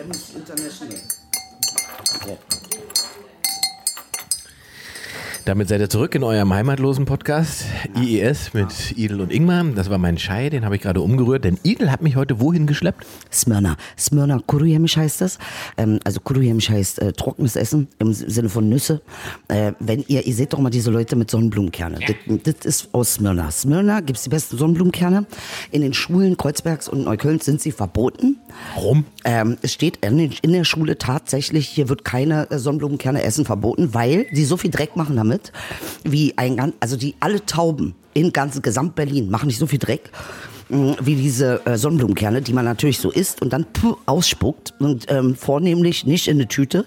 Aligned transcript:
That 0.00 0.06
means 0.08 0.34
international. 0.34 0.98
Yeah. 2.26 2.99
Damit 5.50 5.66
seid 5.68 5.80
ihr 5.80 5.88
zurück 5.90 6.14
in 6.14 6.22
eurem 6.22 6.54
heimatlosen 6.54 7.06
Podcast 7.06 7.64
IES 8.00 8.54
mit 8.54 8.96
Idel 8.96 9.20
und 9.20 9.32
Ingmar. 9.32 9.64
Das 9.74 9.90
war 9.90 9.98
mein 9.98 10.16
Schei, 10.16 10.48
den 10.48 10.64
habe 10.64 10.76
ich 10.76 10.82
gerade 10.82 11.00
umgerührt, 11.00 11.42
denn 11.42 11.58
Idel 11.64 11.90
hat 11.90 12.02
mich 12.02 12.14
heute 12.14 12.38
wohin 12.38 12.68
geschleppt? 12.68 13.04
Smyrna. 13.32 13.76
Smyrna 13.98 14.38
Kuruyemisch 14.46 14.96
heißt 14.96 15.20
das. 15.22 15.40
Ähm, 15.76 15.98
also 16.04 16.20
Kuruyemisch 16.20 16.70
heißt 16.70 17.00
äh, 17.02 17.12
trockenes 17.14 17.56
Essen 17.56 17.88
im 17.98 18.12
Sinne 18.12 18.48
von 18.48 18.68
Nüsse. 18.68 19.02
Äh, 19.48 19.72
wenn 19.80 20.04
ihr, 20.06 20.24
ihr 20.24 20.34
seht 20.34 20.52
doch 20.52 20.60
mal 20.60 20.70
diese 20.70 20.92
Leute 20.92 21.16
mit 21.16 21.32
Sonnenblumenkerne. 21.32 21.98
Das, 22.06 22.54
das 22.54 22.64
ist 22.64 22.88
aus 22.94 23.14
Smyrna. 23.14 23.50
Smyrna 23.50 23.98
gibt 24.02 24.18
es 24.18 24.22
die 24.22 24.30
besten 24.30 24.56
Sonnenblumenkerne. 24.56 25.26
In 25.72 25.82
den 25.82 25.94
Schulen 25.94 26.36
Kreuzbergs 26.36 26.88
und 26.88 27.02
Neukölln 27.02 27.40
sind 27.40 27.60
sie 27.60 27.72
verboten. 27.72 28.36
Warum? 28.76 29.04
Ähm, 29.24 29.56
es 29.62 29.72
steht 29.72 29.96
in, 30.06 30.16
den- 30.16 30.34
in 30.42 30.52
der 30.52 30.62
Schule 30.62 30.96
tatsächlich, 30.96 31.66
hier 31.66 31.88
wird 31.88 32.04
keine 32.04 32.48
äh, 32.52 32.58
Sonnenblumenkerne 32.60 33.24
essen 33.24 33.44
verboten, 33.44 33.94
weil 33.94 34.26
die 34.32 34.44
so 34.44 34.56
viel 34.56 34.70
Dreck 34.70 34.94
machen 34.94 35.16
damit, 35.16 35.39
wie 36.04 36.36
ein 36.36 36.72
also 36.80 36.96
die 36.96 37.14
alle 37.20 37.44
Tauben 37.46 37.94
in 38.14 38.32
ganz 38.32 38.60
Gesamt-Berlin 38.60 39.30
machen 39.30 39.46
nicht 39.46 39.58
so 39.58 39.66
viel 39.66 39.78
Dreck 39.78 40.10
mh, 40.68 40.96
wie 41.00 41.14
diese 41.14 41.64
äh, 41.66 41.76
Sonnenblumenkerne, 41.76 42.42
die 42.42 42.52
man 42.52 42.64
natürlich 42.64 42.98
so 42.98 43.10
isst 43.10 43.42
und 43.42 43.52
dann 43.52 43.64
puh, 43.72 43.96
ausspuckt 44.06 44.74
und 44.78 45.06
ähm, 45.10 45.34
vornehmlich 45.34 46.06
nicht 46.06 46.28
in 46.28 46.36
eine 46.38 46.48
Tüte, 46.48 46.86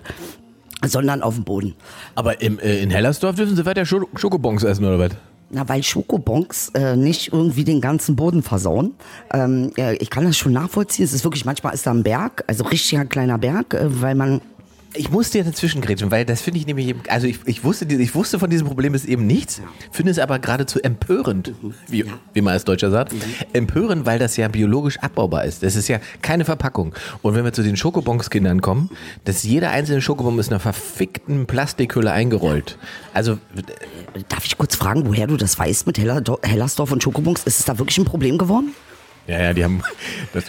sondern 0.86 1.22
auf 1.22 1.36
dem 1.36 1.44
Boden. 1.44 1.76
Aber 2.16 2.42
im, 2.42 2.60
äh, 2.60 2.80
in 2.82 2.90
Hellersdorf 2.90 3.36
dürfen 3.36 3.56
sie 3.56 3.66
weiter 3.66 3.84
Schoko- 3.86 4.10
Schokobons 4.18 4.64
essen, 4.64 4.86
oder 4.86 5.00
was? 5.00 5.12
Na, 5.56 5.70
weil 5.70 5.84
Schokobons 5.84 6.70
äh, 6.74 6.96
nicht 6.96 7.32
irgendwie 7.32 7.64
den 7.64 7.80
ganzen 7.80 8.16
Boden 8.16 8.42
versauen. 8.42 8.96
Ähm, 9.32 9.72
äh, 9.78 9.96
ich 9.98 10.10
kann 10.10 10.24
das 10.26 10.36
schon 10.36 10.52
nachvollziehen. 10.52 11.06
Es 11.06 11.14
ist 11.14 11.24
wirklich, 11.24 11.46
manchmal 11.46 11.76
ist 11.76 11.86
da 11.86 11.92
ein 11.92 12.02
Berg, 12.02 12.44
also 12.48 12.64
richtiger 12.64 13.06
kleiner 13.06 13.38
Berg, 13.38 13.76
äh, 13.76 14.02
weil 14.02 14.16
man 14.16 14.42
Ich 14.96 15.10
musste 15.10 15.40
ja 15.40 15.44
dazwischen 15.44 15.82
grätschen, 15.82 16.12
weil 16.12 16.24
das 16.24 16.42
finde 16.42 16.60
ich 16.60 16.68
nämlich, 16.68 16.88
eben- 16.88 17.02
also 17.10 17.26
ich, 17.26 17.40
ich, 17.46 17.64
wusste, 17.64 17.86
ich 17.86 18.14
wusste 18.14 18.38
von 18.38 18.50
diesem 18.50 18.68
Problem 18.68 18.94
ist 18.94 19.06
eben 19.06 19.26
nichts, 19.26 19.60
finde 19.92 20.12
es 20.12 20.20
aber 20.20 20.38
geradezu 20.40 20.80
empörend, 20.82 21.54
wie, 21.88 22.06
wie 22.34 22.42
man 22.42 22.54
als 22.54 22.64
Deutscher 22.64 22.92
sagt. 22.92 23.14
Empörend, 23.54 24.06
weil 24.06 24.20
das 24.20 24.38
ja 24.38 24.48
biologisch 24.48 25.00
abbaubar 25.00 25.46
ist. 25.46 25.64
Das 25.64 25.76
ist 25.76 25.88
ja 25.88 26.00
keine 26.22 26.46
Verpackung. 26.46 26.94
Und 27.24 27.34
wenn 27.36 27.44
wir 27.44 27.54
zu 27.54 27.64
den 27.64 27.76
Schokobons-Kindern 27.76 28.62
kommen, 28.62 28.90
dass 29.24 29.42
jeder 29.44 29.72
einzelne 29.72 30.02
Schokobon 30.02 30.38
ist 30.38 30.48
in 30.48 30.54
einer 30.54 30.60
verfickten 30.60 31.48
Plastikhülle 31.48 32.12
eingerollt. 32.12 32.78
Also, 33.14 33.40
Darf 34.30 34.46
ich 34.46 34.58
kurz 34.60 34.76
fragen, 34.76 35.08
woher 35.08 35.26
du 35.26 35.38
das 35.38 35.58
weißt 35.58 35.88
mit 35.88 35.98
Heller, 35.98 36.22
Hellersdorf 36.44 36.92
und 36.92 37.02
Schokobons? 37.02 37.44
Ist 37.46 37.60
es 37.60 37.66
da 37.66 37.80
wirklich 37.80 37.98
ein 37.98 38.06
Problem 38.06 38.38
geworden? 38.38 38.74
ja, 39.26 39.40
ja, 39.42 39.54
die 39.54 39.64
haben. 39.64 39.82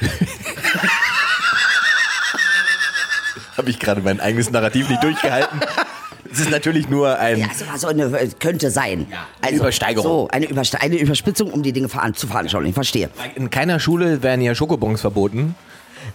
Habe 3.56 3.70
ich 3.70 3.78
gerade 3.78 4.00
mein 4.00 4.20
eigenes 4.20 4.50
Narrativ 4.50 4.88
nicht 4.88 5.02
durchgehalten. 5.02 5.60
Es 6.30 6.40
ist 6.40 6.50
natürlich 6.50 6.88
nur 6.88 7.18
ein. 7.18 7.38
Ja, 7.38 7.46
es 7.52 7.66
war 7.66 7.78
so 7.78 7.86
eine, 7.86 8.04
äh, 8.18 8.28
könnte 8.38 8.70
sein. 8.70 9.06
eine 9.40 9.56
Übersteigerung. 9.56 10.04
So, 10.04 10.28
eine, 10.32 10.46
Überste 10.46 10.80
eine 10.80 10.96
Überspitzung, 10.96 11.52
um 11.52 11.62
die 11.62 11.72
Dinge 11.72 11.88
zu 12.14 12.26
veranschaulichen. 12.26 12.70
Ich 12.70 12.74
verstehe. 12.74 13.10
In 13.34 13.50
keiner 13.50 13.78
Schule 13.78 14.22
werden 14.22 14.40
ja 14.40 14.54
Schokobons 14.54 15.00
verboten. 15.00 15.54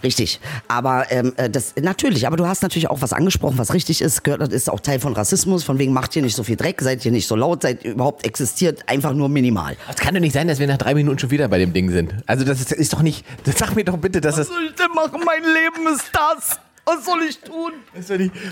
Richtig. 0.02 0.40
Aber 0.68 1.10
ähm, 1.10 1.32
äh, 1.36 1.50
das 1.50 1.74
natürlich, 1.80 2.26
aber 2.26 2.36
du 2.36 2.46
hast 2.46 2.62
natürlich 2.62 2.88
auch 2.88 3.02
was 3.02 3.12
angesprochen, 3.12 3.58
was 3.58 3.74
richtig 3.74 4.00
ist. 4.00 4.24
Gehört, 4.24 4.40
das 4.40 4.50
ist 4.50 4.70
auch 4.70 4.80
Teil 4.80 5.00
von 5.00 5.12
Rassismus, 5.12 5.64
von 5.64 5.78
wegen 5.78 5.92
macht 5.92 6.14
ihr 6.16 6.22
nicht 6.22 6.36
so 6.36 6.42
viel 6.42 6.56
Dreck, 6.56 6.80
seid 6.80 7.04
ihr 7.04 7.12
nicht 7.12 7.26
so 7.26 7.36
laut, 7.36 7.62
seid 7.62 7.84
überhaupt 7.84 8.24
existiert 8.24 8.88
einfach 8.88 9.12
nur 9.12 9.28
minimal. 9.28 9.76
Es 9.88 9.96
kann 9.96 10.14
doch 10.14 10.20
nicht 10.20 10.32
sein, 10.32 10.48
dass 10.48 10.58
wir 10.58 10.66
nach 10.66 10.78
drei 10.78 10.94
Minuten 10.94 11.18
schon 11.18 11.30
wieder 11.30 11.48
bei 11.48 11.58
dem 11.58 11.72
Ding 11.72 11.90
sind. 11.90 12.14
Also 12.26 12.44
das 12.44 12.60
ist, 12.60 12.72
ist 12.72 12.92
doch 12.92 13.02
nicht. 13.02 13.24
Das 13.44 13.58
sag 13.58 13.74
mir 13.74 13.84
doch 13.84 13.98
bitte, 13.98 14.20
dass 14.20 14.36
das. 14.36 14.48
soll 14.48 14.66
ich 14.68 14.74
denn 14.74 14.92
machen? 14.94 15.20
Mein 15.24 15.42
Leben 15.42 15.94
ist 15.94 16.10
das. 16.12 16.60
Was 16.92 17.04
soll 17.04 17.22
ich 17.22 17.38
tun? 17.38 17.72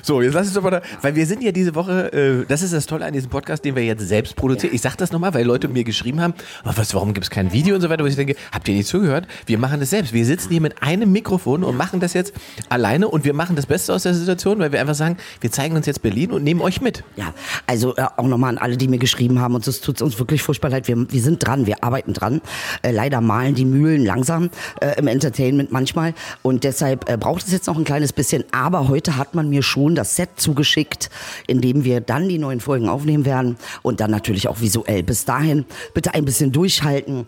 so, 0.03 0.23
jetzt 0.23 0.35
lass 0.35 0.47
uns 0.47 0.55
doch 0.55 0.63
mal 0.63 0.71
da, 0.71 0.83
weil 1.03 1.17
wir 1.17 1.27
sind 1.27 1.43
ja 1.43 1.51
diese 1.51 1.75
Woche, 1.75 2.13
äh, 2.13 2.47
das 2.47 2.63
ist 2.63 2.73
das 2.73 2.87
Tolle 2.87 3.05
an 3.05 3.13
diesem 3.13 3.31
Podcast, 3.31 3.65
den 3.65 3.75
wir 3.75 3.85
jetzt 3.85 4.07
selbst 4.07 4.37
produzieren. 4.37 4.73
Ich 4.75 4.81
sag 4.81 4.97
das 4.97 5.11
nochmal, 5.11 5.35
weil 5.35 5.45
Leute 5.45 5.67
mir 5.67 5.83
geschrieben 5.83 6.21
haben, 6.21 6.35
"Oh, 6.65 6.71
was, 6.77 6.95
warum 6.95 7.15
gibt 7.15 7.25
es 7.25 7.31
kein 7.31 7.53
Video 7.53 7.75
und 7.75 7.81
so 7.81 7.91
weiter, 7.91 8.05
wo 8.05 8.07
ich 8.07 8.15
denke, 8.15 8.37
habt 8.53 8.69
ihr 8.69 8.75
nicht 8.75 8.87
zugehört? 8.87 9.27
Wir 9.47 9.59
machen 9.59 9.81
das 9.81 9.91
selbst. 9.91 10.13
Wir 10.13 10.25
sitzen 10.25 10.51
hier 10.51 10.61
mit 10.61 10.83
einem 10.83 11.11
Mikrofon 11.11 11.65
und 11.65 11.77
machen 11.77 11.99
das 11.99 12.13
jetzt 12.13 12.33
alleine 12.69 13.09
und 13.09 13.25
wir 13.25 13.35
machen 13.35 13.57
das 13.57 13.67
Beste 13.67 13.93
aus 13.93 14.05
der 14.05 14.15
Situation, 14.15 14.61
weil 14.61 14.71
wir 14.71 14.81
einfach 14.81 14.95
sagen, 14.95 15.17
wir 15.41 15.51
zeigen 15.51 15.75
uns 15.75 15.87
jetzt 15.87 16.03
Berlin 16.03 16.31
und 16.31 16.45
nehmen 16.45 16.61
euch 16.61 16.81
mit. 16.81 17.03
Ja, 17.17 17.35
also 17.67 17.97
äh, 17.97 18.05
auch 18.17 18.29
nochmal 18.29 18.51
an 18.51 18.59
alle, 18.59 18.77
die 18.77 18.87
mir 18.87 18.99
geschrieben 18.99 19.41
haben, 19.41 19.57
und 19.57 19.67
es 19.67 19.81
tut 19.81 20.01
uns 20.01 20.17
wirklich 20.21 20.43
furchtbar 20.43 20.71
leid. 20.71 20.87
Wir, 20.87 21.11
wir 21.11 21.21
sind 21.23 21.45
dran, 21.45 21.67
wir 21.67 21.83
arbeiten 21.83 22.13
dran. 22.13 22.41
Äh, 22.83 22.93
leider 22.93 23.21
malen 23.21 23.57
die 23.57 23.65
Mühlen 23.65 24.05
langsam 24.05 24.51
äh, 24.81 24.97
im 24.99 25.09
Entertainment 25.09 25.73
manchmal. 25.73 26.15
Und 26.43 26.63
deshalb 26.63 27.11
äh, 27.11 27.17
braucht 27.17 27.45
es 27.45 27.53
jetzt 27.53 27.67
noch 27.67 27.77
ein 27.77 27.85
kleines 27.85 28.13
bisschen. 28.13 28.28
Aber 28.53 28.89
heute 28.89 29.17
hat 29.17 29.35
man 29.35 29.49
mir 29.51 29.63
schon 29.63 29.95
das 29.95 30.17
Set 30.17 30.31
zugeschickt, 30.37 31.11
in 31.47 31.61
dem 31.61 31.85
wir 31.85 32.01
dann 32.01 32.29
die 32.29 32.39
neuen 32.39 32.61
Folgen 32.61 32.89
aufnehmen 32.89 33.25
werden. 33.25 33.57
Und 33.83 34.01
dann 34.01 34.11
natürlich 34.11 34.49
auch 34.49 34.61
visuell. 34.61 35.03
Bis 35.03 35.25
dahin 35.25 35.65
bitte 35.95 36.15
ein 36.15 36.25
bisschen 36.25 36.53
durchhalten. 36.53 37.27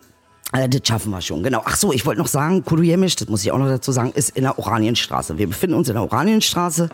Äh, 0.53 0.69
Das 0.69 0.81
schaffen 0.87 1.11
wir 1.11 1.21
schon, 1.21 1.43
genau. 1.43 1.63
Ach 1.65 1.77
so, 1.77 1.93
ich 1.93 2.05
wollte 2.07 2.21
noch 2.21 2.27
sagen, 2.27 2.65
Kudujemisch, 2.65 3.15
das 3.17 3.29
muss 3.29 3.43
ich 3.45 3.53
auch 3.53 3.59
noch 3.59 3.69
dazu 3.69 3.93
sagen, 3.93 4.11
ist 4.15 4.31
in 4.37 4.43
der 4.43 4.59
Oranienstraße. 4.59 5.39
Wir 5.39 5.47
befinden 5.47 5.77
uns 5.77 5.89
in 5.89 5.95
der 5.95 6.03
Oranienstraße. 6.03 6.89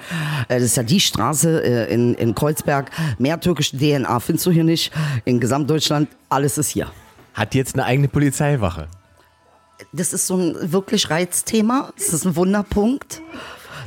Äh, 0.49 0.55
Das 0.56 0.62
ist 0.62 0.77
ja 0.77 0.83
die 0.83 1.00
Straße 1.00 1.62
äh, 1.65 1.93
in, 1.94 2.15
in 2.15 2.34
Kreuzberg. 2.34 2.91
Mehr 3.19 3.41
türkische 3.41 3.77
DNA 3.78 4.21
findest 4.21 4.47
du 4.47 4.50
hier 4.50 4.65
nicht. 4.65 4.93
In 5.25 5.41
Gesamtdeutschland, 5.41 6.09
alles 6.28 6.59
ist 6.59 6.69
hier. 6.69 6.91
Hat 7.34 7.55
jetzt 7.55 7.75
eine 7.75 7.84
eigene 7.84 8.09
Polizeiwache. 8.09 8.88
Das 9.93 10.12
ist 10.15 10.27
so 10.27 10.37
ein 10.37 10.73
wirklich 10.73 11.11
Reizthema. 11.11 11.93
Das 11.97 12.09
ist 12.12 12.25
ein 12.27 12.34
Wunderpunkt. 12.37 13.21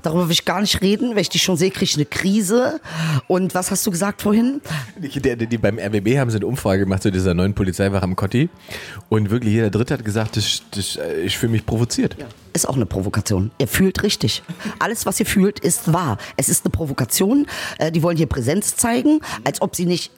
Darüber 0.01 0.25
will 0.25 0.31
ich 0.33 0.45
gar 0.45 0.61
nicht 0.61 0.81
reden. 0.81 1.11
Wenn 1.11 1.21
ich 1.21 1.29
dich 1.29 1.43
schon 1.43 1.57
sehe, 1.57 1.69
kriege 1.71 1.85
ich 1.85 1.95
eine 1.95 2.05
Krise. 2.05 2.79
Und 3.27 3.53
was 3.55 3.71
hast 3.71 3.85
du 3.85 3.91
gesagt 3.91 4.21
vorhin? 4.21 4.61
Die, 4.97 5.09
die, 5.21 5.47
die 5.47 5.57
beim 5.57 5.77
RBB 5.79 6.17
haben 6.17 6.29
sie 6.29 6.37
eine 6.37 6.47
Umfrage 6.47 6.83
gemacht 6.83 7.03
zu 7.03 7.11
dieser 7.11 7.33
neuen 7.33 7.53
Polizeiwache 7.53 8.03
am 8.03 8.15
Kotti. 8.15 8.49
Und 9.09 9.29
wirklich 9.29 9.53
jeder 9.53 9.69
Dritte 9.69 9.93
hat 9.95 10.05
gesagt, 10.05 10.37
das, 10.37 10.63
das, 10.71 10.95
äh, 10.97 11.21
ich 11.21 11.37
fühle 11.37 11.51
mich 11.51 11.65
provoziert. 11.65 12.15
Ist 12.53 12.67
auch 12.67 12.75
eine 12.75 12.85
Provokation. 12.85 13.51
Ihr 13.59 13.67
fühlt 13.67 14.01
richtig. 14.03 14.41
Alles, 14.79 15.05
was 15.05 15.19
ihr 15.19 15.25
fühlt, 15.25 15.59
ist 15.59 15.93
wahr. 15.93 16.17
Es 16.35 16.49
ist 16.49 16.65
eine 16.65 16.71
Provokation. 16.71 17.45
Äh, 17.77 17.91
Die 17.91 18.01
wollen 18.01 18.17
hier 18.17 18.25
Präsenz 18.27 18.75
zeigen, 18.75 19.19
als 19.43 19.61
ob 19.61 19.75
sie 19.75 19.85
nicht 19.85 20.11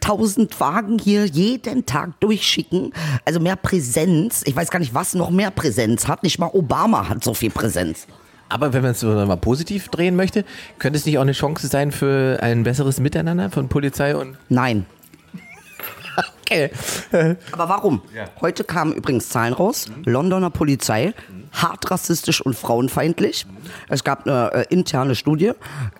8000 0.00 0.58
Wagen 0.60 0.98
hier 0.98 1.26
jeden 1.26 1.86
Tag 1.86 2.18
durchschicken. 2.20 2.92
Also 3.24 3.40
mehr 3.40 3.56
Präsenz. 3.56 4.42
Ich 4.46 4.56
weiß 4.56 4.70
gar 4.70 4.78
nicht, 4.80 4.94
was 4.94 5.14
noch 5.14 5.30
mehr 5.30 5.50
Präsenz 5.50 6.08
hat. 6.08 6.22
Nicht 6.22 6.38
mal 6.38 6.50
Obama 6.52 7.08
hat 7.08 7.22
so 7.22 7.34
viel 7.34 7.50
Präsenz. 7.50 8.06
Aber 8.48 8.72
wenn 8.72 8.82
man 8.82 8.92
es 8.92 9.00
so 9.00 9.08
mal 9.08 9.36
positiv 9.36 9.88
drehen 9.88 10.16
möchte, 10.16 10.44
könnte 10.78 10.98
es 10.98 11.06
nicht 11.06 11.18
auch 11.18 11.22
eine 11.22 11.32
Chance 11.32 11.66
sein 11.66 11.92
für 11.92 12.38
ein 12.42 12.62
besseres 12.62 13.00
Miteinander 13.00 13.50
von 13.50 13.68
Polizei 13.68 14.16
und. 14.16 14.36
Nein. 14.48 14.86
Okay. 16.48 16.70
Aber 17.50 17.68
warum? 17.68 18.02
Heute 18.40 18.62
kamen 18.62 18.92
übrigens 18.92 19.28
Zahlen 19.28 19.52
raus. 19.52 19.90
Londoner 20.04 20.50
Polizei, 20.50 21.12
hart 21.52 21.90
rassistisch 21.90 22.40
und 22.40 22.56
frauenfeindlich. 22.56 23.46
Es 23.88 24.04
gab 24.04 24.26
eine 24.26 24.52
äh, 24.52 24.64
interne 24.72 25.16
Studie, 25.16 25.52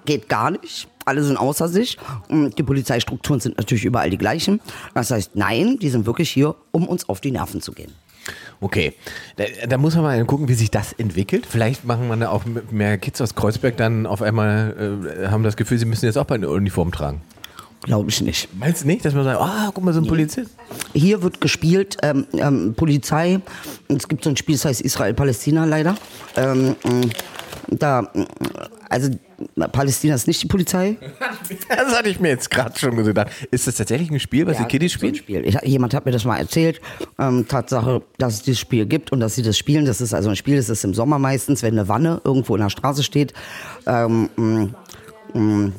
geht 0.04 0.28
gar 0.28 0.52
nicht. 0.52 0.88
Alle 1.04 1.24
sind 1.24 1.36
außer 1.36 1.68
sich. 1.68 1.98
Und 2.28 2.56
Die 2.58 2.62
Polizeistrukturen 2.62 3.40
sind 3.40 3.58
natürlich 3.58 3.84
überall 3.84 4.08
die 4.08 4.18
gleichen. 4.18 4.60
Das 4.94 5.10
heißt, 5.10 5.32
nein, 5.34 5.78
die 5.80 5.90
sind 5.90 6.06
wirklich 6.06 6.30
hier, 6.30 6.54
um 6.70 6.86
uns 6.86 7.08
auf 7.08 7.20
die 7.20 7.32
Nerven 7.32 7.60
zu 7.60 7.72
gehen. 7.72 7.92
Okay. 8.60 8.94
Da, 9.36 9.44
da 9.68 9.78
muss 9.78 9.94
man 9.94 10.04
mal 10.04 10.24
gucken, 10.24 10.48
wie 10.48 10.54
sich 10.54 10.70
das 10.70 10.92
entwickelt. 10.92 11.46
Vielleicht 11.48 11.84
machen 11.84 12.08
wir 12.08 12.16
da 12.16 12.30
auch 12.30 12.44
mehr 12.70 12.98
Kids 12.98 13.20
aus 13.20 13.34
Kreuzberg 13.34 13.76
dann 13.76 14.06
auf 14.06 14.22
einmal, 14.22 15.04
äh, 15.24 15.28
haben 15.28 15.42
das 15.42 15.56
Gefühl, 15.56 15.78
sie 15.78 15.84
müssen 15.84 16.06
jetzt 16.06 16.16
auch 16.16 16.24
bei 16.24 16.36
einer 16.36 16.48
Uniform 16.48 16.92
tragen. 16.92 17.20
Glaube 17.82 18.10
ich 18.10 18.20
nicht. 18.20 18.48
Meinst 18.58 18.82
du 18.82 18.86
nicht, 18.86 19.04
dass 19.04 19.14
man 19.14 19.24
sagt, 19.24 19.40
ah, 19.40 19.70
guck 19.72 19.84
mal, 19.84 19.92
so 19.92 20.00
ein 20.00 20.06
Polizist? 20.06 20.50
Hier 20.92 21.22
wird 21.22 21.40
gespielt 21.40 21.98
ähm, 22.02 22.26
ähm, 22.32 22.74
Polizei. 22.74 23.40
Es 23.88 24.08
gibt 24.08 24.24
so 24.24 24.30
ein 24.30 24.36
Spiel, 24.36 24.56
das 24.56 24.64
heißt 24.64 24.80
Israel-Palästina 24.80 25.64
leider. 25.66 25.94
Ähm, 26.36 26.74
mh, 26.82 27.08
da, 27.68 28.10
also 28.88 29.10
Palästina 29.72 30.14
ist 30.14 30.26
nicht 30.26 30.42
die 30.42 30.46
Polizei. 30.46 30.96
Das 31.68 31.96
hatte 31.96 32.08
ich 32.08 32.18
mir 32.18 32.28
jetzt 32.28 32.50
gerade 32.50 32.76
schon 32.78 32.96
gedacht. 32.96 33.28
Ist 33.50 33.66
das 33.66 33.76
tatsächlich 33.76 34.10
ein 34.10 34.18
Spiel, 34.18 34.46
was 34.46 34.56
die 34.56 34.64
Kiddies 34.64 34.92
so 34.92 35.06
ein 35.06 35.14
spielen? 35.14 35.44
Spiel. 35.44 35.46
Ich, 35.46 35.60
jemand 35.62 35.94
hat 35.94 36.04
mir 36.04 36.12
das 36.12 36.24
mal 36.24 36.38
erzählt. 36.38 36.80
Ähm, 37.18 37.46
Tatsache, 37.46 38.02
dass 38.18 38.34
es 38.34 38.42
dieses 38.42 38.60
Spiel 38.60 38.86
gibt 38.86 39.12
und 39.12 39.20
dass 39.20 39.34
sie 39.34 39.42
das 39.42 39.56
spielen. 39.56 39.84
Das 39.84 40.00
ist 40.00 40.14
also 40.14 40.30
ein 40.30 40.36
Spiel, 40.36 40.56
das 40.56 40.68
ist 40.68 40.84
im 40.84 40.94
Sommer 40.94 41.18
meistens, 41.18 41.62
wenn 41.62 41.78
eine 41.78 41.88
Wanne 41.88 42.20
irgendwo 42.24 42.56
in 42.56 42.62
der 42.62 42.70
Straße 42.70 43.02
steht. 43.02 43.32
Ähm, 43.86 44.28
mh, 44.36 44.68
mh, 45.34 45.72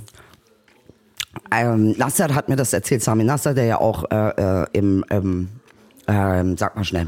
ähm, 1.51 1.95
Nasser 1.97 2.33
hat 2.33 2.49
mir 2.49 2.55
das 2.55 2.73
erzählt, 2.73 3.03
Sami 3.03 3.23
Nasser, 3.23 3.53
der 3.53 3.65
ja 3.65 3.79
auch 3.79 4.05
äh, 4.11 4.61
äh, 4.61 4.65
im, 4.73 5.05
ähm, 5.09 5.49
ähm, 6.07 6.57
sag 6.57 6.75
mal 6.75 6.83
schnell, 6.83 7.07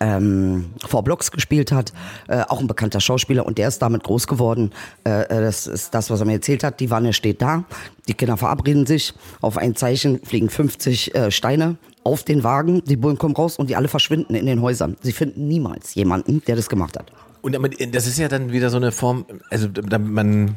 ähm, 0.00 0.66
vor 0.86 1.02
Blocks 1.04 1.30
gespielt 1.30 1.72
hat, 1.72 1.92
äh, 2.28 2.42
auch 2.42 2.60
ein 2.60 2.66
bekannter 2.66 3.00
Schauspieler 3.00 3.46
und 3.46 3.58
der 3.58 3.68
ist 3.68 3.80
damit 3.80 4.04
groß 4.04 4.26
geworden. 4.26 4.70
Äh, 5.04 5.22
äh, 5.22 5.40
das 5.40 5.66
ist 5.66 5.94
das, 5.94 6.10
was 6.10 6.20
er 6.20 6.26
mir 6.26 6.34
erzählt 6.34 6.64
hat. 6.64 6.80
Die 6.80 6.90
Wanne 6.90 7.12
steht 7.12 7.42
da, 7.42 7.64
die 8.08 8.14
Kinder 8.14 8.36
verabreden 8.36 8.86
sich, 8.86 9.14
auf 9.40 9.56
ein 9.56 9.74
Zeichen 9.74 10.22
fliegen 10.24 10.50
50 10.50 11.14
äh, 11.14 11.30
Steine 11.30 11.76
auf 12.04 12.22
den 12.22 12.44
Wagen, 12.44 12.82
die 12.84 12.96
Bullen 12.96 13.18
kommen 13.18 13.34
raus 13.34 13.58
und 13.58 13.68
die 13.68 13.76
alle 13.76 13.88
verschwinden 13.88 14.34
in 14.34 14.46
den 14.46 14.62
Häusern. 14.62 14.96
Sie 15.02 15.12
finden 15.12 15.48
niemals 15.48 15.94
jemanden, 15.94 16.42
der 16.46 16.54
das 16.54 16.68
gemacht 16.68 16.96
hat. 16.96 17.10
Und 17.42 17.56
das 17.94 18.06
ist 18.06 18.18
ja 18.18 18.28
dann 18.28 18.52
wieder 18.52 18.70
so 18.70 18.76
eine 18.76 18.92
Form, 18.92 19.24
also 19.50 19.68
man, 19.98 20.56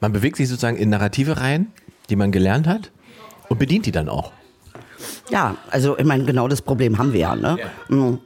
man 0.00 0.12
bewegt 0.12 0.36
sich 0.36 0.48
sozusagen 0.48 0.76
in 0.76 0.90
Narrative 0.90 1.38
rein, 1.40 1.68
die 2.10 2.16
man 2.16 2.32
gelernt 2.32 2.66
hat 2.66 2.90
und 3.48 3.58
bedient 3.58 3.86
die 3.86 3.92
dann 3.92 4.08
auch. 4.08 4.32
Ja, 5.30 5.56
also 5.70 5.98
ich 5.98 6.04
meine, 6.04 6.24
genau 6.24 6.48
das 6.48 6.62
Problem 6.62 6.98
haben 6.98 7.12
wir 7.12 7.20
ja. 7.20 7.36
Ne? 7.36 7.58
Ja. 7.60 7.94
Mhm. 7.94 8.18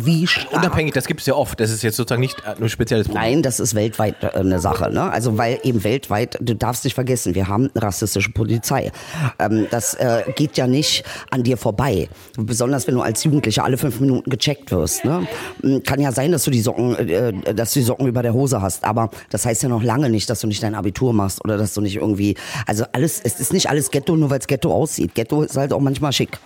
Wie 0.00 0.26
stark. 0.26 0.52
Unabhängig, 0.52 0.92
das 0.92 1.06
gibt 1.06 1.20
es 1.20 1.26
ja 1.26 1.34
oft. 1.34 1.58
Das 1.58 1.70
ist 1.70 1.82
jetzt 1.82 1.96
sozusagen 1.96 2.20
nicht 2.20 2.36
nur 2.44 2.66
ein 2.66 2.68
spezielles 2.68 3.06
Problem. 3.06 3.22
Nein, 3.22 3.42
das 3.42 3.60
ist 3.60 3.74
weltweit 3.74 4.22
äh, 4.22 4.28
eine 4.28 4.58
Sache. 4.58 4.90
Ne? 4.90 5.10
Also 5.10 5.38
weil 5.38 5.58
eben 5.62 5.84
weltweit, 5.84 6.36
du 6.40 6.54
darfst 6.54 6.84
nicht 6.84 6.94
vergessen, 6.94 7.34
wir 7.34 7.48
haben 7.48 7.70
eine 7.74 7.82
rassistische 7.82 8.30
Polizei. 8.32 8.92
Ähm, 9.38 9.66
das 9.70 9.94
äh, 9.94 10.24
geht 10.34 10.56
ja 10.56 10.66
nicht 10.66 11.04
an 11.30 11.42
dir 11.42 11.56
vorbei. 11.56 12.08
Besonders 12.36 12.86
wenn 12.86 12.94
du 12.94 13.00
als 13.00 13.24
Jugendlicher 13.24 13.64
alle 13.64 13.78
fünf 13.78 14.00
Minuten 14.00 14.28
gecheckt 14.28 14.70
wirst. 14.70 15.04
Ne? 15.04 15.26
Hm, 15.62 15.82
kann 15.82 16.00
ja 16.00 16.12
sein, 16.12 16.32
dass 16.32 16.44
du 16.44 16.50
die 16.50 16.60
Socken, 16.60 16.96
äh, 16.96 17.54
dass 17.54 17.72
du 17.72 17.80
die 17.80 17.84
Socken 17.84 18.06
über 18.06 18.22
der 18.22 18.34
Hose 18.34 18.60
hast. 18.60 18.84
Aber 18.84 19.10
das 19.30 19.46
heißt 19.46 19.62
ja 19.62 19.68
noch 19.68 19.82
lange 19.82 20.10
nicht, 20.10 20.28
dass 20.28 20.40
du 20.40 20.46
nicht 20.46 20.62
dein 20.62 20.74
Abitur 20.74 21.12
machst 21.12 21.42
oder 21.44 21.56
dass 21.56 21.74
du 21.74 21.80
nicht 21.80 21.96
irgendwie. 21.96 22.36
Also 22.66 22.84
alles, 22.92 23.20
es 23.22 23.40
ist 23.40 23.52
nicht 23.52 23.70
alles 23.70 23.90
Ghetto, 23.90 24.16
nur 24.16 24.30
weil 24.30 24.40
es 24.40 24.46
Ghetto 24.46 24.72
aussieht. 24.72 25.14
Ghetto 25.14 25.42
ist 25.42 25.56
halt 25.56 25.72
auch 25.72 25.80
manchmal 25.80 26.12
schick. 26.12 26.38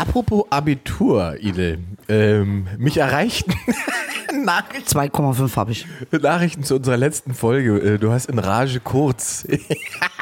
Apropos 0.00 0.46
Abitur, 0.48 1.36
Idel. 1.40 1.78
Ähm, 2.08 2.66
mich 2.78 2.96
erreichten 2.96 3.52
Nachrichten. 4.44 4.98
2,5 4.98 5.56
habe 5.56 5.72
ich. 5.72 5.86
Nachrichten 6.10 6.64
zu 6.64 6.76
unserer 6.76 6.96
letzten 6.96 7.34
Folge. 7.34 7.76
Äh, 7.78 7.98
du 7.98 8.10
hast 8.10 8.30
in 8.30 8.38
Rage 8.38 8.80
kurz. 8.80 9.46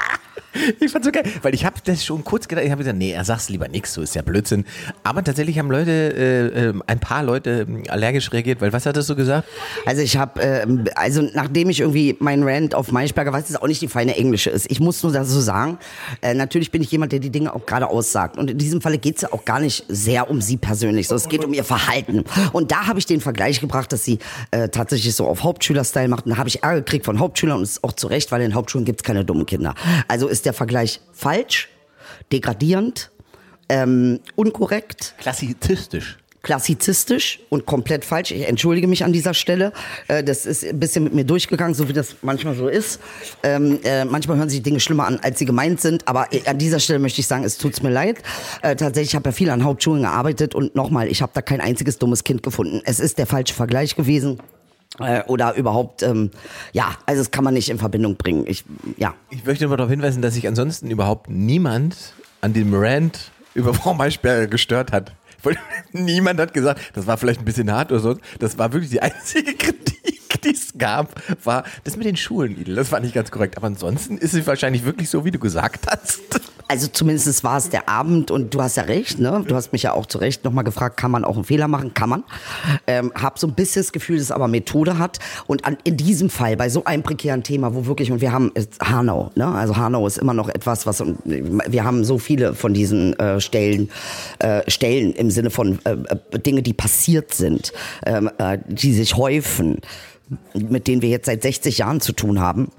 Ich 0.81 0.93
fand's 0.93 1.07
so 1.07 1.13
geil, 1.13 1.25
weil 1.43 1.55
ich 1.55 1.65
habe 1.65 1.77
das 1.85 2.05
schon 2.05 2.25
kurz 2.25 2.49
gedacht, 2.49 2.65
ich 2.65 2.71
habe 2.71 2.81
gesagt, 2.81 2.99
nee, 2.99 3.13
er 3.13 3.25
sag's 3.25 3.49
lieber 3.49 3.69
nix, 3.69 3.93
so 3.95 4.03
ist 4.03 4.15
ja 4.15 4.23
Blödsinn. 4.23 4.65
Aber 5.03 5.23
tatsächlich 5.23 5.59
haben 5.59 5.71
Leute, 5.71 5.91
äh, 5.91 6.69
äh 6.69 6.75
ein 6.87 7.01
paar 7.01 7.23
Leute 7.23 7.67
ähm, 7.69 7.83
allergisch 7.89 8.33
reagiert, 8.33 8.61
weil 8.61 8.73
was 8.73 8.87
hattest 8.87 9.09
du 9.11 9.17
gesagt? 9.17 9.49
Also 9.87 10.03
ich 10.03 10.17
habe, 10.17 10.41
äh, 10.41 10.67
also 10.95 11.23
nachdem 11.23 11.71
ich 11.71 11.81
irgendwie 11.81 12.17
mein 12.21 12.43
Rant 12.43 12.75
auf 12.75 12.93
Maischberger, 12.93 13.33
was 13.33 13.49
jetzt 13.49 13.61
auch 13.61 13.67
nicht 13.67 13.83
die 13.83 13.89
feine 13.89 14.17
Englische 14.17 14.51
ist, 14.51 14.71
ich 14.71 14.81
muss 14.81 15.03
nur 15.03 15.13
so 15.25 15.41
sagen, 15.41 15.79
äh, 16.23 16.35
natürlich 16.35 16.71
bin 16.71 16.83
ich 16.83 16.91
jemand, 16.91 17.13
der 17.13 17.19
die 17.19 17.31
Dinge 17.31 17.55
auch 17.55 17.67
gerade 17.67 17.89
aussagt. 17.89 18.39
Und 18.39 18.51
in 18.51 18.59
diesem 18.59 18.81
Falle 18.81 18.99
geht's 18.99 19.23
ja 19.23 19.33
auch 19.33 19.45
gar 19.45 19.61
nicht 19.61 19.85
sehr 19.89 20.31
um 20.31 20.41
sie 20.41 20.57
persönlich, 20.57 21.09
sondern 21.09 21.25
es 21.25 21.29
geht 21.29 21.45
um 21.45 21.53
ihr 21.53 21.65
Verhalten. 21.65 22.25
Und 22.53 22.71
da 22.73 22.87
habe 22.87 22.99
ich 22.99 23.07
den 23.07 23.21
Vergleich 23.21 23.61
gebracht, 23.61 23.93
dass 23.93 24.05
sie 24.05 24.19
äh, 24.51 24.69
tatsächlich 24.69 25.15
so 25.15 25.27
auf 25.27 25.43
Hauptschüler-Style 25.43 26.09
macht. 26.09 26.27
Und 26.27 26.33
da 26.33 26.39
habe 26.39 26.49
ich 26.49 26.63
Ärger 26.63 26.81
gekriegt 26.81 27.05
von 27.05 27.19
Hauptschülern 27.19 27.57
und 27.57 27.63
das 27.63 27.73
ist 27.73 27.85
auch 27.85 27.93
zu 27.93 28.07
Recht, 28.07 28.31
weil 28.33 28.43
in 28.43 28.55
Hauptschulen 28.55 28.85
gibt's 28.85 29.03
keine 29.03 29.25
dummen 29.25 29.47
Kinder. 29.47 29.75
Also 30.07 30.29
ist 30.39 30.47
der 30.47 30.53
Vergleich 30.53 31.01
falsch, 31.13 31.69
degradierend, 32.31 33.11
ähm, 33.69 34.21
unkorrekt. 34.37 35.15
Klassizistisch 35.19 36.19
klassizistisch 36.43 37.41
und 37.51 37.67
komplett 37.67 38.05
falsch. 38.05 38.31
Ich 38.31 38.49
entschuldige 38.49 38.87
mich 38.87 39.05
an 39.05 39.13
dieser 39.13 39.35
Stelle. 39.35 39.73
Äh, 40.07 40.23
das 40.23 40.47
ist 40.47 40.65
ein 40.65 40.79
bisschen 40.79 41.05
mit 41.05 41.13
mir 41.13 41.25
durchgegangen, 41.25 41.75
so 41.75 41.89
wie 41.89 41.93
das 41.93 42.15
manchmal 42.23 42.55
so 42.55 42.69
ist. 42.69 43.01
Ähm, 43.43 43.81
äh, 43.83 44.05
manchmal 44.05 44.39
hören 44.39 44.49
sich 44.49 44.63
Dinge 44.63 44.81
schlimmer 44.81 45.07
an, 45.07 45.19
als 45.21 45.41
sie 45.41 45.45
gemeint 45.45 45.81
sind. 45.81 46.07
Aber 46.07 46.33
äh, 46.33 46.41
an 46.47 46.57
dieser 46.57 46.79
Stelle 46.79 47.01
möchte 47.01 47.21
ich 47.21 47.27
sagen, 47.27 47.45
es 47.45 47.59
tut's 47.59 47.83
mir 47.83 47.91
leid. 47.91 48.19
Tatsächlich 48.63 49.15
habe 49.15 49.29
ja 49.29 49.33
viel 49.33 49.51
an 49.51 49.65
Hauptschulen 49.65 50.03
gearbeitet 50.03 50.55
und 50.55 50.75
nochmal, 50.75 51.09
ich 51.09 51.21
habe 51.21 51.33
da 51.35 51.43
kein 51.43 51.61
einziges 51.61 51.99
dummes 51.99 52.25
Kind 52.25 52.43
gefunden. 52.43 52.81
Es 52.85 53.01
ist 53.01 53.19
der 53.19 53.27
falsche 53.27 53.55
Vergleich 53.55 53.97
gewesen. 53.97 54.39
Äh, 55.01 55.23
oder 55.25 55.55
überhaupt, 55.55 56.03
ähm, 56.03 56.31
ja, 56.73 56.97
also 57.07 57.21
das 57.21 57.31
kann 57.31 57.45
man 57.45 57.55
nicht 57.55 57.71
in 57.71 57.79
Verbindung 57.79 58.17
bringen. 58.17 58.45
Ich, 58.47 58.65
ja. 58.97 59.15
ich 59.31 59.45
möchte 59.45 59.67
nur 59.67 59.77
darauf 59.77 59.91
hinweisen, 59.91 60.23
dass 60.23 60.35
sich 60.35 60.49
ansonsten 60.49 60.91
überhaupt 60.91 61.31
niemand 61.31 62.15
an 62.41 62.53
dem 62.53 62.75
Rant 62.75 63.31
über 63.55 63.75
Frau 63.75 63.95
Maischberger 63.95 64.47
gestört 64.47 64.93
hat. 64.93 65.13
Niemand 65.93 66.41
hat 66.41 66.53
gesagt, 66.53 66.81
das 66.95 67.07
war 67.07 67.17
vielleicht 67.17 67.41
ein 67.41 67.45
bisschen 67.45 67.71
hart 67.71 67.93
oder 67.93 68.01
so. 68.01 68.17
Das 68.39 68.59
war 68.59 68.73
wirklich 68.73 68.91
die 68.91 69.01
einzige 69.01 69.55
Kritik, 69.55 70.18
die 70.45 70.51
es 70.51 70.73
gab, 70.77 71.15
war 71.45 71.65
das 71.85 71.97
mit 71.97 72.07
den 72.07 72.17
Schulen, 72.17 72.57
Idel. 72.57 72.75
Das 72.75 72.93
war 72.93 73.01
nicht 73.01 73.15
ganz 73.15 73.31
korrekt. 73.31 73.57
Aber 73.57 73.67
ansonsten 73.67 74.19
ist 74.19 74.35
es 74.35 74.47
wahrscheinlich 74.47 74.85
wirklich 74.85 75.11
so, 75.11 75.25
wie 75.25 75.31
du 75.31 75.39
gesagt 75.39 75.87
hast. 75.91 76.41
Also 76.71 76.87
zumindest 76.87 77.43
war 77.45 77.57
es 77.57 77.71
der 77.71 77.89
Abend 77.89 78.31
und 78.31 78.53
du 78.53 78.61
hast 78.61 78.77
ja 78.77 78.83
recht, 78.83 79.19
ne? 79.19 79.43
Du 79.49 79.55
hast 79.55 79.73
mich 79.73 79.85
ja 79.85 79.95
auch 79.95 80.05
zu 80.05 80.19
Recht 80.19 80.45
nochmal 80.45 80.65
gefragt, 80.65 80.99
kann 80.99 81.11
man 81.11 81.25
auch 81.25 81.37
einen 81.37 81.45
Fehler 81.45 81.67
machen? 81.67 81.95
Kann 81.95 82.11
man. 82.11 82.25
Ähm, 82.87 83.11
hab 83.15 83.39
so 83.39 83.47
ein 83.47 83.55
bisschen 83.55 83.83
das 83.83 83.91
Gefühl, 83.91 84.17
dass 84.17 84.25
es 84.25 84.31
aber 84.31 84.49
Methode 84.49 84.99
hat. 84.99 85.19
Und 85.47 85.65
an, 85.65 85.79
in 85.85 85.97
diesem 85.97 86.29
Fall, 86.29 86.59
bei 86.59 86.69
so 86.69 86.85
einem 86.85 87.03
prekären 87.03 87.43
Thema, 87.43 87.75
wo 87.75 87.87
wirklich, 87.87 88.13
und 88.13 88.21
wir 88.21 88.33
haben 88.33 88.53
Hanau, 88.83 89.31
ne? 89.35 89.47
Also 89.47 89.79
Hanau 89.79 90.07
ist 90.07 90.19
immer 90.19 90.35
noch 90.35 90.51
etwas, 90.51 90.85
was, 90.87 91.03
wir 91.25 91.85
haben 91.85 92.05
so 92.05 92.19
viele 92.19 92.55
von 92.55 92.75
diesen 92.75 93.19
äh, 93.19 93.41
Stellen, 93.41 93.91
äh, 94.39 94.71
Stellen 94.71 95.15
im 95.15 95.31
Sinne 95.31 95.49
von 95.49 95.79
äh, 95.85 95.93
äh 95.93 96.39
Dinge, 96.39 96.63
die 96.63 96.75
passiert 96.75 97.33
sind, 97.33 97.73
ähm, 98.05 98.31
äh, 98.37 98.59
die 98.67 98.93
sich 98.93 99.17
häufen, 99.17 99.81
mit 100.55 100.89
denen 100.89 101.03
wir 101.03 101.09
jetzt 101.09 101.27
seit 101.27 101.43
60 101.43 101.79
Jahren 101.79 102.01
zu 102.01 102.13
tun 102.13 102.41
haben. 102.41 102.71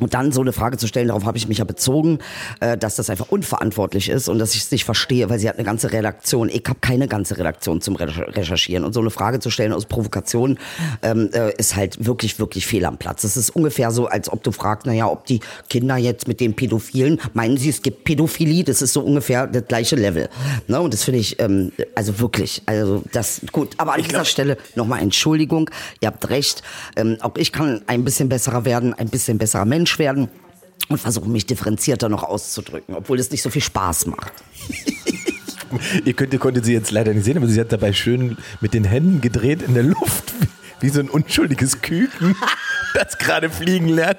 Und 0.00 0.14
dann 0.14 0.32
so 0.32 0.40
eine 0.40 0.52
Frage 0.52 0.76
zu 0.76 0.86
stellen, 0.86 1.08
darauf 1.08 1.24
habe 1.24 1.38
ich 1.38 1.48
mich 1.48 1.58
ja 1.58 1.64
bezogen, 1.64 2.18
äh, 2.60 2.76
dass 2.76 2.96
das 2.96 3.10
einfach 3.10 3.28
unverantwortlich 3.28 4.08
ist 4.08 4.28
und 4.28 4.38
dass 4.38 4.54
ich 4.54 4.62
es 4.62 4.70
nicht 4.70 4.84
verstehe, 4.84 5.30
weil 5.30 5.38
sie 5.38 5.48
hat 5.48 5.56
eine 5.56 5.64
ganze 5.64 5.92
Redaktion. 5.92 6.48
Ich 6.48 6.62
habe 6.66 6.78
keine 6.80 7.08
ganze 7.08 7.38
Redaktion 7.38 7.80
zum 7.80 7.96
Recherchieren. 7.96 8.84
Und 8.84 8.92
so 8.92 9.00
eine 9.00 9.10
Frage 9.10 9.40
zu 9.40 9.50
stellen 9.50 9.72
aus 9.72 9.86
Provokation 9.86 10.58
ähm, 11.02 11.30
äh, 11.32 11.52
ist 11.56 11.76
halt 11.76 12.04
wirklich, 12.04 12.38
wirklich 12.38 12.66
fehl 12.66 12.84
am 12.84 12.98
Platz. 12.98 13.24
Es 13.24 13.36
ist 13.36 13.50
ungefähr 13.50 13.90
so, 13.90 14.06
als 14.06 14.30
ob 14.30 14.42
du 14.42 14.52
fragst, 14.52 14.86
naja, 14.86 15.08
ob 15.08 15.26
die 15.26 15.40
Kinder 15.70 15.96
jetzt 15.96 16.28
mit 16.28 16.40
den 16.40 16.54
Pädophilen, 16.54 17.20
meinen 17.32 17.56
sie, 17.56 17.70
es 17.70 17.82
gibt 17.82 18.04
Pädophilie? 18.04 18.64
Das 18.64 18.82
ist 18.82 18.92
so 18.92 19.00
ungefähr 19.00 19.46
das 19.46 19.66
gleiche 19.66 19.96
Level. 19.96 20.28
Ne? 20.66 20.80
Und 20.80 20.92
das 20.92 21.04
finde 21.04 21.20
ich, 21.20 21.40
ähm, 21.40 21.72
also 21.94 22.18
wirklich, 22.18 22.62
also 22.66 23.02
das, 23.12 23.40
gut. 23.52 23.70
Aber 23.78 23.94
an 23.94 24.02
dieser 24.02 24.24
Stelle 24.24 24.58
nochmal 24.74 25.00
Entschuldigung. 25.00 25.70
Ihr 26.00 26.08
habt 26.08 26.28
recht. 26.28 26.62
Ähm, 26.96 27.16
auch 27.20 27.36
ich 27.36 27.52
kann 27.52 27.82
ein 27.86 28.04
bisschen 28.04 28.28
besserer 28.28 28.64
werden, 28.64 28.94
ein 28.94 29.08
bisschen 29.08 29.38
besserer 29.38 29.64
Mensch 29.64 29.85
Mensch 29.86 29.98
werden 30.00 30.28
und 30.88 30.98
versuche 30.98 31.28
mich 31.28 31.46
differenzierter 31.46 32.08
noch 32.08 32.24
auszudrücken, 32.24 32.96
obwohl 32.96 33.20
es 33.20 33.30
nicht 33.30 33.42
so 33.42 33.50
viel 33.50 33.62
Spaß 33.62 34.06
macht. 34.06 34.32
Ihr 36.04 36.12
könnt, 36.12 36.38
konntet 36.40 36.64
sie 36.64 36.72
jetzt 36.72 36.90
leider 36.90 37.14
nicht 37.14 37.24
sehen, 37.24 37.36
aber 37.36 37.46
sie 37.46 37.60
hat 37.60 37.70
dabei 37.70 37.92
schön 37.92 38.36
mit 38.60 38.74
den 38.74 38.82
Händen 38.82 39.20
gedreht 39.20 39.62
in 39.62 39.74
der 39.74 39.84
Luft, 39.84 40.34
wie 40.80 40.88
so 40.88 40.98
ein 40.98 41.08
unschuldiges 41.08 41.82
Küken, 41.82 42.34
das 42.94 43.16
gerade 43.18 43.48
fliegen 43.48 43.88
lernt. 43.88 44.18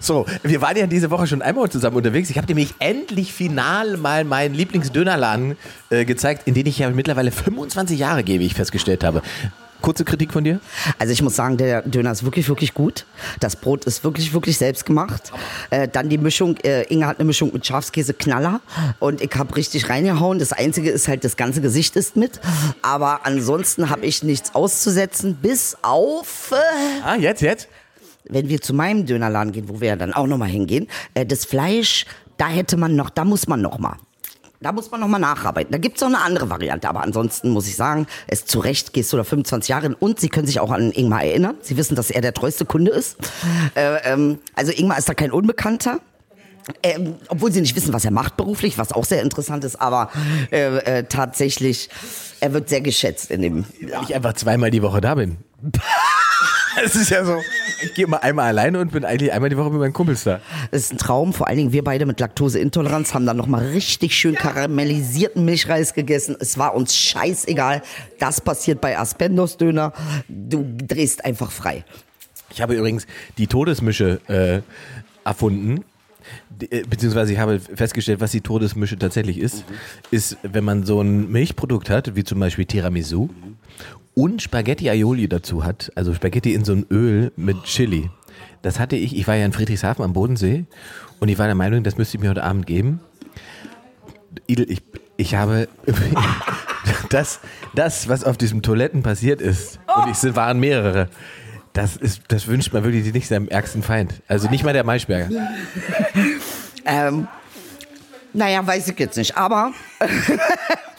So, 0.00 0.26
wir 0.42 0.60
waren 0.60 0.76
ja 0.76 0.86
diese 0.88 1.10
Woche 1.10 1.28
schon 1.28 1.42
einmal 1.42 1.70
zusammen 1.70 1.96
unterwegs. 1.96 2.30
Ich 2.30 2.36
habe 2.36 2.48
nämlich 2.48 2.74
endlich 2.80 3.32
final 3.32 3.96
mal 3.96 4.24
meinen 4.24 4.54
Lieblingsdönerladen 4.56 5.56
äh, 5.90 6.04
gezeigt, 6.04 6.48
in 6.48 6.54
den 6.54 6.66
ich 6.66 6.78
ja 6.78 6.90
mittlerweile 6.90 7.30
25 7.30 7.98
Jahre 7.98 8.24
gehe, 8.24 8.40
wie 8.40 8.46
ich 8.46 8.54
festgestellt 8.54 9.04
habe. 9.04 9.22
Kurze 9.80 10.04
Kritik 10.04 10.32
von 10.32 10.44
dir? 10.44 10.60
Also 10.98 11.12
ich 11.12 11.22
muss 11.22 11.36
sagen, 11.36 11.56
der 11.56 11.82
Döner 11.82 12.12
ist 12.12 12.24
wirklich, 12.24 12.48
wirklich 12.48 12.74
gut. 12.74 13.06
Das 13.40 13.56
Brot 13.56 13.84
ist 13.84 14.04
wirklich, 14.04 14.32
wirklich 14.32 14.58
selbst 14.58 14.86
gemacht. 14.86 15.32
Äh, 15.70 15.88
dann 15.88 16.08
die 16.08 16.18
Mischung, 16.18 16.56
äh, 16.58 16.82
Inge 16.84 17.06
hat 17.06 17.18
eine 17.18 17.26
Mischung 17.26 17.52
mit 17.52 17.66
Schafskäse 17.66 18.14
Knaller 18.14 18.60
und 18.98 19.20
ich 19.20 19.30
habe 19.34 19.56
richtig 19.56 19.88
reingehauen. 19.88 20.38
Das 20.38 20.52
Einzige 20.52 20.90
ist 20.90 21.08
halt, 21.08 21.24
das 21.24 21.36
ganze 21.36 21.60
Gesicht 21.60 21.96
ist 21.96 22.16
mit. 22.16 22.40
Aber 22.82 23.26
ansonsten 23.26 23.90
habe 23.90 24.06
ich 24.06 24.22
nichts 24.22 24.54
auszusetzen, 24.54 25.36
bis 25.40 25.76
auf... 25.82 26.52
Äh, 26.52 27.02
ah, 27.04 27.16
jetzt, 27.16 27.42
jetzt? 27.42 27.68
Wenn 28.24 28.48
wir 28.48 28.60
zu 28.60 28.74
meinem 28.74 29.06
Dönerladen 29.06 29.52
gehen, 29.52 29.68
wo 29.68 29.80
wir 29.80 29.88
ja 29.88 29.96
dann 29.96 30.12
auch 30.12 30.26
nochmal 30.26 30.48
hingehen, 30.48 30.88
äh, 31.14 31.26
das 31.26 31.44
Fleisch, 31.44 32.06
da 32.36 32.48
hätte 32.48 32.76
man 32.76 32.96
noch, 32.96 33.10
da 33.10 33.24
muss 33.24 33.48
man 33.48 33.60
noch 33.60 33.78
mal. 33.78 33.96
Da 34.62 34.72
muss 34.72 34.90
man 34.90 35.00
nochmal 35.00 35.20
nacharbeiten. 35.20 35.72
Da 35.72 35.78
gibt 35.78 35.96
es 35.96 36.02
auch 36.02 36.08
eine 36.08 36.20
andere 36.20 36.50
Variante. 36.50 36.88
Aber 36.88 37.02
ansonsten 37.02 37.48
muss 37.50 37.66
ich 37.66 37.76
sagen, 37.76 38.06
es 38.26 38.44
zu 38.44 38.58
Recht 38.58 38.92
gehst 38.92 39.10
du 39.12 39.16
da 39.16 39.24
25 39.24 39.70
Jahre 39.70 39.84
hin 39.84 39.96
und 39.98 40.20
Sie 40.20 40.28
können 40.28 40.46
sich 40.46 40.60
auch 40.60 40.70
an 40.70 40.92
Ingmar 40.92 41.24
erinnern. 41.24 41.56
Sie 41.62 41.78
wissen, 41.78 41.94
dass 41.94 42.10
er 42.10 42.20
der 42.20 42.34
treueste 42.34 42.66
Kunde 42.66 42.90
ist. 42.90 43.16
Äh, 43.74 43.96
ähm, 44.04 44.38
also 44.54 44.72
Ingmar 44.72 44.98
ist 44.98 45.08
da 45.08 45.14
kein 45.14 45.32
Unbekannter. 45.32 46.00
Ähm, 46.82 47.14
obwohl 47.28 47.50
sie 47.50 47.62
nicht 47.62 47.74
wissen, 47.74 47.92
was 47.94 48.04
er 48.04 48.10
macht 48.10 48.36
beruflich, 48.36 48.76
was 48.76 48.92
auch 48.92 49.04
sehr 49.04 49.22
interessant 49.22 49.64
ist, 49.64 49.80
aber 49.80 50.10
äh, 50.52 50.98
äh, 50.98 51.04
tatsächlich, 51.04 51.88
er 52.40 52.52
wird 52.52 52.68
sehr 52.68 52.82
geschätzt 52.82 53.30
in 53.30 53.42
dem. 53.42 53.64
Weil 53.80 54.02
ich 54.02 54.14
einfach 54.14 54.34
zweimal 54.34 54.70
die 54.70 54.82
Woche 54.82 55.00
da 55.00 55.14
bin. 55.14 55.38
Es 56.84 56.94
ist 56.94 57.10
ja 57.10 57.24
so, 57.24 57.36
ich 57.82 57.94
gehe 57.94 58.06
mal 58.06 58.18
einmal 58.18 58.46
alleine 58.46 58.80
und 58.80 58.92
bin 58.92 59.04
eigentlich 59.04 59.32
einmal 59.32 59.50
die 59.50 59.56
Woche 59.56 59.70
mit 59.70 59.80
meinen 59.80 59.92
Kumpels 59.92 60.24
da. 60.24 60.40
Das 60.70 60.82
ist 60.82 60.92
ein 60.92 60.98
Traum, 60.98 61.32
vor 61.32 61.48
allen 61.48 61.58
Dingen 61.58 61.72
wir 61.72 61.84
beide 61.84 62.06
mit 62.06 62.20
Laktoseintoleranz 62.20 63.14
haben 63.14 63.26
dann 63.26 63.36
nochmal 63.36 63.66
richtig 63.68 64.14
schön 64.14 64.34
karamellisierten 64.34 65.44
Milchreis 65.44 65.94
gegessen. 65.94 66.36
Es 66.38 66.58
war 66.58 66.74
uns 66.74 66.96
scheißegal. 66.96 67.82
Das 68.18 68.40
passiert 68.40 68.80
bei 68.80 68.98
Aspendos 68.98 69.56
Döner. 69.56 69.92
Du 70.28 70.66
drehst 70.76 71.24
einfach 71.24 71.50
frei. 71.50 71.84
Ich 72.52 72.60
habe 72.60 72.74
übrigens 72.74 73.06
die 73.38 73.46
Todesmische 73.46 74.20
äh, 74.28 74.60
erfunden 75.26 75.84
äh, 76.70 76.82
beziehungsweise 76.82 77.32
ich 77.32 77.38
habe 77.38 77.60
festgestellt, 77.60 78.20
was 78.20 78.32
die 78.32 78.40
Todesmische 78.40 78.98
tatsächlich 78.98 79.38
ist, 79.38 79.68
mhm. 79.68 79.74
ist, 80.10 80.36
wenn 80.42 80.64
man 80.64 80.84
so 80.84 81.00
ein 81.00 81.30
Milchprodukt 81.30 81.88
hat, 81.88 82.14
wie 82.16 82.24
zum 82.24 82.40
Beispiel 82.40 82.66
Tiramisu, 82.66 83.26
mhm 83.26 83.56
und 84.14 84.42
Spaghetti 84.42 84.90
Aioli 84.90 85.28
dazu 85.28 85.64
hat, 85.64 85.92
also 85.94 86.14
Spaghetti 86.14 86.54
in 86.54 86.64
so 86.64 86.72
ein 86.72 86.86
Öl 86.90 87.32
mit 87.36 87.62
Chili. 87.64 88.10
Das 88.62 88.78
hatte 88.78 88.96
ich, 88.96 89.16
ich 89.16 89.26
war 89.26 89.36
ja 89.36 89.46
in 89.46 89.52
Friedrichshafen 89.52 90.04
am 90.04 90.12
Bodensee 90.12 90.64
und 91.18 91.28
ich 91.28 91.38
war 91.38 91.46
der 91.46 91.54
Meinung, 91.54 91.82
das 91.82 91.96
müsste 91.96 92.16
ich 92.16 92.22
mir 92.22 92.30
heute 92.30 92.44
Abend 92.44 92.66
geben. 92.66 93.00
Idel, 94.46 94.70
ich, 94.70 94.82
ich 95.16 95.34
habe 95.34 95.68
das, 97.10 97.40
das, 97.74 98.08
was 98.08 98.24
auf 98.24 98.36
diesem 98.36 98.62
Toiletten 98.62 99.02
passiert 99.02 99.40
ist, 99.40 99.80
und 99.96 100.10
es 100.10 100.34
waren 100.34 100.60
mehrere, 100.60 101.08
das, 101.72 101.96
ist, 101.96 102.22
das 102.28 102.46
wünscht 102.46 102.72
man 102.72 102.84
wirklich 102.84 103.12
nicht 103.12 103.28
seinem 103.28 103.48
ärgsten 103.48 103.82
Feind. 103.82 104.22
Also 104.26 104.48
nicht 104.50 104.64
mal 104.64 104.72
der 104.72 104.84
Maischberger. 104.84 105.30
Ähm, 106.86 107.28
naja, 108.32 108.66
weiß 108.66 108.88
ich 108.88 108.98
jetzt 108.98 109.16
nicht. 109.16 109.36
Aber 109.36 109.72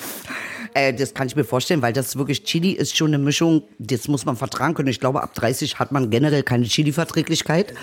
äh, 0.73 0.93
das 0.93 1.13
kann 1.13 1.27
ich 1.27 1.35
mir 1.35 1.43
vorstellen, 1.43 1.81
weil 1.81 1.93
das 1.93 2.15
wirklich 2.15 2.43
Chili 2.43 2.71
ist 2.71 2.95
schon 2.95 3.07
eine 3.07 3.17
Mischung, 3.17 3.63
das 3.79 4.07
muss 4.07 4.25
man 4.25 4.35
vertragen 4.35 4.73
können. 4.73 4.89
Ich 4.89 4.99
glaube, 4.99 5.21
ab 5.21 5.33
30 5.33 5.79
hat 5.79 5.91
man 5.91 6.09
generell 6.09 6.43
keine 6.43 6.65
Chili-Verträglichkeit. 6.65 7.73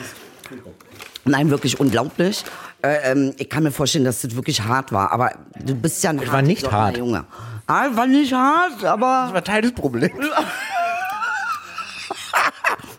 Nein, 1.25 1.51
wirklich 1.51 1.79
unglaublich. 1.79 2.45
Äh, 2.83 3.13
ähm, 3.13 3.35
ich 3.39 3.49
kann 3.49 3.63
mir 3.63 3.73
vorstellen, 3.73 4.05
dass 4.05 4.23
das 4.23 4.35
wirklich 4.35 4.63
hart 4.63 4.93
war. 4.93 5.13
Aber 5.13 5.33
du 5.63 5.75
bist 5.75 6.03
ja 6.03 6.11
ein 6.11 6.19
war 6.31 6.43
nicht 6.43 6.71
hartgesottener 6.71 6.79
hart. 6.79 6.97
Junge. 6.97 7.25
Ah, 7.67 7.89
war 7.95 8.07
nicht 8.07 8.33
hart, 8.33 8.85
aber 8.85 9.31
war 9.33 9.45
Teil 9.45 9.63
des 9.63 9.73
Problems. 9.73 10.15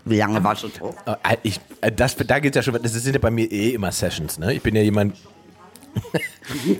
wie 0.05 0.17
lange 0.17 0.43
war 0.43 0.55
schon 0.55 0.71
so? 0.77 0.93
Äh, 1.05 1.37
Ich, 1.43 1.59
äh, 1.81 1.91
das, 1.91 2.15
da 2.15 2.39
geht's 2.39 2.55
ja 2.55 2.61
schon, 2.61 2.79
das 2.81 2.91
sind 2.93 3.13
ja 3.13 3.19
bei 3.19 3.31
mir 3.31 3.51
eh 3.51 3.71
immer 3.71 3.91
Sessions, 3.91 4.37
ne? 4.37 4.53
Ich 4.53 4.61
bin 4.61 4.75
ja 4.75 4.81
jemand. 4.81 5.15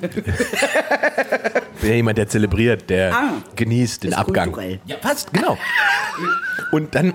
bin 1.82 1.90
ja 1.90 1.96
jemand, 1.96 2.18
der 2.18 2.28
zelebriert, 2.28 2.90
der 2.90 3.14
Ah, 3.14 3.34
genießt 3.56 4.04
den 4.04 4.12
ist 4.12 4.18
Abgang. 4.18 4.52
kulturell. 4.52 4.80
Ja, 4.86 4.98
passt, 4.98 5.32
genau. 5.34 5.58
Und 6.72 6.96
dann 6.96 7.14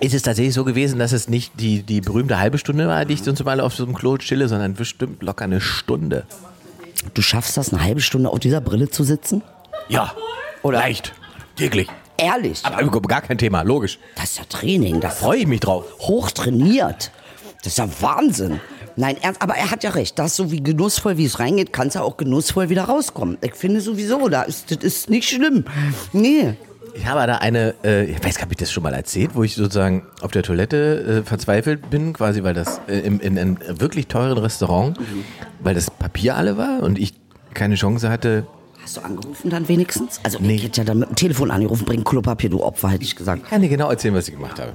ist 0.00 0.14
es 0.14 0.22
tatsächlich 0.22 0.54
so 0.54 0.64
gewesen, 0.64 0.98
dass 0.98 1.12
es 1.12 1.28
nicht 1.28 1.52
die, 1.60 1.82
die 1.82 2.00
berühmte 2.00 2.38
halbe 2.38 2.58
Stunde 2.58 2.86
war, 2.86 3.04
die 3.04 3.14
ich 3.14 3.22
sonst 3.22 3.44
mal 3.44 3.60
auf 3.60 3.74
so 3.74 3.84
einem 3.84 3.94
Klo 3.94 4.16
chille, 4.18 4.48
sondern 4.48 4.74
bestimmt 4.74 5.22
locker 5.22 5.44
eine 5.44 5.60
Stunde. 5.60 6.24
Du 7.14 7.22
schaffst 7.22 7.56
das, 7.56 7.72
eine 7.72 7.82
halbe 7.82 8.00
Stunde 8.00 8.28
auf 8.30 8.38
dieser 8.38 8.60
Brille 8.60 8.88
zu 8.90 9.02
sitzen? 9.04 9.42
Ja, 9.88 10.12
Oder- 10.62 10.78
leicht, 10.80 11.14
täglich. 11.56 11.88
Ehrlich? 12.20 12.64
Aber 12.64 12.84
gar 13.02 13.22
kein 13.22 13.38
Thema, 13.38 13.62
logisch. 13.62 14.00
Das 14.16 14.24
ist 14.32 14.38
ja 14.38 14.44
Training. 14.48 14.98
Das 15.00 15.20
Freue 15.20 15.38
ich 15.38 15.46
mich 15.46 15.60
drauf. 15.60 15.84
hochtrainiert. 16.00 17.12
Das 17.62 17.68
ist 17.74 17.78
ja 17.78 17.88
Wahnsinn. 18.00 18.58
Nein, 18.98 19.16
ernst, 19.22 19.40
aber 19.42 19.54
er 19.54 19.70
hat 19.70 19.84
ja 19.84 19.90
recht. 19.90 20.18
Das 20.18 20.34
so 20.34 20.50
wie 20.50 20.60
genussvoll, 20.60 21.16
wie 21.18 21.24
es 21.24 21.38
reingeht, 21.38 21.72
kann 21.72 21.86
es 21.86 21.94
ja 21.94 22.02
auch 22.02 22.16
genussvoll 22.16 22.68
wieder 22.68 22.82
rauskommen. 22.84 23.38
Ich 23.42 23.54
finde 23.54 23.80
sowieso, 23.80 24.28
da 24.28 24.42
ist, 24.42 24.72
das 24.72 24.78
ist 24.82 25.08
nicht 25.08 25.28
schlimm. 25.28 25.64
Nee. 26.12 26.54
Ich 26.94 27.06
habe 27.06 27.24
da 27.28 27.36
eine, 27.36 27.76
äh, 27.84 28.06
ich 28.06 28.16
weiß 28.16 28.22
gar 28.22 28.28
nicht, 28.28 28.40
habe 28.42 28.52
ich 28.54 28.56
das 28.58 28.72
schon 28.72 28.82
mal 28.82 28.92
erzählt, 28.94 29.30
wo 29.34 29.44
ich 29.44 29.54
sozusagen 29.54 30.04
auf 30.20 30.32
der 30.32 30.42
Toilette 30.42 31.20
äh, 31.22 31.28
verzweifelt 31.28 31.90
bin, 31.90 32.12
quasi, 32.12 32.42
weil 32.42 32.54
das 32.54 32.80
äh, 32.88 32.98
im, 32.98 33.20
in 33.20 33.38
einem 33.38 33.58
wirklich 33.68 34.08
teuren 34.08 34.36
Restaurant, 34.36 34.98
weil 35.60 35.76
das 35.76 35.92
Papier 35.92 36.34
alle 36.36 36.56
war 36.58 36.82
und 36.82 36.98
ich 36.98 37.14
keine 37.54 37.76
Chance 37.76 38.10
hatte. 38.10 38.48
Hast 38.82 38.96
du 38.96 39.02
angerufen 39.02 39.48
dann 39.50 39.68
wenigstens? 39.68 40.18
Also 40.24 40.38
Nee. 40.40 40.56
ich 40.56 40.64
hätte 40.64 40.80
ja 40.80 40.84
dann 40.84 40.98
mit 40.98 41.10
dem 41.10 41.14
Telefon 41.14 41.52
angerufen, 41.52 41.84
bring 41.84 42.02
Klopapier, 42.02 42.50
du 42.50 42.64
Opfer, 42.64 42.88
hätte 42.88 43.04
ich 43.04 43.14
gesagt. 43.14 43.42
Ich 43.44 43.50
kann 43.50 43.62
dir 43.62 43.68
genau 43.68 43.90
erzählen, 43.90 44.14
was 44.14 44.26
ich 44.26 44.34
gemacht 44.34 44.58
habe. 44.58 44.72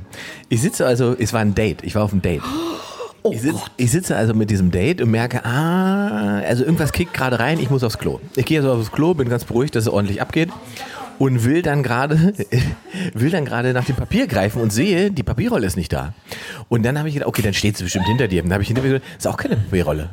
Ich 0.48 0.62
sitze 0.62 0.86
also, 0.86 1.14
es 1.20 1.34
war 1.34 1.42
ein 1.42 1.54
Date, 1.56 1.84
ich 1.84 1.96
war 1.96 2.04
auf 2.04 2.14
einem 2.14 2.22
Date. 2.22 2.42
Oh 3.24 3.32
Ich, 3.32 3.42
sitz, 3.42 3.56
ich 3.78 3.92
sitze 3.92 4.16
also 4.16 4.34
mit 4.34 4.50
diesem 4.50 4.70
Date 4.70 5.02
und 5.02 5.10
merke, 5.10 5.46
ah, 5.46 6.40
also 6.40 6.64
irgendwas 6.64 6.92
kickt 6.92 7.14
gerade 7.14 7.40
rein, 7.40 7.58
ich 7.58 7.70
muss 7.70 7.84
aufs 7.84 7.98
Klo. 7.98 8.20
Ich 8.36 8.46
gehe 8.46 8.60
also 8.60 8.74
aufs 8.74 8.92
Klo, 8.92 9.14
bin 9.14 9.30
ganz 9.30 9.46
beruhigt, 9.46 9.76
dass 9.76 9.86
es 9.86 9.90
ordentlich 9.90 10.22
abgeht 10.22 10.50
und 11.20 11.46
will 11.46 11.62
dann 11.62 11.84
gerade 11.84 12.34
will 13.14 13.30
dann 13.30 13.46
gerade 13.46 13.74
nach 13.74 13.86
dem 13.86 13.96
Papier 13.96 14.28
greifen 14.28 14.62
und 14.62 14.72
sehe, 14.72 15.10
die 15.10 15.24
Papierrolle 15.24 15.66
ist 15.66 15.78
nicht 15.78 15.94
da. 15.94 16.14
Und 16.68 16.84
dann 16.84 16.98
habe 16.98 17.08
ich 17.08 17.14
gedacht, 17.14 17.30
okay, 17.30 17.42
dann 17.42 17.54
steht 17.54 17.78
sie 17.78 17.84
bestimmt 17.84 18.08
hinter 18.08 18.28
dir. 18.28 18.44
Und 18.44 18.50
dann 18.50 18.56
habe 18.56 18.64
ich 18.64 18.68
hinter 18.68 18.82
mir 18.82 18.90
gedacht, 18.90 19.10
ist 19.18 19.28
auch 19.28 19.38
keine 19.38 19.56
Papierrolle. 19.56 20.10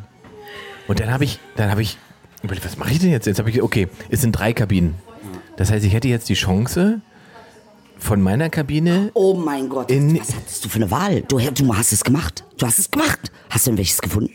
Und 0.87 1.01
dann 1.01 1.13
habe 1.13 1.25
ich, 1.25 1.41
dann 1.57 1.71
habe 1.71 1.83
ich 1.83 1.99
überlegt, 2.43 2.65
was 2.65 2.77
mache 2.77 2.93
ich 2.93 3.01
denn 3.01 3.11
jetzt? 3.11 3.27
Jetzt 3.27 3.39
habe 3.39 3.51
ich, 3.51 3.61
okay, 3.61 3.89
es 4.09 4.21
sind 4.21 4.33
drei 4.33 4.53
Kabinen. 4.53 4.95
Das 5.57 5.71
heißt, 5.71 5.85
ich 5.85 5.93
hätte 5.93 6.09
jetzt 6.09 6.29
die 6.29 6.35
Chance, 6.35 7.01
von 8.01 8.21
meiner 8.21 8.51
Kabine 8.51 9.11
Oh 9.15 9.35
mein 9.35 9.69
Gott, 9.69 9.91
In- 9.91 10.19
was 10.19 10.35
hattest 10.35 10.65
du 10.65 10.69
für 10.69 10.77
eine 10.77 10.91
Wahl? 10.91 11.23
Du, 11.29 11.39
du 11.39 11.77
hast 11.77 11.93
es 11.93 12.03
gemacht. 12.03 12.45
Du 12.59 12.67
hast 12.67 12.79
es 12.79 12.91
gemacht. 12.91 13.31
Hast 13.51 13.67
du 13.67 13.71
denn 13.71 13.79
welches 13.79 14.01
gefunden? 14.01 14.31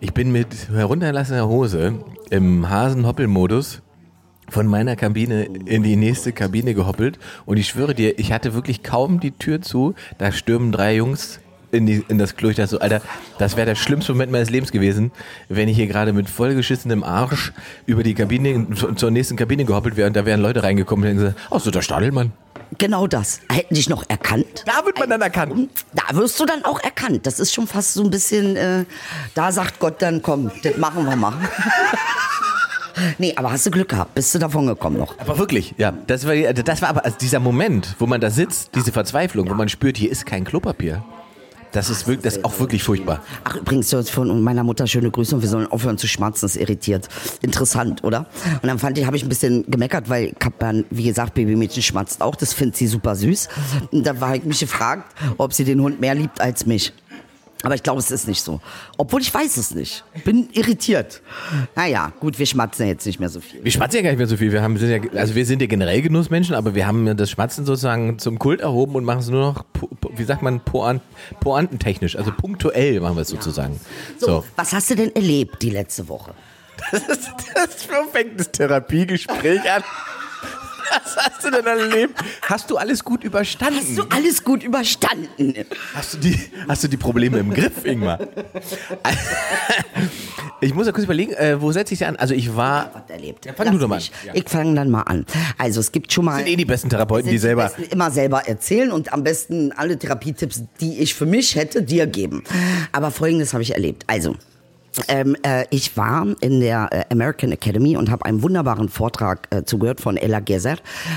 Ich 0.00 0.14
bin 0.14 0.30
mit 0.32 0.68
herunterlassener 0.72 1.48
Hose 1.48 1.98
im 2.30 2.68
Hasenhoppel-Modus 2.70 3.82
von 4.48 4.66
meiner 4.66 4.96
Kabine 4.96 5.44
in 5.66 5.82
die 5.82 5.96
nächste 5.96 6.32
Kabine 6.32 6.72
gehoppelt 6.74 7.18
und 7.46 7.56
ich 7.58 7.68
schwöre 7.68 7.94
dir, 7.94 8.18
ich 8.18 8.32
hatte 8.32 8.54
wirklich 8.54 8.82
kaum 8.82 9.20
die 9.20 9.32
Tür 9.32 9.60
zu, 9.60 9.94
da 10.18 10.32
stürmen 10.32 10.72
drei 10.72 10.96
Jungs 10.96 11.40
in, 11.72 11.86
die, 11.86 12.04
in 12.08 12.18
das 12.18 12.36
Klo. 12.36 12.48
Ich 12.48 12.56
dachte 12.56 12.70
so, 12.70 12.78
Alter, 12.80 13.00
das 13.38 13.56
wäre 13.56 13.66
der 13.66 13.74
schlimmste 13.74 14.12
Moment 14.12 14.32
meines 14.32 14.50
Lebens 14.50 14.72
gewesen, 14.72 15.10
wenn 15.48 15.68
ich 15.68 15.76
hier 15.76 15.86
gerade 15.86 16.12
mit 16.12 16.28
vollgeschissenem 16.30 17.02
Arsch 17.04 17.52
über 17.86 18.02
die 18.02 18.14
Kabine 18.14 18.66
zu- 18.74 18.92
zur 18.94 19.10
nächsten 19.10 19.36
Kabine 19.36 19.64
gehoppelt 19.64 19.96
wäre 19.96 20.06
und 20.08 20.14
da 20.16 20.24
wären 20.26 20.40
Leute 20.40 20.62
reingekommen 20.62 21.04
und 21.04 21.08
hätten 21.08 21.18
gesagt, 21.20 21.38
ach 21.50 21.60
so, 21.60 21.70
der 21.70 21.82
Stadelmann. 21.82 22.32
Genau 22.76 23.06
das. 23.06 23.40
Hätten 23.50 23.74
dich 23.74 23.88
noch 23.88 24.04
erkannt? 24.08 24.64
Da 24.66 24.84
wird 24.84 24.98
man 24.98 25.08
dann 25.08 25.22
erkannt. 25.22 25.70
Da 25.94 26.14
wirst 26.16 26.38
du 26.38 26.44
dann 26.44 26.64
auch 26.66 26.80
erkannt. 26.82 27.26
Das 27.26 27.40
ist 27.40 27.54
schon 27.54 27.66
fast 27.66 27.94
so 27.94 28.02
ein 28.04 28.10
bisschen, 28.10 28.56
äh, 28.56 28.84
da 29.34 29.50
sagt 29.52 29.78
Gott 29.80 30.02
dann, 30.02 30.20
komm, 30.20 30.50
das 30.62 30.76
machen 30.76 31.06
wir 31.06 31.16
mal. 31.16 31.32
nee, 33.18 33.32
aber 33.36 33.52
hast 33.52 33.64
du 33.64 33.70
Glück 33.70 33.88
gehabt, 33.88 34.14
bist 34.14 34.34
du 34.34 34.38
davon 34.38 34.66
gekommen 34.66 34.98
noch. 34.98 35.18
Aber 35.18 35.38
wirklich, 35.38 35.74
ja. 35.78 35.92
Das 36.06 36.26
war, 36.26 36.34
das 36.34 36.82
war 36.82 36.90
aber 36.90 37.04
also 37.06 37.16
dieser 37.18 37.40
Moment, 37.40 37.94
wo 37.98 38.06
man 38.06 38.20
da 38.20 38.30
sitzt, 38.30 38.74
diese 38.74 38.92
Verzweiflung, 38.92 39.48
wo 39.48 39.54
man 39.54 39.68
spürt, 39.70 39.96
hier 39.96 40.10
ist 40.10 40.26
kein 40.26 40.44
Klopapier. 40.44 41.02
Das 41.72 41.90
ist, 41.90 42.06
wirklich, 42.06 42.24
das 42.24 42.36
ist 42.38 42.44
auch 42.44 42.58
wirklich 42.60 42.82
furchtbar. 42.82 43.22
Ach, 43.44 43.56
übrigens, 43.56 43.94
von 44.10 44.42
meiner 44.42 44.64
Mutter 44.64 44.86
schöne 44.86 45.10
Grüße 45.10 45.34
und 45.34 45.42
wir 45.42 45.48
sollen 45.48 45.66
aufhören 45.66 45.98
zu 45.98 46.06
schmatzen, 46.06 46.46
das 46.46 46.56
irritiert. 46.56 47.08
Interessant, 47.42 48.04
oder? 48.04 48.26
Und 48.62 48.68
dann 48.68 48.78
fand 48.78 48.98
ich, 48.98 49.06
habe 49.06 49.16
ich 49.16 49.22
ein 49.22 49.28
bisschen 49.28 49.64
gemeckert, 49.70 50.08
weil 50.08 50.34
dann, 50.58 50.84
wie 50.90 51.04
gesagt, 51.04 51.34
Babymädchen 51.34 51.82
schmatzt 51.82 52.22
auch, 52.22 52.36
das 52.36 52.52
findet 52.52 52.76
sie 52.76 52.86
super 52.86 53.14
süß. 53.14 53.48
Und 53.92 54.06
da 54.06 54.20
war 54.20 54.34
ich 54.34 54.44
mich 54.44 54.60
gefragt, 54.60 55.14
ob 55.36 55.52
sie 55.52 55.64
den 55.64 55.80
Hund 55.80 56.00
mehr 56.00 56.14
liebt 56.14 56.40
als 56.40 56.66
mich. 56.66 56.92
Aber 57.62 57.74
ich 57.74 57.82
glaube, 57.82 57.98
es 57.98 58.10
ist 58.10 58.28
nicht 58.28 58.40
so. 58.40 58.60
Obwohl 58.98 59.20
ich 59.20 59.34
weiß 59.34 59.56
es 59.56 59.74
nicht. 59.74 60.04
Bin 60.24 60.48
irritiert. 60.52 61.22
Naja, 61.74 62.12
gut, 62.20 62.38
wir 62.38 62.46
schmatzen 62.46 62.86
ja 62.86 62.92
jetzt 62.92 63.04
nicht 63.04 63.18
mehr 63.18 63.28
so 63.28 63.40
viel. 63.40 63.64
Wir 63.64 63.72
schmatzen 63.72 63.96
ja 63.96 64.02
gar 64.02 64.10
nicht 64.10 64.18
mehr 64.18 64.28
so 64.28 64.36
viel. 64.36 64.52
Wir 64.52 64.62
haben, 64.62 64.76
sind 64.76 64.90
ja, 64.90 65.18
also 65.18 65.34
wir 65.34 65.44
sind 65.44 65.60
ja 65.60 65.66
generell 65.66 66.00
Genussmenschen, 66.00 66.54
aber 66.54 66.76
wir 66.76 66.86
haben 66.86 67.06
ja 67.06 67.14
das 67.14 67.30
Schmatzen 67.30 67.66
sozusagen 67.66 68.18
zum 68.20 68.38
Kult 68.38 68.60
erhoben 68.60 68.94
und 68.94 69.04
machen 69.04 69.20
es 69.20 69.28
nur 69.28 69.40
noch, 69.40 69.64
wie 70.14 70.24
sagt 70.24 70.42
man, 70.42 70.60
poant, 70.60 71.02
poantentechnisch, 71.40 72.14
also 72.14 72.30
punktuell 72.30 73.00
machen 73.00 73.16
wir 73.16 73.22
es 73.22 73.28
sozusagen. 73.28 73.80
So. 74.18 74.44
Was 74.54 74.72
hast 74.72 74.90
du 74.90 74.94
denn 74.94 75.14
erlebt 75.16 75.60
die 75.62 75.70
letzte 75.70 76.08
Woche? 76.08 76.34
Das, 76.92 77.02
ist, 77.08 77.30
das 77.54 77.88
fängt 78.12 78.38
das 78.38 78.52
Therapiegespräch 78.52 79.68
an. 79.68 79.82
Was 81.18 81.30
hast 81.34 81.44
du 81.44 81.50
denn 81.50 81.66
erlebt? 81.66 82.14
Hast 82.42 82.70
du 82.70 82.76
alles 82.76 83.02
gut 83.04 83.24
überstanden? 83.24 83.80
Hast 83.80 83.98
du 83.98 84.02
alles 84.10 84.44
gut 84.44 84.62
überstanden? 84.62 85.54
Hast 85.94 86.14
du 86.14 86.18
die, 86.18 86.38
hast 86.68 86.84
du 86.84 86.88
die 86.88 86.96
Probleme 86.96 87.38
im 87.38 87.52
Griff, 87.52 87.84
Ingmar? 87.84 88.18
Ich 90.60 90.74
muss 90.74 90.86
ja 90.86 90.92
kurz 90.92 91.04
überlegen, 91.04 91.32
äh, 91.34 91.60
wo 91.60 91.70
setze 91.72 91.92
ich 91.94 92.00
sie 92.00 92.04
an? 92.04 92.16
Also 92.16 92.34
ich 92.34 92.54
war, 92.56 92.90
Was 92.92 93.10
erlebt? 93.10 93.46
Ja, 93.46 93.52
fang 93.52 93.66
Lass 93.66 93.74
du 93.74 93.78
doch 93.80 93.88
mal 93.88 93.96
mich. 93.96 94.10
an. 94.28 94.36
Ich 94.36 94.48
fange 94.48 94.74
dann 94.74 94.90
mal 94.90 95.02
an. 95.02 95.24
Also 95.56 95.80
es 95.80 95.92
gibt 95.92 96.12
schon 96.12 96.24
mal... 96.24 96.38
sind 96.38 96.48
eh 96.48 96.56
die 96.56 96.64
besten 96.64 96.88
Therapeuten, 96.90 97.30
die 97.30 97.38
selber. 97.38 97.64
besten 97.64 97.84
immer 97.84 98.10
selber 98.10 98.46
erzählen 98.48 98.90
und 98.90 99.12
am 99.12 99.22
besten 99.22 99.72
alle 99.72 99.98
Therapietipps, 99.98 100.62
die 100.80 100.98
ich 100.98 101.14
für 101.14 101.26
mich 101.26 101.54
hätte, 101.54 101.82
dir 101.82 102.06
geben. 102.06 102.42
Aber 102.92 103.10
folgendes 103.10 103.52
habe 103.52 103.62
ich 103.62 103.72
erlebt. 103.74 104.02
Also, 104.08 104.34
ähm, 105.08 105.36
äh, 105.42 105.64
ich 105.70 105.96
war 105.96 106.26
in 106.40 106.60
der 106.60 106.88
äh, 106.90 107.04
American 107.10 107.52
Academy 107.52 107.96
und 107.96 108.10
habe 108.10 108.24
einen 108.24 108.42
wunderbaren 108.42 108.88
Vortrag 108.88 109.46
äh, 109.50 109.64
zugehört 109.64 110.00
von 110.00 110.16
Ella 110.16 110.40
Geser. 110.40 110.76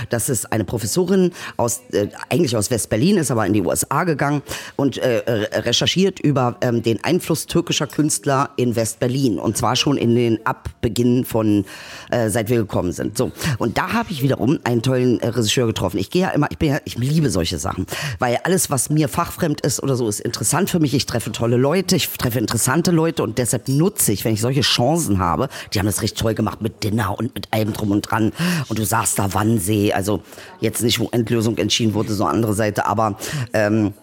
Das 0.09 0.29
ist 0.29 0.51
eine 0.51 0.63
Professorin 0.63 1.31
aus 1.57 1.81
äh, 1.91 2.07
eigentlich 2.29 2.55
aus 2.55 2.69
West-Berlin, 2.69 3.17
ist 3.17 3.31
aber 3.31 3.45
in 3.45 3.53
die 3.53 3.61
USA 3.61 4.03
gegangen 4.03 4.41
und 4.75 4.97
äh, 4.97 5.23
recherchiert 5.59 6.19
über 6.19 6.57
ähm, 6.61 6.83
den 6.83 7.03
Einfluss 7.03 7.47
türkischer 7.47 7.87
Künstler 7.87 8.51
in 8.55 8.75
West-Berlin 8.75 9.39
und 9.39 9.57
zwar 9.57 9.75
schon 9.75 9.97
in 9.97 10.15
den 10.15 10.45
Abbeginn 10.45 11.25
von 11.25 11.65
äh, 12.11 12.29
seit 12.29 12.49
wir 12.49 12.57
gekommen 12.57 12.91
sind. 12.91 13.17
So 13.17 13.31
und 13.57 13.77
da 13.77 13.93
habe 13.93 14.11
ich 14.11 14.21
wiederum 14.21 14.59
einen 14.63 14.81
tollen 14.81 15.17
Regisseur 15.17 15.67
getroffen. 15.67 15.97
Ich 15.97 16.09
gehe 16.09 16.23
ja 16.23 16.29
immer, 16.29 16.47
ich 16.51 16.57
bin 16.57 16.69
ja, 16.69 16.79
ich 16.85 16.97
liebe 16.97 17.29
solche 17.29 17.57
Sachen, 17.57 17.85
weil 18.19 18.37
alles 18.43 18.69
was 18.69 18.89
mir 18.89 19.07
fachfremd 19.07 19.61
ist 19.61 19.81
oder 19.81 19.95
so 19.95 20.07
ist 20.07 20.19
interessant 20.19 20.69
für 20.69 20.79
mich. 20.79 20.93
Ich 20.93 21.05
treffe 21.05 21.31
tolle 21.31 21.57
Leute, 21.57 21.95
ich 21.95 22.09
treffe 22.09 22.39
interessante 22.39 22.91
Leute 22.91 23.23
und 23.23 23.37
deshalb 23.37 23.65
nutze 23.71 24.11
ich, 24.11 24.25
wenn 24.25 24.33
ich 24.33 24.41
solche 24.41 24.61
Chancen 24.61 25.19
habe. 25.19 25.49
Die 25.73 25.79
haben 25.79 25.85
das 25.85 26.01
richtig 26.01 26.19
toll 26.19 26.33
gemacht 26.33 26.61
mit 26.61 26.83
Dinner 26.83 27.17
und 27.17 27.33
mit 27.35 27.47
allem 27.51 27.73
drum 27.73 27.91
und 27.91 28.01
dran. 28.01 28.31
Und 28.67 28.79
du 28.79 28.85
sagst 28.85 29.19
da 29.19 29.33
Wannsee, 29.33 29.93
also 29.93 30.21
jetzt 30.59 30.83
nicht, 30.83 30.99
wo 30.99 31.09
Endlösung 31.11 31.57
entschieden 31.57 31.93
wurde, 31.93 32.13
so 32.13 32.25
andere 32.25 32.53
Seite, 32.53 32.85
aber 32.85 33.17
ähm, 33.53 33.93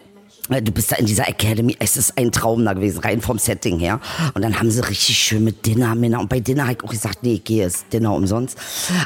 Du 0.49 0.73
bist 0.73 0.91
da 0.91 0.97
in 0.97 1.07
dieser 1.07 1.29
Academy, 1.29 1.77
es 1.79 1.97
ist 1.97 2.17
ein 2.17 2.33
Traum 2.33 2.65
da 2.65 2.73
gewesen, 2.73 3.01
rein 3.01 3.21
vom 3.21 3.39
Setting 3.39 3.79
her. 3.79 4.01
Und 4.35 4.43
dann 4.43 4.59
haben 4.59 4.71
sie 4.71 4.87
richtig 4.87 5.19
schön 5.19 5.45
mit 5.45 5.67
Dinner, 5.67 5.95
Männer. 5.95 6.21
Und 6.21 6.29
bei 6.29 6.41
Dinner 6.41 6.65
habe 6.65 6.73
ich 6.73 6.85
auch 6.85 6.91
gesagt, 6.91 7.19
nee, 7.23 7.35
ich 7.35 7.45
gehe 7.45 7.65
jetzt 7.65 7.93
Dinner 7.93 8.15
umsonst. 8.15 8.59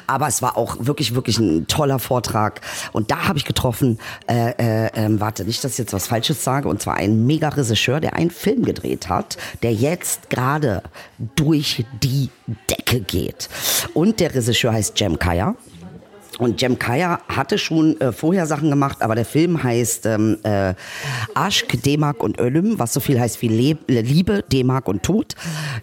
Aber 0.07 0.29
es 0.29 0.41
war 0.41 0.57
auch 0.57 0.77
wirklich, 0.79 1.15
wirklich 1.15 1.39
ein 1.39 1.67
toller 1.67 1.99
Vortrag. 1.99 2.61
Und 2.93 3.11
da 3.11 3.29
habe 3.29 3.39
ich 3.39 3.45
getroffen, 3.45 3.99
äh, 4.29 4.51
äh, 4.87 4.91
ähm, 4.95 5.21
warte, 5.21 5.45
nicht, 5.45 5.65
dass 5.65 5.73
ich 5.73 5.79
jetzt 5.79 5.93
was 5.93 6.07
Falsches 6.07 6.45
sage, 6.45 6.69
und 6.69 6.81
zwar 6.81 6.95
einen 6.95 7.27
Mega-Regisseur, 7.27 8.01
der 8.01 8.15
einen 8.15 8.31
Film 8.31 8.65
gedreht 8.65 9.09
hat, 9.09 9.37
der 9.63 9.73
jetzt 9.73 10.31
gerade 10.31 10.83
durch 11.35 11.85
die 12.03 12.31
Decke 12.71 13.01
geht. 13.01 13.49
Und 13.95 14.21
der 14.21 14.35
Regisseur 14.35 14.73
heißt 14.73 14.99
Jem 15.01 15.19
Kaya. 15.19 15.57
Und 16.43 16.61
Jem 16.61 16.77
Kaya 16.77 17.21
hatte 17.29 17.57
schon 17.57 18.01
äh, 18.01 18.11
vorher 18.11 18.47
Sachen 18.47 18.69
gemacht, 18.69 19.01
aber 19.01 19.15
der 19.15 19.25
Film 19.25 19.63
heißt 19.63 20.07
ähm, 20.07 20.39
äh, 20.43 20.75
Aschk, 21.35 21.81
D-Mark 21.81 22.21
und 22.21 22.41
Ölüm, 22.41 22.81
was 22.81 22.93
so 22.93 22.99
viel 22.99 23.21
heißt 23.21 23.41
wie 23.43 23.77
Le 23.87 24.03
Liebe, 24.03 24.43
D-Mark 24.51 24.89
und 24.89 25.05
Tod. 25.05 25.37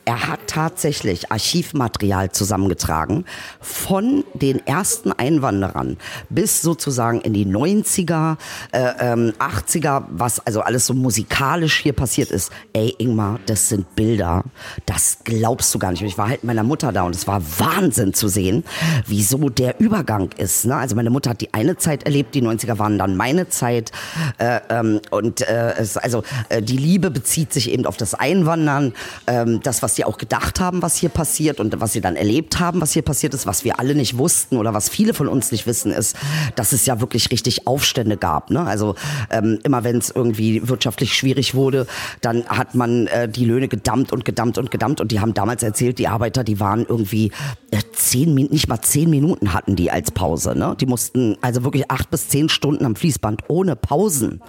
Er 0.03 0.27
hat 0.27 0.41
tatsächlich 0.47 1.31
Archivmaterial 1.31 2.33
zusammengetragen 2.33 3.23
von 3.61 4.25
den 4.33 4.59
ersten 4.67 5.13
Einwanderern 5.13 5.95
bis 6.29 6.61
sozusagen 6.61 7.21
in 7.21 7.31
die 7.31 7.45
90er, 7.45 8.35
äh, 8.73 8.91
ähm, 8.99 9.31
80er, 9.39 10.03
was 10.09 10.45
also 10.45 10.59
alles 10.59 10.85
so 10.87 10.93
musikalisch 10.93 11.79
hier 11.79 11.93
passiert 11.93 12.31
ist. 12.31 12.51
Ey, 12.73 12.93
Ingmar, 12.97 13.39
das 13.45 13.69
sind 13.69 13.95
Bilder, 13.95 14.43
das 14.85 15.19
glaubst 15.23 15.73
du 15.73 15.79
gar 15.79 15.91
nicht. 15.91 16.01
Und 16.01 16.09
ich 16.09 16.17
war 16.17 16.27
halt 16.27 16.43
mit 16.43 16.49
meiner 16.49 16.63
Mutter 16.63 16.91
da 16.91 17.03
und 17.03 17.15
es 17.15 17.27
war 17.27 17.41
Wahnsinn 17.59 18.13
zu 18.13 18.27
sehen, 18.27 18.65
wieso 19.07 19.47
der 19.47 19.79
Übergang 19.79 20.31
ist 20.35 20.48
ist. 20.49 20.65
Ne? 20.65 20.75
Also 20.75 20.95
meine 20.95 21.09
Mutter 21.09 21.31
hat 21.31 21.41
die 21.41 21.53
eine 21.53 21.77
Zeit 21.77 22.03
erlebt, 22.03 22.33
die 22.33 22.41
90er 22.41 22.79
waren 22.79 22.97
dann 22.97 23.15
meine 23.15 23.49
Zeit. 23.49 23.91
Äh, 24.37 24.59
ähm, 24.69 24.99
und 25.11 25.41
äh, 25.41 25.75
es, 25.77 25.97
also 25.97 26.23
äh, 26.49 26.61
die 26.61 26.77
Liebe 26.77 27.11
bezieht 27.11 27.53
sich 27.53 27.71
eben 27.71 27.85
auf 27.85 27.97
das 27.97 28.13
Einwandern, 28.13 28.93
ähm, 29.27 29.59
das, 29.61 29.83
was 29.83 29.95
sie 29.95 30.05
auch 30.05 30.17
gedacht 30.17 30.59
haben, 30.59 30.81
was 30.81 30.95
hier 30.95 31.09
passiert 31.09 31.59
und 31.59 31.79
was 31.79 31.93
sie 31.93 32.01
dann 32.01 32.15
erlebt 32.15 32.59
haben, 32.59 32.81
was 32.81 32.93
hier 32.93 33.03
passiert 33.03 33.33
ist, 33.33 33.45
was 33.45 33.63
wir 33.63 33.79
alle 33.79 33.93
nicht 33.95 34.17
wussten 34.17 34.57
oder 34.57 34.73
was 34.73 34.89
viele 34.89 35.13
von 35.13 35.27
uns 35.27 35.51
nicht 35.51 35.67
wissen, 35.67 35.91
ist, 35.91 36.15
dass 36.55 36.71
es 36.71 36.85
ja 36.85 36.99
wirklich 36.99 37.31
richtig 37.31 37.67
Aufstände 37.67 38.17
gab. 38.17 38.49
Ne? 38.49 38.61
Also 38.61 38.95
ähm, 39.29 39.59
immer 39.63 39.83
wenn 39.83 39.97
es 39.97 40.09
irgendwie 40.09 40.67
wirtschaftlich 40.67 41.13
schwierig 41.13 41.53
wurde, 41.53 41.85
dann 42.21 42.45
hat 42.47 42.73
man 42.73 43.07
äh, 43.07 43.29
die 43.29 43.45
Löhne 43.45 43.67
gedammt 43.67 44.11
und 44.11 44.25
gedammt 44.25 44.57
und 44.57 44.71
gedammt 44.71 44.99
und 44.99 45.11
die 45.11 45.19
haben 45.19 45.33
damals 45.33 45.61
erzählt, 45.61 45.99
die 45.99 46.07
Arbeiter, 46.07 46.43
die 46.43 46.59
waren 46.59 46.85
irgendwie 46.87 47.31
äh, 47.71 47.77
zehn, 47.93 48.33
nicht 48.33 48.67
mal 48.67 48.81
zehn 48.81 49.09
Minuten 49.09 49.53
hatten 49.53 49.75
die 49.75 49.91
als 49.91 50.11
Pause. 50.11 50.28
Pause. 50.29 50.55
Ne? 50.57 50.75
Die 50.79 50.85
mussten 50.85 51.37
also 51.41 51.63
wirklich 51.63 51.89
acht 51.89 52.11
bis 52.11 52.29
zehn 52.29 52.49
Stunden 52.49 52.85
am 52.85 52.95
Fließband 52.95 53.43
ohne 53.47 53.75
Pausen. 53.75 54.41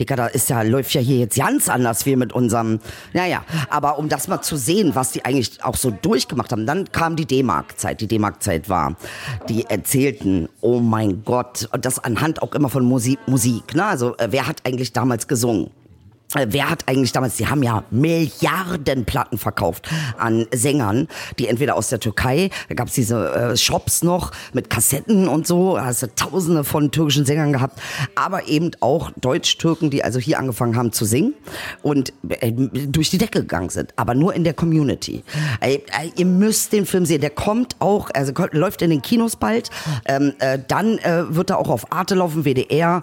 Digga, 0.00 0.14
da 0.16 0.26
ist 0.28 0.48
ja, 0.48 0.62
läuft 0.62 0.94
ja 0.94 1.00
hier 1.00 1.18
jetzt 1.18 1.36
ganz 1.36 1.68
anders 1.68 2.06
wie 2.06 2.14
mit 2.14 2.32
unserem, 2.32 2.78
naja, 3.12 3.42
aber 3.68 3.98
um 3.98 4.08
das 4.08 4.28
mal 4.28 4.40
zu 4.40 4.56
sehen, 4.56 4.94
was 4.94 5.10
die 5.10 5.24
eigentlich 5.24 5.62
auch 5.64 5.74
so 5.74 5.90
durchgemacht 5.90 6.52
haben, 6.52 6.66
dann 6.66 6.90
kam 6.92 7.16
die 7.16 7.26
D-Mark-Zeit. 7.26 8.00
Die 8.00 8.06
D-Mark-Zeit 8.06 8.68
war, 8.68 8.96
die 9.48 9.64
erzählten, 9.64 10.48
oh 10.60 10.78
mein 10.78 11.24
Gott, 11.24 11.68
und 11.72 11.84
das 11.84 11.98
anhand 11.98 12.42
auch 12.42 12.54
immer 12.54 12.68
von 12.68 12.84
Musik, 12.84 13.18
Musik, 13.26 13.74
ne? 13.74 13.84
Also, 13.84 14.16
äh, 14.18 14.28
wer 14.30 14.46
hat 14.46 14.64
eigentlich 14.64 14.92
damals 14.92 15.26
gesungen? 15.26 15.70
Äh, 16.34 16.46
wer 16.50 16.68
hat 16.68 16.86
eigentlich 16.86 17.12
damals, 17.12 17.36
die 17.36 17.46
haben 17.46 17.62
ja 17.62 17.84
Milliarden 17.90 19.06
Platten 19.06 19.38
verkauft 19.38 19.88
an 20.18 20.46
Sängern, 20.52 21.08
die 21.38 21.48
entweder 21.48 21.74
aus 21.74 21.88
der 21.88 22.00
Türkei, 22.00 22.50
da 22.68 22.74
gab 22.74 22.88
es 22.88 22.94
diese 22.94 23.32
äh, 23.32 23.56
Shops 23.56 24.02
noch 24.02 24.32
mit 24.52 24.68
Kassetten 24.68 25.26
und 25.26 25.46
so, 25.46 25.76
da 25.76 25.86
hast 25.86 26.02
du 26.02 26.14
tausende 26.14 26.64
von 26.64 26.90
türkischen 26.90 27.24
Sängern 27.24 27.54
gehabt, 27.54 27.80
aber 28.14 28.46
eben 28.46 28.72
auch 28.80 29.10
Deutsch-Türken, 29.18 29.88
die 29.88 30.04
also 30.04 30.18
hier 30.18 30.38
angefangen 30.38 30.76
haben 30.76 30.92
zu 30.92 31.06
singen 31.06 31.32
und 31.82 32.12
äh, 32.28 32.52
durch 32.52 33.08
die 33.08 33.18
Decke 33.18 33.40
gegangen 33.40 33.70
sind, 33.70 33.94
aber 33.96 34.14
nur 34.14 34.34
in 34.34 34.44
der 34.44 34.52
Community. 34.52 35.24
Äh, 35.60 35.76
äh 35.76 36.10
ihr 36.16 36.26
müsst 36.26 36.74
den 36.74 36.84
Film 36.84 37.06
sehen, 37.06 37.22
der 37.22 37.30
kommt 37.30 37.76
auch, 37.78 38.10
also 38.12 38.34
läuft 38.52 38.82
in 38.82 38.90
den 38.90 39.00
Kinos 39.00 39.36
bald, 39.36 39.70
ähm, 40.04 40.34
äh, 40.40 40.58
dann 40.68 40.98
wird 41.30 41.50
er 41.50 41.58
auch 41.58 41.70
auf 41.70 41.92
Arte 41.92 42.14
laufen, 42.14 42.44
WDR 42.44 43.02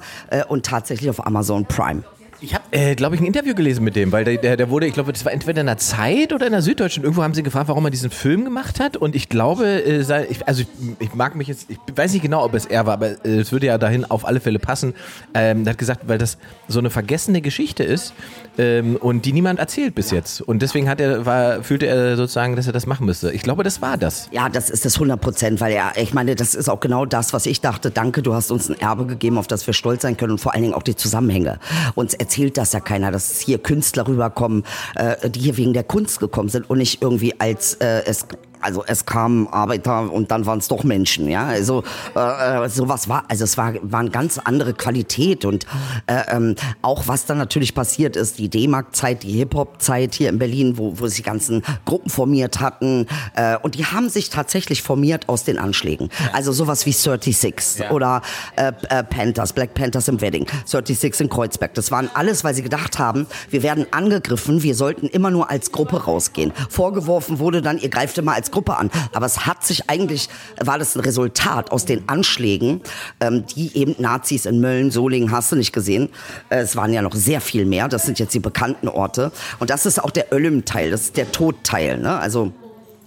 und 0.49 0.65
tatsächlich 0.65 1.09
auf 1.09 1.25
Amazon 1.25 1.65
Prime. 1.65 2.03
Ich 2.41 2.53
habe, 2.53 2.63
äh, 2.71 2.95
glaube 2.95 3.15
ich, 3.15 3.21
ein 3.21 3.25
Interview 3.25 3.55
gelesen 3.55 3.83
mit 3.83 3.95
dem, 3.95 4.11
weil 4.11 4.25
der, 4.25 4.37
der, 4.37 4.57
der 4.57 4.69
wurde, 4.69 4.87
ich 4.87 4.93
glaube, 4.93 5.13
das 5.13 5.23
war 5.23 5.31
entweder 5.31 5.61
in 5.61 5.67
der 5.67 5.77
Zeit 5.77 6.33
oder 6.33 6.45
in 6.45 6.51
der 6.51 6.61
Süddeutschen. 6.61 7.03
Irgendwo 7.03 7.23
haben 7.23 7.33
sie 7.33 7.43
gefragt, 7.43 7.69
warum 7.69 7.85
er 7.85 7.91
diesen 7.91 8.11
Film 8.11 8.43
gemacht 8.43 8.79
hat. 8.79 8.97
Und 8.97 9.15
ich 9.15 9.29
glaube, 9.29 9.65
äh, 9.65 10.03
sei, 10.03 10.27
ich, 10.29 10.45
also 10.47 10.61
ich, 10.61 10.67
ich, 10.99 11.13
mag 11.13 11.35
mich 11.35 11.47
jetzt, 11.47 11.69
ich 11.69 11.77
weiß 11.95 12.11
nicht 12.13 12.21
genau, 12.21 12.43
ob 12.43 12.53
es 12.53 12.65
er 12.65 12.85
war, 12.85 12.93
aber 12.93 13.25
äh, 13.25 13.39
es 13.39 13.51
würde 13.51 13.67
ja 13.67 13.77
dahin 13.77 14.03
auf 14.05 14.25
alle 14.25 14.41
Fälle 14.41 14.59
passen. 14.59 14.93
Ähm, 15.33 15.63
er 15.65 15.71
hat 15.71 15.77
gesagt, 15.77 16.01
weil 16.07 16.17
das 16.17 16.37
so 16.67 16.79
eine 16.79 16.89
vergessene 16.89 17.41
Geschichte 17.41 17.83
ist 17.83 18.13
ähm, 18.57 18.95
und 18.97 19.25
die 19.25 19.33
niemand 19.33 19.59
erzählt 19.59 19.95
bis 19.95 20.11
jetzt. 20.11 20.41
Und 20.41 20.61
deswegen 20.61 20.89
hat 20.89 21.01
er, 21.01 21.25
war, 21.25 21.63
fühlte 21.63 21.87
er 21.87 22.15
sozusagen, 22.15 22.55
dass 22.55 22.67
er 22.67 22.73
das 22.73 22.85
machen 22.85 23.05
müsste. 23.05 23.31
Ich 23.31 23.41
glaube, 23.41 23.63
das 23.63 23.81
war 23.81 23.97
das. 23.97 24.29
Ja, 24.31 24.49
das 24.49 24.69
ist 24.69 24.85
das 24.85 24.95
100 24.95 25.19
Prozent, 25.19 25.61
weil 25.61 25.73
ja, 25.73 25.91
ich 25.95 26.13
meine, 26.13 26.35
das 26.35 26.55
ist 26.55 26.69
auch 26.69 26.79
genau 26.79 27.05
das, 27.05 27.33
was 27.33 27.45
ich 27.45 27.61
dachte. 27.61 27.91
Danke, 27.91 28.21
du 28.21 28.33
hast 28.33 28.51
uns 28.51 28.69
ein 28.69 28.79
Erbe 28.79 29.05
gegeben, 29.05 29.37
auf 29.37 29.47
das 29.47 29.65
wir 29.67 29.73
stolz 29.73 30.01
sein 30.03 30.17
können 30.17 30.33
und 30.33 30.39
vor 30.39 30.53
allen 30.53 30.63
Dingen 30.63 30.73
auch 30.73 30.83
die 30.83 30.95
Zusammenhänge. 30.95 31.59
Uns 31.95 32.13
erzählt 32.13 32.57
das 32.57 32.73
ja 32.73 32.79
keiner, 32.79 33.11
dass 33.11 33.39
hier 33.39 33.57
Künstler 33.57 34.07
rüberkommen, 34.07 34.63
äh, 34.95 35.29
die 35.29 35.39
hier 35.39 35.57
wegen 35.57 35.73
der 35.73 35.83
Kunst 35.83 36.19
gekommen 36.19 36.49
sind 36.49 36.69
und 36.69 36.77
nicht 36.77 37.01
irgendwie 37.01 37.39
als 37.39 37.75
äh, 37.75 38.03
es 38.05 38.25
also 38.65 38.83
es 38.85 39.05
kamen 39.05 39.47
Arbeiter 39.47 40.11
und 40.11 40.31
dann 40.31 40.47
waren 40.47 40.57
es 40.57 40.67
doch 40.67 40.83
Menschen, 40.83 41.29
ja. 41.29 41.45
Also 41.45 41.83
äh, 42.15 42.65
äh, 42.65 42.69
sowas 42.69 43.07
war, 43.07 43.23
also 43.27 43.43
es 43.43 43.57
war, 43.57 43.73
war 43.83 43.99
eine 43.99 44.09
ganz 44.09 44.39
andere 44.39 44.73
Qualität 44.73 45.45
und 45.45 45.65
äh, 46.07 46.23
ähm, 46.29 46.55
auch 46.81 47.07
was 47.07 47.25
dann 47.25 47.37
natürlich 47.37 47.75
passiert 47.75 48.15
ist, 48.15 48.39
die 48.39 48.49
D-Mark-Zeit, 48.49 49.21
die 49.21 49.33
Hip-Hop-Zeit 49.33 50.15
hier 50.15 50.29
in 50.29 50.39
Berlin, 50.39 50.79
wo, 50.79 50.99
wo 50.99 51.07
sich 51.07 51.23
ganzen 51.23 51.61
Gruppen 51.85 52.09
formiert 52.09 52.59
hatten 52.59 53.05
äh, 53.35 53.55
und 53.61 53.75
die 53.75 53.85
haben 53.85 54.09
sich 54.09 54.31
tatsächlich 54.31 54.81
formiert 54.81 55.29
aus 55.29 55.43
den 55.43 55.59
Anschlägen. 55.59 56.09
Also 56.33 56.51
sowas 56.51 56.87
wie 56.87 56.91
36 56.91 57.81
ja. 57.81 57.91
oder 57.91 58.23
äh, 58.55 58.71
äh, 58.89 59.03
Panthers, 59.03 59.53
Black 59.53 59.75
Panthers 59.75 60.07
im 60.07 60.21
Wedding, 60.21 60.47
36 60.65 61.21
in 61.21 61.29
Kreuzberg. 61.29 61.75
Das 61.75 61.91
waren 61.91 62.09
alles, 62.15 62.43
weil 62.43 62.55
sie 62.55 62.63
gedacht 62.63 62.97
haben, 62.97 63.27
wir 63.51 63.61
werden 63.61 63.85
angegriffen, 63.91 64.63
wir 64.63 64.73
sollten 64.73 65.05
immer 65.05 65.29
nur 65.29 65.51
als 65.51 65.71
Gruppe 65.71 66.05
rausgehen. 66.05 66.51
Vorgeworfen 66.69 67.37
wurde 67.37 67.61
dann, 67.61 67.77
ihr 67.77 67.89
greift 67.89 68.17
immer 68.17 68.33
als 68.33 68.49
Gruppe 68.55 68.77
an. 68.77 68.89
Aber 69.13 69.25
es 69.25 69.45
hat 69.45 69.63
sich 69.63 69.89
eigentlich, 69.89 70.29
war 70.59 70.79
das 70.79 70.95
ein 70.95 71.01
Resultat 71.01 71.71
aus 71.71 71.85
den 71.85 72.07
Anschlägen, 72.07 72.81
ähm, 73.19 73.45
die 73.45 73.77
eben 73.77 73.95
Nazis 73.99 74.45
in 74.45 74.61
Mölln, 74.61 74.91
Solingen, 74.91 75.31
hast 75.31 75.51
du 75.51 75.57
nicht 75.57 75.73
gesehen. 75.73 76.09
Äh, 76.49 76.59
es 76.59 76.75
waren 76.75 76.93
ja 76.93 77.01
noch 77.01 77.13
sehr 77.13 77.41
viel 77.41 77.65
mehr. 77.65 77.89
Das 77.89 78.05
sind 78.05 78.17
jetzt 78.17 78.33
die 78.33 78.39
bekannten 78.39 78.87
Orte. 78.87 79.31
Und 79.59 79.69
das 79.69 79.85
ist 79.85 80.01
auch 80.03 80.11
der 80.11 80.33
Ölm-Teil, 80.33 80.89
das 80.89 81.01
ist 81.01 81.17
der 81.17 81.31
Todteil. 81.31 81.99
Ne? 81.99 82.17
Also 82.17 82.53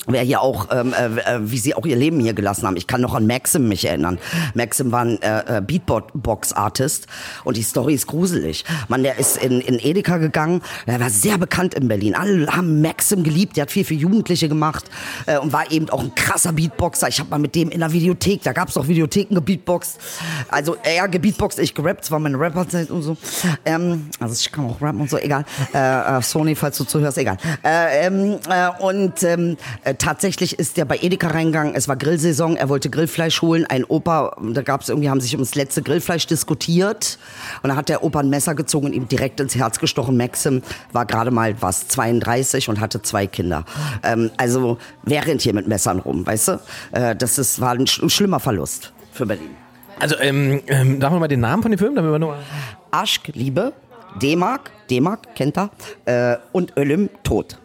wer 0.09 0.23
hier 0.23 0.41
auch, 0.41 0.69
ähm, 0.71 0.93
äh, 0.93 1.07
äh, 1.07 1.39
wie 1.41 1.59
sie 1.59 1.75
auch 1.75 1.87
ihr 1.87 1.97
Leben 1.97 2.21
hier 2.21 2.35
gelassen 2.35 2.67
haben. 2.67 2.77
Ich 2.77 2.87
kann 2.87 3.01
noch 3.01 3.15
an 3.15 3.27
Maxim 3.27 3.69
mich 3.69 3.85
erinnern. 3.85 4.19
Maxim 4.55 4.93
war 4.93 5.05
ein 5.05 5.21
äh, 5.23 5.59
äh 5.59 5.61
Beatbox-Artist 5.61 7.07
und 7.45 7.57
die 7.57 7.63
Story 7.63 7.95
ist 7.95 8.07
gruselig. 8.07 8.65
Man, 8.89 9.03
der 9.03 9.19
ist 9.19 9.37
in, 9.37 9.61
in 9.61 9.79
Edeka 9.79 10.19
gegangen, 10.19 10.63
der 10.87 11.01
war 11.01 11.11
sehr 11.11 11.39
bekannt 11.39 11.75
in 11.75 11.89
Berlin. 11.89 12.15
Alle 12.15 12.47
haben 12.49 12.81
Maxim 12.81 13.23
geliebt, 13.23 13.57
der 13.57 13.63
hat 13.63 13.71
viel 13.71 13.85
für 13.85 13.95
Jugendliche 13.95 14.49
gemacht 14.49 14.85
äh, 15.27 15.39
und 15.39 15.53
war 15.53 15.71
eben 15.71 15.89
auch 15.91 16.03
ein 16.03 16.15
krasser 16.15 16.53
Beatboxer. 16.53 17.09
Ich 17.09 17.21
habe 17.21 17.31
mal 17.31 17.39
mit 17.39 17.55
dem 17.55 17.71
in 17.71 17.81
der 17.81 17.93
Videothek, 17.93 18.43
da 18.43 18.53
gab 18.53 18.69
es 18.69 18.77
auch 18.77 18.89
Videotheken 18.89 19.35
gebeatboxt. 19.35 19.99
Also 20.49 20.77
er 20.83 21.09
gebeatboxt, 21.09 21.59
ich 21.59 21.75
gerappt, 21.75 22.03
das 22.03 22.11
war 22.11 22.19
meine 22.19 22.39
Rapperzeit 22.39 22.91
und 22.91 23.03
so. 23.03 23.17
Ähm, 23.65 24.09
also 24.21 24.35
ich 24.35 24.51
kann 24.51 24.67
auch 24.67 24.81
rappen 24.81 25.01
und 25.01 25.11
so, 25.11 25.19
egal. 25.19 25.45
Äh, 25.75 26.19
äh 26.19 26.23
Sony, 26.23 26.55
falls 26.55 26.79
du 26.79 26.85
zuhörst, 26.85 27.19
egal. 27.19 27.37
Äh, 27.65 28.07
ähm, 28.07 28.39
äh, 28.49 28.69
und 28.83 29.23
ähm, 29.23 29.57
äh, 29.85 29.95
tatsächlich 29.99 30.59
ist 30.59 30.77
der 30.77 30.85
bei 30.85 30.99
Edeka 31.01 31.29
reingegangen, 31.29 31.75
es 31.75 31.89
war 31.89 31.97
Grillsaison, 31.97 32.57
er 32.57 32.69
wollte 32.69 32.91
Grillfleisch 32.91 33.43
holen, 33.43 33.67
ein 33.67 33.85
Opa, 33.85 34.37
da 34.41 34.63
gab 34.63 34.83
es 34.83 34.89
irgendwie, 34.89 35.11
haben 35.11 35.21
sich 35.21 35.35
ums 35.35 35.55
letzte 35.55 35.83
Grillfleisch 35.83 36.27
diskutiert 36.27 37.19
und 37.63 37.71
da 37.71 37.77
hat 37.77 37.89
der 37.89 38.03
Opa 38.05 38.21
ein 38.21 38.31
Messer 38.31 38.55
gezogen 38.55 38.87
und 38.87 38.93
ihm 38.93 39.09
direkt 39.09 39.41
ins 39.41 39.55
Herz 39.55 39.79
gestochen. 39.79 40.17
Maxim 40.17 40.63
war 40.93 41.07
gerade 41.07 41.31
mal 41.31 41.61
was, 41.61 41.89
32 41.89 42.69
und 42.69 42.81
hatte 42.81 43.03
zwei 43.03 43.27
Kinder. 43.27 43.65
Ähm, 44.03 44.31
also 44.37 44.79
wer 45.03 45.27
rennt 45.27 45.43
hier 45.43 45.55
mit 45.55 45.69
Messern 45.69 45.99
rum, 45.99 46.27
weißt 46.27 46.49
du? 46.49 46.61
Äh, 46.93 47.17
das 47.17 47.39
ist, 47.39 47.61
war 47.61 47.73
ein, 47.73 47.81
ein 47.81 48.11
schlimmer 48.11 48.41
Verlust 48.41 48.93
für 49.13 49.27
Berlin. 49.27 49.51
Also, 49.99 50.17
ähm, 50.21 50.63
ähm, 50.69 51.01
sagen 51.01 51.15
wir 51.15 51.21
mal 51.21 51.29
den 51.29 51.41
Namen 51.41 51.63
von 51.63 51.73
dem 51.73 51.79
Film, 51.79 51.97
damit 51.97 52.13
wir 52.13 52.19
nur. 52.19 52.37
Aschk, 52.91 53.33
Liebe, 53.35 53.73
D-Mark, 54.23 54.71
D-Mark, 54.91 55.35
kennt 55.35 55.59
er, 55.59 55.71
äh, 56.05 56.39
und 56.53 56.77
Ölüm, 56.77 57.11
Tod. 57.25 57.59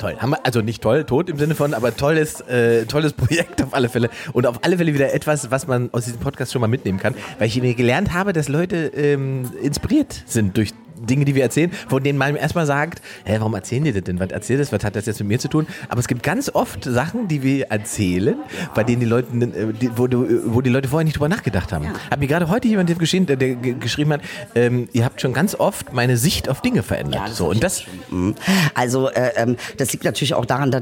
Toll. 0.00 0.16
Haben 0.18 0.30
wir, 0.30 0.46
also 0.46 0.62
nicht 0.62 0.82
toll, 0.82 1.04
tot 1.04 1.28
im 1.28 1.36
Sinne 1.36 1.54
von, 1.54 1.74
aber 1.74 1.94
tolles, 1.94 2.40
äh, 2.40 2.86
tolles 2.86 3.12
Projekt 3.14 3.62
auf 3.62 3.74
alle 3.74 3.90
Fälle. 3.90 4.08
Und 4.32 4.46
auf 4.46 4.64
alle 4.64 4.78
Fälle 4.78 4.94
wieder 4.94 5.12
etwas, 5.12 5.50
was 5.50 5.66
man 5.66 5.90
aus 5.92 6.06
diesem 6.06 6.20
Podcast 6.20 6.52
schon 6.52 6.62
mal 6.62 6.68
mitnehmen 6.68 6.98
kann. 6.98 7.14
Weil 7.38 7.48
ich 7.48 7.76
gelernt 7.76 8.14
habe, 8.14 8.32
dass 8.32 8.48
Leute 8.48 8.86
ähm, 8.94 9.50
inspiriert 9.62 10.22
sind 10.24 10.56
durch 10.56 10.72
Dinge, 11.00 11.24
die 11.24 11.34
wir 11.34 11.42
erzählen, 11.42 11.70
von 11.88 12.02
denen 12.02 12.18
man 12.18 12.36
erstmal 12.36 12.66
sagt, 12.66 13.02
hä, 13.24 13.36
warum 13.38 13.54
erzählen 13.54 13.84
die 13.84 13.92
das 13.92 14.04
denn? 14.04 14.20
Was 14.20 14.30
erzählt 14.30 14.60
das? 14.60 14.72
Was 14.72 14.84
hat 14.84 14.96
das 14.96 15.06
jetzt 15.06 15.20
mit 15.20 15.28
mir 15.28 15.38
zu 15.38 15.48
tun? 15.48 15.66
Aber 15.88 16.00
es 16.00 16.08
gibt 16.08 16.22
ganz 16.22 16.50
oft 16.52 16.84
Sachen, 16.84 17.28
die 17.28 17.42
wir 17.42 17.66
erzählen, 17.66 18.36
bei 18.74 18.84
denen 18.84 19.00
die 19.00 19.06
Leute, 19.06 19.28
äh, 19.34 19.90
wo, 19.96 20.08
wo 20.54 20.60
die 20.60 20.70
Leute 20.70 20.88
vorher 20.88 21.04
nicht 21.04 21.16
drüber 21.16 21.28
nachgedacht 21.28 21.72
haben. 21.72 21.84
Ja. 21.84 21.92
Hat 22.10 22.20
mir 22.20 22.26
gerade 22.26 22.48
heute 22.48 22.68
jemand 22.68 22.96
geschrieben, 22.98 23.26
der, 23.26 23.36
der 23.36 23.54
geschrieben 23.54 24.12
hat, 24.12 24.20
ähm, 24.54 24.88
ihr 24.92 25.04
habt 25.04 25.20
schon 25.20 25.32
ganz 25.32 25.54
oft 25.54 25.92
meine 25.92 26.16
Sicht 26.16 26.48
auf 26.48 26.60
Dinge 26.60 26.82
verändert. 26.82 27.28
Ja, 27.28 27.32
so, 27.32 27.48
und 27.48 27.62
das 27.62 27.84
mhm. 28.10 28.34
also 28.74 29.08
äh, 29.10 29.32
ähm, 29.36 29.56
das 29.76 29.92
liegt 29.92 30.04
natürlich 30.04 30.34
auch 30.34 30.46
daran, 30.46 30.70
da 30.70 30.80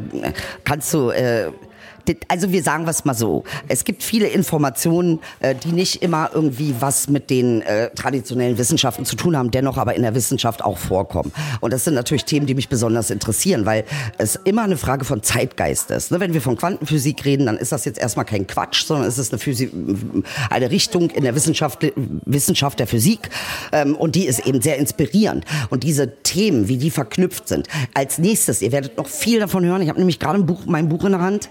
kannst 0.65 0.93
du 0.95 1.11
äh, 1.11 1.51
Also 2.29 2.53
wir 2.53 2.63
sagen 2.63 2.87
was 2.87 3.05
mal 3.05 3.15
so. 3.15 3.45
Es 3.69 3.85
gibt 3.85 4.03
viele 4.03 4.29
Informationen, 4.29 5.21
äh, 5.41 5.55
die 5.55 5.73
nicht 5.73 6.03
immer 6.03 6.31
irgendwie 6.33 6.75
was 6.81 7.09
mit 7.09 7.31
den 7.31 7.63
äh, 7.63 7.91
traditionellen 7.91 8.59
Wissenschaften 8.59 9.05
zu 9.05 9.17
tun 9.17 9.37
haben, 9.37 9.51
dennoch 9.51 9.77
aber 9.77 9.95
in 9.95 10.03
der 10.03 10.15
Wissenschaft 10.15 10.65
auch 10.65 10.79
vorkommen. 10.79 11.33
Und 11.61 11.73
das 11.73 11.85
sind 11.85 11.95
natürlich 11.95 12.25
Themen, 12.25 12.47
die 12.47 12.55
mich 12.55 12.69
besonders 12.69 13.11
interessieren, 13.11 13.67
weil 13.67 13.85
es 14.19 14.37
immer 14.37 14.63
eine 14.63 14.77
Frage 14.77 15.05
von 15.05 15.23
Zeitgeist 15.23 15.91
ist. 15.91 16.11
Ne, 16.11 16.21
wenn 16.21 16.35
wir 16.35 16.41
von 16.41 16.57
Quantenphysik 16.57 17.25
reden, 17.25 17.47
dann 17.47 17.57
ist 17.57 17.73
das 17.73 17.85
jetzt 17.85 17.99
erstmal 17.99 18.25
kein 18.25 18.47
Quatsch, 18.47 18.85
sondern 18.85 19.07
es 19.07 19.19
ist 19.19 19.33
eine, 19.33 19.39
Physik, 19.39 19.73
eine 20.51 20.71
Richtung 20.71 21.11
in 21.11 21.25
der 21.25 21.35
Wissenschaft, 21.35 21.87
Wissenschaft 21.97 22.79
der 22.79 22.87
Physik 22.87 23.31
ähm, 23.73 23.97
und 23.97 24.15
die 24.15 24.27
ist 24.27 24.47
eben 24.47 24.61
sehr 24.61 24.79
inspirierend. 24.79 25.45
Und 25.71 25.83
diese 25.83 26.23
Themen, 26.23 26.69
wie 26.69 26.77
die 26.77 26.91
verknüpft 26.91 27.49
sind. 27.49 27.69
Als 27.95 28.19
nächstes, 28.19 28.63
ihr 28.63 28.73
werdet 28.73 28.97
noch 28.97 29.07
viel 29.07 29.41
davon 29.41 29.65
hören. 29.65 29.83
Ich 29.83 29.89
habe 29.89 29.99
nämlich 29.99 30.19
gerade 30.19 30.39
ein 30.39 30.47
Buch, 30.47 30.63
mein 30.67 30.89
Buch 30.89 31.05
in 31.05 31.13
der 31.13 31.21
Hand 31.21 31.49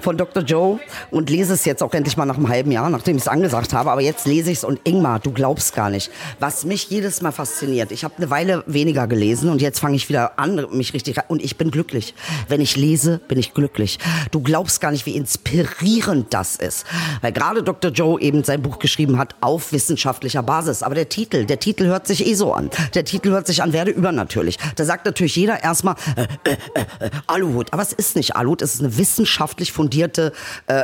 von 0.00 0.16
Dr. 0.16 0.42
Joe 0.42 0.80
und 1.10 1.30
lese 1.30 1.54
es 1.54 1.64
jetzt 1.64 1.82
auch 1.82 1.92
endlich 1.92 2.16
mal 2.16 2.24
nach 2.24 2.36
einem 2.36 2.48
halben 2.48 2.72
Jahr, 2.72 2.90
nachdem 2.90 3.16
ich 3.16 3.22
es 3.22 3.28
angesagt 3.28 3.72
habe. 3.72 3.90
Aber 3.90 4.00
jetzt 4.00 4.26
lese 4.26 4.50
ich 4.50 4.58
es 4.58 4.64
und 4.64 4.80
Ingmar, 4.84 5.20
du 5.20 5.32
glaubst 5.32 5.74
gar 5.74 5.90
nicht, 5.90 6.10
was 6.38 6.64
mich 6.64 6.90
jedes 6.90 7.22
Mal 7.22 7.32
fasziniert. 7.32 7.92
Ich 7.92 8.04
habe 8.04 8.14
eine 8.16 8.30
Weile 8.30 8.64
weniger 8.66 9.06
gelesen 9.06 9.50
und 9.50 9.62
jetzt 9.62 9.78
fange 9.78 9.96
ich 9.96 10.08
wieder 10.08 10.38
an, 10.38 10.66
mich 10.72 10.94
richtig 10.94 11.18
und 11.28 11.42
ich 11.42 11.56
bin 11.56 11.70
glücklich. 11.70 12.14
Wenn 12.48 12.60
ich 12.60 12.76
lese, 12.76 13.20
bin 13.28 13.38
ich 13.38 13.54
glücklich. 13.54 13.98
Du 14.30 14.40
glaubst 14.40 14.80
gar 14.80 14.90
nicht, 14.90 15.06
wie 15.06 15.16
inspirierend 15.16 16.32
das 16.32 16.56
ist, 16.56 16.86
weil 17.20 17.32
gerade 17.32 17.62
Dr. 17.62 17.90
Joe 17.90 18.20
eben 18.20 18.44
sein 18.44 18.62
Buch 18.62 18.78
geschrieben 18.78 19.18
hat 19.18 19.34
auf 19.40 19.72
wissenschaftlicher 19.72 20.42
Basis. 20.42 20.82
Aber 20.82 20.94
der 20.94 21.08
Titel, 21.08 21.44
der 21.44 21.60
Titel 21.60 21.86
hört 21.86 22.06
sich 22.06 22.26
eh 22.26 22.34
so 22.34 22.52
an. 22.52 22.70
Der 22.94 23.04
Titel 23.04 23.30
hört 23.30 23.46
sich 23.46 23.62
an, 23.62 23.72
werde 23.72 23.90
übernatürlich. 23.90 24.58
Da 24.76 24.84
sagt 24.84 25.06
natürlich 25.06 25.36
jeder 25.36 25.62
erstmal 25.62 25.94
äh, 26.16 26.26
äh, 26.44 27.06
äh, 27.06 27.10
Aluhut. 27.26 27.72
Aber 27.72 27.82
es 27.82 27.92
ist 27.92 28.16
nicht 28.16 28.36
Aluhut, 28.36 28.62
es 28.62 28.74
ist 28.74 28.80
eine 28.80 28.96
wissenschaftlich 28.96 29.72
fundierte 29.72 29.89
äh, 29.92 30.30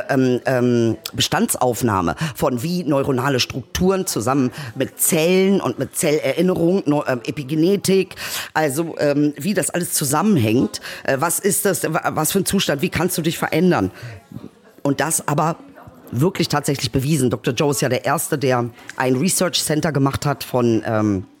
ähm, 0.09 0.41
ähm, 0.45 0.97
Bestandsaufnahme 1.13 2.15
von 2.35 2.63
wie 2.63 2.83
neuronale 2.83 3.39
Strukturen 3.39 4.05
zusammen 4.05 4.51
mit 4.75 4.99
Zellen 4.99 5.61
und 5.61 5.79
mit 5.79 5.95
Zellerinnerung, 5.95 6.83
Neu 6.85 7.03
ähm, 7.07 7.21
Epigenetik, 7.25 8.15
also 8.53 8.95
ähm, 8.99 9.33
wie 9.37 9.53
das 9.53 9.69
alles 9.69 9.93
zusammenhängt. 9.93 10.81
Äh, 11.03 11.17
was 11.19 11.39
ist 11.39 11.65
das, 11.65 11.83
was 11.89 12.31
für 12.31 12.39
ein 12.39 12.45
Zustand, 12.45 12.81
wie 12.81 12.89
kannst 12.89 13.17
du 13.17 13.21
dich 13.21 13.37
verändern? 13.37 13.91
Und 14.83 14.99
das 14.99 15.27
aber 15.27 15.57
wirklich 16.11 16.47
tatsächlich 16.47 16.91
bewiesen. 16.91 17.29
Dr. 17.29 17.53
Joe 17.53 17.71
ist 17.71 17.81
ja 17.81 17.89
der 17.89 18.05
Erste, 18.05 18.37
der 18.37 18.69
ein 18.95 19.15
Research 19.15 19.63
Center 19.63 19.91
gemacht 19.91 20.25
hat 20.25 20.43
von 20.43 20.83
ähm, 20.85 21.25
äh, 21.25 21.36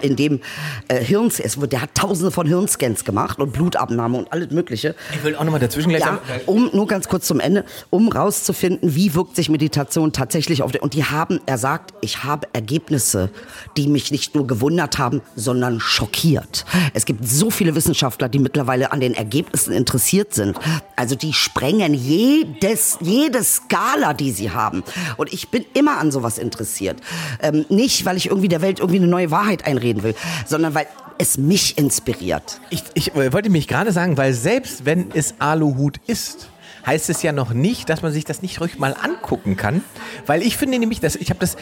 in 0.00 0.16
dem 0.16 0.40
äh, 0.88 1.02
Hirns, 1.02 1.40
es, 1.40 1.58
der 1.58 1.82
hat 1.82 1.94
tausende 1.94 2.30
von 2.30 2.46
Hirnscans 2.46 3.04
gemacht 3.04 3.38
und 3.38 3.52
Blutabnahme 3.52 4.18
und 4.18 4.32
alles 4.32 4.50
mögliche. 4.50 4.94
Ich 5.14 5.24
will 5.24 5.36
auch 5.36 5.44
nochmal 5.44 5.60
dazwischen 5.60 5.90
gleich 5.90 6.02
ja, 6.02 6.20
um 6.46 6.70
nur 6.72 6.86
ganz 6.86 7.08
kurz 7.08 7.26
zum 7.26 7.40
Ende, 7.40 7.64
um 7.90 8.08
rauszufinden, 8.08 8.94
wie 8.94 9.14
wirkt 9.14 9.36
sich 9.36 9.48
Meditation 9.48 10.12
tatsächlich 10.12 10.62
auf 10.62 10.72
den, 10.72 10.82
und 10.82 10.94
die 10.94 11.04
haben, 11.04 11.40
er 11.46 11.58
sagt, 11.58 11.94
ich 12.00 12.24
habe 12.24 12.48
Ergebnisse, 12.52 13.30
die 13.76 13.86
mich 13.86 14.10
nicht 14.10 14.34
nur 14.34 14.46
gewundert 14.46 14.98
haben, 14.98 15.22
sondern 15.36 15.80
schockiert. 15.80 16.64
Es 16.94 17.04
gibt 17.04 17.26
so 17.26 17.50
viele 17.50 17.74
Wissenschaftler, 17.74 18.28
die 18.28 18.38
mittlerweile 18.38 18.92
an 18.92 19.00
den 19.00 19.14
Ergebnissen 19.14 19.72
interessiert 19.72 20.34
sind. 20.34 20.56
Also 20.96 21.14
die 21.14 21.32
sprengen 21.32 21.94
jedes, 21.94 22.98
jede 23.00 23.42
Skala, 23.42 24.14
die 24.14 24.30
sie 24.32 24.50
haben. 24.50 24.82
Und 25.16 25.32
ich 25.32 25.48
bin 25.48 25.64
immer 25.74 25.98
an 25.98 26.10
sowas 26.10 26.38
interessiert. 26.38 27.00
Ähm, 27.40 27.64
nicht, 27.68 28.04
weil 28.04 28.16
ich 28.16 28.26
irgendwie 28.26 28.48
der 28.48 28.62
Welt 28.62 28.80
irgendwie 28.80 28.98
eine 28.98 29.06
neue 29.06 29.30
Wahrheit 29.30 29.61
einreden 29.64 30.02
will, 30.02 30.14
sondern 30.46 30.74
weil 30.74 30.86
es 31.18 31.38
mich 31.38 31.78
inspiriert. 31.78 32.60
Ich, 32.70 32.82
ich 32.94 33.14
wollte 33.14 33.50
mich 33.50 33.68
gerade 33.68 33.92
sagen, 33.92 34.16
weil 34.16 34.32
selbst 34.32 34.84
wenn 34.84 35.10
es 35.12 35.34
Aluhut 35.38 35.98
ist, 36.06 36.48
heißt 36.86 37.10
es 37.10 37.22
ja 37.22 37.32
noch 37.32 37.52
nicht, 37.52 37.88
dass 37.88 38.02
man 38.02 38.12
sich 38.12 38.24
das 38.24 38.42
nicht 38.42 38.60
ruhig 38.60 38.78
mal 38.78 38.94
angucken 39.00 39.56
kann, 39.56 39.82
weil 40.26 40.42
ich 40.42 40.56
finde 40.56 40.78
nämlich, 40.78 41.00
dass 41.00 41.16
ich 41.16 41.30
habe 41.30 41.40
das 41.40 41.56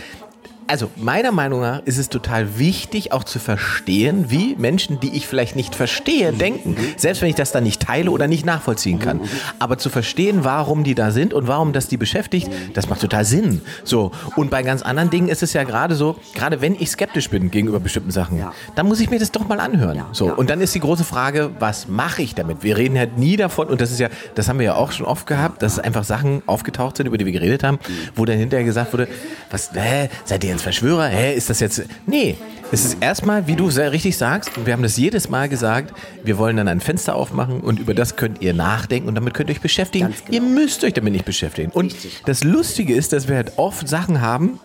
also 0.70 0.88
meiner 0.96 1.32
Meinung 1.32 1.60
nach 1.62 1.82
ist 1.84 1.98
es 1.98 2.08
total 2.08 2.58
wichtig, 2.58 3.12
auch 3.12 3.24
zu 3.24 3.40
verstehen, 3.40 4.26
wie 4.30 4.54
Menschen, 4.56 5.00
die 5.00 5.16
ich 5.16 5.26
vielleicht 5.26 5.56
nicht 5.56 5.74
verstehe, 5.74 6.32
denken. 6.32 6.76
Selbst 6.96 7.22
wenn 7.22 7.28
ich 7.28 7.34
das 7.34 7.50
dann 7.50 7.64
nicht 7.64 7.82
teile 7.82 8.10
oder 8.12 8.28
nicht 8.28 8.46
nachvollziehen 8.46 9.00
kann. 9.00 9.20
Aber 9.58 9.78
zu 9.78 9.90
verstehen, 9.90 10.44
warum 10.44 10.84
die 10.84 10.94
da 10.94 11.10
sind 11.10 11.34
und 11.34 11.48
warum 11.48 11.72
das 11.72 11.88
die 11.88 11.96
beschäftigt, 11.96 12.48
das 12.74 12.88
macht 12.88 13.00
total 13.00 13.24
Sinn. 13.24 13.62
So. 13.82 14.12
Und 14.36 14.50
bei 14.50 14.62
ganz 14.62 14.82
anderen 14.82 15.10
Dingen 15.10 15.28
ist 15.28 15.42
es 15.42 15.54
ja 15.54 15.64
gerade 15.64 15.96
so, 15.96 16.16
gerade 16.34 16.60
wenn 16.60 16.76
ich 16.76 16.90
skeptisch 16.90 17.30
bin 17.30 17.50
gegenüber 17.50 17.80
bestimmten 17.80 18.12
Sachen, 18.12 18.38
ja. 18.38 18.52
dann 18.76 18.86
muss 18.86 19.00
ich 19.00 19.10
mir 19.10 19.18
das 19.18 19.32
doch 19.32 19.48
mal 19.48 19.58
anhören. 19.58 19.96
Ja, 19.96 20.08
so. 20.12 20.28
Ja. 20.28 20.34
Und 20.34 20.50
dann 20.50 20.60
ist 20.60 20.72
die 20.74 20.80
große 20.80 21.02
Frage, 21.02 21.50
was 21.58 21.88
mache 21.88 22.22
ich 22.22 22.36
damit? 22.36 22.62
Wir 22.62 22.76
reden 22.76 22.96
halt 22.96 23.18
nie 23.18 23.36
davon, 23.36 23.66
und 23.66 23.80
das 23.80 23.90
ist 23.90 23.98
ja, 23.98 24.08
das 24.36 24.48
haben 24.48 24.60
wir 24.60 24.66
ja 24.66 24.74
auch 24.76 24.92
schon 24.92 25.06
oft 25.06 25.26
gehabt, 25.26 25.62
dass 25.62 25.80
einfach 25.80 26.04
Sachen 26.04 26.42
aufgetaucht 26.46 26.96
sind, 26.96 27.06
über 27.06 27.18
die 27.18 27.26
wir 27.26 27.32
geredet 27.32 27.64
haben, 27.64 27.80
wo 28.14 28.24
dann 28.24 28.38
hinterher 28.38 28.64
gesagt 28.64 28.92
wurde, 28.92 29.08
was, 29.50 29.72
hä, 29.72 30.08
seid 30.24 30.44
ihr 30.44 30.59
jetzt 30.60 30.62
Verschwörer? 30.62 31.08
Hä, 31.08 31.34
ist 31.34 31.50
das 31.50 31.60
jetzt. 31.60 31.82
Nee, 32.06 32.36
es 32.72 32.84
ist 32.84 32.98
erstmal, 33.00 33.46
wie 33.46 33.56
du 33.56 33.70
sehr 33.70 33.92
richtig 33.92 34.16
sagst, 34.16 34.56
und 34.56 34.66
wir 34.66 34.72
haben 34.72 34.82
das 34.82 34.96
jedes 34.96 35.28
Mal 35.28 35.48
gesagt, 35.48 35.94
wir 36.22 36.38
wollen 36.38 36.56
dann 36.56 36.68
ein 36.68 36.80
Fenster 36.80 37.14
aufmachen 37.14 37.60
und 37.60 37.80
über 37.80 37.94
das 37.94 38.16
könnt 38.16 38.42
ihr 38.42 38.54
nachdenken 38.54 39.08
und 39.08 39.14
damit 39.14 39.34
könnt 39.34 39.50
ihr 39.50 39.54
euch 39.54 39.60
beschäftigen. 39.60 40.14
Genau. 40.26 40.32
Ihr 40.32 40.42
müsst 40.42 40.84
euch 40.84 40.92
damit 40.92 41.12
nicht 41.12 41.24
beschäftigen. 41.24 41.70
Und 41.72 41.86
richtig. 41.86 42.22
das 42.26 42.44
Lustige 42.44 42.94
ist, 42.94 43.12
dass 43.12 43.28
wir 43.28 43.36
halt 43.36 43.52
oft 43.56 43.88
Sachen 43.88 44.20
haben, 44.20 44.60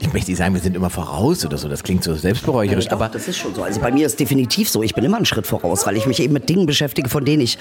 ich 0.00 0.14
möchte 0.14 0.30
nicht 0.30 0.38
sagen, 0.38 0.54
wir 0.54 0.62
sind 0.62 0.74
immer 0.74 0.88
voraus 0.88 1.44
oder 1.44 1.58
so, 1.58 1.68
das 1.68 1.82
klingt 1.82 2.02
so 2.02 2.14
selbstberäucherisch, 2.14 2.86
ja, 2.86 2.92
aber. 2.92 3.10
Das 3.10 3.28
ist 3.28 3.36
schon 3.36 3.54
so. 3.54 3.62
Also 3.62 3.80
bei 3.80 3.92
mir 3.92 4.06
ist 4.06 4.18
definitiv 4.18 4.70
so. 4.70 4.82
Ich 4.82 4.94
bin 4.94 5.04
immer 5.04 5.18
einen 5.18 5.26
Schritt 5.26 5.46
voraus, 5.46 5.86
weil 5.86 5.96
ich 5.96 6.06
mich 6.06 6.20
eben 6.20 6.32
mit 6.32 6.48
Dingen 6.48 6.64
beschäftige, 6.64 7.10
von 7.10 7.24
denen 7.24 7.42
ich 7.42 7.58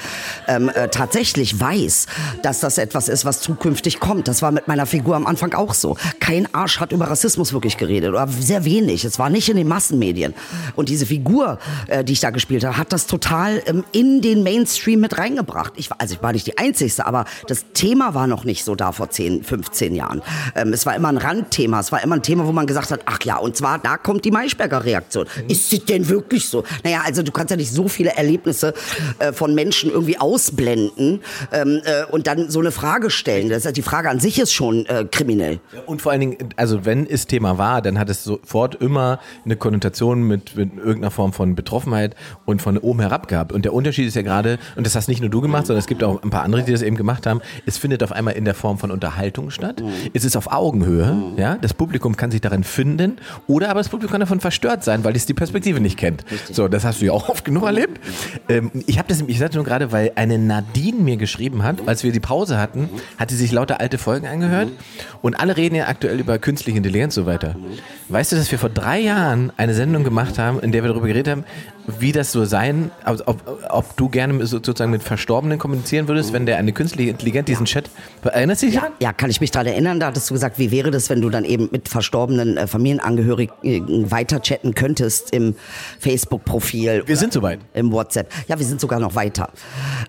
ähm, 0.48 0.70
äh, 0.70 0.88
tatsächlich 0.88 1.60
weiß, 1.60 2.08
dass 2.42 2.62
das 2.62 2.78
etwas 2.78 3.10
ist, 3.10 3.26
was 3.26 3.42
zukünftig 3.42 4.00
kommt. 4.00 4.30
Das 4.30 4.42
war 4.42 4.52
mit 4.52 4.70
meiner 4.70 4.86
Figur 4.86 5.18
am 5.18 5.28
Anfang 5.28 5.54
auch 5.54 5.74
so. 5.74 5.98
Kein 6.22 6.54
Arsch 6.54 6.80
hat 6.80 6.94
über 6.94 7.10
Rassismus 7.10 7.52
wirklich 7.52 7.76
geredet 7.76 8.10
oder 8.10 8.28
sehr 8.30 8.64
wenig. 8.64 9.04
Es 9.04 9.20
war 9.20 9.30
nicht 9.30 9.50
in 9.50 9.58
den 9.58 9.68
Massenmedien. 9.68 10.34
Und 10.76 10.88
diese 10.88 11.06
Figur, 11.06 11.60
äh, 11.88 12.06
die 12.06 12.14
ich 12.14 12.22
da 12.22 12.30
gespielt 12.30 12.64
habe, 12.64 12.78
hat 12.78 12.94
das 12.94 13.06
total 13.06 13.62
ähm, 13.66 13.84
in 13.92 14.22
den 14.22 14.44
Mainstream 14.44 15.02
mit 15.02 15.18
reingebracht. 15.18 15.74
Ich 15.76 15.90
war, 15.90 16.00
also 16.00 16.16
ich 16.16 16.24
war 16.24 16.32
nicht 16.32 16.48
die 16.48 16.58
Einzige, 16.58 17.06
aber 17.06 17.26
das 17.48 17.66
Thema 17.74 18.14
war 18.14 18.28
noch 18.28 18.46
nicht 18.46 18.64
so 18.64 18.76
da 18.76 18.94
vor 18.94 19.10
10, 19.10 19.44
15 19.44 19.94
Jahren. 19.94 20.22
Ähm, 20.56 20.72
es 20.72 20.86
war 20.86 20.96
immer 20.96 21.10
ein 21.10 21.18
Randthema. 21.18 21.82
Es 21.82 21.92
war 21.92 22.02
immer 22.02 22.16
ein 22.16 22.24
Thema, 22.24 22.29
wo 22.38 22.52
man 22.52 22.68
gesagt 22.68 22.92
hat, 22.92 23.02
ach 23.06 23.20
ja, 23.24 23.38
und 23.38 23.56
zwar 23.56 23.80
da 23.80 23.98
kommt 23.98 24.26
die 24.26 24.32
Maischberger 24.32 24.84
Reaktion. 24.84 25.26
Mhm. 25.26 25.50
Ist 25.50 25.74
es 25.74 25.86
denn 25.86 26.08
wirklich 26.10 26.48
so? 26.48 26.64
Naja, 26.84 27.02
also 27.06 27.24
du 27.24 27.32
kannst 27.32 27.52
ja 27.52 27.58
nicht 27.58 27.72
so 27.72 27.88
viele 27.88 28.12
Erlebnisse 28.12 28.74
äh, 29.20 29.34
von 29.34 29.56
Menschen 29.56 29.92
irgendwie 29.92 30.18
ausblenden 30.18 31.22
ähm, 31.52 31.82
äh, 31.84 32.06
und 32.12 32.28
dann 32.28 32.50
so 32.50 32.60
eine 32.60 32.72
Frage 32.72 33.10
stellen. 33.10 33.50
Das 33.50 33.66
heißt, 33.66 33.76
die 33.76 33.82
Frage 33.82 34.10
an 34.10 34.20
sich 34.20 34.40
ist 34.40 34.54
schon 34.54 34.86
äh, 34.86 35.06
kriminell. 35.10 35.60
Und 35.86 36.02
vor 36.02 36.12
allen 36.12 36.22
Dingen, 36.22 36.38
also 36.56 36.86
wenn 36.86 37.08
es 37.08 37.28
Thema 37.28 37.58
war, 37.58 37.82
dann 37.82 37.98
hat 38.00 38.10
es 38.10 38.24
sofort 38.24 38.76
immer 38.76 39.20
eine 39.46 39.56
Konnotation 39.56 40.24
mit, 40.24 40.56
mit 40.56 40.78
irgendeiner 40.78 41.12
Form 41.12 41.34
von 41.34 41.56
Betroffenheit 41.56 42.16
und 42.46 42.62
von 42.62 42.78
oben 42.78 43.00
herab 43.00 43.28
gehabt. 43.28 43.52
Und 43.52 43.66
der 43.66 43.74
Unterschied 43.74 44.08
ist 44.08 44.16
ja 44.16 44.22
gerade, 44.22 44.60
und 44.76 44.86
das 44.86 44.96
hast 44.96 45.08
nicht 45.08 45.22
nur 45.22 45.30
du 45.30 45.42
gemacht, 45.42 45.68
sondern 45.68 45.80
es 45.80 45.88
gibt 45.88 46.04
auch 46.04 46.22
ein 46.24 46.30
paar 46.30 46.44
andere, 46.44 46.64
die 46.64 46.72
das 46.72 46.82
eben 46.82 46.96
gemacht 46.96 47.26
haben, 47.26 47.42
es 47.66 47.78
findet 47.78 48.04
auf 48.04 48.12
einmal 48.12 48.36
in 48.36 48.46
der 48.46 48.56
Form 48.56 48.78
von 48.78 48.92
Unterhaltung 48.92 49.52
statt. 49.52 49.82
Mhm. 49.82 49.90
Es 50.14 50.24
ist 50.24 50.36
auf 50.36 50.52
Augenhöhe, 50.52 51.34
ja, 51.38 51.58
das 51.58 51.74
Publikum 51.74 52.16
kann 52.20 52.30
sich 52.30 52.42
darin 52.42 52.64
finden 52.64 53.18
oder 53.48 53.70
aber 53.70 53.80
das 53.80 53.90
Publikum 53.90 54.12
kann 54.12 54.20
davon 54.20 54.40
verstört 54.40 54.84
sein, 54.84 55.04
weil 55.04 55.16
es 55.16 55.26
die 55.26 55.34
Perspektive 55.34 55.80
nicht 55.80 55.98
kennt. 55.98 56.24
Richtig. 56.30 56.56
So, 56.56 56.68
das 56.68 56.84
hast 56.84 57.02
du 57.02 57.06
ja 57.06 57.12
auch 57.14 57.30
oft 57.30 57.44
genug 57.44 57.64
erlebt. 57.64 58.00
Ähm, 58.48 58.72
ich 58.86 59.00
habe 59.00 59.08
das, 59.08 59.24
ich 59.26 59.40
sagte 59.40 59.58
nur 59.58 59.66
gerade, 59.66 59.92
weil 59.92 60.12
eine 60.16 60.38
Nadine 60.38 61.00
mir 61.00 61.18
geschrieben 61.18 61.64
hat, 61.64 61.88
als 61.88 62.04
wir 62.04 62.12
die 62.12 62.20
Pause 62.20 62.60
hatten, 62.60 62.90
hat 63.18 63.32
sie 63.32 63.38
sich 63.38 63.52
lauter 63.52 63.80
alte 63.80 63.98
Folgen 63.98 64.28
angehört 64.28 64.70
und 65.22 65.40
alle 65.40 65.58
reden 65.58 65.76
ja 65.76 65.88
aktuell 65.88 66.20
über 66.20 66.38
künstliche 66.38 66.78
Intelligenz 66.78 67.18
und 67.18 67.24
so 67.24 67.30
weiter. 67.30 67.56
Weißt 68.10 68.32
du, 68.32 68.36
dass 68.36 68.52
wir 68.52 68.60
vor 68.60 68.70
drei 68.70 69.00
Jahren 69.00 69.52
eine 69.58 69.74
Sendung 69.74 70.04
gemacht 70.04 70.38
haben, 70.38 70.60
in 70.60 70.72
der 70.72 70.84
wir 70.84 70.90
darüber 70.90 71.08
geredet 71.08 71.32
haben, 71.32 71.44
wie 72.00 72.12
das 72.12 72.32
so 72.32 72.46
sein, 72.46 72.92
ob, 73.06 73.42
ob, 73.70 73.98
du 73.98 74.10
gerne 74.10 74.46
sozusagen 74.46 74.92
mit 74.92 75.04
Verstorbenen 75.04 75.58
kommunizieren 75.58 76.08
würdest, 76.08 76.34
wenn 76.34 76.46
der 76.46 76.58
eine 76.58 76.72
künstliche 76.72 77.10
Intelligenz 77.10 77.48
diesen 77.48 77.66
Chat, 77.66 77.90
erinnerst 78.24 78.62
du 78.62 78.68
dich 78.68 78.76
ja, 78.76 78.90
Ja, 79.00 79.14
kann 79.14 79.30
ich 79.30 79.42
mich 79.42 79.52
daran 79.52 79.68
erinnern, 79.68 80.00
da 80.00 80.08
hattest 80.08 80.30
du 80.30 80.34
gesagt, 80.34 80.60
wie 80.60 80.72
wäre 80.72 80.92
das, 80.92 81.10
wenn 81.10 81.22
du 81.22 81.30
dann 81.30 81.46
eben 81.46 81.70
mit 81.72 81.90
verstorbenen 81.90 82.09
äh, 82.14 82.68
Familienangehörigen 82.68 84.12
weiter 84.12 84.42
chatten 84.42 84.76
könntest 84.76 85.34
im 85.34 85.56
Facebook-Profil. 86.00 87.04
Wir 87.06 87.18
sind 87.18 87.34
soweit. 87.34 87.60
Im 87.74 87.92
WhatsApp. 87.92 88.32
Ja, 88.48 88.58
wir 88.60 88.66
sind 88.66 88.82
sogar 88.82 89.00
noch 89.00 89.16
weiter. 89.16 89.50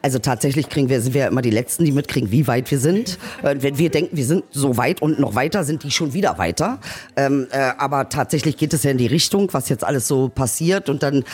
Also 0.02 0.18
tatsächlich 0.18 0.68
kriegen 0.68 0.88
wir, 0.88 1.00
sind 1.00 1.14
wir 1.14 1.26
immer 1.26 1.42
die 1.42 1.50
Letzten, 1.50 1.84
die 1.84 1.92
mitkriegen, 1.92 2.30
wie 2.30 2.46
weit 2.46 2.70
wir 2.70 2.78
sind. 2.78 3.18
Äh, 3.42 3.56
wenn 3.60 3.78
wir 3.78 3.90
denken, 3.90 4.16
wir 4.16 4.24
sind 4.24 4.44
so 4.50 4.76
weit 4.76 5.02
und 5.02 5.18
noch 5.18 5.34
weiter, 5.34 5.64
sind 5.64 5.82
die 5.82 5.90
schon 5.90 6.12
wieder 6.12 6.38
weiter. 6.38 6.78
Ähm, 7.16 7.46
äh, 7.50 7.72
aber 7.78 8.08
tatsächlich 8.08 8.56
geht 8.56 8.72
es 8.72 8.82
ja 8.82 8.90
in 8.90 8.98
die 8.98 9.06
Richtung, 9.06 9.48
was 9.52 9.68
jetzt 9.68 9.84
alles 9.84 10.08
so 10.08 10.28
passiert 10.28 10.88
und 10.88 11.02
dann 11.02 11.24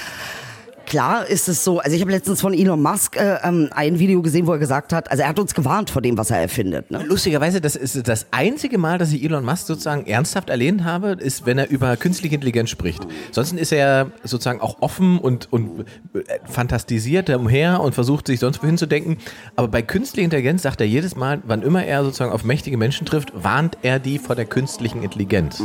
klar 0.87 1.27
ist 1.27 1.49
es 1.49 1.65
so, 1.65 1.81
also 1.81 1.95
ich 1.95 2.01
habe 2.01 2.11
letztens 2.11 2.41
von 2.41 2.55
Elon 2.55 2.81
Musk 2.81 3.17
äh, 3.17 3.39
ähm, 3.43 3.69
ein 3.73 3.99
Video 3.99 4.23
gesehen, 4.23 4.47
wo 4.47 4.53
er 4.53 4.59
gesagt 4.59 4.93
hat, 4.93 5.11
also 5.11 5.23
er 5.23 5.29
hat 5.29 5.39
uns 5.39 5.55
gewarnt 5.55 5.91
vor 5.91 6.01
dem, 6.01 6.17
was 6.17 6.31
er 6.31 6.39
erfindet. 6.39 6.91
Ne? 6.91 7.03
Lustigerweise, 7.05 7.61
das 7.61 7.77
ist 7.77 8.09
das 8.09 8.27
einzige 8.31 8.79
Mal, 8.79 8.99
dass 8.99 9.13
ich 9.13 9.23
Elon 9.23 9.45
Musk 9.45 9.67
sozusagen 9.67 10.07
ernsthaft 10.07 10.49
erlehnt 10.49 10.85
habe, 10.85 11.11
ist, 11.13 11.45
wenn 11.47 11.59
er 11.59 11.69
über 11.69 11.97
künstliche 11.97 12.35
Intelligenz 12.35 12.71
spricht. 12.71 13.07
Sonst 13.33 13.53
ist 13.53 13.73
er 13.73 14.11
sozusagen 14.23 14.61
auch 14.61 14.81
offen 14.81 15.19
und, 15.19 15.53
und 15.53 15.81
äh, 16.15 16.23
fantastisiert 16.45 17.29
umher 17.31 17.81
und 17.81 17.95
versucht 17.95 18.27
sich 18.27 18.41
sonst 18.41 18.63
wohin 18.63 18.79
zu 18.79 18.87
denken. 18.87 19.19
Aber 19.57 19.69
bei 19.69 19.83
künstlicher 19.83 20.25
Intelligenz 20.25 20.63
sagt 20.63 20.81
er 20.81 20.87
jedes 20.87 21.17
Mal, 21.17 21.41
wann 21.45 21.63
immer 21.63 21.85
er 21.85 22.05
sozusagen 22.05 22.33
auf 22.33 22.45
mächtige 22.45 22.77
Menschen 22.77 23.07
trifft, 23.07 23.33
warnt 23.35 23.77
er 23.83 23.99
die 23.99 24.19
vor 24.19 24.37
der 24.37 24.45
künstlichen 24.45 25.03
Intelligenz. 25.03 25.63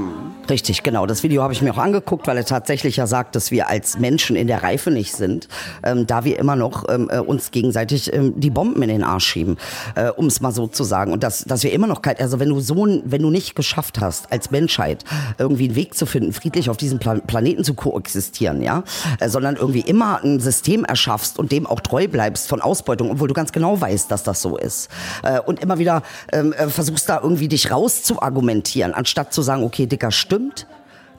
Richtig, 0.49 0.83
genau. 0.83 1.05
Das 1.05 1.23
Video 1.23 1.43
habe 1.43 1.53
ich 1.53 1.61
mir 1.61 1.71
auch 1.73 1.77
angeguckt, 1.77 2.27
weil 2.27 2.37
er 2.37 2.45
tatsächlich 2.45 2.97
ja 2.97 3.07
sagt, 3.07 3.35
dass 3.35 3.51
wir 3.51 3.69
als 3.69 3.99
Menschen 3.99 4.35
in 4.35 4.47
der 4.47 4.63
Reife 4.63 4.91
nicht 4.91 5.10
sind, 5.11 5.47
ähm, 5.83 6.07
da 6.07 6.23
wir 6.25 6.39
immer 6.39 6.55
noch 6.55 6.85
ähm, 6.89 7.09
äh, 7.11 7.19
uns 7.19 7.51
gegenseitig 7.51 8.13
ähm, 8.13 8.39
die 8.39 8.49
Bomben 8.49 8.81
in 8.81 8.89
den 8.89 9.03
Arsch 9.03 9.25
schieben, 9.25 9.57
äh, 9.95 10.09
um 10.09 10.27
es 10.27 10.41
mal 10.41 10.51
so 10.51 10.67
zu 10.67 10.83
sagen. 10.83 11.11
Und 11.13 11.23
dass, 11.23 11.43
dass 11.43 11.63
wir 11.63 11.71
immer 11.71 11.87
noch 11.87 12.01
kein, 12.01 12.17
also 12.17 12.39
wenn 12.39 12.49
du 12.49 12.59
so, 12.59 12.75
wenn 12.75 13.21
du 13.21 13.29
nicht 13.29 13.55
geschafft 13.55 13.99
hast, 13.99 14.31
als 14.31 14.51
Menschheit 14.51 15.03
irgendwie 15.37 15.65
einen 15.65 15.75
Weg 15.75 15.95
zu 15.95 16.05
finden, 16.05 16.33
friedlich 16.33 16.69
auf 16.69 16.77
diesem 16.77 16.99
Plan 16.99 17.21
Planeten 17.21 17.63
zu 17.63 17.73
koexistieren, 17.73 18.61
ja, 18.61 18.83
äh, 19.19 19.29
sondern 19.29 19.55
irgendwie 19.55 19.81
immer 19.81 20.23
ein 20.23 20.39
System 20.39 20.83
erschaffst 20.85 21.37
und 21.39 21.51
dem 21.51 21.67
auch 21.67 21.79
treu 21.79 22.07
bleibst 22.07 22.47
von 22.47 22.61
Ausbeutung, 22.61 23.11
obwohl 23.11 23.27
du 23.27 23.33
ganz 23.33 23.51
genau 23.51 23.79
weißt, 23.79 24.09
dass 24.11 24.23
das 24.23 24.41
so 24.41 24.57
ist. 24.57 24.89
Äh, 25.23 25.39
und 25.39 25.61
immer 25.61 25.79
wieder 25.79 26.03
ähm, 26.31 26.53
äh, 26.53 26.67
versuchst 26.67 27.09
da 27.09 27.19
irgendwie 27.21 27.47
dich 27.47 27.71
rauszuargumentieren, 27.71 28.93
anstatt 28.93 29.33
zu 29.33 29.41
sagen, 29.41 29.63
okay, 29.63 29.85
Dicker, 29.85 30.11
stimmt, 30.11 30.67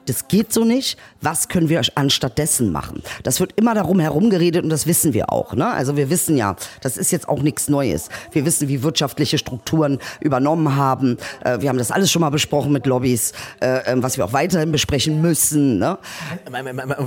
das 0.05 0.27
geht 0.27 0.53
so 0.53 0.63
nicht, 0.63 0.97
was 1.21 1.47
können 1.47 1.69
wir 1.69 1.81
anstattdessen 1.95 2.71
machen? 2.71 3.01
Das 3.23 3.39
wird 3.39 3.53
immer 3.55 3.73
darum 3.73 3.99
herumgeredet 3.99 4.63
und 4.63 4.69
das 4.69 4.87
wissen 4.87 5.13
wir 5.13 5.31
auch. 5.31 5.53
Ne? 5.53 5.67
Also 5.67 5.95
wir 5.95 6.09
wissen 6.09 6.37
ja, 6.37 6.55
das 6.81 6.97
ist 6.97 7.11
jetzt 7.11 7.29
auch 7.29 7.41
nichts 7.41 7.69
Neues. 7.69 8.09
Wir 8.31 8.45
wissen, 8.45 8.67
wie 8.67 8.83
wirtschaftliche 8.83 9.37
Strukturen 9.37 9.99
übernommen 10.19 10.75
haben. 10.75 11.17
Äh, 11.43 11.61
wir 11.61 11.69
haben 11.69 11.77
das 11.77 11.91
alles 11.91 12.11
schon 12.11 12.21
mal 12.21 12.29
besprochen 12.29 12.71
mit 12.71 12.85
Lobbys, 12.85 13.33
äh, 13.61 13.91
ähm, 13.91 14.03
was 14.03 14.17
wir 14.17 14.25
auch 14.25 14.33
weiterhin 14.33 14.71
besprechen 14.71 15.21
müssen. 15.21 15.79
Ne? 15.79 15.97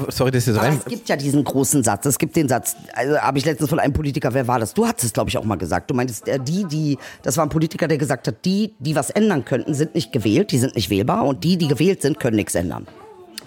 Sorry, 0.08 0.30
das 0.30 0.48
ist 0.48 0.58
rein. 0.58 0.78
Es 0.78 0.84
gibt 0.86 1.08
ja 1.08 1.16
diesen 1.16 1.44
großen 1.44 1.82
Satz. 1.82 2.06
Es 2.06 2.18
gibt 2.18 2.36
den 2.36 2.48
Satz, 2.48 2.76
also 2.94 3.18
habe 3.18 3.38
ich 3.38 3.44
letztens 3.44 3.68
von 3.68 3.78
einem 3.78 3.92
Politiker, 3.92 4.32
wer 4.34 4.48
war 4.48 4.58
das? 4.58 4.74
Du 4.74 4.86
hattest 4.86 5.04
es, 5.04 5.12
glaube 5.12 5.30
ich, 5.30 5.38
auch 5.38 5.44
mal 5.44 5.56
gesagt. 5.56 5.90
Du 5.90 5.94
meintest, 5.94 6.26
äh, 6.28 6.38
die, 6.38 6.64
die, 6.64 6.98
das 7.22 7.36
war 7.36 7.44
ein 7.44 7.50
Politiker, 7.50 7.88
der 7.88 7.98
gesagt 7.98 8.28
hat, 8.28 8.44
die, 8.44 8.74
die 8.78 8.96
was 8.96 9.10
ändern 9.10 9.44
könnten, 9.44 9.74
sind 9.74 9.94
nicht 9.94 10.12
gewählt, 10.12 10.52
die 10.52 10.58
sind 10.58 10.74
nicht 10.74 10.90
wählbar 10.90 11.24
und 11.24 11.44
die, 11.44 11.56
die 11.56 11.68
gewählt 11.68 12.02
sind, 12.02 12.20
können 12.20 12.36
nichts 12.36 12.54
ändern. 12.54 12.85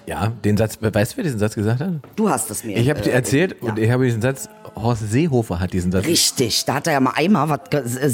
Ja, 0.10 0.34
den 0.43 0.58
Satz, 0.58 0.80
weißt 0.82 1.13
du, 1.13 1.17
wer 1.17 1.24
diesen 1.24 1.38
Satz 1.38 1.54
gesagt 1.54 1.82
hat? 1.82 1.91
Du 2.15 2.32
hast 2.32 2.50
es 2.50 2.63
mir. 2.63 2.76
Ich 2.78 2.89
habe 2.89 3.00
dir 3.00 3.12
äh, 3.12 3.13
erzählt 3.13 3.52
äh, 3.52 3.65
ja. 3.65 3.69
und 3.69 3.78
ich 3.78 3.91
habe 3.91 4.06
diesen 4.06 4.24
Satz, 4.24 4.50
Horst 4.76 5.08
Seehofer 5.12 5.60
hat 5.60 5.72
diesen 5.72 5.91
Satz. 5.91 6.08
Richtig, 6.08 6.65
da 6.65 6.74
hat 6.74 6.88
er 6.88 6.93
ja 6.93 7.00
mal 7.00 7.13
einmal 7.15 7.48
was 7.48 7.60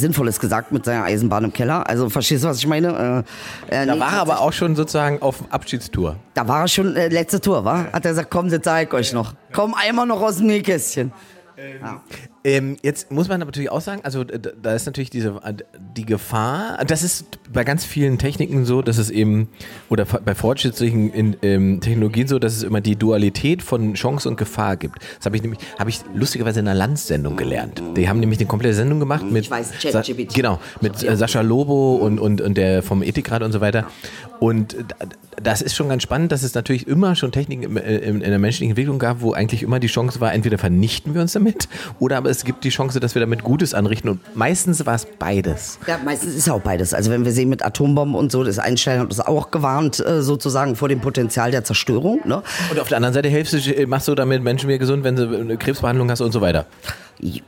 Sinnvolles 0.02 0.42
gesagt 0.42 0.74
mit 0.74 0.84
seiner 0.84 1.06
Eisenbahn 1.06 1.46
im 1.46 1.54
Keller. 1.54 1.88
Also 1.88 2.10
verstehst 2.10 2.44
du, 2.44 2.50
was 2.50 2.58
ich 2.58 2.68
meine? 2.68 3.24
Äh, 3.70 3.84
äh, 3.84 3.86
da 3.86 3.96
nee, 3.96 4.02
war 4.02 4.12
er 4.12 4.20
aber 4.20 4.42
auch 4.42 4.52
schon 4.52 4.76
sozusagen 4.76 5.22
auf 5.22 5.46
Abschiedstour. 5.52 6.18
Da 6.34 6.46
war 6.46 6.64
er 6.64 6.68
schon 6.68 6.98
äh, 6.98 7.08
letzte 7.08 7.40
Tour, 7.40 7.64
war? 7.64 7.86
Hat 7.94 8.04
er 8.04 8.12
gesagt, 8.12 8.30
komm, 8.30 8.50
jetzt 8.50 8.66
zeig 8.66 8.94
euch 8.94 9.14
noch. 9.14 9.34
Komm 9.54 9.74
einmal 9.74 10.06
noch 10.06 10.22
aus 10.22 10.36
dem 10.36 10.48
Nähkästchen. 10.48 11.14
Ähm, 11.56 11.78
ja. 11.82 12.02
Ähm, 12.46 12.78
jetzt 12.84 13.12
muss 13.12 13.28
man 13.28 13.40
natürlich 13.40 13.72
auch 13.72 13.82
sagen, 13.82 14.02
also 14.04 14.24
da 14.24 14.76
ist 14.76 14.86
natürlich 14.86 15.10
diese 15.10 15.42
die 15.98 16.06
Gefahr, 16.06 16.78
das 16.86 17.02
ist 17.02 17.40
bei 17.52 17.64
ganz 17.64 17.86
vielen 17.86 18.20
Techniken 18.20 18.66
so, 18.66 18.84
dass 18.84 19.00
es 19.00 19.10
eben, 19.10 19.50
oder 19.90 20.06
bei 20.06 20.36
fortschrittlichen 20.36 21.12
in, 21.12 21.38
ähm, 21.42 21.82
Technologien 21.82 22.28
so, 22.28 22.38
dass 22.38 22.56
es 22.56 22.62
immer 22.62 22.82
die 22.82 22.98
Dualität 22.98 23.64
von 23.64 23.96
Chance 23.96 24.30
und 24.30 24.38
Gefahr 24.38 24.78
gibt. 24.78 25.00
Das 25.18 25.26
habe 25.26 25.38
ich 25.38 25.42
nämlich, 25.42 25.60
habe 25.80 25.90
ich 25.90 26.02
lustigerweise 26.14 26.60
in 26.60 26.68
einer 26.68 26.78
Landsendung 26.78 27.36
gelernt. 27.36 27.82
Die 27.98 28.08
haben 28.08 28.20
nämlich 28.20 28.38
eine 28.38 28.48
komplette 28.48 28.76
Sendung 28.76 29.00
gemacht 29.00 29.26
mit, 29.26 29.46
ich 29.46 29.52
weiß, 29.52 29.72
ChatGPT. 29.82 30.36
genau, 30.36 30.60
mit 30.82 31.02
äh, 31.04 31.18
Sascha 31.18 31.42
Lobo 31.42 31.96
und, 31.96 32.20
und, 32.20 32.42
und 32.42 32.58
der 32.58 32.84
vom 32.84 33.02
Ethikrat 33.02 33.42
und 33.42 33.54
so 33.54 33.62
weiter. 33.62 33.88
Und 34.40 34.76
das 35.42 35.62
ist 35.62 35.76
schon 35.76 35.90
ganz 35.90 36.04
spannend, 36.04 36.32
dass 36.32 36.44
es 36.44 36.54
natürlich 36.54 36.88
immer 36.88 37.16
schon 37.16 37.32
Techniken 37.32 37.78
äh, 37.78 37.98
in, 37.98 38.22
in 38.22 38.30
der 38.30 38.38
menschlichen 38.38 38.72
Entwicklung 38.72 39.00
gab, 39.00 39.22
wo 39.22 39.34
eigentlich 39.34 39.64
immer 39.64 39.80
die 39.80 39.88
Chance 39.88 40.22
war, 40.22 40.34
entweder 40.34 40.60
vernichten 40.60 41.16
wir 41.16 41.22
uns 41.22 41.34
damit 41.34 41.68
oder 42.00 42.18
aber 42.18 42.35
es 42.36 42.44
gibt 42.44 42.64
die 42.64 42.70
Chance, 42.70 43.00
dass 43.00 43.16
wir 43.16 43.20
damit 43.22 43.44
Gutes 43.44 43.74
anrichten. 43.74 44.10
Und 44.10 44.36
meistens 44.36 44.86
war 44.86 44.96
es 44.96 45.08
beides. 45.18 45.80
Ja, 45.88 45.98
meistens 46.04 46.36
ist 46.36 46.50
auch 46.50 46.62
beides. 46.62 46.94
Also 46.94 47.12
wenn 47.12 47.26
wir 47.26 47.32
sehen 47.32 47.50
mit 47.50 47.64
Atombomben 47.64 48.16
und 48.16 48.32
so, 48.32 48.44
das 48.44 48.60
Einstein 48.60 49.00
hat 49.00 49.08
uns 49.08 49.20
auch 49.20 49.52
gewarnt, 49.52 50.06
äh, 50.06 50.22
sozusagen 50.22 50.76
vor 50.76 50.90
dem 50.90 51.00
Potenzial 51.00 51.52
der 51.52 51.64
Zerstörung. 51.64 52.22
Ne? 52.26 52.44
Und 52.72 52.80
auf 52.80 52.90
der 52.90 52.98
anderen 52.98 53.14
Seite 53.14 53.30
hilfst 53.30 53.54
du, 53.54 53.88
machst 53.88 54.08
du 54.08 54.16
damit 54.16 54.44
Menschen 54.44 54.68
wieder 54.68 54.80
gesund, 54.80 55.04
wenn 55.04 55.16
du 55.16 55.40
eine 55.40 55.58
Krebsbehandlung 55.58 56.12
hast 56.12 56.22
und 56.22 56.32
so 56.32 56.42
weiter. 56.42 56.66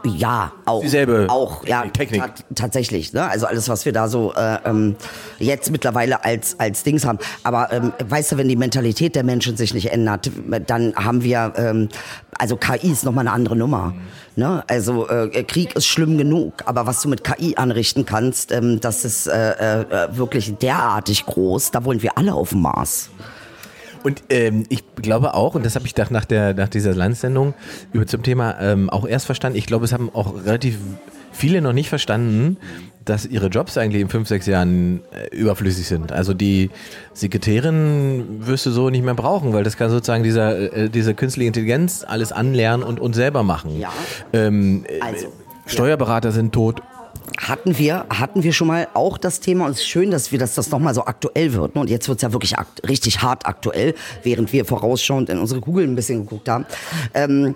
Ja, 0.03 0.53
auch. 0.65 0.81
Dieselbe 0.81 1.27
auch, 1.29 1.65
ja, 1.65 1.85
Technik. 1.87 2.21
Ta 2.21 2.33
tatsächlich. 2.55 3.13
Ne? 3.13 3.29
Also 3.29 3.45
alles, 3.45 3.67
was 3.67 3.85
wir 3.85 3.91
da 3.91 4.07
so 4.07 4.33
äh, 4.33 4.57
ähm, 4.65 4.95
jetzt 5.39 5.71
mittlerweile 5.71 6.23
als, 6.23 6.59
als 6.59 6.83
Dings 6.83 7.05
haben. 7.05 7.19
Aber 7.43 7.71
ähm, 7.71 7.91
weißt 8.07 8.31
du, 8.31 8.37
wenn 8.37 8.47
die 8.47 8.55
Mentalität 8.55 9.15
der 9.15 9.23
Menschen 9.23 9.57
sich 9.57 9.73
nicht 9.73 9.91
ändert, 9.91 10.31
dann 10.65 10.95
haben 10.95 11.23
wir, 11.23 11.53
ähm, 11.57 11.89
also 12.37 12.55
KI 12.55 12.91
ist 12.91 13.03
nochmal 13.03 13.27
eine 13.27 13.35
andere 13.35 13.55
Nummer. 13.55 13.93
Ne? 14.35 14.63
Also 14.67 15.09
äh, 15.09 15.43
Krieg 15.43 15.75
ist 15.75 15.87
schlimm 15.87 16.17
genug, 16.17 16.53
aber 16.65 16.85
was 16.85 17.01
du 17.01 17.09
mit 17.09 17.23
KI 17.23 17.55
anrichten 17.57 18.05
kannst, 18.05 18.51
ähm, 18.51 18.79
das 18.79 19.03
ist 19.03 19.27
äh, 19.27 19.81
äh, 19.81 20.17
wirklich 20.17 20.55
derartig 20.57 21.25
groß. 21.25 21.71
Da 21.71 21.83
wollen 21.83 22.01
wir 22.01 22.17
alle 22.17 22.33
auf 22.33 22.49
dem 22.49 22.61
Mars. 22.61 23.09
Und 24.07 24.23
ähm, 24.29 24.63
ich 24.69 24.85
glaube 24.95 25.33
auch, 25.33 25.53
und 25.55 25.65
das 25.65 25.75
habe 25.75 25.85
ich 25.85 25.93
nach, 25.97 26.23
der, 26.23 26.53
nach 26.53 26.69
dieser 26.69 26.95
Landsendung 26.95 27.53
über 27.91 28.07
zum 28.07 28.23
Thema 28.23 28.57
ähm, 28.61 28.89
auch 28.89 29.05
erst 29.05 29.25
verstanden, 29.25 29.57
ich 29.57 29.65
glaube, 29.65 29.83
es 29.83 29.91
haben 29.91 30.09
auch 30.13 30.45
relativ 30.45 30.77
viele 31.33 31.61
noch 31.61 31.73
nicht 31.73 31.89
verstanden, 31.89 32.55
dass 33.03 33.25
ihre 33.25 33.47
Jobs 33.47 33.77
eigentlich 33.77 34.01
in 34.01 34.07
fünf, 34.07 34.29
sechs 34.29 34.45
Jahren 34.45 35.01
äh, 35.11 35.35
überflüssig 35.35 35.89
sind. 35.89 36.13
Also 36.13 36.33
die 36.33 36.69
Sekretärin 37.11 38.47
wirst 38.47 38.65
du 38.65 38.71
so 38.71 38.89
nicht 38.89 39.03
mehr 39.03 39.13
brauchen, 39.13 39.51
weil 39.51 39.65
das 39.65 39.75
kann 39.75 39.89
sozusagen 39.89 40.23
dieser, 40.23 40.73
äh, 40.73 40.89
diese 40.89 41.13
künstliche 41.13 41.47
Intelligenz 41.47 42.05
alles 42.07 42.31
anlernen 42.31 42.83
und 42.83 43.01
uns 43.01 43.17
selber 43.17 43.43
machen. 43.43 43.77
Ja. 43.77 43.91
Ähm, 44.31 44.85
also, 45.01 45.33
Steuerberater 45.65 46.29
ja. 46.29 46.33
sind 46.33 46.53
tot 46.53 46.81
hatten 47.37 47.77
wir, 47.77 48.05
hatten 48.09 48.43
wir 48.43 48.51
schon 48.51 48.67
mal 48.67 48.87
auch 48.93 49.17
das 49.17 49.39
Thema 49.39 49.65
und 49.65 49.71
es 49.71 49.79
ist 49.79 49.87
schön, 49.87 50.11
dass 50.11 50.31
wir, 50.31 50.39
dass 50.39 50.55
das 50.55 50.69
nochmal 50.71 50.93
so 50.93 51.05
aktuell 51.05 51.53
wird. 51.53 51.75
Ne? 51.75 51.81
Und 51.81 51.89
jetzt 51.89 52.09
wird 52.09 52.17
es 52.17 52.23
ja 52.23 52.33
wirklich 52.33 52.55
richtig 52.87 53.21
hart 53.21 53.45
aktuell, 53.45 53.93
während 54.23 54.51
wir 54.53 54.65
vorausschauend 54.65 55.29
in 55.29 55.37
unsere 55.37 55.61
Google 55.61 55.87
ein 55.87 55.95
bisschen 55.95 56.23
geguckt 56.23 56.49
haben. 56.49 56.65
Ähm, 57.13 57.55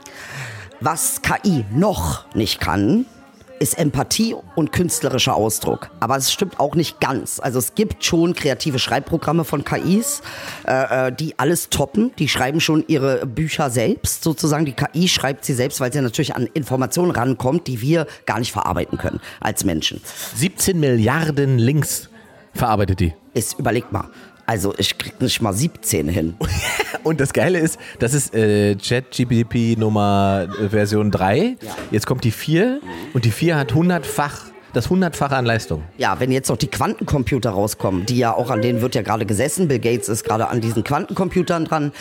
was 0.80 1.22
KI 1.22 1.66
noch 1.72 2.26
nicht 2.36 2.60
kann, 2.60 3.06
ist 3.62 3.78
Empathie 3.78 4.36
und 4.56 4.72
künstlerischer 4.72 5.36
Ausdruck. 5.36 5.92
Aber 6.00 6.18
es 6.18 6.32
stimmt 6.32 6.60
auch 6.60 6.74
nicht 6.74 7.00
ganz. 7.00 7.40
Also 7.40 7.60
es 7.60 7.76
gibt 7.76 8.04
schon 8.04 8.34
kreative 8.34 8.80
Schreibprogramme 8.80 9.44
von 9.44 9.64
KIs, 9.64 10.22
äh, 10.68 11.08
äh, 11.08 11.12
die 11.12 11.38
alles 11.38 11.70
toppen. 11.70 12.12
Die 12.18 12.28
schreiben 12.28 12.60
schon 12.60 12.84
ihre 12.88 13.28
Bücher 13.28 13.70
selbst, 13.70 14.24
sozusagen. 14.24 14.66
Die 14.66 14.74
KI 14.74 15.08
schreibt 15.08 15.46
sie 15.46 15.54
selbst, 15.54 15.80
weil 15.80 15.94
sie 15.94 16.02
natürlich 16.02 16.36
an 16.36 16.48
Informationen 16.54 17.12
rankommt, 17.12 17.68
die 17.68 17.82
wir 17.82 18.08
gar 18.26 18.40
nicht 18.40 18.52
verarbeiten 18.52 18.98
können 18.98 19.22
als 19.40 19.64
Menschen. 19.64 20.02
17 20.36 20.80
Milliarden 20.80 21.60
Links 21.60 22.10
verarbeitet 22.54 23.00
die. 23.00 23.14
Ist, 23.34 23.60
überleg 23.60 23.92
mal. 23.92 24.10
Also 24.52 24.74
ich 24.78 24.98
krieg 24.98 25.22
nicht 25.22 25.42
mal 25.42 25.54
17 25.54 26.10
hin. 26.10 26.36
Und 27.04 27.22
das 27.22 27.32
Geile 27.32 27.58
ist, 27.58 27.80
das 28.00 28.14
ist 28.14 28.36
äh, 28.36 28.76
ChatGPT 28.76 29.80
Nummer 29.80 30.46
äh, 30.60 30.68
Version 30.68 31.10
3. 31.10 31.38
Ja. 31.38 31.56
Jetzt 31.90 32.06
kommt 32.06 32.26
die 32.26 32.32
4 32.32 32.82
und 33.14 33.24
die 33.24 33.32
4 33.32 33.56
hat 33.56 33.72
100-fach 33.72 34.48
das 34.74 34.90
hundertfache 34.90 35.38
an 35.38 35.46
Leistung. 35.46 35.84
Ja, 35.98 36.20
wenn 36.20 36.34
jetzt 36.34 36.50
noch 36.50 36.58
die 36.58 36.68
Quantencomputer 36.68 37.52
rauskommen, 37.52 38.06
die 38.06 38.18
ja 38.18 38.36
auch 38.36 38.50
an 38.50 38.62
denen 38.62 38.82
wird 38.82 38.94
ja 38.94 39.04
gerade 39.04 39.26
gesessen, 39.26 39.70
Bill 39.70 39.80
Gates 39.80 40.10
ist 40.10 40.26
gerade 40.26 40.50
an 40.50 40.60
diesen 40.60 40.84
Quantencomputern 40.84 41.64
dran. 41.64 41.94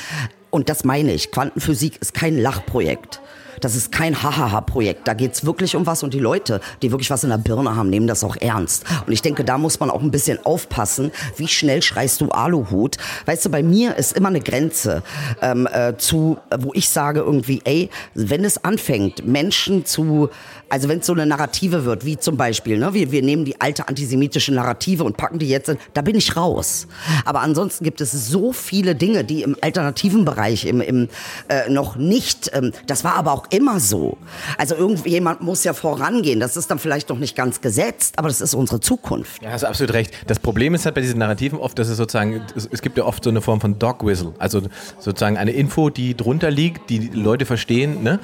Und 0.51 0.69
das 0.69 0.83
meine 0.83 1.13
ich, 1.13 1.31
Quantenphysik 1.31 1.99
ist 2.01 2.15
kein 2.15 2.37
Lachprojekt. 2.37 3.21
Das 3.61 3.75
ist 3.77 3.93
kein 3.93 4.23
Hahaha-Projekt. 4.23 5.07
Da 5.07 5.15
geht's 5.15 5.45
wirklich 5.45 5.77
um 5.77 5.87
was 5.87 6.03
und 6.03 6.15
die 6.15 6.19
Leute, 6.19 6.61
die 6.83 6.91
wirklich 6.91 7.11
was 7.11 7.25
in 7.25 7.31
der 7.31 7.39
Birne 7.39 7.77
haben, 7.77 7.91
nehmen 7.91 8.07
das 8.07 8.25
auch 8.25 8.37
ernst. 8.37 8.85
Und 9.07 9.13
ich 9.13 9.23
denke, 9.23 9.45
da 9.45 9.59
muss 9.59 9.81
man 9.81 9.91
auch 9.91 10.03
ein 10.03 10.11
bisschen 10.11 10.45
aufpassen, 10.45 11.13
wie 11.37 11.49
schnell 11.49 11.83
schreist 11.83 12.21
du 12.21 12.29
Aluhut. 12.31 12.97
Weißt 13.27 13.45
du, 13.45 13.51
bei 13.51 13.63
mir 13.63 13.97
ist 13.97 14.17
immer 14.17 14.29
eine 14.29 14.41
Grenze 14.41 15.03
ähm, 15.43 15.69
äh, 15.71 15.97
zu, 15.97 16.39
wo 16.59 16.73
ich 16.75 16.89
sage 16.89 17.21
irgendwie, 17.21 17.61
ey, 17.65 17.91
wenn 18.15 18.45
es 18.45 18.65
anfängt, 18.65 19.27
Menschen 19.27 19.85
zu 19.85 20.31
also 20.71 20.89
wenn 20.89 21.01
es 21.01 21.07
so 21.07 21.13
eine 21.13 21.27
Narrative 21.27 21.85
wird, 21.85 22.05
wie 22.05 22.17
zum 22.17 22.37
Beispiel, 22.37 22.79
ne, 22.79 22.95
wir, 22.95 23.11
wir 23.11 23.23
nehmen 23.23 23.45
die 23.45 23.61
alte 23.61 23.89
antisemitische 23.89 24.55
Narrative 24.55 25.05
und 25.05 25.17
packen 25.17 25.39
die 25.39 25.49
jetzt 25.49 25.69
in, 25.69 25.79
da 25.95 26.01
bin 26.01 26.15
ich 26.15 26.37
raus. 26.37 26.87
Aber 27.25 27.41
ansonsten 27.41 27.85
gibt 27.85 28.01
es 28.01 28.13
so 28.13 28.53
viele 28.53 28.95
Dinge, 28.95 29.25
die 29.25 29.43
im 29.43 29.57
alternativen 29.61 30.25
Bereich 30.25 30.65
im, 30.65 30.81
im 30.81 31.09
äh, 31.49 31.69
noch 31.69 31.97
nicht, 31.97 32.51
ähm, 32.55 32.73
das 32.87 33.05
war 33.05 33.17
aber 33.17 33.33
auch 33.33 33.47
immer 33.51 33.81
so. 33.81 34.17
Also 34.59 34.75
irgendjemand 34.75 35.41
muss 35.43 35.65
ja 35.65 35.73
vorangehen. 35.73 36.41
Das 36.41 36.57
ist 36.57 36.71
dann 36.71 36.79
vielleicht 36.79 37.09
noch 37.09 37.19
nicht 37.19 37.37
ganz 37.37 37.61
gesetzt, 37.61 38.19
aber 38.19 38.29
das 38.29 38.41
ist 38.41 38.55
unsere 38.55 38.81
Zukunft. 38.81 39.43
Ja, 39.43 39.51
hast 39.51 39.65
absolut 39.65 39.95
recht. 39.95 40.13
Das 40.27 40.39
Problem 40.39 40.75
ist 40.75 40.85
halt 40.85 40.95
bei 40.95 41.01
diesen 41.01 41.19
Narrativen 41.19 41.59
oft, 41.59 41.79
dass 41.79 41.89
es 41.89 41.97
sozusagen, 41.97 42.43
es, 42.55 42.83
gibt 42.83 42.99
ja 42.99 43.05
oft 43.05 43.23
so 43.25 43.31
eine 43.31 43.41
Form 43.41 43.61
von 43.61 43.79
Dog 43.79 44.05
Whistle. 44.05 44.33
Also 44.39 44.63
sozusagen 44.99 45.37
eine 45.37 45.53
Info, 45.53 45.91
die 45.91 46.17
drunter 46.17 46.51
liegt, 46.51 46.91
die 46.91 47.11
Leute 47.13 47.47
verstehen. 47.47 48.03
Ne? 48.03 48.21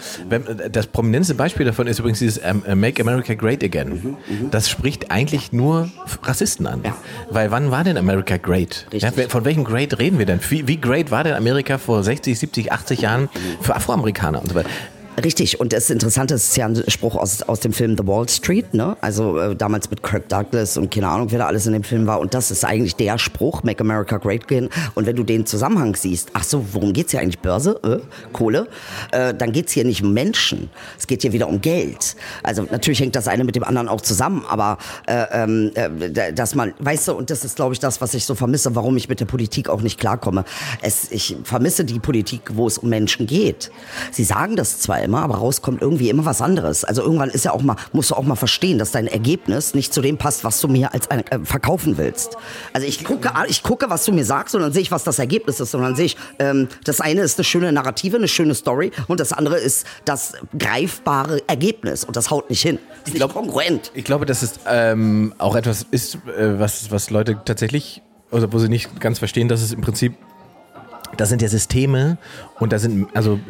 Das 0.71 0.87
prominenteste 0.87 1.35
Beispiel 1.35 1.67
davon 1.67 1.87
ist 1.87 1.99
übrigens 1.99 2.19
dieses 2.19 2.39
um, 2.39 2.63
Make 2.79 3.03
America 3.03 3.35
Great 3.35 3.63
Again. 3.63 4.17
Mhm, 4.29 4.51
das 4.51 4.69
spricht 4.69 5.11
eigentlich 5.11 5.53
nur 5.53 5.91
Rassisten 6.23 6.67
an. 6.67 6.83
Ja. 6.85 6.97
Weil 7.31 7.51
wann 7.51 7.71
war 7.71 7.85
denn 7.85 7.97
America 7.97 8.37
great? 8.37 8.87
Ja, 8.93 9.11
von 9.29 9.45
welchem 9.45 9.65
Great 9.65 9.99
reden 9.99 10.19
wir 10.19 10.27
denn? 10.27 10.41
Wie, 10.49 10.67
wie 10.69 10.77
great 10.77 11.11
war 11.11 11.25
denn 11.25 11.35
Amerika 11.35 11.79
vor 11.79 12.03
60, 12.03 12.39
70, 12.39 12.73
80 12.73 13.01
Jahren 13.01 13.29
für 13.61 13.75
Afroamerikaner 13.75 14.41
und 14.41 14.49
so 14.49 14.55
weiter? 14.55 14.69
Richtig, 15.23 15.61
und 15.61 15.73
das 15.73 15.89
Interessante 15.89 16.35
ist 16.35 16.55
ja 16.59 16.67
ein 16.67 16.83
Spruch 16.89 17.17
aus, 17.17 17.43
aus 17.43 17.61
dem 17.61 17.73
Film 17.73 17.97
The 17.97 18.07
Wall 18.07 18.29
Street, 18.29 18.75
ne? 18.75 18.99
Also 19.01 19.39
äh, 19.39 19.57
damals 19.57 19.91
mit 19.91 20.03
Kirk 20.03 20.29
Douglas 20.29 20.77
und 20.77 20.91
keine 20.93 21.09
Ahnung, 21.09 21.31
wer 21.31 21.39
da 21.39 21.47
alles 21.47 21.67
in 21.67 21.73
dem 21.73 21.85
Film 21.85 22.07
war. 22.07 22.21
Und 22.21 22.35
das 22.35 22.51
ist 22.51 22.67
eigentlich 22.67 22.97
der 22.97 23.17
Spruch, 23.17 23.63
Make 23.63 23.81
America 23.81 24.19
Great 24.19 24.45
Again. 24.45 24.69
Und 24.95 25.07
wenn 25.07 25.17
du 25.17 25.23
den 25.23 25.47
Zusammenhang 25.47 25.97
siehst, 25.97 26.31
ach 26.35 26.45
so, 26.45 26.67
worum 26.73 26.93
geht's 26.93 27.13
hier 27.13 27.21
eigentlich? 27.21 27.39
Börse, 27.39 27.81
äh, 27.83 27.99
Kohle? 28.35 28.69
Äh, 29.11 29.33
dann 29.33 29.53
geht's 29.53 29.73
hier 29.73 29.85
nicht 29.85 30.03
um 30.03 30.13
Menschen. 30.13 30.69
Es 30.99 31.07
geht 31.07 31.23
hier 31.23 31.33
wieder 31.33 31.49
um 31.49 31.63
Geld. 31.63 32.15
Also 32.43 32.65
natürlich 32.71 33.01
hängt 33.01 33.17
das 33.17 33.27
eine 33.27 33.45
mit 33.45 33.57
dem 33.57 33.65
anderen 33.65 33.89
auch 33.89 34.03
zusammen, 34.03 34.45
aber 34.47 34.77
äh, 35.07 35.25
ähm, 35.33 35.71
äh, 35.75 36.33
dass 36.35 36.55
man, 36.55 36.75
weißt 36.79 37.09
du, 37.09 37.13
und 37.15 37.31
das 37.31 37.43
ist, 37.43 37.57
glaube 37.57 37.73
ich, 37.73 37.81
das, 37.81 38.03
was 38.03 38.13
ich 38.13 38.27
so 38.27 38.35
vermisse, 38.35 38.75
warum 38.75 38.99
ich 38.99 39.09
mit 39.09 39.21
der 39.21 39.27
Politik 39.27 39.71
auch 39.71 39.81
nicht 39.81 39.99
klarkomme. 39.99 40.45
Es, 40.83 41.11
ich 41.11 41.37
vermisse 41.43 41.87
die 41.87 42.01
Politik, 42.01 42.43
wo 42.53 42.67
es 42.67 42.77
um 42.77 42.91
Menschen 42.91 43.27
geht. 43.27 43.71
Sie 44.13 44.25
sagen 44.25 44.57
das 44.57 44.79
zwar 44.81 45.06
immer, 45.07 45.23
aber 45.23 45.37
rauskommt 45.37 45.81
irgendwie 45.81 46.11
immer 46.11 46.27
was 46.27 46.43
anderes. 46.43 46.85
Also 46.85 47.03
irgendwann 47.03 47.31
ist 47.31 47.45
ja 47.45 47.53
auch 47.53 47.63
mal, 47.63 47.77
musst 47.93 48.11
du 48.11 48.15
auch 48.15 48.25
mal 48.25 48.37
verstehen, 48.37 48.79
dass 48.79 48.91
dein 48.91 49.07
Ergebnis 49.07 49.75
nicht 49.75 49.95
zu 49.95 50.03
dem 50.03 50.19
passt, 50.19 50.45
was 50.45 50.61
du 50.61 50.69
mir 50.69 50.93
als 50.93 51.07
äh, 51.07 51.23
verkaufen 51.45 51.97
willst. 51.97 52.37
Also 52.75 52.87
ich 52.87 53.05
gucke, 53.05 53.33
ich 53.49 53.63
gucke, 53.63 53.89
was 53.89 54.05
du 54.05 54.13
mir 54.13 54.25
sagst 54.25 54.55
und 54.55 54.61
dann 54.61 54.73
sehe 54.73 54.83
ich, 54.83 54.91
was 54.91 55.05
das 55.05 55.19
Ergebnis 55.19 55.61
ist. 55.61 55.75
Und 55.75 55.83
dann 55.83 55.97
sehe 55.97 56.07
ich, 56.07 56.17
ähm, 56.39 56.69
das 56.85 57.01
eine 57.01 57.23
ist 57.23 57.39
eine 57.39 57.45
schöne 57.45 57.73
Narrative, 57.73 58.19
eine 58.19 58.29
schöne 58.29 58.55
Story 58.55 58.93
und 59.09 59.21
das 59.21 59.33
andere 59.33 59.57
ist 59.57 59.87
das 60.05 60.35
greifbare 60.59 61.41
Ergebnis 61.49 62.05
und 62.05 62.17
das 62.17 62.31
haut 62.31 62.51
nicht 62.51 62.61
hin. 62.61 62.79
Das 63.01 63.09
ist 63.09 63.15
ich 63.15 63.15
glaub, 63.15 63.33
kongruent. 63.33 63.93
Ich 63.95 64.05
glaube, 64.05 64.27
dass 64.27 64.43
es 64.43 64.55
ähm, 64.67 65.33
auch 65.39 65.57
etwas 65.57 65.87
ist, 65.91 66.17
äh, 66.27 66.59
was, 66.59 66.91
was 66.91 67.11
Leute 67.11 67.41
tatsächlich, 67.45 68.03
also 68.31 68.53
wo 68.53 68.59
sie 68.59 68.69
nicht 68.69 69.01
ganz 69.01 69.19
verstehen, 69.19 69.49
dass 69.49 69.63
es 69.63 69.73
im 69.73 69.81
Prinzip 69.81 70.15
das 71.17 71.29
sind 71.29 71.43
ja 71.43 71.49
Systeme 71.49 72.19
und 72.59 72.73
da 72.73 72.79
sind, 72.79 73.09
also 73.15 73.41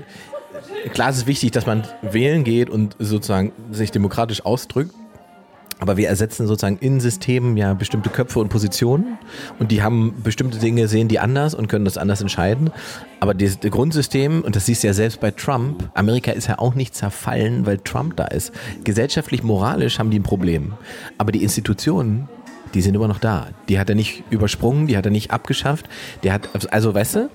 klar 0.93 1.11
ist 1.11 1.17
es 1.17 1.27
wichtig, 1.27 1.51
dass 1.53 1.67
man 1.67 1.85
wählen 2.03 2.45
geht 2.45 2.71
und 2.71 2.97
sozusagen 2.99 3.53
sich 3.71 3.91
demokratisch 3.91 4.45
ausdrückt. 4.45 4.95
Aber 5.79 5.99
wir 5.99 6.09
ersetzen 6.09 6.47
sozusagen 6.47 6.79
in 6.79 7.01
Systemen 7.01 7.57
ja 7.59 7.75
bestimmte 7.75 8.09
Köpfe 8.09 8.39
und 8.39 8.49
Positionen 8.49 9.19
und 9.59 9.71
die 9.71 9.83
haben 9.83 10.15
bestimmte 10.23 10.59
Dinge, 10.59 10.89
sehen 10.89 11.09
die 11.09 11.19
anders 11.19 11.55
und 11.55 11.69
können 11.69 11.85
das 11.85 11.99
anders 11.99 12.23
entscheiden. 12.23 12.71
Aber 13.21 13.35
das 13.35 13.61
Grundsystem, 13.61 14.41
und 14.41 14.57
das 14.57 14.65
siehst 14.65 14.83
du 14.83 14.87
ja 14.87 14.95
selbst 14.95 15.21
bei 15.21 15.33
Trump, 15.33 15.91
Amerika 15.93 16.33
ist 16.33 16.47
ja 16.47 16.59
auch 16.59 16.75
nicht 16.75 16.95
zerfallen, 16.95 17.67
weil 17.67 17.77
Trump 17.79 18.17
da 18.17 18.25
ist. 18.25 18.53
Gesellschaftlich, 18.85 19.43
moralisch 19.43 19.99
haben 19.99 20.11
die 20.11 20.19
ein 20.19 20.23
Problem. 20.23 20.73
Aber 21.19 21.31
die 21.31 21.43
Institutionen, 21.43 22.27
die 22.73 22.81
sind 22.81 22.95
immer 22.95 23.09
noch 23.09 23.19
da. 23.19 23.49
Die 23.69 23.79
hat 23.79 23.91
er 23.91 23.97
nicht 23.97 24.25
übersprungen, 24.31 24.87
die 24.87 24.97
hat 24.97 25.05
er 25.05 25.13
nicht 25.13 25.31
abgeschafft. 25.31 25.89
Der 26.23 26.33
hat, 26.33 26.49
also 26.73 26.95
weißt 26.95 27.17
du, 27.17 27.31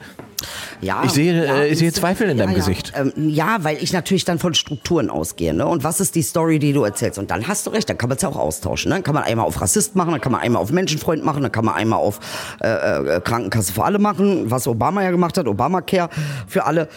ja, 0.82 1.04
ich 1.06 1.12
sehe, 1.12 1.46
ja, 1.46 1.56
äh, 1.56 1.68
ich 1.68 1.80
sehe 1.80 1.92
Zweifel 1.92 2.30
in 2.30 2.38
ja, 2.38 2.46
deinem 2.46 2.58
ja. 2.58 2.66
Gesicht. 2.66 2.94
Ähm, 2.96 3.14
ja, 3.30 3.58
weil 3.62 3.78
ich 3.82 3.94
natürlich 3.94 4.26
dann 4.26 4.40
von 4.40 4.54
Strukturen 4.54 5.10
ausgehe. 5.10 5.54
Ne? 5.54 5.66
Und 5.66 5.84
was 5.84 6.00
ist 6.00 6.16
die 6.16 6.22
Story, 6.22 6.60
die 6.60 6.74
du 6.74 6.84
erzählst? 6.84 7.20
Und 7.20 7.32
dann 7.32 7.48
hast 7.48 7.68
du 7.68 7.72
recht, 7.72 7.90
dann 7.90 7.98
kann 7.98 8.10
man 8.10 8.16
es 8.16 8.22
ja 8.22 8.30
auch 8.30 8.38
austauschen. 8.38 8.90
Ne? 8.90 8.96
Dann 8.96 9.04
kann 9.04 9.16
man 9.16 9.24
einmal 9.24 9.46
auf 9.46 9.62
Rassist 9.62 9.96
machen, 9.96 10.12
dann 10.12 10.22
kann 10.22 10.32
man 10.32 10.42
einmal 10.42 10.62
auf 10.62 10.72
Menschenfreund 10.72 11.24
machen, 11.24 11.44
dann 11.44 11.52
kann 11.52 11.66
man 11.66 11.76
einmal 11.76 12.00
auf 12.00 12.20
äh, 12.62 12.68
äh, 12.68 13.22
Krankenkasse 13.22 13.74
für 13.74 13.84
alle 13.84 14.00
machen, 14.00 14.50
was 14.50 14.68
Obama 14.68 15.04
ja 15.04 15.12
gemacht 15.12 15.38
hat, 15.38 15.48
Obamacare 15.48 16.10
für 16.48 16.66
alle. 16.66 16.88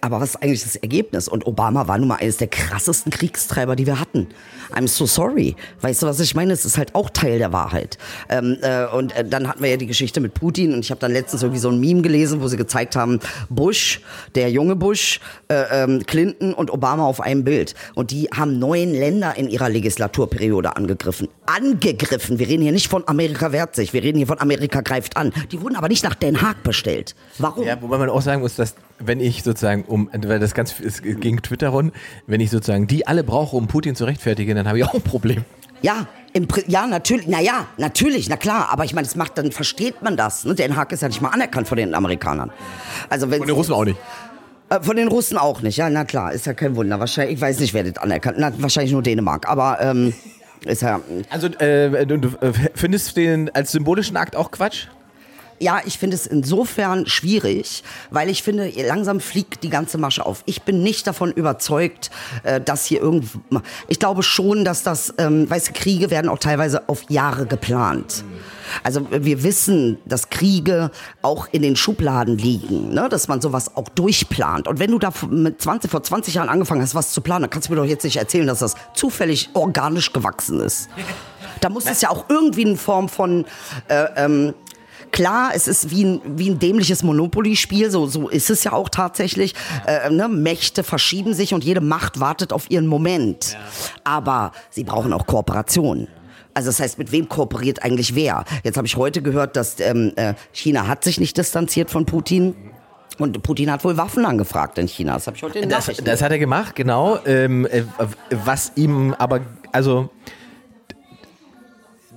Aber 0.00 0.20
was 0.20 0.30
ist 0.30 0.42
eigentlich 0.42 0.62
das 0.62 0.76
Ergebnis? 0.76 1.26
Und 1.26 1.46
Obama 1.46 1.88
war 1.88 1.98
nun 1.98 2.08
mal 2.08 2.16
eines 2.16 2.36
der 2.36 2.48
krassesten 2.48 3.10
Kriegstreiber, 3.10 3.74
die 3.76 3.86
wir 3.86 3.98
hatten. 3.98 4.28
I'm 4.74 4.88
so 4.88 5.06
sorry. 5.06 5.56
Weißt 5.80 6.02
du, 6.02 6.06
was 6.06 6.20
ich 6.20 6.34
meine? 6.34 6.52
Es 6.52 6.64
ist 6.64 6.78
halt 6.78 6.94
auch 6.94 7.10
Teil 7.10 7.38
der 7.38 7.52
Wahrheit. 7.52 7.98
Ähm, 8.28 8.58
äh, 8.62 8.86
und 8.86 9.14
äh, 9.16 9.24
dann 9.24 9.48
hatten 9.48 9.62
wir 9.62 9.70
ja 9.70 9.76
die 9.76 9.86
Geschichte 9.86 10.20
mit 10.20 10.34
Putin 10.34 10.74
und 10.74 10.80
ich 10.80 10.90
habe 10.90 11.00
dann 11.00 11.12
letztens 11.12 11.42
irgendwie 11.42 11.60
so 11.60 11.70
ein 11.70 11.80
Meme 11.80 12.02
gelesen, 12.02 12.40
wo 12.40 12.48
sie 12.48 12.56
gezeigt 12.56 12.96
haben, 12.96 13.20
Bush, 13.48 14.00
der 14.34 14.50
junge 14.50 14.76
Bush, 14.76 15.20
äh, 15.48 15.84
ähm, 15.84 16.04
Clinton 16.06 16.54
und 16.54 16.70
Obama 16.70 17.04
auf 17.04 17.20
einem 17.20 17.44
Bild. 17.44 17.74
Und 17.94 18.10
die 18.10 18.28
haben 18.34 18.58
neun 18.58 18.92
Länder 18.92 19.36
in 19.36 19.48
ihrer 19.48 19.68
Legislaturperiode 19.68 20.76
angegriffen. 20.76 21.28
Angegriffen. 21.46 22.38
Wir 22.38 22.48
reden 22.48 22.62
hier 22.62 22.72
nicht 22.72 22.88
von 22.88 23.06
Amerika 23.06 23.52
wehrt 23.52 23.74
sich, 23.74 23.92
wir 23.92 24.02
reden 24.02 24.18
hier 24.18 24.26
von 24.26 24.40
Amerika 24.40 24.80
greift 24.80 25.16
an. 25.16 25.32
Die 25.52 25.60
wurden 25.60 25.76
aber 25.76 25.88
nicht 25.88 26.04
nach 26.04 26.14
Den 26.14 26.42
Haag 26.42 26.62
bestellt. 26.62 27.14
Warum? 27.38 27.64
Ja, 27.64 27.80
wobei 27.80 27.98
man 27.98 28.10
auch 28.10 28.22
sagen 28.22 28.42
muss, 28.42 28.56
dass 28.56 28.74
wenn 28.98 29.20
ich 29.20 29.42
sozusagen, 29.42 29.84
um, 29.84 30.08
weil 30.12 30.38
das 30.38 30.54
ganz 30.54 30.74
es 30.80 31.02
ging 31.02 31.42
Twitter 31.42 31.68
rund, 31.68 31.92
wenn 32.26 32.40
ich 32.40 32.50
sozusagen 32.50 32.86
die 32.86 33.06
alle 33.06 33.24
brauche, 33.24 33.56
um 33.56 33.66
Putin 33.66 33.94
zu 33.94 34.04
rechtfertigen, 34.04 34.55
dann 34.56 34.68
habe 34.68 34.78
ich 34.78 34.84
auch 34.84 34.94
ein 34.94 35.02
Problem. 35.02 35.44
Ja, 35.82 36.06
im, 36.32 36.48
ja, 36.66 36.86
natürlich, 36.86 37.26
naja, 37.26 37.66
natürlich, 37.76 38.28
na 38.28 38.36
klar, 38.36 38.68
aber 38.70 38.84
ich 38.84 38.94
meine, 38.94 39.06
das 39.06 39.16
macht, 39.16 39.38
dann 39.38 39.52
versteht 39.52 40.02
man 40.02 40.16
das. 40.16 40.44
Ne? 40.44 40.54
Den 40.54 40.76
Haag 40.76 40.92
ist 40.92 41.02
ja 41.02 41.08
nicht 41.08 41.20
mal 41.20 41.30
anerkannt 41.30 41.68
von 41.68 41.78
den 41.78 41.94
Amerikanern. 41.94 42.50
Also 43.08 43.30
wenn 43.30 43.38
von 43.38 43.46
den 43.46 43.56
Russen 43.56 43.72
auch 43.72 43.84
nicht. 43.84 43.98
Äh, 44.68 44.80
von 44.80 44.96
den 44.96 45.08
Russen 45.08 45.38
auch 45.38 45.62
nicht, 45.62 45.76
ja, 45.76 45.88
na 45.88 46.04
klar, 46.04 46.32
ist 46.32 46.46
ja 46.46 46.54
kein 46.54 46.76
Wunder. 46.76 46.98
Wahrscheinlich, 46.98 47.36
ich 47.36 47.40
weiß 47.40 47.60
nicht, 47.60 47.72
wer 47.72 47.84
das 47.84 47.96
anerkannt, 48.02 48.36
na, 48.38 48.52
wahrscheinlich 48.58 48.92
nur 48.92 49.02
Dänemark, 49.02 49.48
aber 49.48 49.80
ähm, 49.80 50.12
ist 50.64 50.82
ja. 50.82 51.00
Also, 51.30 51.46
äh, 51.46 52.06
du, 52.06 52.18
du 52.18 52.28
äh, 52.40 52.52
findest 52.74 53.16
den 53.16 53.54
als 53.54 53.72
symbolischen 53.72 54.16
Akt 54.16 54.36
auch 54.36 54.50
Quatsch? 54.50 54.88
Ja, 55.58 55.80
ich 55.84 55.98
finde 55.98 56.16
es 56.16 56.26
insofern 56.26 57.06
schwierig, 57.06 57.82
weil 58.10 58.28
ich 58.28 58.42
finde, 58.42 58.70
langsam 58.86 59.20
fliegt 59.20 59.62
die 59.62 59.70
ganze 59.70 59.98
Masche 59.98 60.26
auf. 60.26 60.42
Ich 60.46 60.62
bin 60.62 60.82
nicht 60.82 61.06
davon 61.06 61.32
überzeugt, 61.32 62.10
äh, 62.42 62.60
dass 62.60 62.84
hier 62.84 63.00
irgendwo. 63.00 63.40
Ich 63.88 63.98
glaube 63.98 64.22
schon, 64.22 64.64
dass 64.64 64.82
das, 64.82 65.14
ähm, 65.18 65.48
weißt 65.48 65.68
du, 65.68 65.72
Kriege 65.72 66.10
werden 66.10 66.28
auch 66.28 66.38
teilweise 66.38 66.88
auf 66.88 67.10
Jahre 67.10 67.46
geplant. 67.46 68.24
Also 68.82 69.06
wir 69.10 69.42
wissen, 69.42 69.98
dass 70.04 70.28
Kriege 70.28 70.90
auch 71.22 71.48
in 71.52 71.62
den 71.62 71.76
Schubladen 71.76 72.36
liegen, 72.36 72.92
ne? 72.92 73.08
dass 73.08 73.28
man 73.28 73.40
sowas 73.40 73.76
auch 73.76 73.88
durchplant. 73.90 74.68
Und 74.68 74.78
wenn 74.78 74.90
du 74.90 74.98
da 74.98 75.12
mit 75.30 75.60
20, 75.60 75.90
vor 75.90 76.02
20 76.02 76.34
Jahren 76.34 76.48
angefangen 76.48 76.82
hast, 76.82 76.94
was 76.94 77.12
zu 77.12 77.20
planen, 77.20 77.42
dann 77.42 77.50
kannst 77.50 77.68
du 77.68 77.72
mir 77.72 77.80
doch 77.80 77.86
jetzt 77.86 78.04
nicht 78.04 78.16
erzählen, 78.16 78.46
dass 78.46 78.58
das 78.58 78.74
zufällig 78.94 79.50
organisch 79.54 80.12
gewachsen 80.12 80.60
ist. 80.60 80.88
Da 81.60 81.70
muss 81.70 81.86
es 81.86 82.00
ja 82.00 82.10
auch 82.10 82.26
irgendwie 82.28 82.62
in 82.62 82.76
Form 82.76 83.08
von 83.08 83.46
äh, 83.88 84.06
ähm, 84.16 84.54
Klar, 85.16 85.52
es 85.54 85.66
ist 85.66 85.90
wie 85.90 86.04
ein, 86.04 86.20
wie 86.36 86.50
ein 86.50 86.58
dämliches 86.58 87.02
Monopoly-Spiel, 87.02 87.90
so, 87.90 88.06
so 88.06 88.28
ist 88.28 88.50
es 88.50 88.64
ja 88.64 88.74
auch 88.74 88.90
tatsächlich. 88.90 89.54
Äh, 89.86 90.10
ne? 90.10 90.28
Mächte 90.28 90.82
verschieben 90.82 91.32
sich 91.32 91.54
und 91.54 91.64
jede 91.64 91.80
Macht 91.80 92.20
wartet 92.20 92.52
auf 92.52 92.70
ihren 92.70 92.86
Moment. 92.86 93.54
Ja. 93.54 93.58
Aber 94.04 94.52
sie 94.68 94.84
brauchen 94.84 95.14
auch 95.14 95.26
Kooperation. 95.26 96.06
Also 96.52 96.68
das 96.68 96.80
heißt, 96.80 96.98
mit 96.98 97.12
wem 97.12 97.30
kooperiert 97.30 97.82
eigentlich 97.82 98.14
wer? 98.14 98.44
Jetzt 98.62 98.76
habe 98.76 98.86
ich 98.86 98.98
heute 98.98 99.22
gehört, 99.22 99.56
dass 99.56 99.80
ähm, 99.80 100.12
äh, 100.16 100.34
China 100.52 100.86
hat 100.86 101.02
sich 101.02 101.18
nicht 101.18 101.38
distanziert 101.38 101.88
von 101.88 102.04
Putin. 102.04 102.54
Und 103.16 103.42
Putin 103.42 103.72
hat 103.72 103.84
wohl 103.84 103.96
Waffen 103.96 104.26
angefragt 104.26 104.76
in 104.76 104.86
China. 104.86 105.14
Das 105.14 105.28
habe 105.28 105.38
ich 105.38 105.42
heute 105.42 105.60
in 105.60 105.70
das, 105.70 105.86
das 105.86 106.20
hat 106.20 106.30
er 106.30 106.38
gemacht, 106.38 106.76
genau. 106.76 107.20
Ähm, 107.24 107.64
äh, 107.64 107.84
was 108.44 108.72
ihm 108.74 109.14
aber, 109.14 109.40
also 109.72 110.10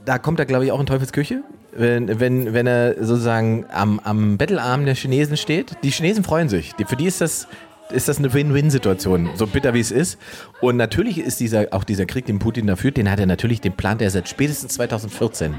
da 0.10 0.17
kommt 0.17 0.39
er, 0.39 0.48
glaube 0.48 0.65
ich, 0.65 0.72
auch 0.72 0.80
in 0.80 0.88
Teufels 0.88 1.12
Küche 1.12 1.43
wenn, 1.72 2.19
wenn, 2.19 2.54
wenn 2.54 2.67
er 2.67 2.95
sozusagen 3.04 3.65
am, 3.72 4.00
am 4.04 4.38
Bettelarm 4.38 4.86
der 4.86 4.95
Chinesen 4.95 5.38
steht. 5.38 5.78
Die 5.84 5.91
Chinesen 5.91 6.24
freuen 6.24 6.50
sich. 6.50 6.74
Die, 6.76 6.86
für 6.86 6.95
die 6.95 7.06
ist 7.06 7.22
das 7.22 7.48
ist 7.91 8.08
das 8.08 8.19
eine 8.19 8.34
Win-Win-Situation, 8.34 9.32
so 9.36 9.47
bitter 9.47 9.73
wie 9.73 9.80
es 9.80 9.91
ist. 9.91 10.19
Und 10.62 10.78
natürlich 10.78 11.17
ist 11.19 11.39
dieser, 11.39 11.67
auch 11.71 11.84
dieser 11.84 12.06
Krieg, 12.06 12.25
den 12.25 12.38
Putin 12.39 12.67
da 12.67 12.75
führt, 12.75 12.97
den 12.97 13.10
hat 13.10 13.19
er 13.19 13.25
natürlich, 13.25 13.62
den 13.62 13.73
plant 13.73 14.02
er 14.02 14.12
seit 14.12 14.30
spätestens 14.30 14.75
2014. 14.75 15.56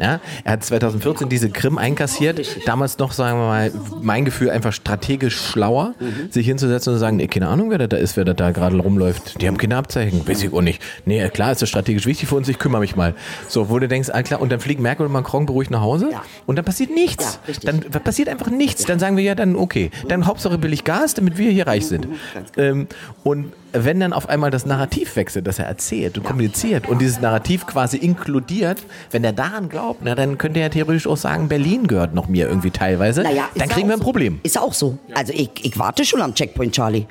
Ja, 0.00 0.20
er 0.44 0.52
hat 0.52 0.64
2014 0.64 1.28
diese 1.28 1.50
Krim 1.50 1.78
einkassiert, 1.78 2.40
damals 2.66 2.98
noch, 2.98 3.12
sagen 3.12 3.38
wir 3.38 3.46
mal, 3.46 3.72
mein 4.00 4.24
Gefühl 4.24 4.50
einfach 4.50 4.72
strategisch 4.72 5.36
schlauer, 5.38 5.94
mhm. 6.00 6.30
sich 6.30 6.46
hinzusetzen 6.46 6.92
und 6.92 6.96
zu 6.96 7.00
sagen, 7.00 7.16
nee, 7.16 7.28
keine 7.28 7.48
Ahnung, 7.48 7.70
wer 7.70 7.78
da 7.78 7.96
ist, 7.96 8.16
wer 8.16 8.24
da 8.24 8.50
gerade 8.50 8.76
rumläuft. 8.76 9.40
Die 9.40 9.46
haben 9.46 9.56
keine 9.56 9.76
Abzeichen, 9.76 10.26
weiß 10.26 10.42
ich 10.42 10.52
auch 10.52 10.62
nicht. 10.62 10.82
Nee, 11.04 11.28
klar, 11.28 11.52
ist 11.52 11.62
das 11.62 11.68
strategisch 11.68 12.06
wichtig 12.06 12.28
für 12.28 12.34
uns, 12.34 12.48
ich 12.48 12.58
kümmere 12.58 12.80
mich 12.80 12.96
mal. 12.96 13.14
So, 13.48 13.70
wo 13.70 13.78
du 13.78 13.86
denkst, 13.86 14.10
ah, 14.12 14.22
klar, 14.22 14.40
und 14.40 14.50
dann 14.50 14.60
fliegen 14.60 14.82
Merkel 14.82 15.06
und 15.06 15.12
Macron 15.12 15.46
beruhigt 15.46 15.70
nach 15.70 15.82
Hause 15.82 16.08
ja. 16.10 16.22
und 16.46 16.56
dann 16.56 16.64
passiert 16.64 16.90
nichts. 16.90 17.38
Ja, 17.46 17.72
dann 17.72 17.80
passiert 18.02 18.28
einfach 18.28 18.50
nichts. 18.50 18.84
Dann 18.84 18.98
sagen 18.98 19.16
wir 19.16 19.24
ja 19.24 19.34
dann, 19.34 19.54
okay, 19.54 19.90
dann 20.08 20.26
Hauptsache 20.26 20.58
billig 20.58 20.82
Gas, 20.84 21.14
damit 21.14 21.38
wir 21.38 21.50
hier 21.50 21.67
reich 21.68 21.86
sind. 21.86 22.08
Genau. 22.54 22.68
ähm, 22.68 22.88
und 23.24 23.52
wenn 23.72 24.00
dann 24.00 24.12
auf 24.12 24.28
einmal 24.28 24.50
das 24.50 24.66
Narrativ 24.66 25.16
wechselt, 25.16 25.46
dass 25.46 25.58
er 25.58 25.66
erzählt 25.66 26.16
und 26.18 26.24
ja. 26.24 26.30
kommuniziert 26.30 26.88
und 26.88 27.00
dieses 27.00 27.20
Narrativ 27.20 27.66
quasi 27.66 27.96
inkludiert, 27.96 28.78
wenn 29.10 29.24
er 29.24 29.32
daran 29.32 29.68
glaubt, 29.68 30.00
na, 30.02 30.14
dann 30.14 30.38
könnte 30.38 30.60
er 30.60 30.70
theoretisch 30.70 31.06
auch 31.06 31.16
sagen, 31.16 31.48
Berlin 31.48 31.86
gehört 31.86 32.14
noch 32.14 32.28
mir 32.28 32.48
irgendwie 32.48 32.70
teilweise. 32.70 33.22
Naja, 33.22 33.48
dann 33.54 33.68
kriegen 33.68 33.88
wir 33.88 33.96
ein 33.96 34.00
Problem. 34.00 34.40
Ist 34.42 34.58
auch 34.58 34.72
so. 34.72 34.98
Also 35.14 35.32
ich, 35.32 35.50
ich 35.62 35.78
warte 35.78 36.04
schon 36.04 36.20
am 36.22 36.34
Checkpoint, 36.34 36.74
Charlie. 36.74 37.06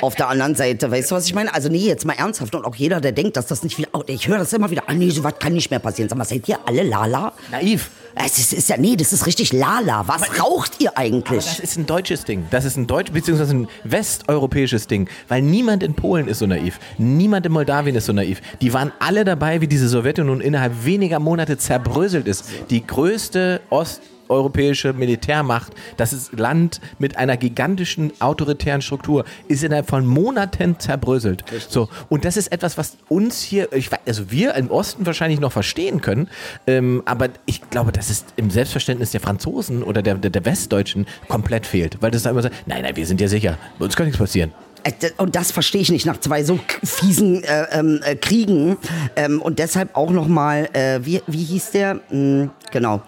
auf 0.00 0.14
der 0.14 0.28
anderen 0.28 0.54
Seite. 0.54 0.90
Weißt 0.90 1.10
du, 1.10 1.14
was 1.14 1.26
ich 1.26 1.34
meine? 1.34 1.52
Also 1.52 1.68
nee, 1.68 1.78
jetzt 1.78 2.04
mal 2.04 2.14
ernsthaft. 2.14 2.54
Und 2.54 2.64
auch 2.64 2.74
jeder, 2.74 3.00
der 3.00 3.12
denkt, 3.12 3.36
dass 3.36 3.46
das 3.46 3.62
nicht 3.62 3.78
wieder... 3.78 3.88
Oh, 3.92 4.02
ich 4.06 4.28
höre 4.28 4.38
das 4.38 4.52
immer 4.52 4.70
wieder. 4.70 4.84
Ah 4.86 4.94
nee, 4.94 5.10
sowas 5.10 5.34
kann 5.38 5.52
nicht 5.52 5.70
mehr 5.70 5.80
passieren. 5.80 6.08
Sag 6.08 6.18
mal, 6.18 6.24
seid 6.24 6.48
ihr 6.48 6.58
alle 6.66 6.82
Lala? 6.82 7.32
Naiv. 7.50 7.90
Es 8.14 8.38
ist, 8.38 8.52
ist 8.52 8.68
ja, 8.68 8.76
nee, 8.76 8.96
das 8.96 9.12
ist 9.12 9.26
richtig 9.26 9.52
Lala. 9.52 10.08
Was 10.08 10.40
raucht 10.40 10.80
ihr 10.80 10.96
eigentlich? 10.96 11.44
Das 11.44 11.60
ist 11.60 11.76
ein 11.76 11.86
deutsches 11.86 12.24
Ding. 12.24 12.46
Das 12.50 12.64
ist 12.64 12.76
ein 12.76 12.86
deutsch 12.86 13.12
beziehungsweise 13.12 13.54
ein 13.54 13.68
westeuropäisches 13.84 14.86
Ding, 14.86 15.08
weil 15.28 15.42
niemand 15.42 15.82
in 15.82 15.94
Polen 15.94 16.28
ist 16.28 16.40
so 16.40 16.46
naiv, 16.46 16.78
niemand 16.98 17.46
in 17.46 17.52
Moldawien 17.52 17.96
ist 17.96 18.06
so 18.06 18.12
naiv. 18.12 18.40
Die 18.60 18.72
waren 18.72 18.92
alle 18.98 19.24
dabei, 19.24 19.60
wie 19.60 19.68
diese 19.68 19.88
Sowjetunion 19.88 20.40
innerhalb 20.40 20.84
weniger 20.84 21.20
Monate 21.20 21.58
zerbröselt 21.58 22.26
ist. 22.26 22.44
Die 22.70 22.86
größte 22.86 23.60
Ost 23.70 24.02
europäische 24.28 24.92
Militärmacht, 24.92 25.72
das 25.96 26.12
ist 26.12 26.38
Land 26.38 26.80
mit 26.98 27.16
einer 27.16 27.36
gigantischen 27.36 28.12
autoritären 28.20 28.82
Struktur, 28.82 29.24
ist 29.48 29.64
innerhalb 29.64 29.88
von 29.88 30.06
Monaten 30.06 30.78
zerbröselt. 30.78 31.44
So 31.68 31.88
und 32.08 32.24
das 32.24 32.36
ist 32.36 32.52
etwas, 32.52 32.78
was 32.78 32.96
uns 33.08 33.42
hier, 33.42 33.72
ich 33.72 33.90
weiß, 33.90 34.00
also 34.06 34.30
wir 34.30 34.54
im 34.54 34.70
Osten 34.70 35.06
wahrscheinlich 35.06 35.40
noch 35.40 35.52
verstehen 35.52 36.00
können, 36.00 36.28
ähm, 36.66 37.02
aber 37.04 37.28
ich 37.46 37.68
glaube, 37.70 37.92
dass 37.92 38.10
es 38.10 38.24
im 38.36 38.50
Selbstverständnis 38.50 39.12
der 39.12 39.20
Franzosen 39.20 39.82
oder 39.82 40.02
der, 40.02 40.14
der, 40.14 40.30
der 40.30 40.44
Westdeutschen 40.44 41.06
komplett 41.28 41.66
fehlt, 41.66 41.98
weil 42.00 42.10
das 42.10 42.22
da 42.22 42.30
immer 42.30 42.42
so, 42.42 42.48
nein, 42.66 42.82
nein, 42.82 42.96
wir 42.96 43.06
sind 43.06 43.20
ja 43.20 43.28
sicher, 43.28 43.58
uns 43.78 43.96
kann 43.96 44.06
nichts 44.06 44.18
passieren. 44.18 44.52
Äh, 44.88 45.10
und 45.16 45.36
das 45.36 45.50
verstehe 45.50 45.80
ich 45.80 45.90
nicht 45.90 46.06
nach 46.06 46.18
zwei 46.18 46.42
so 46.44 46.58
fiesen 46.82 47.44
äh, 47.44 47.66
ähm, 47.72 48.00
äh, 48.04 48.16
Kriegen. 48.16 48.76
Ähm, 49.16 49.40
und 49.42 49.58
deshalb 49.58 49.96
auch 49.96 50.10
nochmal, 50.10 50.68
äh, 50.72 51.00
wie, 51.02 51.22
wie 51.26 51.44
hieß 51.44 51.72
der? 51.72 52.00
Hm, 52.08 52.50
genau. 52.72 53.02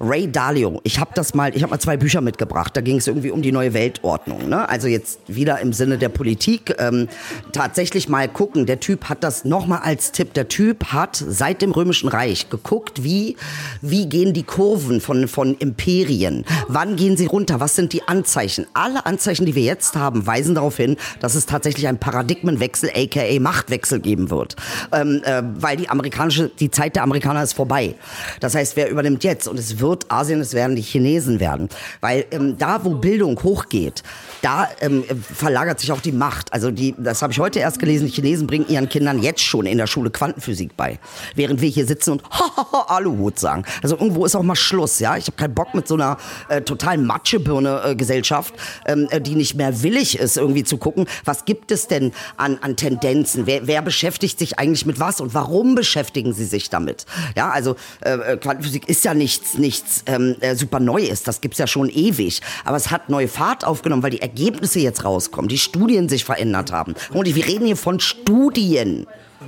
Ray 0.00 0.30
Dalio. 0.30 0.80
Ich 0.84 0.98
habe 0.98 1.10
das 1.14 1.34
mal, 1.34 1.54
ich 1.54 1.62
habe 1.62 1.70
mal 1.70 1.78
zwei 1.78 1.96
Bücher 1.96 2.20
mitgebracht. 2.20 2.76
Da 2.76 2.80
ging 2.80 2.96
es 2.96 3.06
irgendwie 3.06 3.30
um 3.30 3.42
die 3.42 3.52
neue 3.52 3.74
Weltordnung. 3.74 4.48
Ne? 4.48 4.68
Also 4.68 4.88
jetzt 4.88 5.20
wieder 5.28 5.60
im 5.60 5.72
Sinne 5.72 5.98
der 5.98 6.08
Politik. 6.08 6.74
Ähm, 6.78 7.08
tatsächlich 7.52 8.08
mal 8.08 8.28
gucken. 8.28 8.66
Der 8.66 8.80
Typ 8.80 9.08
hat 9.08 9.24
das 9.24 9.44
nochmal 9.44 9.80
als 9.82 10.12
Tipp. 10.12 10.34
Der 10.34 10.48
Typ 10.48 10.86
hat 10.86 11.16
seit 11.16 11.62
dem 11.62 11.72
Römischen 11.72 12.08
Reich 12.08 12.50
geguckt, 12.50 13.04
wie, 13.04 13.36
wie 13.80 14.06
gehen 14.06 14.32
die 14.32 14.42
Kurven 14.42 15.00
von, 15.00 15.28
von 15.28 15.56
Imperien? 15.58 16.44
Wann 16.68 16.96
gehen 16.96 17.16
sie 17.16 17.26
runter? 17.26 17.60
Was 17.60 17.76
sind 17.76 17.92
die 17.92 18.02
Anzeichen? 18.08 18.66
Alle 18.74 19.06
Anzeichen, 19.06 19.46
die 19.46 19.54
wir 19.54 19.62
jetzt 19.62 19.96
haben, 19.96 20.26
weisen 20.26 20.54
darauf 20.54 20.76
hin, 20.76 20.96
dass 21.20 21.34
es 21.34 21.46
tatsächlich 21.46 21.88
einen 21.88 21.98
Paradigmenwechsel, 21.98 22.90
aka 22.94 23.40
Machtwechsel 23.40 24.00
geben 24.00 24.30
wird. 24.30 24.56
Ähm, 24.92 25.22
äh, 25.24 25.42
weil 25.56 25.76
die 25.76 25.88
amerikanische, 25.88 26.50
die 26.58 26.70
Zeit 26.70 26.96
der 26.96 27.02
Amerikaner 27.02 27.42
ist 27.42 27.52
vorbei. 27.54 27.94
Das 28.40 28.54
heißt, 28.54 28.76
wer 28.76 28.90
übernimmt 28.90 29.24
jetzt? 29.24 29.48
Und 29.48 29.58
es 29.58 29.78
wird 29.78 30.10
Asien, 30.10 30.40
es 30.40 30.54
werden 30.54 30.76
die 30.76 30.82
Chinesen 30.82 31.40
werden. 31.40 31.68
Weil 32.00 32.24
ähm, 32.30 32.56
da, 32.58 32.84
wo 32.84 32.94
Bildung 32.94 33.40
hochgeht, 33.42 34.02
da 34.42 34.68
ähm, 34.80 35.04
verlagert 35.22 35.80
sich 35.80 35.92
auch 35.92 36.00
die 36.00 36.12
Macht. 36.12 36.52
Also 36.52 36.70
die, 36.70 36.94
das 36.98 37.22
habe 37.22 37.32
ich 37.32 37.38
heute 37.38 37.58
erst 37.60 37.78
gelesen, 37.78 38.06
die 38.06 38.12
Chinesen 38.12 38.46
bringen 38.46 38.66
ihren 38.68 38.88
Kindern 38.88 39.22
jetzt 39.22 39.40
schon 39.40 39.66
in 39.66 39.78
der 39.78 39.86
Schule 39.86 40.10
Quantenphysik 40.10 40.76
bei. 40.76 40.98
Während 41.34 41.60
wir 41.60 41.68
hier 41.68 41.86
sitzen 41.86 42.12
und 42.12 42.22
Aluhut 42.88 43.38
sagen. 43.38 43.64
Also 43.82 43.96
irgendwo 43.96 44.24
ist 44.24 44.34
auch 44.34 44.42
mal 44.42 44.56
Schluss, 44.56 44.98
ja. 44.98 45.16
Ich 45.16 45.26
habe 45.26 45.36
keinen 45.36 45.54
Bock 45.54 45.74
mit 45.74 45.88
so 45.88 45.94
einer 45.94 46.16
äh, 46.48 46.60
totalen 46.62 47.06
Matschebirne-Gesellschaft, 47.06 48.54
äh, 48.84 48.92
ähm, 48.92 49.08
die 49.22 49.34
nicht 49.34 49.54
mehr 49.54 49.82
willig 49.82 50.18
ist, 50.18 50.36
irgendwie 50.36 50.64
zu 50.64 50.76
gucken, 50.76 50.91
was 51.24 51.44
gibt 51.44 51.70
es 51.70 51.88
denn 51.88 52.12
an, 52.36 52.58
an 52.60 52.76
Tendenzen? 52.76 53.46
Wer, 53.46 53.66
wer 53.66 53.82
beschäftigt 53.82 54.38
sich 54.38 54.58
eigentlich 54.58 54.86
mit 54.86 55.00
was 55.00 55.20
und 55.20 55.34
warum 55.34 55.74
beschäftigen 55.74 56.32
sie 56.32 56.44
sich 56.44 56.70
damit? 56.70 57.06
Ja, 57.36 57.50
also 57.50 57.76
äh, 58.00 58.12
äh 58.12 58.36
Quantenphysik 58.36 58.88
ist 58.88 59.04
ja 59.04 59.14
nichts, 59.14 59.58
nichts 59.58 60.04
ähm, 60.06 60.36
äh, 60.40 60.54
super 60.54 60.80
Neues, 60.80 61.22
das 61.22 61.40
gibt's 61.40 61.58
ja 61.58 61.66
schon 61.66 61.88
ewig. 61.88 62.40
Aber 62.64 62.76
es 62.76 62.90
hat 62.90 63.08
neue 63.08 63.28
Fahrt 63.28 63.64
aufgenommen, 63.64 64.02
weil 64.02 64.10
die 64.10 64.22
Ergebnisse 64.22 64.80
jetzt 64.80 65.04
rauskommen, 65.04 65.48
die 65.48 65.58
Studien 65.58 66.08
sich 66.08 66.24
verändert 66.24 66.72
haben. 66.72 66.94
Und 67.12 67.32
wir 67.34 67.46
reden 67.46 67.66
hier 67.66 67.76
von 67.76 68.00
Studien. 68.00 69.06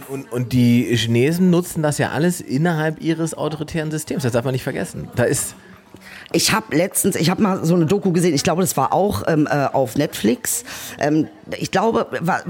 Und, 0.08 0.30
und, 0.32 0.52
die 0.52 0.96
Chinesen 0.96 1.50
nutzen 1.50 1.82
das 1.82 1.98
ja 1.98 2.10
alles 2.10 2.40
innerhalb 2.40 3.00
ihres 3.00 3.34
autoritären 3.34 3.90
Systems. 3.90 4.24
Das 4.24 4.32
darf 4.32 4.44
man 4.44 4.52
nicht 4.52 4.64
vergessen. 4.64 5.08
Da 5.14 5.24
ist 5.24 5.54
ich 6.32 6.52
habe 6.52 6.76
letztens, 6.76 7.16
ich 7.16 7.30
habe 7.30 7.42
mal 7.42 7.64
so 7.64 7.74
eine 7.74 7.86
Doku 7.86 8.12
gesehen, 8.12 8.34
ich 8.34 8.42
glaube, 8.42 8.62
das 8.62 8.76
war 8.76 8.92
auch 8.92 9.22
ähm, 9.26 9.46
äh, 9.50 9.66
auf 9.72 9.96
Netflix. 9.96 10.64
Ähm, 10.98 11.28
ich 11.58 11.70
glaube, 11.70 12.06
wa, 12.20 12.40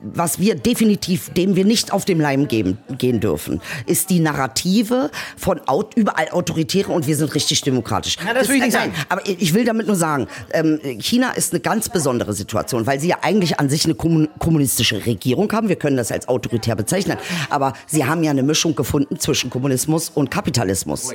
was 0.00 0.38
wir 0.38 0.54
definitiv, 0.54 1.30
dem 1.32 1.56
wir 1.56 1.64
nicht 1.64 1.92
auf 1.92 2.04
dem 2.04 2.20
Leim 2.20 2.48
geben, 2.48 2.78
gehen 2.98 3.20
dürfen, 3.20 3.60
ist 3.86 4.10
die 4.10 4.20
Narrative 4.20 5.10
von 5.36 5.60
aut, 5.66 5.94
überall 5.96 6.28
Autoritäre 6.30 6.92
und 6.92 7.06
wir 7.06 7.16
sind 7.16 7.34
richtig 7.34 7.62
demokratisch. 7.62 8.16
Ja, 8.16 8.34
das, 8.34 8.42
das 8.42 8.48
will 8.48 8.56
ich 8.56 8.62
nicht 8.62 8.72
sagen. 8.72 8.92
Aber 9.08 9.26
ich 9.26 9.54
will 9.54 9.64
damit 9.64 9.86
nur 9.86 9.96
sagen, 9.96 10.28
ähm, 10.52 10.80
China 10.98 11.30
ist 11.32 11.52
eine 11.52 11.60
ganz 11.60 11.88
besondere 11.88 12.32
Situation, 12.32 12.86
weil 12.86 13.00
sie 13.00 13.08
ja 13.08 13.18
eigentlich 13.22 13.58
an 13.58 13.70
sich 13.70 13.84
eine 13.84 13.94
kommunistische 13.94 15.04
Regierung 15.06 15.50
haben. 15.52 15.68
Wir 15.68 15.76
können 15.76 15.96
das 15.96 16.12
als 16.12 16.28
autoritär 16.28 16.76
bezeichnen. 16.76 17.18
Aber 17.50 17.72
sie 17.86 18.04
haben 18.04 18.22
ja 18.22 18.30
eine 18.30 18.42
Mischung 18.42 18.74
gefunden 18.74 19.18
zwischen 19.18 19.50
Kommunismus 19.50 20.10
und 20.10 20.30
Kapitalismus. 20.30 21.14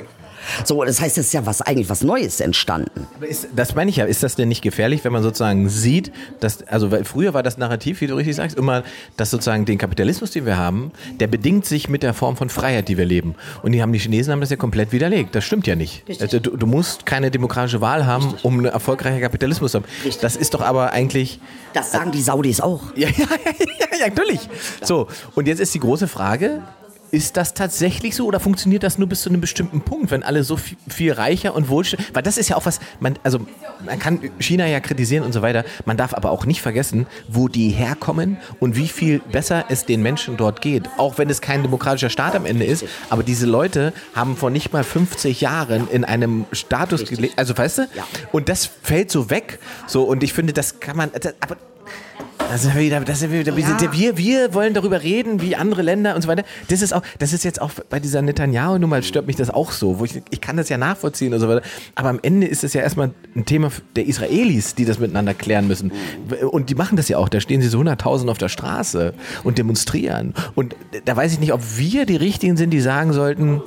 So, 0.64 0.84
das 0.84 1.00
heißt, 1.00 1.18
es 1.18 1.26
ist 1.26 1.32
ja 1.32 1.46
was 1.46 1.62
eigentlich 1.62 1.88
was 1.88 2.02
Neues 2.02 2.40
entstanden. 2.40 3.06
Ist, 3.20 3.48
das 3.54 3.74
meine 3.74 3.90
ich 3.90 3.96
ja. 3.96 4.04
Ist 4.04 4.22
das 4.22 4.36
denn 4.36 4.48
nicht 4.48 4.62
gefährlich, 4.62 5.04
wenn 5.04 5.12
man 5.12 5.22
sozusagen 5.22 5.68
sieht, 5.68 6.12
dass, 6.40 6.62
also 6.68 6.90
weil 6.90 7.04
früher 7.04 7.34
war 7.34 7.42
das 7.42 7.58
Narrativ, 7.58 8.00
wie 8.00 8.06
du 8.06 8.14
richtig 8.14 8.36
sagst, 8.36 8.56
immer, 8.56 8.82
dass 9.16 9.30
sozusagen 9.30 9.64
den 9.64 9.78
Kapitalismus, 9.78 10.30
den 10.30 10.46
wir 10.46 10.56
haben, 10.56 10.92
der 11.20 11.26
bedingt 11.26 11.66
sich 11.66 11.88
mit 11.88 12.02
der 12.02 12.14
Form 12.14 12.36
von 12.36 12.48
Freiheit, 12.48 12.88
die 12.88 12.98
wir 12.98 13.04
leben. 13.04 13.34
Und 13.62 13.72
die 13.72 13.82
haben 13.82 13.92
die 13.92 13.98
Chinesen 13.98 14.32
haben 14.32 14.40
das 14.40 14.50
ja 14.50 14.56
komplett 14.56 14.92
widerlegt. 14.92 15.34
Das 15.34 15.44
stimmt 15.44 15.66
ja 15.66 15.76
nicht. 15.76 16.04
Also, 16.20 16.38
du, 16.38 16.56
du, 16.56 16.66
musst 16.66 17.06
keine 17.06 17.30
demokratische 17.30 17.80
Wahl 17.80 18.06
haben, 18.06 18.24
Richtig. 18.24 18.44
um 18.44 18.58
einen 18.58 18.66
erfolgreichen 18.66 19.20
Kapitalismus 19.20 19.72
zu 19.72 19.78
haben. 19.78 19.86
Richtig. 20.04 20.20
Das 20.20 20.36
ist 20.36 20.54
doch 20.54 20.60
aber 20.60 20.92
eigentlich. 20.92 21.40
Das 21.72 21.92
sagen 21.92 22.12
die 22.12 22.22
Saudis 22.22 22.60
auch. 22.60 22.82
Ja, 22.96 23.08
ja, 23.16 23.26
ja, 23.44 23.98
ja 23.98 24.08
natürlich. 24.08 24.40
So, 24.82 25.08
und 25.34 25.48
jetzt 25.48 25.60
ist 25.60 25.74
die 25.74 25.80
große 25.80 26.08
Frage, 26.08 26.62
ist 27.10 27.36
das 27.36 27.54
tatsächlich 27.54 28.16
so 28.16 28.26
oder 28.26 28.40
funktioniert 28.40 28.82
das 28.82 28.98
nur 28.98 29.08
bis 29.08 29.22
zu 29.22 29.28
einem 29.28 29.40
bestimmten 29.40 29.80
Punkt, 29.80 30.10
wenn 30.10 30.22
alle 30.22 30.44
so 30.44 30.56
viel, 30.56 30.76
viel 30.88 31.12
reicher 31.12 31.54
und 31.54 31.68
wohlständig, 31.68 32.14
weil 32.14 32.22
das 32.22 32.38
ist 32.38 32.48
ja 32.48 32.56
auch 32.56 32.66
was, 32.66 32.80
man, 33.00 33.18
also 33.22 33.40
man 33.84 33.98
kann 33.98 34.20
China 34.38 34.66
ja 34.66 34.80
kritisieren 34.80 35.24
und 35.24 35.32
so 35.32 35.42
weiter, 35.42 35.64
man 35.84 35.96
darf 35.96 36.14
aber 36.14 36.30
auch 36.30 36.46
nicht 36.46 36.60
vergessen, 36.62 37.06
wo 37.28 37.48
die 37.48 37.70
herkommen 37.70 38.38
und 38.60 38.76
wie 38.76 38.88
viel 38.88 39.20
besser 39.20 39.66
es 39.68 39.84
den 39.84 40.02
Menschen 40.02 40.36
dort 40.36 40.60
geht, 40.60 40.88
auch 40.96 41.18
wenn 41.18 41.30
es 41.30 41.40
kein 41.40 41.62
demokratischer 41.62 42.10
Staat 42.10 42.34
am 42.34 42.46
Ende 42.46 42.64
ist, 42.64 42.84
aber 43.10 43.22
diese 43.22 43.46
Leute 43.46 43.92
haben 44.14 44.36
vor 44.36 44.50
nicht 44.50 44.72
mal 44.72 44.84
50 44.84 45.40
Jahren 45.40 45.88
in 45.90 46.04
einem 46.04 46.46
Status 46.52 47.04
gelebt, 47.04 47.38
also 47.38 47.56
weißt 47.56 47.78
du, 47.78 47.88
und 48.32 48.48
das 48.48 48.66
fällt 48.66 49.10
so 49.10 49.30
weg, 49.30 49.58
so 49.86 50.04
und 50.04 50.22
ich 50.22 50.32
finde, 50.32 50.52
das 50.52 50.80
kann 50.80 50.96
man, 50.96 51.10
das, 51.12 51.34
aber 51.40 51.56
das 52.54 52.64
ist 52.64 52.76
wieder, 52.76 53.00
das 53.00 53.20
ist 53.20 53.32
wieder, 53.32 53.52
ja. 53.52 53.92
wir, 53.92 54.16
wir 54.16 54.54
wollen 54.54 54.74
darüber 54.74 55.02
reden, 55.02 55.42
wie 55.42 55.56
andere 55.56 55.82
Länder 55.82 56.14
und 56.14 56.22
so 56.22 56.28
weiter. 56.28 56.44
Das 56.68 56.82
ist 56.82 56.92
auch, 56.92 57.02
das 57.18 57.32
ist 57.32 57.42
jetzt 57.42 57.60
auch 57.60 57.72
bei 57.90 57.98
dieser 57.98 58.22
Netanyahu-Nummer 58.22 59.02
stört 59.02 59.26
mich 59.26 59.34
das 59.34 59.50
auch 59.50 59.72
so, 59.72 59.98
wo 59.98 60.04
ich, 60.04 60.22
ich 60.30 60.40
kann 60.40 60.56
das 60.56 60.68
ja 60.68 60.78
nachvollziehen 60.78 61.34
und 61.34 61.40
so 61.40 61.48
weiter. 61.48 61.62
Aber 61.96 62.10
am 62.10 62.20
Ende 62.22 62.46
ist 62.46 62.62
es 62.62 62.72
ja 62.72 62.80
erstmal 62.80 63.10
ein 63.34 63.44
Thema 63.44 63.72
der 63.96 64.06
Israelis, 64.06 64.76
die 64.76 64.84
das 64.84 65.00
miteinander 65.00 65.34
klären 65.34 65.66
müssen. 65.66 65.90
Und 66.48 66.70
die 66.70 66.76
machen 66.76 66.96
das 66.96 67.08
ja 67.08 67.18
auch. 67.18 67.28
Da 67.28 67.40
stehen 67.40 67.60
sie 67.60 67.66
so 67.66 67.80
100.000 67.80 68.30
auf 68.30 68.38
der 68.38 68.48
Straße 68.48 69.14
und 69.42 69.58
demonstrieren. 69.58 70.32
Und 70.54 70.76
da 71.06 71.16
weiß 71.16 71.32
ich 71.32 71.40
nicht, 71.40 71.52
ob 71.52 71.60
wir 71.76 72.06
die 72.06 72.14
Richtigen 72.14 72.56
sind, 72.56 72.70
die 72.70 72.80
sagen 72.80 73.12
sollten, 73.12 73.62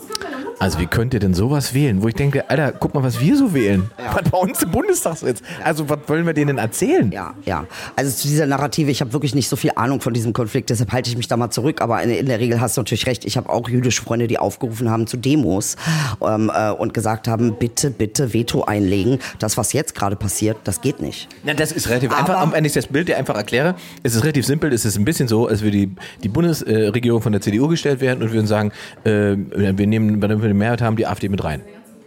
also 0.59 0.79
wie 0.79 0.87
könnt 0.87 1.13
ihr 1.13 1.19
denn 1.19 1.33
sowas 1.33 1.73
wählen? 1.73 2.01
Wo 2.01 2.07
ich 2.07 2.15
denke, 2.15 2.49
Alter, 2.49 2.71
guck 2.71 2.93
mal, 2.95 3.03
was 3.03 3.19
wir 3.19 3.37
so 3.37 3.53
wählen. 3.53 3.89
Ja. 3.97 4.15
Was 4.15 4.29
bei 4.29 4.37
uns 4.37 4.63
im 4.63 4.71
Bundestag 4.71 5.17
sitzt. 5.17 5.43
Also 5.63 5.87
was 5.89 5.99
wollen 6.07 6.25
wir 6.25 6.33
denen 6.33 6.57
erzählen? 6.57 7.11
Ja, 7.11 7.35
ja. 7.45 7.65
Also 7.95 8.15
zu 8.15 8.27
dieser 8.27 8.47
Narrative, 8.47 8.89
ich 8.89 9.01
habe 9.01 9.13
wirklich 9.13 9.35
nicht 9.35 9.49
so 9.49 9.55
viel 9.55 9.71
Ahnung 9.75 10.01
von 10.01 10.13
diesem 10.13 10.33
Konflikt, 10.33 10.69
deshalb 10.69 10.91
halte 10.91 11.09
ich 11.09 11.17
mich 11.17 11.27
da 11.27 11.37
mal 11.37 11.51
zurück. 11.51 11.81
Aber 11.81 12.01
in, 12.01 12.09
in 12.09 12.25
der 12.25 12.39
Regel 12.39 12.59
hast 12.59 12.77
du 12.77 12.81
natürlich 12.81 13.05
recht. 13.05 13.25
Ich 13.25 13.37
habe 13.37 13.49
auch 13.49 13.69
jüdische 13.69 14.01
Freunde, 14.01 14.27
die 14.27 14.39
aufgerufen 14.39 14.89
haben 14.89 15.05
zu 15.05 15.17
Demos 15.17 15.75
ähm, 16.21 16.51
äh, 16.53 16.71
und 16.71 16.93
gesagt 16.93 17.27
haben, 17.27 17.55
bitte, 17.59 17.91
bitte 17.91 18.33
Veto 18.33 18.63
einlegen. 18.63 19.19
Das, 19.39 19.57
was 19.57 19.73
jetzt 19.73 19.93
gerade 19.93 20.15
passiert, 20.15 20.57
das 20.63 20.81
geht 20.81 21.01
nicht. 21.01 21.27
Ja, 21.43 21.53
das 21.53 21.71
ist 21.71 21.89
relativ 21.89 22.11
Aber 22.11 22.39
einfach. 22.39 22.53
Wenn 22.53 22.65
ich 22.65 22.73
das 22.73 22.87
Bild 22.87 23.07
dir 23.09 23.17
einfach 23.17 23.35
erkläre, 23.35 23.75
es 24.03 24.15
ist 24.15 24.23
relativ 24.23 24.45
simpel. 24.45 24.73
Es 24.73 24.85
ist 24.85 24.97
ein 24.97 25.05
bisschen 25.05 25.27
so, 25.27 25.47
als 25.47 25.61
würde 25.61 25.77
die, 25.77 25.95
die 26.23 26.29
Bundesregierung 26.29 27.21
von 27.21 27.31
der 27.31 27.41
CDU 27.41 27.67
gestellt 27.67 28.01
werden 28.01 28.23
und 28.23 28.31
würden 28.31 28.47
sagen, 28.47 28.71
äh, 29.03 29.35
wir 29.35 29.87
nehmen, 29.87 30.21
wir 30.21 30.46
die 30.47 30.53
Mehrheit 30.53 30.81
haben, 30.81 30.95
die 30.95 31.07
AfD 31.07 31.29
mit 31.29 31.43
rein. 31.43 31.61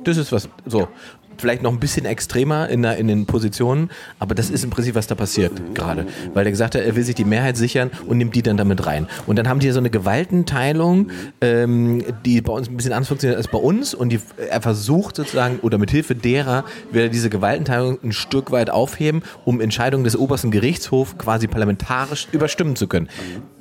Das 0.04 0.16
ist 0.16 0.32
was 0.32 0.48
so. 0.66 0.88
Vielleicht 1.36 1.62
noch 1.62 1.72
ein 1.72 1.80
bisschen 1.80 2.04
extremer 2.04 2.68
in, 2.68 2.82
der, 2.82 2.98
in 2.98 3.08
den 3.08 3.24
Positionen, 3.24 3.88
aber 4.18 4.34
das 4.34 4.50
ist 4.50 4.62
im 4.62 4.68
Prinzip, 4.68 4.94
was 4.94 5.06
da 5.06 5.14
passiert 5.14 5.74
gerade. 5.74 6.06
Weil 6.34 6.44
er 6.44 6.50
gesagt 6.50 6.74
hat, 6.74 6.82
er 6.82 6.94
will 6.96 7.02
sich 7.02 7.14
die 7.14 7.24
Mehrheit 7.24 7.56
sichern 7.56 7.90
und 8.06 8.18
nimmt 8.18 8.34
die 8.34 8.42
dann 8.42 8.58
damit 8.58 8.84
rein. 8.84 9.06
Und 9.26 9.36
dann 9.36 9.48
haben 9.48 9.58
die 9.58 9.70
so 9.70 9.78
eine 9.78 9.88
Gewaltenteilung, 9.88 11.10
ähm, 11.40 12.04
die 12.26 12.42
bei 12.42 12.52
uns 12.52 12.68
ein 12.68 12.76
bisschen 12.76 12.92
anders 12.92 13.08
funktioniert 13.08 13.38
als 13.38 13.48
bei 13.48 13.56
uns. 13.56 13.94
Und 13.94 14.10
die, 14.10 14.20
er 14.50 14.60
versucht 14.60 15.16
sozusagen, 15.16 15.60
oder 15.60 15.78
mit 15.78 15.90
Hilfe 15.90 16.14
derer 16.14 16.64
will 16.92 17.04
er 17.04 17.08
diese 17.08 17.30
Gewaltenteilung 17.30 17.98
ein 18.04 18.12
Stück 18.12 18.50
weit 18.50 18.68
aufheben, 18.68 19.22
um 19.46 19.62
Entscheidungen 19.62 20.04
des 20.04 20.18
obersten 20.18 20.50
Gerichtshofs 20.50 21.16
quasi 21.16 21.46
parlamentarisch 21.46 22.28
überstimmen 22.32 22.76
zu 22.76 22.86
können 22.86 23.08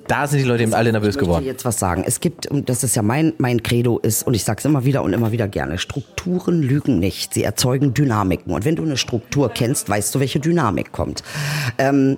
da 0.09 0.27
sind 0.27 0.39
die 0.39 0.45
Leute 0.45 0.63
eben 0.63 0.73
alle 0.73 0.91
nervös 0.91 1.09
ich 1.09 1.15
möchte 1.15 1.25
geworden. 1.25 1.45
jetzt 1.45 1.65
was 1.65 1.79
sagen. 1.79 2.03
Es 2.05 2.19
gibt, 2.19 2.47
und 2.47 2.67
das 2.67 2.83
ist 2.83 2.95
ja 2.95 3.01
mein, 3.01 3.33
mein 3.37 3.61
Credo 3.63 3.99
ist, 3.99 4.23
und 4.25 4.33
ich 4.33 4.43
sage 4.43 4.59
es 4.59 4.65
immer 4.65 4.83
wieder 4.83 5.03
und 5.03 5.13
immer 5.13 5.31
wieder 5.31 5.47
gerne, 5.47 5.77
Strukturen 5.77 6.61
lügen 6.61 6.99
nicht. 6.99 7.33
Sie 7.33 7.43
erzeugen 7.43 7.93
Dynamiken. 7.93 8.53
Und 8.53 8.65
wenn 8.65 8.75
du 8.75 8.83
eine 8.83 8.97
Struktur 8.97 9.49
kennst, 9.49 9.87
weißt 9.87 10.13
du, 10.15 10.19
welche 10.19 10.39
Dynamik 10.39 10.91
kommt. 10.91 11.23
Ähm, 11.77 12.17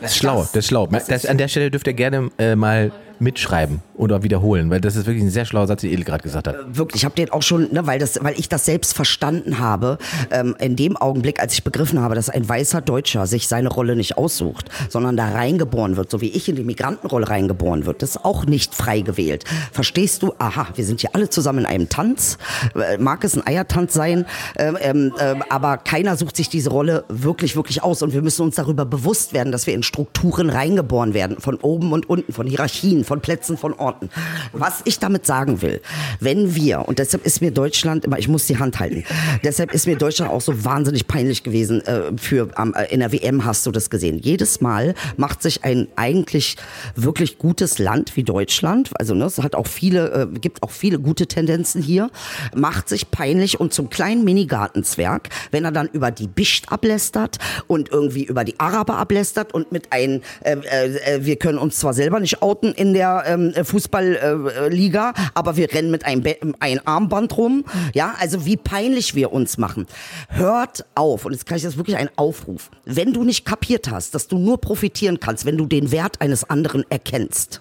Das 0.00 0.12
ist 0.12 0.16
schlau, 0.18 0.40
das 0.42 0.56
ist 0.56 0.66
schlau. 0.68 0.86
Das, 0.86 1.24
an 1.26 1.38
der 1.38 1.48
Stelle 1.48 1.70
dürft 1.70 1.86
ihr 1.86 1.94
gerne 1.94 2.30
äh, 2.38 2.54
mal 2.54 2.92
mitschreiben 3.24 3.80
oder 3.96 4.22
wiederholen, 4.22 4.70
weil 4.70 4.80
das 4.80 4.96
ist 4.96 5.06
wirklich 5.06 5.24
ein 5.24 5.30
sehr 5.30 5.44
schlauer 5.44 5.66
Satz, 5.66 5.80
den 5.80 5.92
Edel 5.92 6.04
gerade 6.04 6.22
gesagt 6.22 6.48
hat. 6.48 6.56
wirklich, 6.76 7.02
ich 7.02 7.04
habe 7.04 7.14
den 7.14 7.30
auch 7.30 7.42
schon, 7.42 7.72
ne, 7.72 7.86
weil, 7.86 7.98
das, 7.98 8.22
weil 8.22 8.38
ich 8.38 8.48
das 8.48 8.64
selbst 8.64 8.94
verstanden 8.94 9.58
habe, 9.58 9.98
ähm, 10.30 10.54
in 10.58 10.76
dem 10.76 10.96
Augenblick, 10.96 11.40
als 11.40 11.54
ich 11.54 11.64
begriffen 11.64 12.00
habe, 12.00 12.14
dass 12.14 12.28
ein 12.28 12.48
weißer 12.48 12.80
Deutscher 12.80 13.26
sich 13.26 13.48
seine 13.48 13.68
Rolle 13.68 13.96
nicht 13.96 14.18
aussucht, 14.18 14.68
sondern 14.88 15.16
da 15.16 15.30
reingeboren 15.30 15.96
wird, 15.96 16.10
so 16.10 16.20
wie 16.20 16.28
ich 16.28 16.48
in 16.48 16.56
die 16.56 16.64
Migrantenrolle 16.64 17.28
reingeboren 17.28 17.86
wird, 17.86 18.02
das 18.02 18.10
ist 18.10 18.24
auch 18.24 18.46
nicht 18.46 18.74
frei 18.74 19.00
gewählt. 19.00 19.44
Verstehst 19.72 20.22
du? 20.22 20.34
Aha, 20.38 20.68
wir 20.74 20.84
sind 20.84 21.00
hier 21.00 21.10
alle 21.14 21.30
zusammen 21.30 21.60
in 21.60 21.66
einem 21.66 21.88
Tanz, 21.88 22.38
äh, 22.74 22.98
mag 22.98 23.24
es 23.24 23.36
ein 23.36 23.46
Eiertanz 23.46 23.94
sein, 23.94 24.26
ähm, 24.56 24.76
ähm, 24.80 25.12
ähm, 25.20 25.42
aber 25.48 25.78
keiner 25.78 26.16
sucht 26.16 26.36
sich 26.36 26.48
diese 26.48 26.70
Rolle 26.70 27.04
wirklich, 27.08 27.56
wirklich 27.56 27.82
aus 27.82 28.02
und 28.02 28.12
wir 28.12 28.22
müssen 28.22 28.42
uns 28.42 28.56
darüber 28.56 28.84
bewusst 28.84 29.32
werden, 29.32 29.52
dass 29.52 29.66
wir 29.66 29.74
in 29.74 29.82
Strukturen 29.82 30.50
reingeboren 30.50 31.14
werden, 31.14 31.38
von 31.38 31.56
oben 31.56 31.92
und 31.92 32.08
unten, 32.08 32.32
von 32.32 32.46
Hierarchien, 32.46 33.04
von 33.04 33.13
Plätzen, 33.20 33.56
von 33.56 33.72
Orten. 33.74 34.10
Was 34.52 34.82
ich 34.84 34.98
damit 34.98 35.26
sagen 35.26 35.62
will, 35.62 35.80
wenn 36.20 36.54
wir, 36.54 36.88
und 36.88 36.98
deshalb 36.98 37.24
ist 37.24 37.40
mir 37.40 37.50
Deutschland 37.50 38.04
immer, 38.04 38.18
ich 38.18 38.28
muss 38.28 38.46
die 38.46 38.58
Hand 38.58 38.80
halten, 38.80 39.04
deshalb 39.42 39.72
ist 39.72 39.86
mir 39.86 39.96
Deutschland 39.96 40.30
auch 40.30 40.40
so 40.40 40.64
wahnsinnig 40.64 41.06
peinlich 41.06 41.42
gewesen, 41.42 41.80
äh, 41.86 42.16
für, 42.16 42.48
ähm, 42.58 42.74
in 42.90 43.00
der 43.00 43.12
WM 43.12 43.44
hast 43.44 43.66
du 43.66 43.70
das 43.70 43.90
gesehen. 43.90 44.18
Jedes 44.18 44.60
Mal 44.60 44.94
macht 45.16 45.42
sich 45.42 45.64
ein 45.64 45.88
eigentlich 45.96 46.56
wirklich 46.96 47.38
gutes 47.38 47.78
Land 47.78 48.16
wie 48.16 48.24
Deutschland, 48.24 48.90
also 48.98 49.14
ne, 49.14 49.24
es 49.24 49.38
hat 49.38 49.54
auch 49.54 49.66
viele, 49.66 50.28
äh, 50.32 50.38
gibt 50.38 50.62
auch 50.62 50.70
viele 50.70 50.98
gute 50.98 51.26
Tendenzen 51.26 51.82
hier, 51.82 52.10
macht 52.54 52.88
sich 52.88 53.10
peinlich 53.10 53.60
und 53.60 53.72
zum 53.72 53.90
kleinen 53.90 54.24
Mini-Gartenzwerg, 54.24 55.28
wenn 55.50 55.64
er 55.64 55.72
dann 55.72 55.88
über 55.92 56.10
die 56.10 56.26
Bischt 56.26 56.70
ablästert 56.72 57.38
und 57.66 57.90
irgendwie 57.90 58.24
über 58.24 58.44
die 58.44 58.58
Araber 58.58 58.96
ablästert 58.96 59.52
und 59.52 59.72
mit 59.72 59.88
ein, 59.90 60.22
äh, 60.42 60.54
äh, 60.54 61.24
wir 61.24 61.36
können 61.36 61.58
uns 61.58 61.78
zwar 61.78 61.92
selber 61.94 62.20
nicht 62.20 62.42
outen 62.42 62.72
in 62.72 62.93
der 62.94 63.24
ähm, 63.26 63.52
Fußballliga, 63.62 65.12
aber 65.34 65.56
wir 65.56 65.72
rennen 65.72 65.90
mit 65.90 66.04
einem 66.04 66.22
Be 66.22 66.36
ein 66.60 66.86
Armband 66.86 67.36
rum. 67.36 67.64
Ja, 67.92 68.14
also 68.18 68.46
wie 68.46 68.56
peinlich 68.56 69.14
wir 69.14 69.32
uns 69.32 69.58
machen. 69.58 69.86
Hört 70.28 70.86
auf, 70.94 71.24
und 71.24 71.32
jetzt 71.32 71.46
kann 71.46 71.56
ich 71.56 71.64
das 71.64 71.76
wirklich 71.76 71.96
ein 71.96 72.10
Aufruf. 72.16 72.70
Wenn 72.84 73.12
du 73.12 73.24
nicht 73.24 73.44
kapiert 73.44 73.90
hast, 73.90 74.14
dass 74.14 74.28
du 74.28 74.38
nur 74.38 74.60
profitieren 74.60 75.20
kannst, 75.20 75.44
wenn 75.44 75.58
du 75.58 75.66
den 75.66 75.90
Wert 75.92 76.20
eines 76.20 76.48
anderen 76.48 76.84
erkennst. 76.90 77.60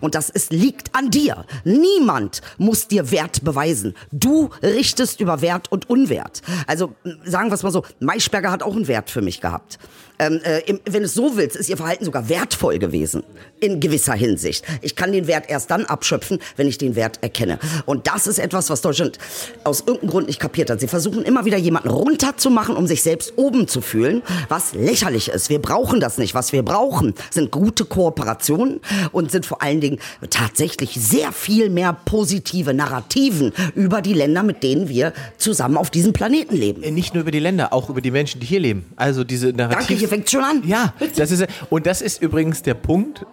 Und 0.00 0.14
das 0.14 0.30
ist, 0.30 0.52
liegt 0.52 0.94
an 0.94 1.10
dir. 1.10 1.44
Niemand 1.64 2.40
muss 2.56 2.88
dir 2.88 3.10
Wert 3.10 3.44
beweisen. 3.44 3.94
Du 4.12 4.50
richtest 4.62 5.20
über 5.20 5.40
Wert 5.40 5.70
und 5.70 5.90
Unwert. 5.90 6.42
Also 6.66 6.94
sagen 7.24 7.50
wir 7.50 7.54
es 7.54 7.62
mal 7.62 7.70
so, 7.70 7.84
Maischberger 8.00 8.50
hat 8.50 8.62
auch 8.62 8.74
einen 8.74 8.88
Wert 8.88 9.10
für 9.10 9.22
mich 9.22 9.40
gehabt. 9.40 9.78
Ähm, 10.18 10.40
äh, 10.42 10.60
im, 10.66 10.80
wenn 10.84 11.04
es 11.04 11.14
so 11.14 11.36
willst, 11.36 11.56
ist 11.56 11.68
ihr 11.68 11.76
Verhalten 11.76 12.04
sogar 12.04 12.28
wertvoll 12.28 12.78
gewesen. 12.78 13.22
In 13.60 13.80
gewisser 13.80 14.14
Hinsicht. 14.14 14.64
Ich 14.82 14.96
kann 14.96 15.12
den 15.12 15.26
Wert 15.26 15.48
erst 15.48 15.70
dann 15.70 15.84
abschöpfen, 15.84 16.38
wenn 16.56 16.66
ich 16.68 16.78
den 16.78 16.96
Wert 16.96 17.18
erkenne. 17.22 17.58
Und 17.86 18.06
das 18.06 18.26
ist 18.26 18.38
etwas, 18.38 18.70
was 18.70 18.80
Deutschland 18.80 19.18
aus 19.64 19.80
irgendeinem 19.80 20.10
Grund 20.10 20.26
nicht 20.26 20.40
kapiert 20.40 20.70
hat. 20.70 20.80
Sie 20.80 20.88
versuchen 20.88 21.22
immer 21.22 21.44
wieder 21.44 21.56
jemanden 21.56 21.88
runterzumachen, 21.88 22.76
um 22.76 22.86
sich 22.86 23.02
selbst 23.02 23.34
oben 23.36 23.68
zu 23.68 23.80
fühlen, 23.80 24.22
was 24.48 24.74
lächerlich 24.74 25.28
ist. 25.28 25.50
Wir 25.50 25.60
brauchen 25.60 26.00
das 26.00 26.18
nicht. 26.18 26.34
Was 26.34 26.52
wir 26.52 26.62
brauchen, 26.62 27.14
sind 27.30 27.50
gute 27.50 27.84
Kooperationen 27.84 28.80
und 29.12 29.30
sind 29.30 29.46
vor 29.46 29.62
allen 29.62 29.80
Dingen 29.80 29.98
tatsächlich 30.30 30.94
sehr 30.94 31.32
viel 31.32 31.70
mehr 31.70 31.96
positive 32.04 32.74
Narrativen 32.74 33.52
über 33.74 34.02
die 34.02 34.14
Länder, 34.14 34.42
mit 34.42 34.62
denen 34.62 34.88
wir 34.88 35.12
zusammen 35.36 35.76
auf 35.76 35.90
diesem 35.90 36.12
Planeten 36.12 36.56
leben. 36.56 36.82
Äh, 36.82 36.90
Nicht 36.90 37.14
nur 37.14 37.22
über 37.22 37.30
die 37.30 37.40
Länder, 37.40 37.72
auch 37.72 37.88
über 37.88 38.00
die 38.00 38.10
Menschen, 38.10 38.40
die 38.40 38.46
hier 38.46 38.60
leben. 38.60 38.86
Also 38.96 39.24
diese 39.24 39.52
Narrativ. 39.52 40.07
Fängt 40.08 40.30
schon 40.30 40.42
an. 40.42 40.62
Ja, 40.66 40.94
das 41.16 41.30
ist 41.30 41.46
und 41.70 41.86
das 41.86 42.02
ist 42.02 42.22
übrigens 42.22 42.62
der 42.62 42.74
Punkt, 42.74 43.26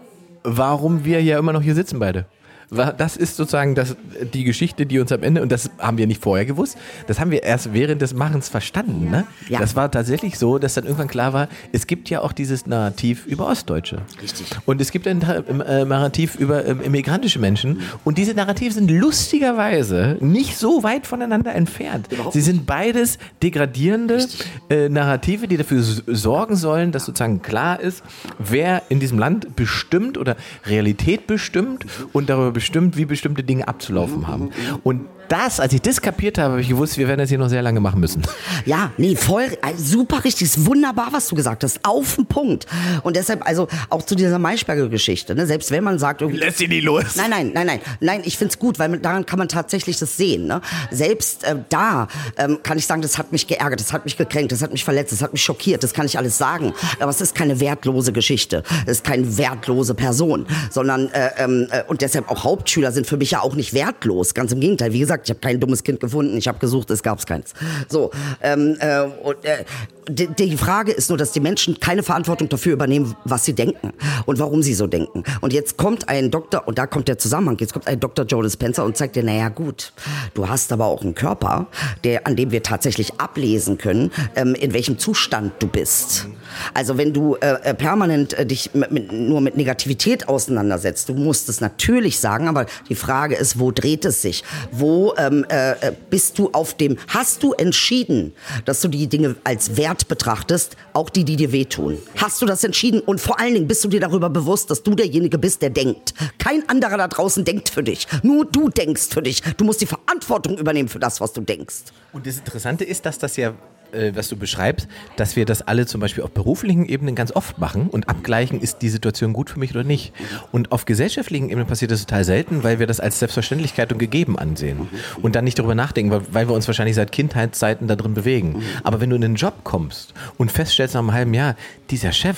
warum 0.44 1.06
wir 1.06 1.22
ja 1.22 1.40
immer 1.40 1.54
noch 1.54 1.62
hier 1.62 1.76
sitzen 1.76 2.00
beide. 2.00 2.26
Das 2.70 3.18
ist 3.18 3.36
sozusagen 3.36 3.76
das, 3.76 3.96
die 4.34 4.44
Geschichte, 4.44 4.86
die 4.86 5.00
uns 5.00 5.12
am 5.12 5.24
Ende, 5.24 5.42
und 5.42 5.52
das 5.52 5.70
haben 5.80 5.98
wir 5.98 6.08
nicht 6.08 6.22
vorher 6.22 6.46
gewusst, 6.46 6.78
das 7.08 7.20
haben 7.20 7.32
wir 7.32 7.44
erst 7.44 7.74
während 7.74 8.02
des 8.02 8.14
Machens 8.14 8.50
verstanden. 8.50 9.10
Ne? 9.10 9.26
Ja. 9.50 9.60
Das 9.60 9.76
war 9.76 9.92
tatsächlich 9.92 10.38
so, 10.38 10.58
dass 10.58 10.74
dann 10.74 10.86
irgendwann 10.86 11.08
klar 11.08 11.34
war, 11.34 11.48
es 11.72 11.88
gibt 11.88 12.10
ja 12.10 12.22
auch 12.22 12.32
dieses 12.32 12.66
Narrativ 12.66 13.26
über 13.26 13.48
Ostdeutsche. 13.48 14.02
Richtig. 14.22 14.48
Und 14.66 14.82
es 14.82 14.92
gibt 14.92 15.08
ein 15.08 15.22
äh, 15.22 15.86
Narrativ 15.86 16.36
über 16.36 16.66
ähm, 16.66 16.82
immigrantische 16.82 17.40
Menschen. 17.40 17.82
Und 18.04 18.18
diese 18.18 18.34
Narrative 18.34 18.74
sind 18.74 18.90
lustigerweise 18.90 20.18
nicht 20.20 20.58
so 20.58 20.84
weit 20.84 21.06
voneinander 21.08 21.54
entfernt. 21.54 22.08
Sie 22.32 22.42
sind 22.42 22.66
beides 22.66 23.18
degradierende 23.44 24.26
äh, 24.70 24.90
Narrative, 24.90 25.48
die 25.48 25.58
dafür 25.58 25.84
sorgen 25.84 26.56
sollen, 26.56 26.92
dass 26.92 27.06
sozusagen 27.06 27.42
klar 27.42 27.80
ist, 27.80 28.04
wer 28.40 28.84
in 28.90 29.00
diesem 29.00 29.20
Land 29.20 29.56
bestimmt 29.56 30.18
oder 30.18 30.36
Realität 30.66 31.28
bestimmt 31.28 31.86
und 32.14 32.30
darüber 32.30 32.52
bestimmt, 32.56 32.98
wie 32.98 33.06
bestimmte 33.06 33.44
Dinge 33.44 33.68
abzulaufen 33.68 34.28
haben. 34.28 34.50
Und 34.84 35.08
das, 35.28 35.60
als 35.60 35.74
ich 35.74 35.82
das 35.82 36.02
kapiert 36.02 36.38
habe, 36.38 36.54
habe 36.54 36.62
ich 36.62 36.70
gewusst, 36.70 36.98
wir 36.98 37.08
werden 37.08 37.20
das 37.20 37.30
hier 37.30 37.38
noch 37.38 37.50
sehr 37.50 37.62
lange 37.62 37.80
machen 37.80 38.00
müssen. 38.00 38.22
Ja, 38.66 38.92
nee, 38.98 39.16
voll, 39.16 39.44
äh, 39.44 39.76
super 39.78 40.24
richtig, 40.24 40.44
ist 40.44 40.66
wunderbar, 40.66 41.10
was 41.12 41.28
du 41.28 41.36
gesagt 41.36 41.64
hast, 41.64 41.80
auf 41.84 42.16
den 42.16 42.26
Punkt. 42.26 42.66
Und 43.04 43.16
deshalb, 43.16 43.46
also 43.46 43.68
auch 43.90 44.02
zu 44.04 44.16
dieser 44.16 44.40
Maischberger-Geschichte, 44.40 45.36
ne, 45.36 45.46
selbst 45.46 45.72
wenn 45.72 45.84
man 45.84 46.00
sagt, 46.00 46.22
irgendwie, 46.22 46.40
Lässt 46.40 46.58
sie 46.58 46.68
nie 46.68 46.82
los. 46.82 47.16
Nein, 47.16 47.30
nein, 47.30 47.52
nein, 47.54 47.68
nein, 47.68 47.80
nein, 48.00 48.22
ich 48.26 48.38
find's 48.38 48.60
gut, 48.60 48.80
weil 48.80 48.98
daran 49.00 49.26
kann 49.26 49.40
man 49.40 49.48
tatsächlich 49.48 49.98
das 49.98 50.18
sehen. 50.18 50.48
Ne? 50.48 50.62
Selbst 50.92 51.44
äh, 51.44 51.56
da 51.70 52.08
ähm, 52.38 52.60
kann 52.64 52.78
ich 52.78 52.86
sagen, 52.86 53.02
das 53.02 53.18
hat 53.18 53.32
mich 53.32 53.48
geärgert, 53.48 53.80
das 53.80 53.94
hat 53.94 54.06
mich 54.06 54.18
gekränkt, 54.18 54.52
das 54.52 54.62
hat 54.62 54.72
mich 54.72 54.84
verletzt, 54.84 55.12
das 55.12 55.22
hat 55.22 55.34
mich 55.34 55.44
schockiert, 55.44 55.84
das 55.84 55.94
kann 55.94 56.06
ich 56.06 56.18
alles 56.18 56.38
sagen. 56.38 56.74
Aber 57.00 57.10
es 57.12 57.22
ist 57.22 57.36
keine 57.36 57.60
wertlose 57.60 58.12
Geschichte, 58.12 58.64
es 58.86 58.98
ist 58.98 59.04
keine 59.04 59.38
wertlose 59.38 59.94
Person, 59.94 60.46
sondern 60.70 61.10
äh, 61.12 61.30
ähm, 61.38 61.68
äh, 61.72 61.84
und 61.88 62.02
deshalb 62.02 62.30
auch 62.30 62.44
Hauptschüler 62.44 62.92
sind 62.92 63.08
für 63.08 63.18
mich 63.18 63.32
ja 63.32 63.42
auch 63.42 63.56
nicht 63.56 63.74
wertlos. 63.74 64.34
Ganz 64.34 64.52
im 64.52 64.60
Gegenteil, 64.60 64.94
wie 64.94 65.00
gesagt, 65.00 65.15
ich 65.24 65.30
habe 65.30 65.40
kein 65.40 65.60
dummes 65.60 65.84
Kind 65.84 66.00
gefunden, 66.00 66.38
ich 66.38 66.48
habe 66.48 66.60
gesucht, 66.60 66.90
es 66.92 67.04
gab's 67.04 67.26
keins. 67.26 67.54
So, 67.90 68.12
ähm, 68.42 68.78
äh, 68.80 69.02
und, 69.24 69.44
äh, 69.46 69.66
die, 70.08 70.28
die 70.28 70.58
Frage 70.58 70.92
ist 70.92 71.10
nur, 71.10 71.18
dass 71.18 71.32
die 71.32 71.40
Menschen 71.40 71.80
keine 71.80 72.04
Verantwortung 72.04 72.50
dafür 72.50 72.74
übernehmen, 72.74 73.16
was 73.24 73.46
sie 73.46 73.54
denken 73.54 73.94
und 74.26 74.40
warum 74.40 74.62
sie 74.62 74.74
so 74.74 74.88
denken. 74.88 75.24
Und 75.42 75.54
jetzt 75.54 75.78
kommt 75.78 76.10
ein 76.10 76.32
Doktor, 76.32 76.68
und 76.68 76.78
da 76.78 76.86
kommt 76.88 77.08
der 77.08 77.18
Zusammenhang, 77.18 77.58
jetzt 77.60 77.74
kommt 77.74 77.88
ein 77.88 78.00
Dr. 78.00 78.26
Joe 78.26 78.44
Dispenza 78.44 78.84
und 78.84 78.98
zeigt 78.98 79.16
dir, 79.16 79.24
naja 79.24 79.50
gut, 79.50 79.94
du 80.34 80.48
hast 80.48 80.72
aber 80.72 80.86
auch 80.86 81.02
einen 81.02 81.16
Körper, 81.16 81.68
der, 82.04 82.28
an 82.28 82.36
dem 82.36 82.52
wir 82.52 82.64
tatsächlich 82.64 83.20
ablesen 83.20 83.78
können, 83.78 84.12
ähm, 84.36 84.56
in 84.56 84.74
welchem 84.74 85.00
Zustand 85.00 85.54
du 85.60 85.68
bist. 85.68 86.28
Also 86.74 86.98
wenn 86.98 87.14
du 87.14 87.36
äh, 87.36 87.56
äh, 87.64 87.74
permanent 87.74 88.34
äh, 88.34 88.46
dich 88.46 88.74
mit, 88.74 88.92
mit, 88.92 89.12
nur 89.12 89.42
mit 89.42 89.58
Negativität 89.58 90.28
auseinandersetzt, 90.28 91.10
du 91.10 91.14
musst 91.14 91.50
es 91.50 91.62
natürlich 91.62 92.20
sagen, 92.20 92.48
aber 92.48 92.66
die 92.90 92.96
Frage 92.96 93.36
ist, 93.36 93.60
wo 93.60 93.72
dreht 93.72 94.06
es 94.06 94.22
sich? 94.22 94.44
Wo 94.72 95.05
ähm, 95.18 95.46
äh, 95.50 95.72
äh, 95.72 95.94
bist 96.10 96.40
du 96.40 96.50
auf 96.52 96.74
dem, 96.74 96.98
hast 97.08 97.44
du 97.44 97.54
entschieden, 97.54 98.34
dass 98.66 98.82
du 98.82 98.88
die 98.88 99.08
Dinge 99.08 99.36
als 99.44 99.78
Wert 99.78 100.08
betrachtest, 100.08 100.76
auch 100.94 101.10
die, 101.10 101.24
die 101.24 101.36
dir 101.36 101.52
wehtun? 101.52 101.98
Hast 102.18 102.42
du 102.42 102.46
das 102.46 102.64
entschieden? 102.64 103.00
Und 103.02 103.22
vor 103.22 103.40
allen 103.40 103.54
Dingen 103.54 103.68
bist 103.68 103.84
du 103.84 103.88
dir 103.88 104.00
darüber 104.00 104.30
bewusst, 104.30 104.72
dass 104.72 104.84
du 104.84 104.96
derjenige 104.96 105.38
bist, 105.38 105.62
der 105.62 105.70
denkt. 105.70 106.14
Kein 106.40 106.68
anderer 106.70 106.98
da 106.98 107.08
draußen 107.08 107.46
denkt 107.46 107.70
für 107.70 107.84
dich. 107.84 108.08
Nur 108.24 108.46
du 108.46 108.70
denkst 108.70 109.10
für 109.12 109.22
dich. 109.22 109.42
Du 109.58 109.66
musst 109.66 109.82
die 109.82 109.86
Verantwortung 109.86 110.58
übernehmen 110.58 110.90
für 110.90 111.00
das, 111.00 111.22
was 111.22 111.34
du 111.34 111.42
denkst. 111.42 111.76
Und 112.14 112.26
das 112.26 112.38
Interessante 112.38 112.84
ist, 112.84 113.06
dass 113.06 113.20
das 113.20 113.36
ja, 113.36 113.54
äh, 113.92 114.12
was 114.16 114.30
du 114.30 114.38
beschreibst, 114.38 114.88
dass 115.18 115.36
wir 115.36 115.46
das 115.46 115.62
alle 115.62 115.86
zum 115.86 116.02
Beispiel 116.02 116.24
auf 116.24 116.32
beruflichen 116.32 116.86
Ebenen 116.86 117.16
ganz 117.16 117.36
oft 117.36 117.58
machen 117.58 117.88
und 117.88 118.10
abgleichen, 118.10 118.60
ist 118.62 118.82
die 118.82 118.90
Situation 118.90 119.34
gut 119.34 119.50
für 119.50 119.60
mich 119.60 119.72
oder 119.72 119.84
nicht. 119.84 120.14
Und 120.52 120.72
auf 120.72 120.86
gesellschaftlichen 120.86 121.50
Ebenen 121.50 121.68
passiert 121.68 121.92
das 121.92 122.02
total 122.02 122.24
selten, 122.24 122.64
weil 122.64 122.80
wir 122.80 122.88
das 122.88 123.00
als 123.00 123.20
Selbstverständlichkeit 123.20 123.92
und 123.92 124.00
gegeben 124.00 124.38
ansehen 124.38 124.88
und 125.22 125.36
dann 125.36 125.44
nicht 125.44 125.60
darüber 125.60 125.76
nachdenken, 125.76 126.12
weil, 126.12 126.22
weil 126.32 126.48
wir 126.48 126.56
uns 126.56 126.68
wahrscheinlich 126.68 126.96
seit 126.96 127.12
Kindheitszeiten 127.12 127.88
da 127.88 127.96
drin 127.96 128.14
bewegen. 128.14 128.64
Aber 128.84 129.02
wenn 129.02 129.10
du 129.10 129.16
in 129.16 129.24
einen 129.24 129.36
Job 129.36 129.64
kommst 129.64 130.14
und 130.38 130.52
feststellst 130.52 130.96
nach 130.96 131.02
einem 131.02 131.14
halben 131.14 131.34
Jahr, 131.34 131.56
dieser 131.90 132.12
Chef, 132.12 132.38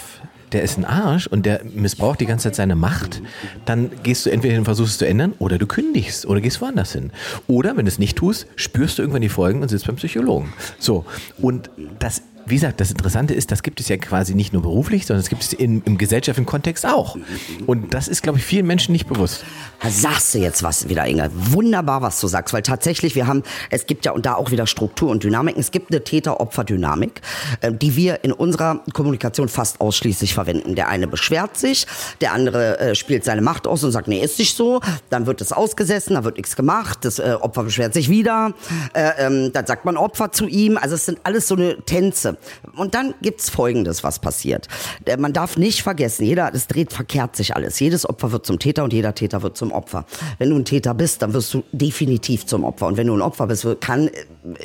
der 0.52 0.64
ist 0.64 0.78
ein 0.78 0.86
Arsch 0.86 1.28
und 1.28 1.46
der 1.46 1.62
missbraucht 1.64 2.20
die 2.20 2.26
ganze 2.26 2.44
Zeit 2.44 2.56
seine 2.56 2.76
Macht, 2.76 3.22
dann 3.66 3.92
gehst 4.04 4.26
du 4.26 4.30
entweder 4.30 4.54
hin 4.54 4.60
und 4.60 4.66
versuchst 4.66 4.94
es 4.94 4.98
zu 5.00 5.08
ändern 5.08 5.34
oder 5.40 5.58
du 5.58 5.68
kündigst 5.68 6.26
oder 6.26 6.42
gehst 6.42 6.62
woanders 6.62 6.94
hin. 6.94 7.12
Oder 7.48 7.76
wenn 7.76 7.86
du 7.86 7.90
es 7.90 8.00
nicht 8.00 8.18
tust, 8.18 8.48
spürst 8.56 8.98
du 8.98 9.04
irgendwann 9.04 9.22
die 9.22 9.30
Folgen 9.30 9.62
und 9.62 9.70
sitzt 9.70 9.88
beim 9.88 9.98
Psychologen. 9.98 10.54
So, 10.80 11.06
und 11.42 11.70
das 12.00 12.22
wie 12.50 12.56
gesagt, 12.56 12.80
das 12.80 12.92
Interessante 12.92 13.34
ist, 13.34 13.52
das 13.52 13.64
gibt 13.64 13.80
es 13.80 13.90
ja 13.90 13.98
quasi 13.98 14.34
nicht 14.34 14.54
nur 14.54 14.62
beruflich, 14.62 15.06
sondern 15.06 15.22
es 15.22 15.30
gibt 15.30 15.44
es 15.44 15.54
in, 15.54 15.82
im 15.84 15.98
gesellschaftlichen 15.98 16.46
Kontext 16.46 16.86
auch. 16.86 17.18
Und 17.66 17.94
das 17.94 18.08
ist, 18.08 18.24
glaube 18.24 18.38
ich, 18.40 18.46
vielen 18.46 18.66
Menschen 18.66 18.92
nicht 18.94 19.08
bewusst. 19.08 19.44
Da 19.82 19.90
sagst 19.90 20.34
du 20.34 20.40
jetzt 20.40 20.64
was 20.64 20.90
wieder, 20.90 21.06
Inge. 21.06 21.30
Wunderbar, 21.34 22.02
was 22.02 22.20
du 22.20 22.28
sagst, 22.28 22.54
weil 22.54 22.62
tatsächlich 22.62 23.16
wir 23.16 23.28
haben, 23.28 23.44
es 23.70 23.86
gibt 23.86 24.06
ja 24.06 24.12
und 24.12 24.26
da 24.26 24.36
auch 24.36 24.52
wieder 24.52 24.66
Struktur 24.66 25.10
und 25.10 25.24
Dynamiken. 25.24 25.60
Es 25.60 25.72
gibt 25.72 25.92
eine 25.92 26.04
Täter-Opfer-Dynamik, 26.04 27.22
äh, 27.62 27.72
die 27.74 27.96
wir 27.96 28.24
in 28.24 28.32
unserer 28.32 28.82
Kommunikation 28.94 29.50
fast 29.50 29.82
ausschließlich 29.82 30.34
verwenden. 30.34 30.76
Der 30.76 30.88
eine 30.88 31.08
beschwert 31.08 31.58
sich, 31.58 31.86
der 32.22 32.34
andere 32.34 32.80
äh, 32.80 32.96
spielt 32.96 33.24
seine 33.24 33.42
Macht 33.42 33.68
aus 33.68 33.84
und 33.84 33.92
sagt, 33.92 34.08
nee, 34.08 34.24
ist 34.24 34.40
nicht 34.40 34.56
so. 34.56 34.82
Dann 35.10 35.26
wird 35.26 35.42
es 35.42 35.52
ausgesessen, 35.52 36.16
da 36.16 36.24
wird 36.24 36.38
nichts 36.38 36.56
gemacht. 36.56 37.00
Das 37.02 37.20
äh, 37.20 37.36
Opfer 37.40 37.64
beschwert 37.64 37.94
sich 37.94 38.10
wieder. 38.10 38.54
Äh, 38.94 39.12
ähm, 39.20 39.52
dann 39.54 39.66
sagt 39.66 39.86
man 39.86 39.98
Opfer 39.98 40.32
zu 40.32 40.48
ihm. 40.48 40.78
Also 40.78 40.96
es 40.96 41.06
sind 41.06 41.20
alles 41.24 41.48
so 41.48 41.56
eine 41.56 41.78
Tänze. 41.86 42.37
Und 42.76 42.96
dann 42.96 43.14
gibt's 43.22 43.50
Folgendes, 43.50 44.04
was 44.04 44.20
passiert. 44.20 44.68
Äh, 45.06 45.18
Man 45.18 45.34
darf 45.34 45.58
nicht 45.58 45.82
vergessen, 45.84 46.26
jeder, 46.26 46.52
es 46.54 46.68
dreht, 46.68 46.94
verkehrt 46.94 47.36
sich 47.36 47.56
alles. 47.56 47.80
Jedes 47.80 48.08
Opfer 48.08 48.32
wird 48.32 48.46
zum 48.46 48.60
Täter 48.60 48.84
und 48.84 48.94
jeder 48.94 49.14
Täter 49.16 49.42
wird 49.42 49.58
zum 49.58 49.72
Opfer. 49.72 50.06
Wenn 50.38 50.50
du 50.50 50.56
ein 50.56 50.66
Täter 50.66 50.94
bist, 50.94 51.22
dann 51.22 51.34
wirst 51.34 51.54
du 51.54 51.64
definitiv 51.72 52.46
zum 52.46 52.64
Opfer. 52.64 52.88
Und 52.88 52.98
wenn 52.98 53.08
du 53.08 53.14
ein 53.16 53.22
Opfer 53.22 53.48
bist, 53.48 53.66
kann, 53.82 54.08
äh, 54.08 54.12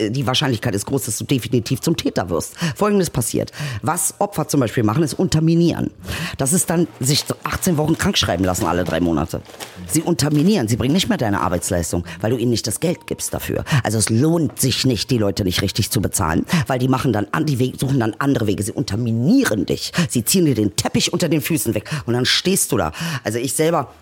die 0.08 0.26
Wahrscheinlichkeit 0.26 0.74
ist 0.74 0.86
groß, 0.86 1.04
dass 1.06 1.18
du 1.18 1.24
definitiv 1.24 1.80
zum 1.80 1.96
Täter 1.96 2.30
wirst. 2.30 2.56
Folgendes 2.76 3.10
passiert. 3.10 3.52
Was 3.82 4.14
Opfer 4.18 4.48
zum 4.48 4.60
Beispiel 4.60 4.82
machen, 4.82 5.02
ist 5.02 5.14
unterminieren. 5.14 5.90
Das 6.38 6.52
ist 6.52 6.70
dann 6.70 6.86
sich 7.00 7.24
18 7.44 7.76
Wochen 7.76 7.96
krank 7.96 8.18
schreiben 8.18 8.44
lassen 8.44 8.66
alle 8.66 8.84
drei 8.84 9.00
Monate. 9.00 9.42
Sie 9.88 10.02
unterminieren, 10.02 10.68
sie 10.68 10.76
bringen 10.76 10.94
nicht 10.94 11.08
mehr 11.08 11.18
deine 11.18 11.40
Arbeitsleistung, 11.40 12.04
weil 12.20 12.30
du 12.30 12.36
ihnen 12.36 12.50
nicht 12.50 12.66
das 12.66 12.80
Geld 12.80 13.06
gibst 13.06 13.34
dafür. 13.34 13.64
Also 13.82 13.98
es 13.98 14.08
lohnt 14.08 14.60
sich 14.60 14.84
nicht, 14.84 15.10
die 15.10 15.18
Leute 15.18 15.44
nicht 15.44 15.62
richtig 15.62 15.90
zu 15.90 16.00
bezahlen, 16.00 16.46
weil 16.66 16.78
die 16.78 16.88
machen 16.88 17.12
dann 17.12 17.26
an, 17.32 17.46
die 17.46 17.58
Wege, 17.58 17.78
suchen 17.78 18.00
dann 18.00 18.14
andere 18.18 18.46
Wege. 18.46 18.62
Sie 18.62 18.72
unterminieren 18.72 19.66
dich. 19.66 19.92
Sie 20.08 20.24
ziehen 20.24 20.44
dir 20.44 20.54
den 20.54 20.76
Teppich 20.76 21.12
unter 21.12 21.28
den 21.28 21.40
Füßen 21.40 21.74
weg 21.74 21.90
und 22.06 22.14
dann 22.14 22.24
stehst 22.24 22.72
du 22.72 22.76
da. 22.76 22.92
Also 23.24 23.38
ich 23.38 23.52
selber 23.52 23.92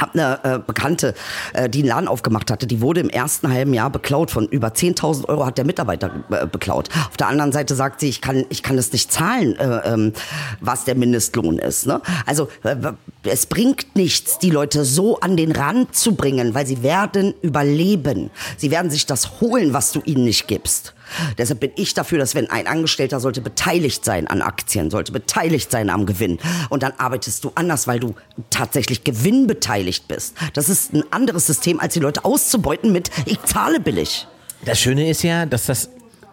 hab 0.00 0.14
eine 0.14 0.40
äh, 0.42 0.58
Bekannte, 0.58 1.14
äh, 1.52 1.68
die 1.68 1.80
einen 1.80 1.88
Laden 1.88 2.08
aufgemacht 2.08 2.50
hatte, 2.50 2.66
die 2.66 2.80
wurde 2.80 3.00
im 3.00 3.08
ersten 3.08 3.52
halben 3.52 3.74
Jahr 3.74 3.90
beklaut. 3.90 4.30
Von 4.30 4.46
über 4.46 4.68
10.000 4.68 5.28
Euro 5.28 5.46
hat 5.46 5.58
der 5.58 5.64
Mitarbeiter 5.64 6.10
äh, 6.30 6.46
beklaut. 6.46 6.88
Auf 7.08 7.16
der 7.16 7.28
anderen 7.28 7.52
Seite 7.52 7.74
sagt 7.74 8.00
sie, 8.00 8.08
ich 8.08 8.20
kann, 8.20 8.44
ich 8.48 8.62
kann 8.62 8.78
es 8.78 8.92
nicht 8.92 9.12
zahlen, 9.12 9.56
äh, 9.56 9.92
ähm, 9.92 10.12
was 10.60 10.84
der 10.84 10.94
Mindestlohn 10.94 11.58
ist. 11.58 11.86
Ne? 11.86 12.00
Also 12.26 12.48
äh, 12.62 12.76
es 13.24 13.46
bringt 13.46 13.94
nichts, 13.94 14.38
die 14.38 14.50
Leute 14.50 14.84
so 14.84 15.20
an 15.20 15.36
den 15.36 15.52
Rand 15.52 15.94
zu 15.94 16.14
bringen, 16.14 16.54
weil 16.54 16.66
sie 16.66 16.82
werden 16.82 17.34
überleben. 17.42 18.30
Sie 18.56 18.70
werden 18.70 18.90
sich 18.90 19.06
das 19.06 19.40
holen, 19.40 19.72
was 19.72 19.92
du 19.92 20.00
ihnen 20.04 20.24
nicht 20.24 20.48
gibst. 20.48 20.94
Deshalb 21.38 21.60
bin 21.60 21.72
ich 21.76 21.94
dafür, 21.94 22.18
dass 22.18 22.34
wenn 22.34 22.50
ein 22.50 22.66
Angestellter 22.66 23.20
sollte 23.20 23.40
beteiligt 23.40 24.04
sein 24.04 24.26
an 24.26 24.42
Aktien, 24.42 24.90
sollte 24.90 25.12
beteiligt 25.12 25.70
sein 25.70 25.90
am 25.90 26.06
Gewinn. 26.06 26.38
Und 26.70 26.82
dann 26.82 26.92
arbeitest 26.98 27.44
du 27.44 27.52
anders, 27.54 27.86
weil 27.86 28.00
du 28.00 28.14
tatsächlich 28.50 29.04
gewinnbeteiligt 29.04 30.08
bist. 30.08 30.36
Das 30.54 30.68
ist 30.68 30.92
ein 30.92 31.04
anderes 31.10 31.46
System, 31.46 31.80
als 31.80 31.94
die 31.94 32.00
Leute 32.00 32.24
auszubeuten 32.24 32.92
mit, 32.92 33.10
ich 33.26 33.40
zahle 33.42 33.80
billig. 33.80 34.26
Das 34.64 34.80
Schöne 34.80 35.10
ist 35.10 35.22
ja, 35.22 35.46
dass 35.46 35.66
das 35.66 35.90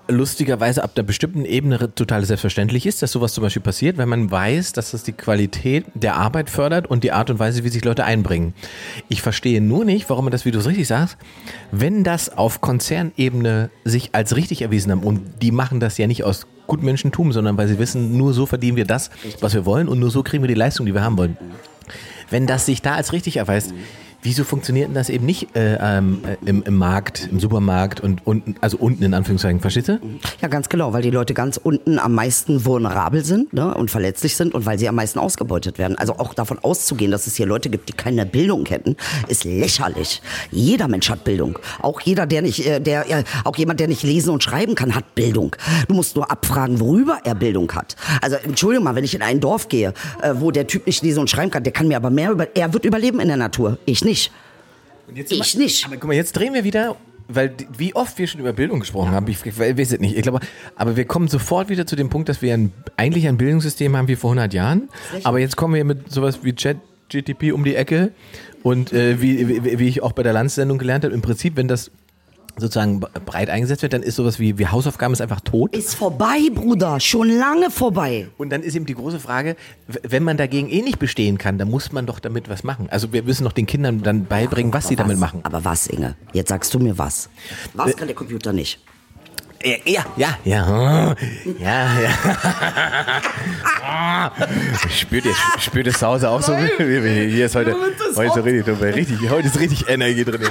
lustigerweise 0.10 0.84
ab 0.84 0.92
einer 0.96 1.06
bestimmten 1.06 1.46
Ebene 1.46 1.94
total 1.94 2.26
selbstverständlich 2.26 2.86
ist, 2.86 3.02
dass 3.02 3.12
sowas 3.12 3.34
zum 3.34 3.44
Beispiel 3.44 3.62
passiert, 3.62 3.98
wenn 3.98 4.10
man 4.10 4.30
weiß, 4.30 4.74
dass 4.74 4.92
das 4.92 5.04
die 5.04 5.14
Qualität 5.14 5.86
der 5.94 6.16
Arbeit 6.16 6.50
fördert 6.50 6.88
und 6.88 7.04
die 7.04 7.12
Art 7.12 7.30
und 7.30 7.40
Weise, 7.40 7.64
wie 7.64 7.70
sich 7.70 7.86
Leute 7.86 8.04
einbringen. 8.04 8.54
Ich 9.08 9.22
verstehe 9.22 9.62
nur 9.62 9.86
nicht, 9.86 10.10
warum 10.10 10.26
man 10.26 10.32
das, 10.32 10.46
wie 10.46 10.52
du 10.52 10.60
es 10.60 10.68
richtig 10.68 10.88
sagst, 10.88 11.18
wenn 11.72 12.04
das 12.04 12.36
auf 12.36 12.60
Konzernebene 12.60 13.70
sich 13.86 14.10
als 14.14 14.36
richtig 14.36 14.64
erwiesen 14.64 14.92
haben 14.92 15.04
und 15.04 15.22
die 15.42 15.52
machen 15.52 15.80
das 15.80 15.98
ja 15.98 16.08
nicht 16.08 16.24
aus 16.24 16.48
Gutmenschentum, 16.68 17.32
sondern 17.32 17.58
weil 17.58 17.68
sie 17.68 17.80
wissen, 17.80 18.18
nur 18.18 18.34
so 18.34 18.46
verdienen 18.46 18.78
wir 18.78 18.86
das, 18.86 19.10
was 19.42 19.54
wir 19.54 19.66
wollen 19.66 19.88
und 19.88 20.00
nur 20.00 20.12
so 20.12 20.24
kriegen 20.24 20.44
wir 20.44 20.48
die 20.48 20.54
Leistung, 20.54 20.86
die 20.86 20.94
wir 20.94 21.04
haben 21.04 21.18
wollen. 21.18 21.38
Wenn 22.30 22.46
das 22.46 22.66
sich 22.66 22.82
da 22.82 22.96
als 22.96 23.14
richtig 23.14 23.38
erweist, 23.38 23.74
Wieso 24.22 24.44
funktioniert 24.44 24.90
denn 24.90 24.96
das 24.96 25.10
eben 25.10 25.26
nicht 25.26 25.56
äh, 25.56 25.78
ähm, 25.80 26.22
äh, 26.26 26.36
im, 26.46 26.62
im 26.64 26.76
Markt, 26.76 27.30
im 27.32 27.40
Supermarkt 27.40 28.02
und 28.02 28.28
unten, 28.28 28.56
also 28.60 28.78
unten 28.78 29.04
in 29.04 29.14
Anführungszeichen, 29.14 29.62
verstehst 29.62 29.88
du? 29.88 30.00
Ja, 30.42 30.50
ganz 30.50 30.68
genau, 30.68 30.92
weil 30.92 31.02
die 31.02 31.10
Leute 31.10 31.34
ganz 31.34 31.56
unten 31.56 32.00
am 32.00 32.14
meisten 32.16 32.66
vulnerabel 32.66 33.24
sind 33.24 33.54
ne, 33.54 33.74
und 33.74 33.90
verletzlich 33.90 34.36
sind 34.36 34.54
und 34.54 34.66
weil 34.66 34.78
sie 34.78 34.90
am 34.90 34.96
meisten 34.96 35.20
ausgebeutet 35.20 35.78
werden. 35.78 35.98
Also 35.98 36.18
auch 36.18 36.34
davon 36.34 36.60
auszugehen, 36.60 37.12
dass 37.12 37.28
es 37.28 37.38
hier 37.38 37.46
Leute 37.46 37.70
gibt, 37.70 37.88
die 37.88 37.94
keine 37.94 38.26
Bildung 38.26 38.66
hätten, 38.66 38.98
ist 39.30 39.46
lächerlich. 39.46 40.22
Jeder 40.52 40.90
Mensch 40.90 41.10
hat 41.10 41.24
Bildung. 41.24 41.58
Auch 41.82 42.02
jeder, 42.02 42.26
der 42.26 42.42
nicht, 42.42 42.66
äh, 42.66 42.82
der, 42.82 43.10
äh, 43.10 43.24
auch 43.46 43.56
jemand, 43.56 43.80
der 43.80 43.88
nicht 43.88 44.04
lesen 44.04 44.32
und 44.32 44.44
schreiben 44.44 44.76
kann, 44.76 44.96
hat 44.96 45.16
Bildung. 45.16 45.56
Du 45.88 45.94
musst 45.94 46.18
nur 46.18 46.30
abfragen, 46.30 46.82
worüber 46.82 47.20
er 47.24 47.36
Bildung 47.36 47.72
hat. 47.72 47.96
Also 48.22 48.36
Entschuldigung 48.36 48.84
mal, 48.84 48.96
wenn 48.96 49.06
ich 49.06 49.16
in 49.16 49.22
ein 49.22 49.40
Dorf 49.40 49.70
gehe, 49.70 49.94
äh, 50.22 50.34
wo 50.36 50.52
der 50.52 50.68
Typ 50.68 50.88
nicht 50.88 51.04
lesen 51.04 51.20
und 51.20 51.30
schreiben 51.30 51.52
kann, 51.52 51.64
der 51.64 51.72
kann 51.72 51.88
mir 51.88 51.96
aber 51.96 52.10
mehr 52.10 52.32
über, 52.32 52.54
er 52.54 52.74
wird 52.74 52.84
überleben 52.84 53.22
in 53.22 53.30
der 53.30 53.38
Natur. 53.38 53.78
Ich 53.86 54.04
nicht. 54.04 54.09
Ich 55.42 55.56
nicht. 55.58 55.86
Aber 55.86 55.98
guck 55.98 56.08
mal, 56.08 56.14
jetzt 56.14 56.34
drehen 56.34 56.54
wir 56.54 56.64
wieder, 56.64 56.96
weil 57.28 57.54
wie 57.78 57.96
oft 57.96 58.18
wir 58.18 58.28
schon 58.28 58.42
über 58.42 58.54
Bildung 58.54 58.80
gesprochen 58.80 59.12
haben, 59.12 59.28
ich, 59.28 59.46
ich 59.46 59.58
weiß 59.58 59.92
es 59.94 60.00
nicht. 60.00 60.18
Ich 60.18 60.24
glaube, 60.24 60.40
aber 60.76 60.96
wir 60.98 61.06
kommen 61.06 61.28
sofort 61.28 61.70
wieder 61.70 61.86
zu 61.86 61.96
dem 61.96 62.10
Punkt, 62.10 62.30
dass 62.30 62.42
wir 62.42 62.54
ein, 62.54 62.74
eigentlich 62.98 63.28
ein 63.28 63.38
Bildungssystem 63.38 63.96
haben 63.96 64.08
wie 64.08 64.16
vor 64.16 64.32
100 64.32 64.54
Jahren. 64.54 64.90
Aber 65.24 65.40
jetzt 65.40 65.56
kommen 65.56 65.76
wir 65.76 65.84
mit 65.84 66.12
sowas 66.12 66.40
wie 66.44 66.54
Chat 66.54 66.78
GTP 67.10 67.54
um 67.54 67.64
die 67.64 67.76
Ecke 67.76 68.12
und 68.64 68.94
äh, 68.94 69.22
wie, 69.22 69.64
wie, 69.64 69.80
wie 69.80 69.88
ich 69.88 70.04
auch 70.04 70.12
bei 70.12 70.24
der 70.24 70.34
Landsendung 70.34 70.78
gelernt 70.78 71.04
habe, 71.04 71.14
im 71.14 71.22
Prinzip, 71.22 71.56
wenn 71.56 71.68
das 71.68 71.92
sozusagen 72.60 73.00
breit 73.00 73.50
eingesetzt 73.50 73.82
wird, 73.82 73.94
dann 73.94 74.04
ist 74.04 74.16
sowas 74.16 74.40
wie, 74.40 74.58
wie 74.58 74.68
Hausaufgaben 74.68 75.14
ist 75.14 75.22
einfach 75.22 75.42
tot. 75.42 75.76
Ist 75.76 75.96
vorbei, 75.96 76.50
Bruder. 76.54 77.00
Schon 77.00 77.30
lange 77.30 77.72
vorbei. 77.72 78.28
Und 78.38 78.50
dann 78.50 78.64
ist 78.64 78.76
eben 78.76 78.86
die 78.86 78.96
große 78.96 79.20
Frage, 79.20 79.56
wenn 79.88 80.24
man 80.24 80.38
dagegen 80.38 80.70
eh 80.70 80.82
nicht 80.82 81.00
bestehen 81.00 81.38
kann, 81.38 81.58
dann 81.58 81.70
muss 81.70 81.92
man 81.92 82.06
doch 82.06 82.20
damit 82.20 82.50
was 82.50 82.64
machen. 82.64 82.88
Also 82.90 83.14
wir 83.14 83.24
müssen 83.24 83.44
doch 83.44 83.54
den 83.54 83.66
Kindern 83.66 84.02
dann 84.02 84.26
beibringen, 84.26 84.74
was 84.74 84.88
sie 84.88 84.96
Aber 84.96 85.04
damit 85.04 85.20
machen. 85.20 85.42
Aber 85.44 85.64
was, 85.66 85.88
Inge? 85.88 86.16
Jetzt 86.34 86.50
sagst 86.50 86.74
du 86.74 86.80
mir 86.80 86.98
was. 86.98 87.30
Was 87.74 87.96
kann 87.96 88.08
der 88.08 88.16
Computer 88.16 88.54
nicht? 88.54 88.80
Ja, 89.62 89.76
ja, 89.86 90.06
ja, 90.16 90.38
ja, 90.46 91.16
ja, 91.60 92.02
ja. 92.02 92.12
Spürt 94.90 95.26
ihr, 95.26 95.34
spürt 95.60 95.92
zu 95.92 96.08
Hause 96.08 96.30
auch 96.30 96.42
so? 96.42 96.56
Hier 96.56 97.46
ist 97.46 97.56
heute, 97.56 97.76
heute 98.16 98.34
so 98.34 98.42
richtig, 98.42 98.82
richtig, 98.82 99.30
heute 99.30 99.48
ist 99.48 99.60
richtig 99.60 99.90
Energie 99.90 100.24
drin. 100.24 100.42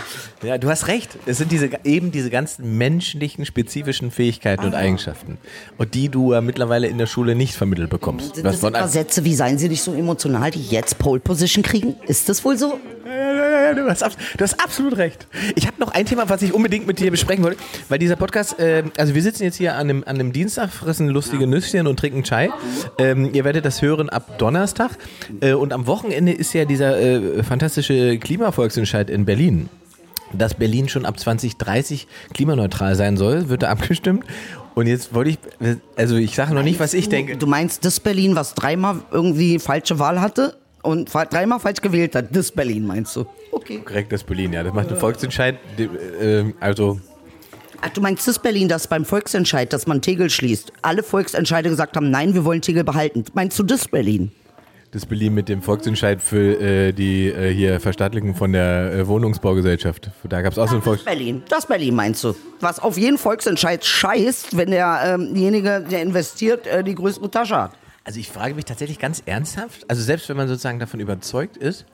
Ja, 0.42 0.58
du 0.58 0.68
hast 0.68 0.88
recht. 0.88 1.16
Es 1.24 1.38
sind 1.38 1.50
diese, 1.52 1.70
eben 1.84 2.10
diese 2.10 2.28
ganzen 2.28 2.76
menschlichen, 2.76 3.46
spezifischen 3.46 4.10
Fähigkeiten 4.10 4.64
und 4.64 4.74
Eigenschaften. 4.74 5.38
Und 5.78 5.94
die 5.94 6.10
du 6.10 6.34
ja 6.34 6.42
mittlerweile 6.42 6.86
in 6.88 6.98
der 6.98 7.06
Schule 7.06 7.34
nicht 7.34 7.54
vermittelt 7.54 7.88
bekommst. 7.88 8.34
Sind 8.34 8.44
das 8.44 8.60
von 8.60 8.74
etwa 8.74 8.88
Sätze 8.88 9.24
wie 9.24 9.34
seien 9.34 9.56
sie 9.56 9.70
nicht 9.70 9.82
so 9.82 9.94
emotional, 9.94 10.50
die 10.50 10.62
jetzt 10.62 10.98
Pole 10.98 11.20
Position 11.20 11.62
kriegen? 11.62 11.96
Ist 12.06 12.28
das 12.28 12.44
wohl 12.44 12.58
so? 12.58 12.78
Ja, 13.06 13.32
ja, 13.32 13.60
ja, 13.62 13.74
du, 13.74 13.88
hast, 13.88 14.02
du 14.02 14.44
hast 14.44 14.62
absolut 14.62 14.98
recht. 14.98 15.26
Ich 15.54 15.66
habe 15.66 15.80
noch 15.80 15.92
ein 15.92 16.04
Thema, 16.04 16.28
was 16.28 16.42
ich 16.42 16.52
unbedingt 16.52 16.86
mit 16.86 16.98
dir 16.98 17.10
besprechen 17.10 17.42
wollte, 17.42 17.58
weil 17.88 17.98
dieser 17.98 18.16
Podcast, 18.16 18.58
äh, 18.58 18.82
also 18.98 19.14
wir 19.14 19.22
sitzen 19.22 19.44
jetzt 19.44 19.56
hier 19.56 19.74
an 19.74 19.80
einem, 19.88 20.04
an 20.04 20.16
einem 20.16 20.32
Dienstag, 20.32 20.70
fressen 20.70 21.08
lustige 21.08 21.46
Nüsschen 21.46 21.86
und 21.86 21.98
trinken 21.98 22.24
Chai. 22.24 22.50
Ähm, 22.98 23.30
ihr 23.32 23.44
werdet 23.44 23.64
das 23.64 23.80
hören 23.80 24.08
ab 24.08 24.38
Donnerstag. 24.38 24.90
Äh, 25.40 25.52
und 25.54 25.72
am 25.72 25.86
Wochenende 25.86 26.32
ist 26.32 26.52
ja 26.52 26.64
dieser 26.64 26.98
äh, 26.98 27.42
fantastische 27.42 28.18
Klimavolksentscheid 28.18 29.08
in 29.08 29.24
Berlin. 29.24 29.68
Dass 30.32 30.54
Berlin 30.54 30.88
schon 30.88 31.06
ab 31.06 31.18
2030 31.18 32.06
klimaneutral 32.34 32.94
sein 32.96 33.16
soll, 33.16 33.48
wird 33.48 33.62
da 33.62 33.70
abgestimmt. 33.70 34.24
Und 34.74 34.86
jetzt 34.86 35.14
wollte 35.14 35.30
ich, 35.30 35.38
also 35.96 36.16
ich 36.16 36.34
sage 36.34 36.54
noch 36.54 36.62
nicht, 36.62 36.80
was 36.80 36.92
ich 36.94 37.08
denke. 37.08 37.36
Du 37.36 37.46
meinst 37.46 37.84
das 37.84 37.98
Berlin, 38.00 38.36
was 38.36 38.54
dreimal 38.54 38.96
irgendwie 39.10 39.58
falsche 39.58 39.98
Wahl 39.98 40.20
hatte 40.20 40.56
und 40.82 41.12
dreimal 41.12 41.60
falsch 41.60 41.80
gewählt 41.80 42.14
hat? 42.14 42.34
Das 42.36 42.52
Berlin 42.52 42.86
meinst 42.86 43.16
du? 43.16 43.26
Okay. 43.50 43.80
Korrekt, 43.84 44.12
das 44.12 44.22
Berlin, 44.22 44.52
ja. 44.52 44.62
Das 44.62 44.74
macht 44.74 44.88
einen 44.88 44.98
Volksentscheid. 44.98 45.56
äh, 45.78 46.44
Also 46.60 47.00
Ach, 47.80 47.90
du 47.90 48.00
meinst 48.00 48.26
das 48.26 48.40
Berlin, 48.40 48.68
das 48.68 48.88
beim 48.88 49.04
Volksentscheid, 49.04 49.72
dass 49.72 49.86
man 49.86 50.02
Tegel 50.02 50.30
schließt, 50.30 50.72
alle 50.82 51.04
Volksentscheide 51.04 51.68
gesagt 51.68 51.96
haben, 51.96 52.10
nein, 52.10 52.34
wir 52.34 52.44
wollen 52.44 52.60
Tegel 52.60 52.82
behalten. 52.82 53.24
Meinst 53.34 53.56
du 53.58 53.62
das 53.62 53.86
Berlin? 53.86 54.32
Das 54.90 55.06
Berlin 55.06 55.34
mit 55.34 55.48
dem 55.48 55.62
Volksentscheid 55.62 56.20
für 56.20 56.60
äh, 56.60 56.92
die 56.92 57.28
äh, 57.28 57.52
hier 57.52 57.78
Verstaatlichung 57.78 58.34
von 58.34 58.52
der 58.52 58.92
äh, 58.92 59.06
Wohnungsbaugesellschaft. 59.06 60.10
Da 60.28 60.42
gab 60.42 60.52
es 60.52 60.58
auch 60.58 60.66
so 60.66 60.74
einen 60.74 60.82
Volks... 60.82 61.04
Berlin. 61.04 61.42
Das 61.48 61.66
Berlin 61.66 61.94
meinst 61.94 62.24
du? 62.24 62.34
Was 62.60 62.80
auf 62.80 62.98
jeden 62.98 63.18
Volksentscheid 63.18 63.84
scheißt, 63.84 64.56
wenn 64.56 64.70
der, 64.70 65.00
ähm, 65.04 65.34
derjenige, 65.34 65.84
der 65.88 66.02
investiert, 66.02 66.66
äh, 66.66 66.82
die 66.82 66.94
größere 66.94 67.30
Tasche 67.30 67.56
hat. 67.56 67.72
Also 68.02 68.18
ich 68.18 68.28
frage 68.28 68.54
mich 68.54 68.64
tatsächlich 68.64 68.98
ganz 68.98 69.22
ernsthaft, 69.26 69.84
also 69.88 70.02
selbst 70.02 70.28
wenn 70.30 70.38
man 70.38 70.48
sozusagen 70.48 70.78
davon 70.78 70.98
überzeugt 70.98 71.58
ist, 71.58 71.84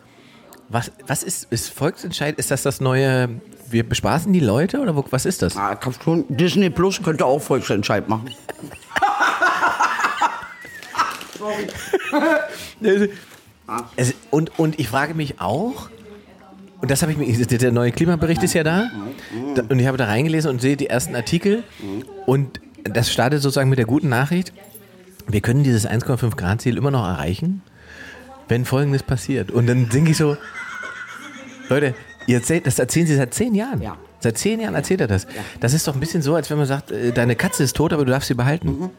was, 0.68 0.90
was 1.06 1.22
ist, 1.22 1.46
ist 1.50 1.70
Volksentscheid, 1.70 2.38
ist 2.38 2.50
das 2.50 2.62
das 2.62 2.80
neue, 2.80 3.28
wir 3.70 3.88
bespaßen 3.88 4.32
die 4.32 4.40
Leute 4.40 4.80
oder 4.80 4.96
wo, 4.96 5.04
was 5.10 5.24
ist 5.26 5.42
das? 5.42 5.56
Ah, 5.56 5.74
kannst 5.74 6.02
schon. 6.02 6.24
Disney 6.28 6.70
Plus 6.70 7.02
könnte 7.02 7.26
auch 7.26 7.40
Volksentscheid 7.40 8.08
machen. 8.08 8.30
Es, 13.96 14.14
und, 14.30 14.58
und 14.58 14.78
ich 14.78 14.88
frage 14.88 15.14
mich 15.14 15.40
auch, 15.40 15.88
und 16.80 16.90
das 16.90 17.02
habe 17.02 17.12
ich 17.12 17.18
mir, 17.18 17.46
der, 17.46 17.58
der 17.58 17.72
neue 17.72 17.92
Klimabericht 17.92 18.42
ist 18.42 18.54
ja 18.54 18.62
da, 18.62 18.90
da, 19.54 19.62
und 19.68 19.78
ich 19.78 19.86
habe 19.86 19.96
da 19.96 20.04
reingelesen 20.04 20.50
und 20.50 20.60
sehe 20.60 20.76
die 20.76 20.88
ersten 20.88 21.14
Artikel 21.16 21.62
und 22.26 22.60
das 22.84 23.10
startet 23.10 23.40
sozusagen 23.40 23.70
mit 23.70 23.78
der 23.78 23.86
guten 23.86 24.08
Nachricht. 24.08 24.52
Wir 25.26 25.40
können 25.40 25.64
dieses 25.64 25.88
1,5 25.88 26.36
Grad 26.36 26.60
Ziel 26.60 26.76
immer 26.76 26.90
noch 26.90 27.06
erreichen, 27.06 27.62
wenn 28.48 28.64
Folgendes 28.64 29.02
passiert. 29.02 29.50
Und 29.50 29.66
dann 29.66 29.88
denke 29.88 30.12
ich 30.12 30.16
so, 30.16 30.36
Leute, 31.68 31.94
ihr 32.26 32.36
erzählt, 32.36 32.66
das 32.66 32.78
erzählen 32.78 33.06
Sie 33.06 33.16
seit 33.16 33.34
zehn 33.34 33.54
Jahren. 33.54 33.80
Ja. 33.80 33.96
Seit 34.20 34.38
zehn 34.38 34.60
Jahren 34.60 34.74
erzählt 34.74 35.00
er 35.00 35.06
das. 35.06 35.26
Das 35.60 35.74
ist 35.74 35.86
doch 35.86 35.94
ein 35.94 36.00
bisschen 36.00 36.22
so, 36.22 36.34
als 36.34 36.50
wenn 36.50 36.56
man 36.56 36.66
sagt, 36.66 36.90
äh, 36.90 37.12
deine 37.12 37.36
Katze 37.36 37.62
ist 37.62 37.76
tot, 37.76 37.92
aber 37.92 38.04
du 38.04 38.10
darfst 38.10 38.28
sie 38.28 38.34
behalten. 38.34 38.90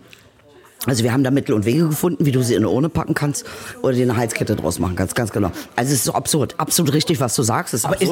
Also 0.86 1.04
wir 1.04 1.14
haben 1.14 1.24
da 1.24 1.32
Mittel 1.32 1.56
und 1.56 1.66
Wege 1.66 1.88
gefunden, 1.88 2.26
wie 2.26 2.32
du 2.32 2.44
sie 2.44 2.54
in 2.54 2.60
eine 2.60 2.70
Urne 2.70 2.90
packen 2.90 3.16
kannst 3.16 3.46
oder 3.82 3.94
dir 3.94 4.04
eine 4.04 4.18
Heizkette 4.18 4.56
draus 4.56 4.78
machen 4.78 4.96
kannst, 4.96 5.16
ganz 5.16 5.32
genau. 5.32 5.52
Also 5.76 5.92
es 5.92 6.00
ist 6.00 6.04
so 6.04 6.14
absurd, 6.14 6.60
absolut 6.60 6.94
richtig, 6.94 7.20
was 7.20 7.36
du 7.36 7.42
sagst. 7.42 7.74
Ist 7.74 7.86
Aber 7.86 8.00
ist, 8.00 8.12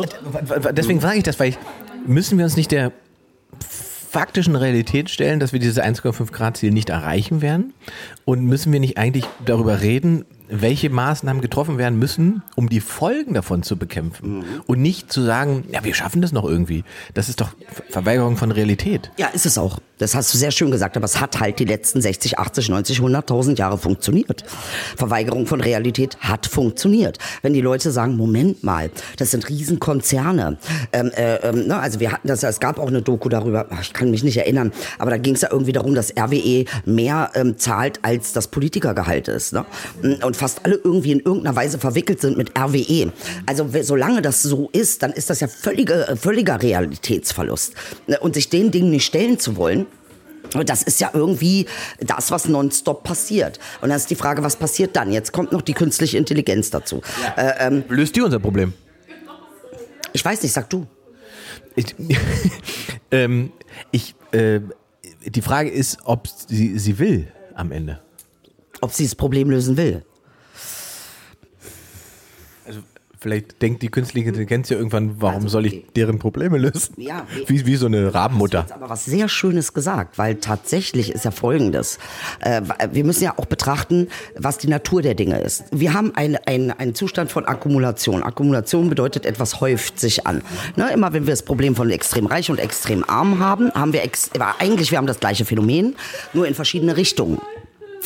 deswegen 0.71 1.01
frage 1.01 1.17
ich 1.17 1.23
das, 1.23 1.39
weil 1.39 1.49
ich, 1.49 1.57
müssen 2.07 2.37
wir 2.37 2.45
uns 2.45 2.55
nicht 2.55 2.71
der 2.71 2.91
faktischen 4.09 4.55
Realität 4.55 5.09
stellen, 5.09 5.39
dass 5.39 5.53
wir 5.53 5.59
dieses 5.59 5.79
1,5 5.79 6.31
Grad 6.31 6.57
Ziel 6.57 6.71
nicht 6.71 6.89
erreichen 6.89 7.41
werden? 7.41 7.73
Und 8.25 8.45
müssen 8.45 8.71
wir 8.71 8.79
nicht 8.79 8.97
eigentlich 8.97 9.25
darüber 9.45 9.81
reden, 9.81 10.25
welche 10.49 10.89
Maßnahmen 10.89 11.41
getroffen 11.41 11.77
werden 11.77 11.97
müssen, 11.99 12.43
um 12.55 12.69
die 12.69 12.79
Folgen 12.81 13.33
davon 13.33 13.63
zu 13.63 13.77
bekämpfen? 13.77 14.43
Und 14.67 14.81
nicht 14.81 15.11
zu 15.11 15.23
sagen, 15.23 15.63
ja, 15.71 15.83
wir 15.83 15.93
schaffen 15.93 16.21
das 16.21 16.31
noch 16.31 16.45
irgendwie. 16.45 16.83
Das 17.13 17.29
ist 17.29 17.41
doch 17.41 17.49
Ver- 17.67 17.83
Verweigerung 17.89 18.37
von 18.37 18.51
Realität. 18.51 19.11
Ja, 19.17 19.27
ist 19.27 19.45
es 19.45 19.57
auch. 19.57 19.79
Das 19.99 20.15
hast 20.15 20.33
du 20.33 20.37
sehr 20.37 20.51
schön 20.51 20.69
gesagt, 20.71 20.97
aber 20.97 21.05
es 21.05 21.21
hat 21.21 21.39
halt 21.39 21.59
die 21.59 21.65
letzten 21.65 22.01
60, 22.01 22.37
80, 22.39 22.69
90, 22.69 22.99
100.000 22.99 23.57
Jahre 23.57 23.77
funktioniert. 23.77 24.43
Verweigerung 24.97 25.45
von 25.47 25.61
Realität 25.61 26.17
hat 26.19 26.45
funktioniert. 26.45 27.19
Wenn 27.41 27.53
die 27.53 27.61
Leute 27.61 27.91
sagen, 27.91 28.17
Moment 28.17 28.63
mal, 28.63 28.89
das 29.17 29.31
sind 29.31 29.47
Riesenkonzerne. 29.47 30.57
Ähm, 30.91 31.11
äh, 31.15 31.35
ähm, 31.37 31.67
ne, 31.67 31.77
also 31.79 31.99
wir 31.99 32.11
hatten 32.11 32.27
das, 32.27 32.43
es 32.43 32.59
gab 32.59 32.79
auch 32.79 32.87
eine 32.87 33.01
Doku 33.01 33.29
darüber, 33.29 33.67
ich 33.81 33.93
kann 33.93 34.11
mich 34.11 34.23
nicht 34.23 34.37
erinnern, 34.37 34.71
aber 34.99 35.11
da 35.11 35.17
ging 35.17 35.35
es 35.35 35.41
ja 35.41 35.49
irgendwie 35.51 35.71
darum, 35.71 35.95
dass 35.95 36.11
RWE 36.17 36.65
mehr 36.85 37.31
ähm, 37.35 37.57
zahlt, 37.57 37.99
als 38.03 38.33
das 38.33 38.47
Politikergehalt 38.47 39.27
ist. 39.27 39.53
Ne? 39.53 39.65
Und 40.23 40.32
fast 40.33 40.65
alle 40.65 40.75
irgendwie 40.75 41.11
in 41.11 41.19
irgendeiner 41.19 41.55
Weise 41.55 41.77
verwickelt 41.79 42.21
sind 42.21 42.37
mit 42.37 42.57
RWE. 42.57 43.11
Also 43.45 43.69
solange 43.81 44.21
das 44.21 44.43
so 44.43 44.69
ist, 44.71 45.03
dann 45.03 45.11
ist 45.11 45.29
das 45.29 45.39
ja 45.39 45.47
völlige, 45.47 46.07
äh, 46.07 46.15
völliger 46.15 46.61
Realitätsverlust. 46.61 47.73
Ne, 48.07 48.19
Und 48.19 48.35
sich 48.35 48.49
den 48.49 48.71
Dingen 48.71 48.89
nicht 48.89 49.05
stellen 49.05 49.39
zu 49.39 49.55
wollen, 49.55 49.85
und 50.53 50.69
das 50.69 50.83
ist 50.83 50.99
ja 50.99 51.09
irgendwie 51.13 51.65
das, 51.99 52.29
was 52.29 52.47
nonstop 52.47 53.03
passiert. 53.03 53.59
Und 53.81 53.89
dann 53.89 53.97
ist 53.97 54.09
die 54.09 54.15
Frage, 54.15 54.43
was 54.43 54.55
passiert 54.55 54.95
dann? 54.95 55.11
Jetzt 55.11 55.31
kommt 55.31 55.51
noch 55.51 55.61
die 55.61 55.73
künstliche 55.73 56.17
Intelligenz 56.17 56.69
dazu. 56.69 57.01
Äh, 57.37 57.53
ähm, 57.59 57.83
Löst 57.89 58.15
die 58.15 58.21
unser 58.21 58.39
Problem? 58.39 58.73
ich 60.13 60.23
weiß 60.23 60.43
nicht, 60.43 60.53
sag 60.53 60.69
du. 60.69 60.85
Ich, 61.75 61.95
ähm, 63.11 63.51
ich, 63.91 64.15
äh, 64.31 64.61
die 65.25 65.41
Frage 65.41 65.69
ist, 65.69 65.97
ob 66.05 66.27
sie, 66.27 66.77
sie 66.77 66.99
will 66.99 67.31
am 67.55 67.71
Ende. 67.71 67.99
Ob 68.81 68.91
sie 68.91 69.05
das 69.05 69.15
Problem 69.15 69.49
lösen 69.49 69.75
will. 69.75 70.05
Also 72.65 72.81
vielleicht 73.23 73.61
denkt 73.61 73.81
die 73.81 73.89
künstliche 73.89 74.27
Intelligenz 74.27 74.69
ja 74.69 74.77
irgendwann, 74.77 75.15
warum 75.19 75.47
soll 75.49 75.65
ich 75.65 75.85
deren 75.95 76.19
Probleme 76.19 76.57
lösen? 76.59 76.93
Ja, 76.97 77.25
wie- 77.47 77.65
Wie, 77.65 77.75
so 77.77 77.85
eine 77.87 78.13
Rabenmutter. 78.13 78.59
jetzt 78.59 78.73
aber 78.73 78.89
was 78.89 79.05
sehr 79.05 79.29
Schönes 79.29 79.73
gesagt, 79.73 80.17
weil 80.17 80.35
tatsächlich 80.35 81.11
ist 81.11 81.25
ja 81.25 81.31
Folgendes. 81.31 81.97
Äh, 82.41 82.61
wir 82.91 83.03
müssen 83.05 83.23
ja 83.23 83.33
auch 83.37 83.45
betrachten, 83.45 84.09
was 84.37 84.57
die 84.57 84.67
Natur 84.67 85.01
der 85.01 85.15
Dinge 85.15 85.39
ist. 85.39 85.63
Wir 85.71 85.93
haben 85.93 86.11
ein, 86.15 86.37
ein, 86.45 86.71
einen 86.71 86.93
Zustand 86.93 87.31
von 87.31 87.45
Akkumulation. 87.45 88.21
Akkumulation 88.21 88.89
bedeutet, 88.89 89.25
etwas 89.25 89.61
häuft 89.61 89.99
sich 89.99 90.27
an. 90.27 90.41
Ne, 90.75 90.91
immer 90.91 91.13
wenn 91.13 91.25
wir 91.25 91.31
das 91.31 91.43
Problem 91.43 91.75
von 91.75 91.89
extrem 91.89 92.25
reich 92.25 92.51
und 92.51 92.59
extrem 92.59 93.03
arm 93.09 93.39
haben, 93.39 93.71
haben 93.73 93.93
wir 93.93 94.03
ex 94.03 94.29
eigentlich 94.59 94.91
wir 94.91 94.97
haben 94.97 95.07
das 95.07 95.19
gleiche 95.21 95.45
Phänomen, 95.45 95.95
nur 96.33 96.45
in 96.47 96.53
verschiedene 96.53 96.97
Richtungen. 96.97 97.39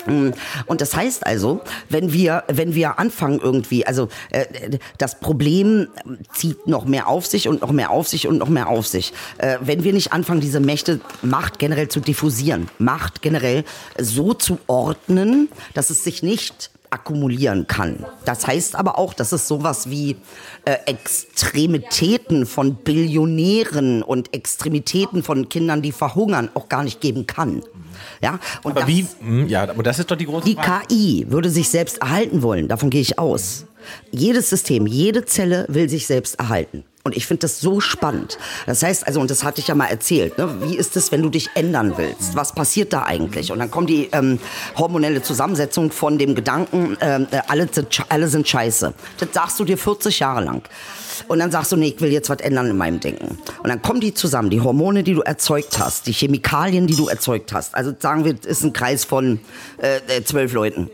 Mm, 0.05 0.29
Und 0.65 0.81
das 0.81 0.95
heißt 0.95 1.25
also, 1.25 1.61
wenn 1.89 2.13
wir, 2.13 2.43
wenn 2.47 2.75
wir 2.75 2.99
anfangen 2.99 3.39
irgendwie, 3.41 3.85
also 3.85 4.09
äh, 4.29 4.77
das 4.97 5.19
Problem 5.19 5.87
zieht 6.33 6.67
noch 6.67 6.85
mehr 6.85 7.07
auf 7.07 7.25
sich 7.25 7.47
und 7.47 7.61
noch 7.61 7.71
mehr 7.71 7.91
auf 7.91 8.07
sich 8.07 8.27
und 8.27 8.37
noch 8.37 8.49
mehr 8.49 8.67
auf 8.67 8.87
sich. 8.87 9.13
Äh, 9.37 9.57
wenn 9.61 9.83
wir 9.83 9.93
nicht 9.93 10.13
anfangen, 10.13 10.41
diese 10.41 10.59
Mächte, 10.59 10.99
Macht 11.21 11.59
generell 11.59 11.87
zu 11.87 11.99
diffusieren, 11.99 12.69
Macht 12.77 13.21
generell 13.21 13.63
so 13.99 14.33
zu 14.33 14.59
ordnen, 14.67 15.49
dass 15.73 15.89
es 15.89 16.03
sich 16.03 16.23
nicht 16.23 16.71
akkumulieren 16.89 17.67
kann. 17.67 18.05
Das 18.25 18.47
heißt 18.47 18.75
aber 18.75 18.97
auch, 18.97 19.13
dass 19.13 19.31
es 19.31 19.47
sowas 19.47 19.89
wie 19.89 20.15
äh, 20.65 20.77
Extremitäten 20.85 22.45
von 22.45 22.75
Billionären 22.75 24.03
und 24.03 24.33
Extremitäten 24.33 25.23
von 25.23 25.49
Kindern, 25.49 25.81
die 25.81 25.91
verhungern, 25.91 26.49
auch 26.53 26.69
gar 26.69 26.83
nicht 26.83 27.01
geben 27.01 27.27
kann. 27.27 27.61
Ja, 28.21 28.39
und 28.63 28.71
Aber 28.71 28.81
das- 28.81 28.89
wie? 28.89 29.07
Hm, 29.19 29.47
Ja, 29.47 29.63
aber 29.63 29.83
das 29.83 29.99
ist 29.99 30.09
doch 30.11 30.15
die 30.15 30.25
große 30.25 30.45
die 30.45 30.55
Frage. 30.55 30.87
KI 30.87 31.25
würde 31.29 31.49
sich 31.49 31.69
selbst 31.69 31.99
erhalten 31.99 32.41
wollen, 32.41 32.67
davon 32.67 32.89
gehe 32.89 33.01
ich 33.01 33.19
aus. 33.19 33.65
Jedes 34.11 34.49
System, 34.49 34.85
jede 34.85 35.23
Zelle 35.25 35.65
will 35.69 35.89
sich 35.89 36.07
selbst 36.07 36.39
erhalten. 36.39 36.83
Und 37.03 37.15
ich 37.15 37.25
finde 37.25 37.41
das 37.41 37.61
so 37.61 37.79
spannend. 37.79 38.37
Das 38.65 38.83
heißt, 38.83 39.07
also, 39.07 39.21
und 39.21 39.31
das 39.31 39.45
hatte 39.45 39.61
ich 39.61 39.69
ja 39.69 39.75
mal 39.75 39.85
erzählt, 39.85 40.37
ne? 40.37 40.57
wie 40.61 40.75
ist 40.75 40.97
es, 40.97 41.09
wenn 41.13 41.21
du 41.21 41.29
dich 41.29 41.49
ändern 41.55 41.93
willst? 41.95 42.35
Was 42.35 42.51
passiert 42.53 42.91
da 42.91 43.03
eigentlich? 43.03 43.49
Und 43.53 43.59
dann 43.59 43.71
kommt 43.71 43.89
die 43.89 44.09
ähm, 44.11 44.39
hormonelle 44.75 45.21
Zusammensetzung 45.21 45.89
von 45.91 46.17
dem 46.17 46.35
Gedanken, 46.35 46.97
ähm, 46.99 47.27
äh, 47.31 47.39
alle, 47.47 47.69
alle 48.09 48.27
sind 48.27 48.45
scheiße. 48.45 48.93
Das 49.21 49.29
sagst 49.31 49.57
du 49.57 49.63
dir 49.63 49.77
40 49.77 50.19
Jahre 50.19 50.43
lang. 50.43 50.63
Und 51.27 51.39
dann 51.39 51.51
sagst 51.51 51.71
du, 51.71 51.75
nee, 51.75 51.93
ich 51.95 52.01
will 52.01 52.11
jetzt 52.11 52.29
was 52.29 52.39
ändern 52.39 52.67
in 52.69 52.77
meinem 52.77 52.99
Denken. 52.99 53.37
Und 53.63 53.69
dann 53.69 53.81
kommen 53.81 53.99
die 53.99 54.13
zusammen, 54.13 54.49
die 54.49 54.61
Hormone, 54.61 55.03
die 55.03 55.13
du 55.13 55.21
erzeugt 55.21 55.79
hast, 55.79 56.07
die 56.07 56.13
Chemikalien, 56.13 56.87
die 56.87 56.95
du 56.95 57.07
erzeugt 57.07 57.53
hast. 57.53 57.75
Also 57.75 57.93
sagen 57.97 58.25
wir, 58.25 58.35
es 58.39 58.45
ist 58.45 58.63
ein 58.63 58.73
Kreis 58.73 59.05
von 59.05 59.39
äh, 59.81 59.97
äh, 60.07 60.23
zwölf 60.23 60.53
Leuten. 60.53 60.89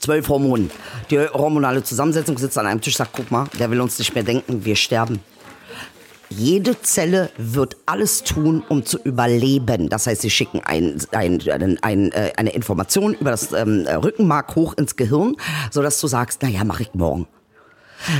Zwölf 0.00 0.28
Hormonen. 0.28 0.70
Die 1.10 1.18
hormonale 1.18 1.82
Zusammensetzung 1.82 2.36
sitzt 2.38 2.58
an 2.58 2.66
einem 2.66 2.80
Tisch, 2.80 2.96
sagt, 2.96 3.12
guck 3.14 3.30
mal, 3.30 3.46
der 3.58 3.70
will 3.70 3.80
uns 3.80 3.98
nicht 3.98 4.14
mehr 4.14 4.24
denken, 4.24 4.64
wir 4.64 4.76
sterben. 4.76 5.20
Jede 6.28 6.80
Zelle 6.82 7.30
wird 7.38 7.76
alles 7.86 8.24
tun, 8.24 8.64
um 8.68 8.84
zu 8.84 8.98
überleben. 8.98 9.88
Das 9.88 10.08
heißt, 10.08 10.22
sie 10.22 10.30
schicken 10.30 10.60
ein, 10.64 11.00
ein, 11.12 11.40
ein, 11.82 12.12
äh, 12.12 12.32
eine 12.36 12.50
Information 12.50 13.14
über 13.14 13.30
das 13.30 13.52
ähm, 13.52 13.86
Rückenmark 13.86 14.56
hoch 14.56 14.74
ins 14.76 14.96
Gehirn, 14.96 15.36
sodass 15.70 16.00
du 16.00 16.08
sagst, 16.08 16.42
naja, 16.42 16.64
mache 16.64 16.82
ich 16.82 16.94
morgen. 16.94 17.28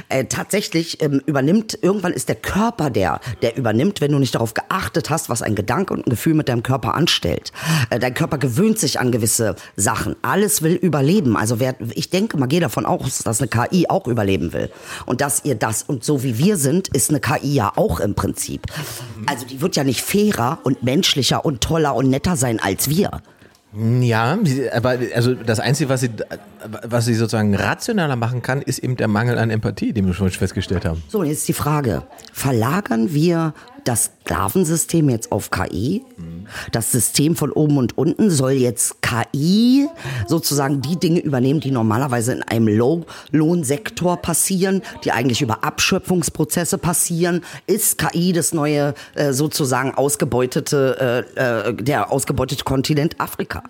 Äh, 0.09 0.25
tatsächlich 0.25 1.03
ähm, 1.03 1.21
übernimmt, 1.27 1.79
irgendwann 1.81 2.13
ist 2.13 2.29
der 2.29 2.37
Körper 2.37 2.91
der, 2.91 3.21
der 3.43 3.57
übernimmt, 3.57 4.01
wenn 4.01 4.13
du 4.13 4.19
nicht 4.19 4.35
darauf 4.35 4.55
geachtet 4.55 5.11
hast, 5.11 5.29
was 5.29 5.43
ein 5.43 5.55
Gedanke 5.55 5.95
und 5.95 6.07
ein 6.07 6.11
Gefühl 6.11 6.35
mit 6.35 6.49
deinem 6.49 6.63
Körper 6.63 6.95
anstellt. 6.95 7.53
Äh, 7.91 7.99
dein 7.99 8.15
Körper 8.15 8.39
gewöhnt 8.39 8.79
sich 8.79 9.01
an 9.01 9.13
gewisse 9.13 9.57
Sachen. 9.77 10.17
Alles 10.23 10.63
will 10.63 10.75
überleben. 10.75 11.37
Also 11.37 11.61
wer, 11.61 11.77
ich 11.95 12.11
denke 12.11 12.37
mal, 12.37 12.47
gehe 12.47 12.61
davon 12.61 12.87
aus, 12.87 13.19
dass 13.19 13.41
eine 13.41 13.49
KI 13.49 13.89
auch 13.89 14.07
überleben 14.07 14.53
will. 14.53 14.71
Und 15.07 15.21
dass 15.21 15.45
ihr 15.45 15.55
das, 15.55 15.83
und 15.83 16.05
so 16.05 16.23
wie 16.23 16.39
wir 16.39 16.57
sind, 16.57 16.89
ist 16.89 17.11
eine 17.11 17.21
KI 17.21 17.55
ja 17.55 17.73
auch 17.77 18.01
im 18.01 18.15
Prinzip. 18.15 18.67
Also 19.27 19.47
die 19.47 19.61
wird 19.61 19.77
ja 19.77 19.85
nicht 19.85 20.03
fairer 20.03 20.61
und 20.65 20.83
menschlicher 20.83 21.45
und 21.45 21.61
toller 21.61 21.95
und 21.95 22.11
netter 22.11 22.37
sein 22.37 22.61
als 22.61 22.89
wir. 22.89 23.23
Ja, 23.75 24.39
aber 24.73 24.99
also 25.15 25.35
das 25.35 25.61
Einzige, 25.61 25.91
was 25.91 26.01
sie, 26.01 26.11
was 26.85 27.05
sie 27.05 27.15
sozusagen 27.15 27.55
rationaler 27.55 28.17
machen 28.17 28.41
kann, 28.41 28.63
ist 28.63 28.79
eben 28.79 28.97
der 28.97 29.09
Mangel 29.09 29.39
an 29.39 29.51
Empathie, 29.51 29.93
den 29.93 30.07
wir 30.07 30.15
schon 30.15 30.31
festgestellt 30.31 30.85
haben. 30.87 31.03
So, 31.09 31.23
jetzt 31.23 31.47
die 31.49 31.53
Frage. 31.53 32.05
Verlagern 32.33 33.13
wir 33.13 33.53
das 33.87 34.11
Sklavensystem 34.25 35.09
jetzt 35.09 35.33
auf 35.33 35.51
KI? 35.51 36.03
Das 36.73 36.93
System 36.93 37.37
von 37.37 37.53
oben 37.53 37.79
und 37.79 37.97
unten 37.97 38.31
soll 38.31 38.53
jetzt 38.53 38.97
KI 39.03 39.89
sozusagen 40.27 40.83
die 40.83 40.97
Dinge 40.97 41.21
übernehmen, 41.21 41.61
die 41.61 41.71
normalerweise 41.71 42.33
in 42.33 42.43
einem 42.43 42.69
Low-Lohnsektor 42.69 44.17
passieren, 44.17 44.83
die 45.05 45.13
eigentlich 45.13 45.43
über 45.43 45.65
Abschöpfungsprozesse 45.65 46.79
passieren. 46.79 47.43
Ist 47.67 47.99
KI 47.99 48.33
das 48.33 48.53
neue 48.53 48.95
äh, 49.15 49.33
sozusagen 49.33 49.95
ausgebeutete, 49.95 51.25
äh, 51.37 51.69
äh, 51.69 51.75
der 51.75 52.13
ausgebeutete 52.13 52.65
Kontinent 52.65 53.21
Afrika? 53.21 53.63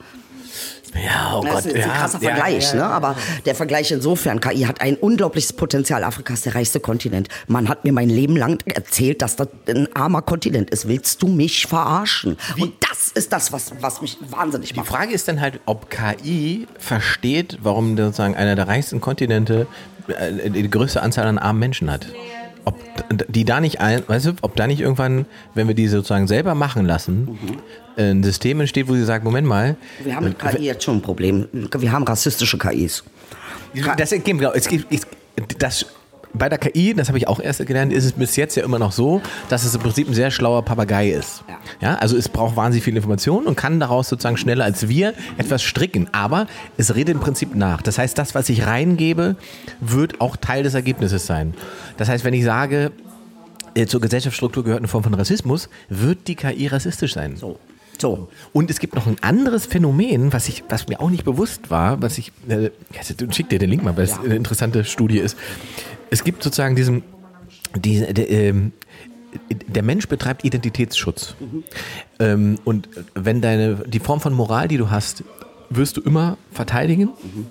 Ja, 1.04 1.36
oh 1.38 1.44
Das 1.44 1.66
ist 1.66 1.74
ein 1.76 1.82
krasser 1.82 2.20
Vergleich, 2.20 2.74
ne? 2.74 2.84
aber 2.84 3.16
der 3.44 3.54
Vergleich 3.54 3.90
insofern, 3.90 4.40
KI 4.40 4.62
hat 4.62 4.80
ein 4.80 4.96
unglaubliches 4.96 5.52
Potenzial. 5.52 6.04
Afrika 6.04 6.34
ist 6.34 6.46
der 6.46 6.54
reichste 6.54 6.80
Kontinent. 6.80 7.28
Man 7.46 7.68
hat 7.68 7.84
mir 7.84 7.92
mein 7.92 8.08
Leben 8.08 8.36
lang 8.36 8.58
erzählt, 8.66 9.22
dass 9.22 9.36
das 9.36 9.48
ein 9.68 9.88
armer 9.94 10.22
Kontinent 10.22 10.70
ist. 10.70 10.88
Willst 10.88 11.22
du 11.22 11.28
mich 11.28 11.66
verarschen? 11.66 12.36
Und 12.58 12.74
das 12.88 13.08
ist 13.08 13.32
das, 13.32 13.52
was, 13.52 13.72
was 13.80 14.02
mich 14.02 14.18
wahnsinnig 14.30 14.72
Die 14.72 14.76
macht. 14.76 14.88
Frage 14.88 15.12
ist 15.12 15.28
dann 15.28 15.40
halt, 15.40 15.60
ob 15.66 15.90
KI 15.90 16.66
versteht, 16.78 17.58
warum 17.62 17.96
sozusagen 17.96 18.34
einer 18.34 18.56
der 18.56 18.68
reichsten 18.68 19.00
Kontinente 19.00 19.66
äh, 20.08 20.50
die 20.50 20.70
größte 20.70 21.02
Anzahl 21.02 21.26
an 21.26 21.38
armen 21.38 21.58
Menschen 21.58 21.90
hat. 21.90 22.06
Ob 22.66 22.76
die 23.28 23.44
da 23.44 23.60
nicht 23.60 23.80
ein, 23.80 24.02
weißt 24.06 24.26
du, 24.26 24.32
ob 24.42 24.56
da 24.56 24.66
nicht 24.66 24.80
irgendwann, 24.80 25.26
wenn 25.54 25.68
wir 25.68 25.74
die 25.76 25.86
sozusagen 25.86 26.26
selber 26.26 26.56
machen 26.56 26.84
lassen, 26.84 27.38
ein 27.96 28.24
System 28.24 28.60
entsteht, 28.60 28.88
wo 28.88 28.94
sie 28.94 29.04
sagt, 29.04 29.24
Moment 29.24 29.46
mal, 29.46 29.76
Wir 30.02 30.16
haben 30.16 30.24
mit 30.24 30.38
KI 30.38 30.64
jetzt 30.64 30.82
schon 30.82 30.96
ein 30.96 31.02
Problem. 31.02 31.46
Wir 31.52 31.92
haben 31.92 32.02
rassistische 32.02 32.58
KIs. 32.58 33.04
Das, 33.96 34.10
genau, 34.10 34.52
es 34.52 34.68
gibt, 34.68 34.92
es, 34.92 35.06
das 35.58 35.86
bei 36.34 36.48
der 36.48 36.58
KI, 36.58 36.94
das 36.94 37.08
habe 37.08 37.18
ich 37.18 37.28
auch 37.28 37.40
erst 37.40 37.64
gelernt, 37.66 37.92
ist 37.92 38.04
es 38.04 38.12
bis 38.12 38.36
jetzt 38.36 38.56
ja 38.56 38.64
immer 38.64 38.78
noch 38.78 38.92
so, 38.92 39.22
dass 39.48 39.64
es 39.64 39.74
im 39.74 39.80
Prinzip 39.80 40.08
ein 40.08 40.14
sehr 40.14 40.30
schlauer 40.30 40.62
Papagei 40.62 41.10
ist. 41.10 41.44
Ja. 41.80 41.94
also 41.96 42.16
es 42.16 42.28
braucht 42.28 42.56
wahnsinnig 42.56 42.84
viel 42.84 42.96
Information 42.96 43.46
und 43.46 43.56
kann 43.56 43.80
daraus 43.80 44.08
sozusagen 44.08 44.36
schneller 44.36 44.64
als 44.64 44.88
wir 44.88 45.14
etwas 45.38 45.62
stricken. 45.62 46.08
Aber 46.12 46.46
es 46.76 46.94
redet 46.94 47.14
im 47.14 47.20
Prinzip 47.20 47.54
nach. 47.54 47.82
Das 47.82 47.98
heißt, 47.98 48.16
das, 48.18 48.34
was 48.34 48.48
ich 48.48 48.66
reingebe, 48.66 49.36
wird 49.80 50.20
auch 50.20 50.36
Teil 50.36 50.62
des 50.62 50.74
Ergebnisses 50.74 51.26
sein. 51.26 51.54
Das 51.96 52.08
heißt, 52.08 52.24
wenn 52.24 52.34
ich 52.34 52.44
sage, 52.44 52.92
äh, 53.74 53.86
zur 53.86 54.00
Gesellschaftsstruktur 54.00 54.64
gehört 54.64 54.80
eine 54.80 54.88
Form 54.88 55.04
von 55.04 55.14
Rassismus, 55.14 55.68
wird 55.88 56.28
die 56.28 56.34
KI 56.34 56.66
rassistisch 56.66 57.14
sein. 57.14 57.36
So. 57.36 57.58
So. 58.00 58.28
Und 58.52 58.70
es 58.70 58.78
gibt 58.78 58.94
noch 58.94 59.06
ein 59.06 59.16
anderes 59.22 59.66
Phänomen, 59.66 60.32
was, 60.32 60.48
ich, 60.48 60.64
was 60.68 60.88
mir 60.88 61.00
auch 61.00 61.10
nicht 61.10 61.24
bewusst 61.24 61.70
war, 61.70 62.02
was 62.02 62.18
ich, 62.18 62.32
äh, 62.48 62.70
schick 63.30 63.48
dir 63.48 63.58
den 63.58 63.70
Link 63.70 63.82
mal, 63.82 63.96
weil 63.96 64.04
es 64.04 64.10
ja. 64.10 64.22
eine 64.22 64.36
interessante 64.36 64.84
Studie 64.84 65.18
ist. 65.18 65.36
Es 66.10 66.24
gibt 66.24 66.42
sozusagen 66.42 66.76
diesen, 66.76 67.02
die, 67.74 68.00
der, 68.00 68.30
ähm, 68.30 68.72
der 69.50 69.82
Mensch 69.82 70.08
betreibt 70.08 70.44
Identitätsschutz. 70.44 71.34
Mhm. 71.40 71.64
Ähm, 72.18 72.58
und 72.64 72.88
wenn 73.14 73.40
deine, 73.40 73.76
die 73.86 74.00
Form 74.00 74.20
von 74.20 74.32
Moral, 74.32 74.68
die 74.68 74.76
du 74.76 74.90
hast, 74.90 75.24
wirst 75.70 75.96
du 75.96 76.00
immer 76.00 76.38
verteidigen. 76.52 77.10
Mhm. 77.22 77.46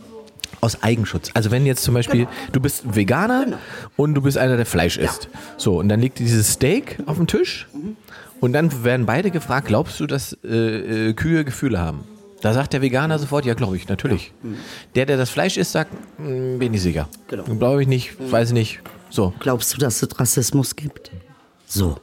Aus 0.61 0.81
Eigenschutz. 0.81 1.29
Also 1.33 1.51
wenn 1.51 1.65
jetzt 1.65 1.83
zum 1.83 1.93
Beispiel, 1.93 2.21
genau. 2.21 2.31
du 2.51 2.59
bist 2.59 2.95
Veganer 2.95 3.45
genau. 3.45 3.57
und 3.97 4.15
du 4.15 4.21
bist 4.21 4.37
einer, 4.37 4.55
der 4.57 4.65
Fleisch 4.65 4.97
isst. 4.97 5.25
Ja. 5.31 5.39
So, 5.57 5.79
und 5.79 5.89
dann 5.89 5.99
liegt 5.99 6.17
dieses 6.17 6.53
Steak 6.53 6.97
auf 7.05 7.17
dem 7.17 7.27
Tisch 7.27 7.67
mhm. 7.73 7.97
Und 8.41 8.53
dann 8.53 8.83
werden 8.83 9.05
beide 9.05 9.31
gefragt, 9.31 9.67
glaubst 9.67 9.99
du, 9.99 10.07
dass 10.07 10.37
äh, 10.43 11.09
äh 11.09 11.13
Kühe 11.13 11.45
Gefühle 11.45 11.79
haben? 11.79 12.03
Da 12.41 12.53
sagt 12.53 12.73
der 12.73 12.81
Veganer 12.81 13.17
sofort, 13.17 13.45
ja, 13.45 13.53
glaube 13.53 13.75
ich, 13.75 13.87
natürlich. 13.87 14.31
Ja. 14.43 14.49
Mhm. 14.49 14.57
Der, 14.93 15.05
der 15.05 15.17
das 15.17 15.29
Fleisch 15.29 15.57
isst, 15.57 15.71
sagt, 15.71 15.91
hm, 16.17 16.59
bin 16.59 16.73
ich 16.73 16.81
sicher. 16.81 17.07
Genau. 17.27 17.43
Glaube 17.43 17.81
ich 17.81 17.87
nicht, 17.87 18.19
mhm. 18.19 18.31
weiß 18.31 18.51
nicht. 18.51 18.81
So. 19.09 19.33
Glaubst 19.39 19.73
du, 19.73 19.77
dass 19.77 20.01
es 20.01 20.19
Rassismus 20.19 20.75
gibt? 20.75 21.11
So. 21.65 21.97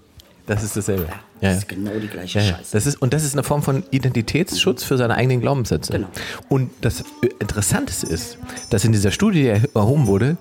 Das 0.46 0.64
ist 0.64 0.76
dasselbe. 0.76 1.04
Ja, 1.04 1.14
das 1.40 1.50
ja. 1.50 1.58
ist 1.58 1.68
genau 1.68 1.92
die 2.00 2.08
gleiche 2.08 2.40
Scheiße. 2.40 2.72
Das 2.72 2.86
ist, 2.86 3.00
und 3.00 3.12
das 3.12 3.24
ist 3.24 3.34
eine 3.34 3.44
Form 3.44 3.62
von 3.62 3.84
Identitätsschutz 3.90 4.82
für 4.82 4.96
seine 4.96 5.14
eigenen 5.14 5.40
Glaubenssätze. 5.40 5.92
Genau. 5.92 6.08
Und 6.48 6.70
das 6.80 7.04
Interessanteste 7.38 8.06
ist, 8.06 8.38
dass 8.70 8.84
in 8.84 8.92
dieser 8.92 9.12
Studie 9.12 9.46
erhoben 9.74 10.06
wurde, 10.06 10.36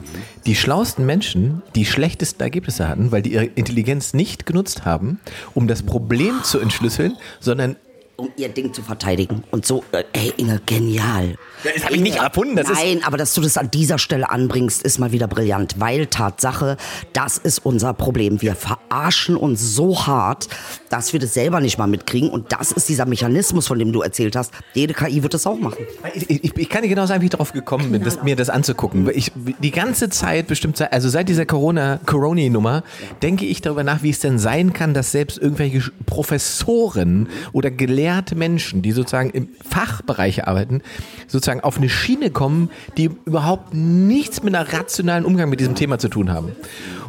die 0.46 0.56
schlauesten 0.56 1.06
Menschen 1.06 1.62
die 1.76 1.86
schlechtesten 1.86 2.42
Ergebnisse 2.42 2.88
hatten, 2.88 3.12
weil 3.12 3.22
die 3.22 3.34
ihre 3.34 3.46
Intelligenz 3.46 4.14
nicht 4.14 4.46
genutzt 4.46 4.86
haben, 4.86 5.20
um 5.54 5.68
das 5.68 5.84
Problem 5.84 6.44
zu 6.44 6.60
entschlüsseln, 6.60 7.16
sondern 7.40 7.76
um 8.22 8.32
ihr 8.38 8.50
Ding 8.50 8.72
zu 8.72 8.84
verteidigen. 8.84 9.44
Und 9.50 9.66
so, 9.66 9.84
äh, 9.92 10.04
ey, 10.14 10.32
Inge, 10.38 10.62
genial. 10.68 11.36
Das 11.64 11.86
habe 11.86 11.96
ich 11.96 12.02
nicht 12.02 12.18
erfunden. 12.18 12.56
Das 12.56 12.68
Nein, 12.70 13.02
aber 13.04 13.18
dass 13.18 13.34
du 13.34 13.42
das 13.42 13.58
an 13.58 13.72
dieser 13.72 13.98
Stelle 13.98 14.30
anbringst, 14.30 14.84
ist 14.84 15.00
mal 15.00 15.12
wieder 15.12 15.28
brillant. 15.28 15.80
Weil 15.80 16.06
Tatsache, 16.06 16.78
das 17.14 17.40
ist 17.40 17.66
unser 17.66 17.96
Problem. 17.96 18.42
Wir 18.42 18.56
verarschen 18.56 19.36
uns 19.36 19.76
so 19.76 20.06
hart, 20.06 20.50
dass 20.90 21.14
wir 21.14 21.20
das 21.20 21.34
selber 21.34 21.62
nicht 21.62 21.80
mal 21.80 21.88
mitkriegen. 21.88 22.30
Und 22.30 22.52
das 22.52 22.72
ist 22.72 22.90
dieser 22.90 23.08
Mechanismus, 23.08 23.66
von 23.66 23.80
dem 23.80 23.92
du 23.92 24.02
erzählt 24.02 24.36
hast. 24.36 24.54
Jede 24.76 24.94
KI 24.94 25.24
wird 25.24 25.34
das 25.34 25.48
auch 25.48 25.58
machen. 25.58 25.88
Ich, 26.14 26.30
ich, 26.30 26.56
ich 26.56 26.70
kann 26.70 26.84
dir 26.84 26.90
genau 26.90 27.08
sagen, 27.08 27.22
wie 27.22 27.26
ich 27.26 27.32
darauf 27.32 27.54
gekommen 27.54 27.92
bin, 27.92 28.04
das, 28.04 28.22
mir 28.22 28.36
das 28.36 28.52
anzugucken. 28.52 29.10
Ich, 29.16 29.32
die 29.36 29.72
ganze 29.72 30.10
Zeit, 30.10 30.46
bestimmt, 30.46 30.80
also 30.94 31.10
seit 31.10 31.28
dieser 31.28 31.48
Corona-Corona-Nummer, 31.48 32.84
denke 33.24 33.46
ich 33.46 33.62
darüber 33.62 33.84
nach, 33.84 34.04
wie 34.04 34.12
es 34.12 34.20
denn 34.20 34.38
sein 34.38 34.74
kann, 34.74 34.94
dass 34.94 35.12
selbst 35.12 35.40
irgendwelche 35.40 35.92
Professoren 36.06 37.28
oder 37.52 37.72
gelehrte 37.72 38.11
Menschen, 38.36 38.82
die 38.82 38.92
sozusagen 38.92 39.30
im 39.30 39.50
Fachbereich 39.68 40.48
arbeiten, 40.48 40.82
sozusagen 41.28 41.62
auf 41.62 41.78
eine 41.78 41.90
Schiene 41.90 42.30
kommen, 42.30 42.70
die 42.98 43.10
überhaupt 43.26 43.74
nichts 43.74 44.44
mit 44.44 44.56
einem 44.56 44.68
rationalen 44.68 45.26
Umgang 45.26 45.50
mit 45.50 45.60
diesem 45.60 45.76
Thema 45.76 46.00
zu 46.00 46.10
tun 46.10 46.32
haben. 46.32 46.52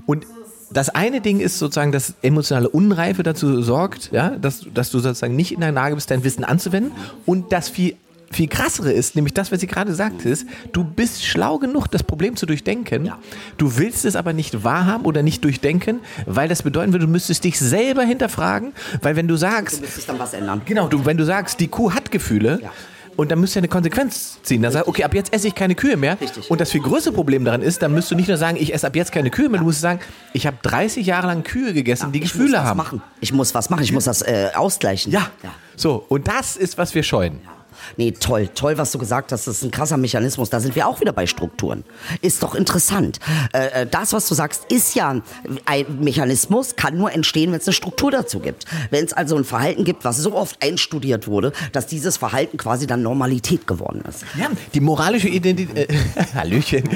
Und 0.06 0.26
das 0.72 0.88
eine 0.88 1.20
Ding 1.20 1.40
ist 1.40 1.58
sozusagen, 1.58 1.92
dass 1.92 2.14
emotionale 2.22 2.68
Unreife 2.68 3.22
dazu 3.22 3.62
sorgt, 3.62 4.10
ja, 4.12 4.30
dass, 4.30 4.66
dass 4.72 4.90
du 4.90 5.00
sozusagen 5.00 5.36
nicht 5.36 5.52
in 5.52 5.60
der 5.60 5.72
Lage 5.72 5.94
bist, 5.94 6.10
dein 6.10 6.24
Wissen 6.24 6.44
anzuwenden. 6.44 6.92
Und 7.26 7.52
das 7.52 7.68
viel, 7.68 7.96
viel 8.32 8.48
krassere 8.48 8.92
ist, 8.92 9.14
nämlich 9.14 9.34
das, 9.34 9.52
was 9.52 9.60
sie 9.60 9.66
gerade 9.66 9.94
sagte, 9.94 10.28
ist, 10.28 10.46
du 10.72 10.84
bist 10.84 11.24
schlau 11.24 11.58
genug, 11.58 11.88
das 11.88 12.02
Problem 12.02 12.36
zu 12.36 12.46
durchdenken. 12.46 13.06
Ja. 13.06 13.18
Du 13.58 13.78
willst 13.78 14.04
es 14.04 14.16
aber 14.16 14.32
nicht 14.32 14.64
wahrhaben 14.64 15.04
oder 15.04 15.22
nicht 15.22 15.44
durchdenken, 15.44 16.00
weil 16.26 16.48
das 16.48 16.62
bedeuten 16.62 16.92
würde, 16.92 17.06
du 17.06 17.12
müsstest 17.12 17.44
dich 17.44 17.58
selber 17.58 18.02
hinterfragen, 18.02 18.72
weil 19.00 19.16
wenn 19.16 19.28
du 19.28 19.36
sagst. 19.36 19.78
Du 19.78 19.82
müsstest 19.82 20.08
dann 20.08 20.18
was 20.18 20.34
ändern. 20.34 20.62
Genau, 20.64 20.88
du, 20.88 21.04
wenn 21.04 21.16
du 21.16 21.24
sagst, 21.24 21.60
die 21.60 21.68
Kuh 21.68 21.92
hat 21.92 22.10
Gefühle, 22.10 22.60
ja 22.62 22.70
und 23.16 23.30
dann 23.30 23.40
müsst 23.40 23.56
ihr 23.56 23.60
eine 23.60 23.68
Konsequenz 23.68 24.38
ziehen. 24.42 24.62
Dann 24.62 24.72
sagst 24.72 24.88
okay, 24.88 25.04
ab 25.04 25.14
jetzt 25.14 25.32
esse 25.32 25.48
ich 25.48 25.54
keine 25.54 25.74
Kühe 25.74 25.96
mehr. 25.96 26.20
Richtig. 26.20 26.50
Und 26.50 26.60
das 26.60 26.70
viel 26.70 26.80
größere 26.80 27.12
Problem 27.12 27.44
daran 27.44 27.62
ist, 27.62 27.82
dann 27.82 27.92
müsst 27.92 28.10
du 28.10 28.14
nicht 28.14 28.28
nur 28.28 28.36
sagen, 28.36 28.56
ich 28.58 28.72
esse 28.72 28.86
ab 28.86 28.96
jetzt 28.96 29.12
keine 29.12 29.30
Kühe 29.30 29.48
mehr, 29.48 29.60
du 29.60 29.66
musst 29.66 29.80
sagen, 29.80 30.00
ich 30.32 30.46
habe 30.46 30.56
30 30.62 31.06
Jahre 31.06 31.26
lang 31.26 31.42
Kühe 31.42 31.72
gegessen, 31.72 32.06
ja, 32.06 32.12
die 32.12 32.20
Gefühle 32.20 32.64
haben. 32.64 32.76
Machen. 32.76 33.02
Ich 33.20 33.32
muss 33.32 33.54
was 33.54 33.70
machen, 33.70 33.82
ich 33.82 33.92
muss 33.92 34.04
das 34.04 34.22
äh, 34.22 34.50
ausgleichen. 34.54 35.12
Ja. 35.12 35.30
ja. 35.42 35.50
So, 35.76 36.04
und 36.08 36.28
das 36.28 36.56
ist, 36.56 36.78
was 36.78 36.94
wir 36.94 37.02
scheuen. 37.02 37.40
Ja. 37.44 37.50
Nee, 37.96 38.12
toll, 38.12 38.48
toll, 38.54 38.78
was 38.78 38.92
du 38.92 38.98
gesagt 38.98 39.32
hast. 39.32 39.46
Das 39.46 39.56
ist 39.56 39.62
ein 39.64 39.70
krasser 39.70 39.96
Mechanismus. 39.96 40.50
Da 40.50 40.60
sind 40.60 40.74
wir 40.74 40.86
auch 40.86 41.00
wieder 41.00 41.12
bei 41.12 41.26
Strukturen. 41.26 41.84
Ist 42.20 42.42
doch 42.42 42.54
interessant. 42.54 43.18
Äh, 43.52 43.82
äh 43.82 43.86
das, 43.90 44.12
was 44.12 44.28
du 44.28 44.34
sagst, 44.34 44.64
ist 44.70 44.94
ja 44.94 45.20
ein 45.66 45.86
Mechanismus, 46.00 46.76
kann 46.76 46.96
nur 46.96 47.12
entstehen, 47.12 47.52
wenn 47.52 47.58
es 47.58 47.66
eine 47.66 47.74
Struktur 47.74 48.10
dazu 48.10 48.40
gibt. 48.40 48.66
Wenn 48.90 49.04
es 49.04 49.12
also 49.12 49.36
ein 49.36 49.44
Verhalten 49.44 49.84
gibt, 49.84 50.04
was 50.04 50.18
so 50.18 50.34
oft 50.34 50.62
einstudiert 50.62 51.26
wurde, 51.26 51.52
dass 51.72 51.86
dieses 51.86 52.16
Verhalten 52.16 52.56
quasi 52.56 52.86
dann 52.86 53.02
Normalität 53.02 53.66
geworden 53.66 54.02
ist. 54.08 54.24
Ja, 54.38 54.50
die 54.74 54.80
moralische 54.80 55.28
Identität, 55.28 55.90
äh, 55.90 55.94
Hallöchen, 56.34 56.88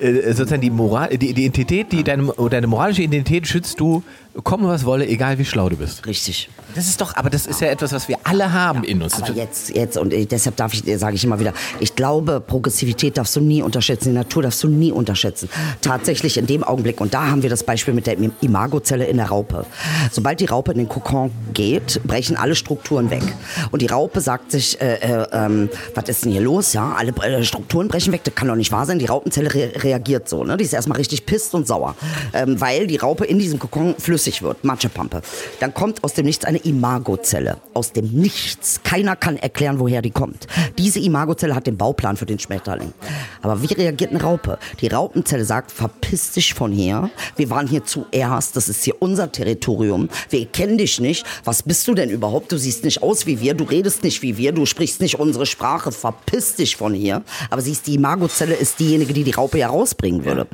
äh, 0.00 0.32
sozusagen 0.32 0.62
die, 0.62 0.70
Moral, 0.70 1.16
die, 1.16 1.30
Identität, 1.30 1.92
die 1.92 2.02
deine, 2.02 2.32
deine 2.50 2.66
moralische 2.66 3.02
Identität 3.02 3.46
schützt 3.46 3.80
du 3.80 4.02
komme 4.42 4.68
was 4.68 4.84
wolle, 4.84 5.06
egal 5.06 5.38
wie 5.38 5.44
schlau 5.44 5.68
du 5.68 5.76
bist. 5.76 6.06
Richtig. 6.06 6.48
Das 6.74 6.86
ist 6.86 7.00
doch, 7.00 7.16
aber 7.16 7.28
das 7.28 7.46
ist 7.46 7.60
ja 7.60 7.68
etwas, 7.68 7.92
was 7.92 8.08
wir 8.08 8.16
alle 8.24 8.52
haben 8.52 8.82
ja, 8.84 8.90
in 8.90 9.02
uns. 9.02 9.14
Aber 9.14 9.32
jetzt, 9.32 9.74
jetzt 9.74 9.98
und 9.98 10.10
deshalb 10.10 10.56
darf 10.56 10.72
ich, 10.72 10.82
sage 10.98 11.16
ich 11.16 11.24
immer 11.24 11.38
wieder, 11.38 11.52
ich 11.80 11.94
glaube, 11.94 12.40
Progressivität 12.40 13.18
darfst 13.18 13.36
du 13.36 13.40
nie 13.40 13.62
unterschätzen, 13.62 14.10
die 14.10 14.14
Natur 14.14 14.42
darfst 14.42 14.62
du 14.62 14.68
nie 14.68 14.90
unterschätzen. 14.90 15.50
Tatsächlich 15.80 16.38
in 16.38 16.46
dem 16.46 16.64
Augenblick 16.64 17.00
und 17.00 17.12
da 17.12 17.26
haben 17.26 17.42
wir 17.42 17.50
das 17.50 17.62
Beispiel 17.62 17.92
mit 17.92 18.06
der 18.06 18.16
Imagozelle 18.40 19.04
in 19.04 19.18
der 19.18 19.26
Raupe. 19.26 19.66
Sobald 20.10 20.40
die 20.40 20.46
Raupe 20.46 20.72
in 20.72 20.78
den 20.78 20.88
Kokon 20.88 21.30
geht, 21.52 22.00
brechen 22.04 22.36
alle 22.36 22.54
Strukturen 22.54 23.10
weg 23.10 23.22
und 23.70 23.82
die 23.82 23.86
Raupe 23.86 24.20
sagt 24.20 24.50
sich, 24.50 24.80
äh, 24.80 24.94
äh, 24.94 25.22
äh, 25.24 25.68
was 25.94 26.08
ist 26.08 26.24
denn 26.24 26.32
hier 26.32 26.40
los? 26.40 26.72
Ja, 26.72 26.94
alle 26.96 27.12
äh, 27.22 27.44
Strukturen 27.44 27.88
brechen 27.88 28.12
weg. 28.12 28.24
Das 28.24 28.34
kann 28.34 28.48
doch 28.48 28.56
nicht 28.56 28.72
wahr 28.72 28.86
sein. 28.86 28.98
Die 28.98 29.06
Raupenzelle 29.06 29.52
re 29.52 29.72
reagiert 29.76 30.28
so, 30.28 30.44
ne? 30.44 30.56
Die 30.56 30.64
ist 30.64 30.72
erstmal 30.72 30.98
richtig 30.98 31.26
pisst 31.26 31.54
und 31.54 31.66
sauer, 31.66 31.94
ähm, 32.32 32.60
weil 32.60 32.86
die 32.86 32.96
Raupe 32.96 33.24
in 33.24 33.38
diesem 33.38 33.58
Kokon 33.58 33.94
flüssig 33.98 34.21
flüssig 34.22 34.42
wird, 34.42 34.62
Matschepampe, 34.62 35.22
dann 35.58 35.74
kommt 35.74 36.04
aus 36.04 36.14
dem 36.14 36.26
Nichts 36.26 36.44
eine 36.44 36.58
Imagozelle. 36.58 37.56
Aus 37.74 37.92
dem 37.92 38.06
Nichts. 38.12 38.80
Keiner 38.84 39.16
kann 39.16 39.36
erklären, 39.36 39.80
woher 39.80 40.00
die 40.00 40.10
kommt. 40.10 40.46
Diese 40.78 41.00
Imagozelle 41.00 41.54
hat 41.54 41.66
den 41.66 41.76
Bauplan 41.76 42.16
für 42.16 42.26
den 42.26 42.38
Schmetterling. 42.38 42.92
Aber 43.42 43.62
wie 43.62 43.72
reagiert 43.74 44.10
eine 44.10 44.22
Raupe? 44.22 44.58
Die 44.80 44.86
Raupenzelle 44.86 45.44
sagt, 45.44 45.72
verpiss 45.72 46.32
dich 46.32 46.54
von 46.54 46.70
hier. 46.70 47.10
Wir 47.36 47.50
waren 47.50 47.66
hier 47.66 47.84
zuerst. 47.84 48.54
Das 48.54 48.68
ist 48.68 48.84
hier 48.84 48.94
unser 49.00 49.32
Territorium. 49.32 50.08
Wir 50.30 50.46
kennen 50.46 50.78
dich 50.78 51.00
nicht. 51.00 51.26
Was 51.44 51.64
bist 51.64 51.88
du 51.88 51.94
denn 51.94 52.10
überhaupt? 52.10 52.52
Du 52.52 52.58
siehst 52.58 52.84
nicht 52.84 53.02
aus 53.02 53.26
wie 53.26 53.40
wir. 53.40 53.54
Du 53.54 53.64
redest 53.64 54.04
nicht 54.04 54.22
wie 54.22 54.36
wir. 54.36 54.52
Du 54.52 54.66
sprichst 54.66 55.00
nicht 55.00 55.18
unsere 55.18 55.46
Sprache. 55.46 55.90
Verpiss 55.90 56.54
dich 56.54 56.76
von 56.76 56.94
hier. 56.94 57.22
Aber 57.50 57.60
siehst, 57.60 57.88
die 57.88 57.94
Imagozelle 57.94 58.54
ist 58.54 58.78
diejenige, 58.78 59.12
die 59.12 59.24
die 59.24 59.32
Raupe 59.32 59.58
ja 59.58 59.68
rausbringen 59.68 60.24
würde. 60.24 60.46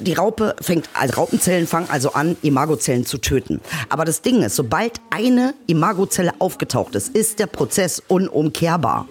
Die 0.00 0.14
Raupe 0.14 0.56
fängt, 0.60 0.88
also 0.94 1.14
Raupenzellen 1.14 1.66
fangen 1.68 1.88
also 1.90 2.12
an, 2.12 2.36
Imagozellen 2.42 3.03
zu 3.04 3.18
töten. 3.18 3.60
Aber 3.88 4.04
das 4.04 4.22
Ding 4.22 4.42
ist, 4.42 4.56
sobald 4.56 5.00
eine 5.10 5.54
Imagozelle 5.66 6.32
aufgetaucht 6.38 6.94
ist, 6.94 7.08
ist 7.08 7.38
der 7.38 7.46
Prozess 7.46 8.02
unumkehrbar. 8.08 9.08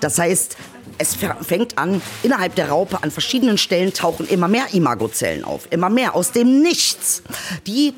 Das 0.00 0.18
heißt, 0.18 0.56
es 0.98 1.16
fängt 1.40 1.78
an, 1.78 2.00
innerhalb 2.22 2.54
der 2.54 2.68
Raupe 2.68 3.02
an 3.02 3.10
verschiedenen 3.10 3.58
Stellen 3.58 3.92
tauchen 3.92 4.28
immer 4.28 4.48
mehr 4.48 4.66
Imagozellen 4.72 5.44
auf. 5.44 5.66
Immer 5.70 5.88
mehr 5.88 6.14
aus 6.14 6.32
dem 6.32 6.60
Nichts. 6.60 7.22
Die 7.66 7.94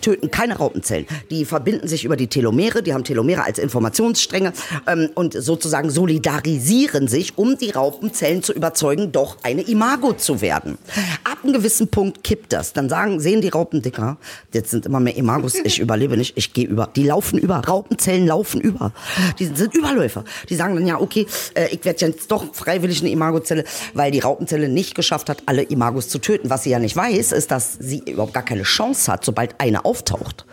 töten 0.00 0.30
keine 0.30 0.56
Raupenzellen. 0.56 1.06
Die 1.30 1.44
verbinden 1.44 1.88
sich 1.88 2.04
über 2.04 2.16
die 2.16 2.26
Telomere, 2.28 2.82
die 2.82 2.94
haben 2.94 3.04
Telomere 3.04 3.44
als 3.44 3.58
Informationsstränge 3.58 4.52
ähm, 4.86 5.10
und 5.14 5.34
sozusagen 5.34 5.90
solidarisieren 5.90 7.08
sich, 7.08 7.38
um 7.38 7.58
die 7.58 7.70
Raupenzellen 7.70 8.42
zu 8.42 8.52
überzeugen, 8.52 9.12
doch 9.12 9.38
eine 9.42 9.62
Imago 9.62 10.12
zu 10.12 10.40
werden. 10.40 10.78
Ab 11.24 11.38
einem 11.42 11.52
gewissen 11.52 11.88
Punkt 11.88 12.24
kippt 12.24 12.52
das. 12.52 12.72
Dann 12.72 12.88
sagen, 12.88 13.20
sehen 13.20 13.40
die 13.40 13.48
Raupen 13.48 13.82
dicker, 13.82 14.18
jetzt 14.52 14.70
sind 14.70 14.86
immer 14.86 15.00
mehr 15.00 15.16
Imagos, 15.16 15.54
ich 15.54 15.78
überlebe 15.80 16.16
nicht, 16.16 16.36
ich 16.36 16.52
gehe 16.52 16.66
über. 16.66 16.88
Die 16.94 17.04
laufen 17.04 17.38
über, 17.38 17.56
Raupenzellen 17.56 18.26
laufen 18.26 18.60
über. 18.60 18.92
Die 19.38 19.46
sind 19.46 19.74
Überläufer. 19.74 20.24
Die 20.48 20.54
sagen 20.54 20.74
dann, 20.74 20.86
ja, 20.86 21.00
okay, 21.00 21.26
äh, 21.54 21.68
ich 21.70 21.84
werde 21.84 22.06
jetzt 22.06 22.30
doch 22.30 22.54
freiwillig 22.54 23.00
eine 23.00 23.10
Imagozelle, 23.10 23.64
weil 23.94 24.10
die 24.10 24.20
Raupenzelle 24.20 24.68
nicht 24.68 24.94
geschafft 24.94 25.28
hat, 25.28 25.42
alle 25.46 25.62
Imagos 25.62 26.08
zu 26.08 26.18
töten. 26.18 26.50
Was 26.50 26.64
sie 26.64 26.70
ja 26.70 26.78
nicht 26.78 26.96
weiß, 26.96 27.32
ist, 27.32 27.50
dass 27.50 27.76
sie 27.78 28.02
überhaupt 28.06 28.34
gar 28.34 28.44
keine 28.44 28.62
Chance 28.62 29.10
hat, 29.12 29.24
sobald 29.24 29.54
eine 29.58 29.84
auftaucht. 29.90 30.44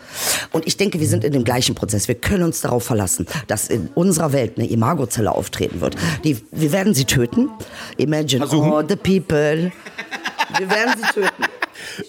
Und 0.52 0.66
ich 0.66 0.76
denke, 0.76 0.98
wir 0.98 1.06
sind 1.06 1.22
in 1.22 1.32
dem 1.32 1.44
gleichen 1.44 1.74
Prozess. 1.74 2.08
Wir 2.08 2.16
können 2.16 2.42
uns 2.42 2.60
darauf 2.60 2.82
verlassen, 2.82 3.26
dass 3.46 3.68
in 3.68 3.88
unserer 3.94 4.32
Welt 4.32 4.58
eine 4.58 4.68
Imagozelle 4.68 5.30
auftreten 5.30 5.80
wird. 5.80 5.96
Die, 6.24 6.38
wir 6.50 6.72
werden 6.72 6.92
sie 6.94 7.04
töten. 7.04 7.50
Imagine 7.96 8.44
all 8.50 8.84
the 8.88 8.96
people 8.96 9.70
Wir 10.58 10.70
werden 10.70 10.94
sie 10.96 11.20
töten. 11.20 11.44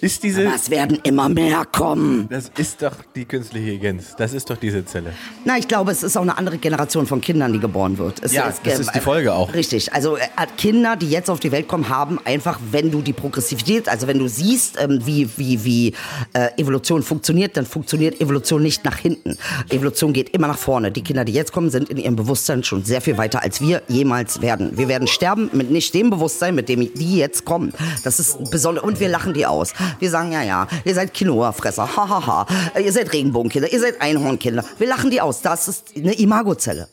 Ist 0.01 0.23
diese. 0.23 0.45
Aber 0.45 0.55
es 0.55 0.69
werden 0.69 0.99
immer 1.03 1.29
mehr 1.29 1.65
kommen. 1.65 2.27
Das 2.29 2.51
ist 2.57 2.81
doch 2.81 2.95
die 3.15 3.25
künstliche 3.25 3.69
Intelligenz. 3.79 4.15
Das 4.17 4.33
ist 4.33 4.49
doch 4.49 4.57
diese 4.57 4.85
Zelle. 4.85 5.13
Na, 5.45 5.57
ich 5.57 5.67
glaube, 5.67 5.91
es 5.91 6.03
ist 6.03 6.17
auch 6.17 6.21
eine 6.21 6.37
andere 6.37 6.57
Generation 6.57 7.05
von 7.05 7.21
Kindern, 7.21 7.53
die 7.53 7.59
geboren 7.59 7.97
wird. 7.97 8.23
Es 8.23 8.33
Ja, 8.33 8.51
das 8.63 8.79
ist 8.79 8.93
die 8.93 8.99
Folge 8.99 9.33
auch. 9.33 9.53
Richtig. 9.53 9.93
Also 9.93 10.17
äh, 10.17 10.27
Kinder, 10.57 10.95
die 10.95 11.09
jetzt 11.09 11.29
auf 11.29 11.39
die 11.39 11.51
Welt 11.51 11.67
kommen, 11.67 11.89
haben 11.89 12.19
einfach, 12.25 12.59
wenn 12.71 12.91
du 12.91 13.01
die 13.01 13.13
Progressivität, 13.13 13.87
also 13.87 14.07
wenn 14.07 14.19
du 14.19 14.27
siehst, 14.27 14.77
ähm, 14.79 15.01
wie, 15.05 15.29
wie, 15.37 15.63
wie 15.63 15.93
äh, 16.33 16.49
Evolution 16.57 17.03
funktioniert, 17.03 17.57
dann 17.57 17.65
funktioniert 17.65 18.19
Evolution 18.21 18.61
nicht 18.61 18.83
nach 18.85 18.97
hinten. 18.97 19.37
Evolution 19.69 20.13
geht 20.13 20.29
immer 20.29 20.47
nach 20.47 20.57
vorne. 20.57 20.91
Die 20.91 21.03
Kinder, 21.03 21.25
die 21.25 21.33
jetzt 21.33 21.51
kommen, 21.51 21.69
sind 21.69 21.89
in 21.89 21.97
ihrem 21.97 22.15
Bewusstsein 22.15 22.63
schon 22.63 22.83
sehr 22.83 23.01
viel 23.01 23.17
weiter, 23.17 23.43
als 23.43 23.61
wir 23.61 23.81
jemals 23.87 24.41
werden. 24.41 24.77
Wir 24.77 24.87
werden 24.87 25.07
sterben 25.07 25.49
mit 25.53 25.71
nicht 25.71 25.93
dem 25.93 26.09
Bewusstsein, 26.09 26.55
mit 26.55 26.69
dem 26.69 26.93
die 26.93 27.17
jetzt 27.17 27.45
kommen. 27.45 27.73
Das 28.03 28.19
ist 28.19 28.51
besonders. 28.51 28.83
Und 28.83 28.99
wir 28.99 29.09
lachen 29.09 29.33
die 29.33 29.45
aus. 29.45 29.58
Wir 29.99 30.09
sagen, 30.09 30.31
ja, 30.31 30.41
ja, 30.41 30.67
ihr 30.83 30.95
seid 30.95 31.13
Quinoa-Fresser, 31.13 31.95
hahaha. 31.95 32.25
Ha, 32.27 32.47
ha. 32.73 32.79
Ihr 32.79 32.91
seid 32.91 33.11
Regenbogenkinder, 33.13 33.71
ihr 33.71 33.79
seid 33.79 34.01
Einhornkinder. 34.01 34.63
Wir 34.77 34.87
lachen 34.87 35.09
die 35.09 35.21
aus. 35.21 35.41
Das 35.41 35.67
ist 35.67 35.93
eine 35.95 36.13
Imagozelle. 36.13 36.87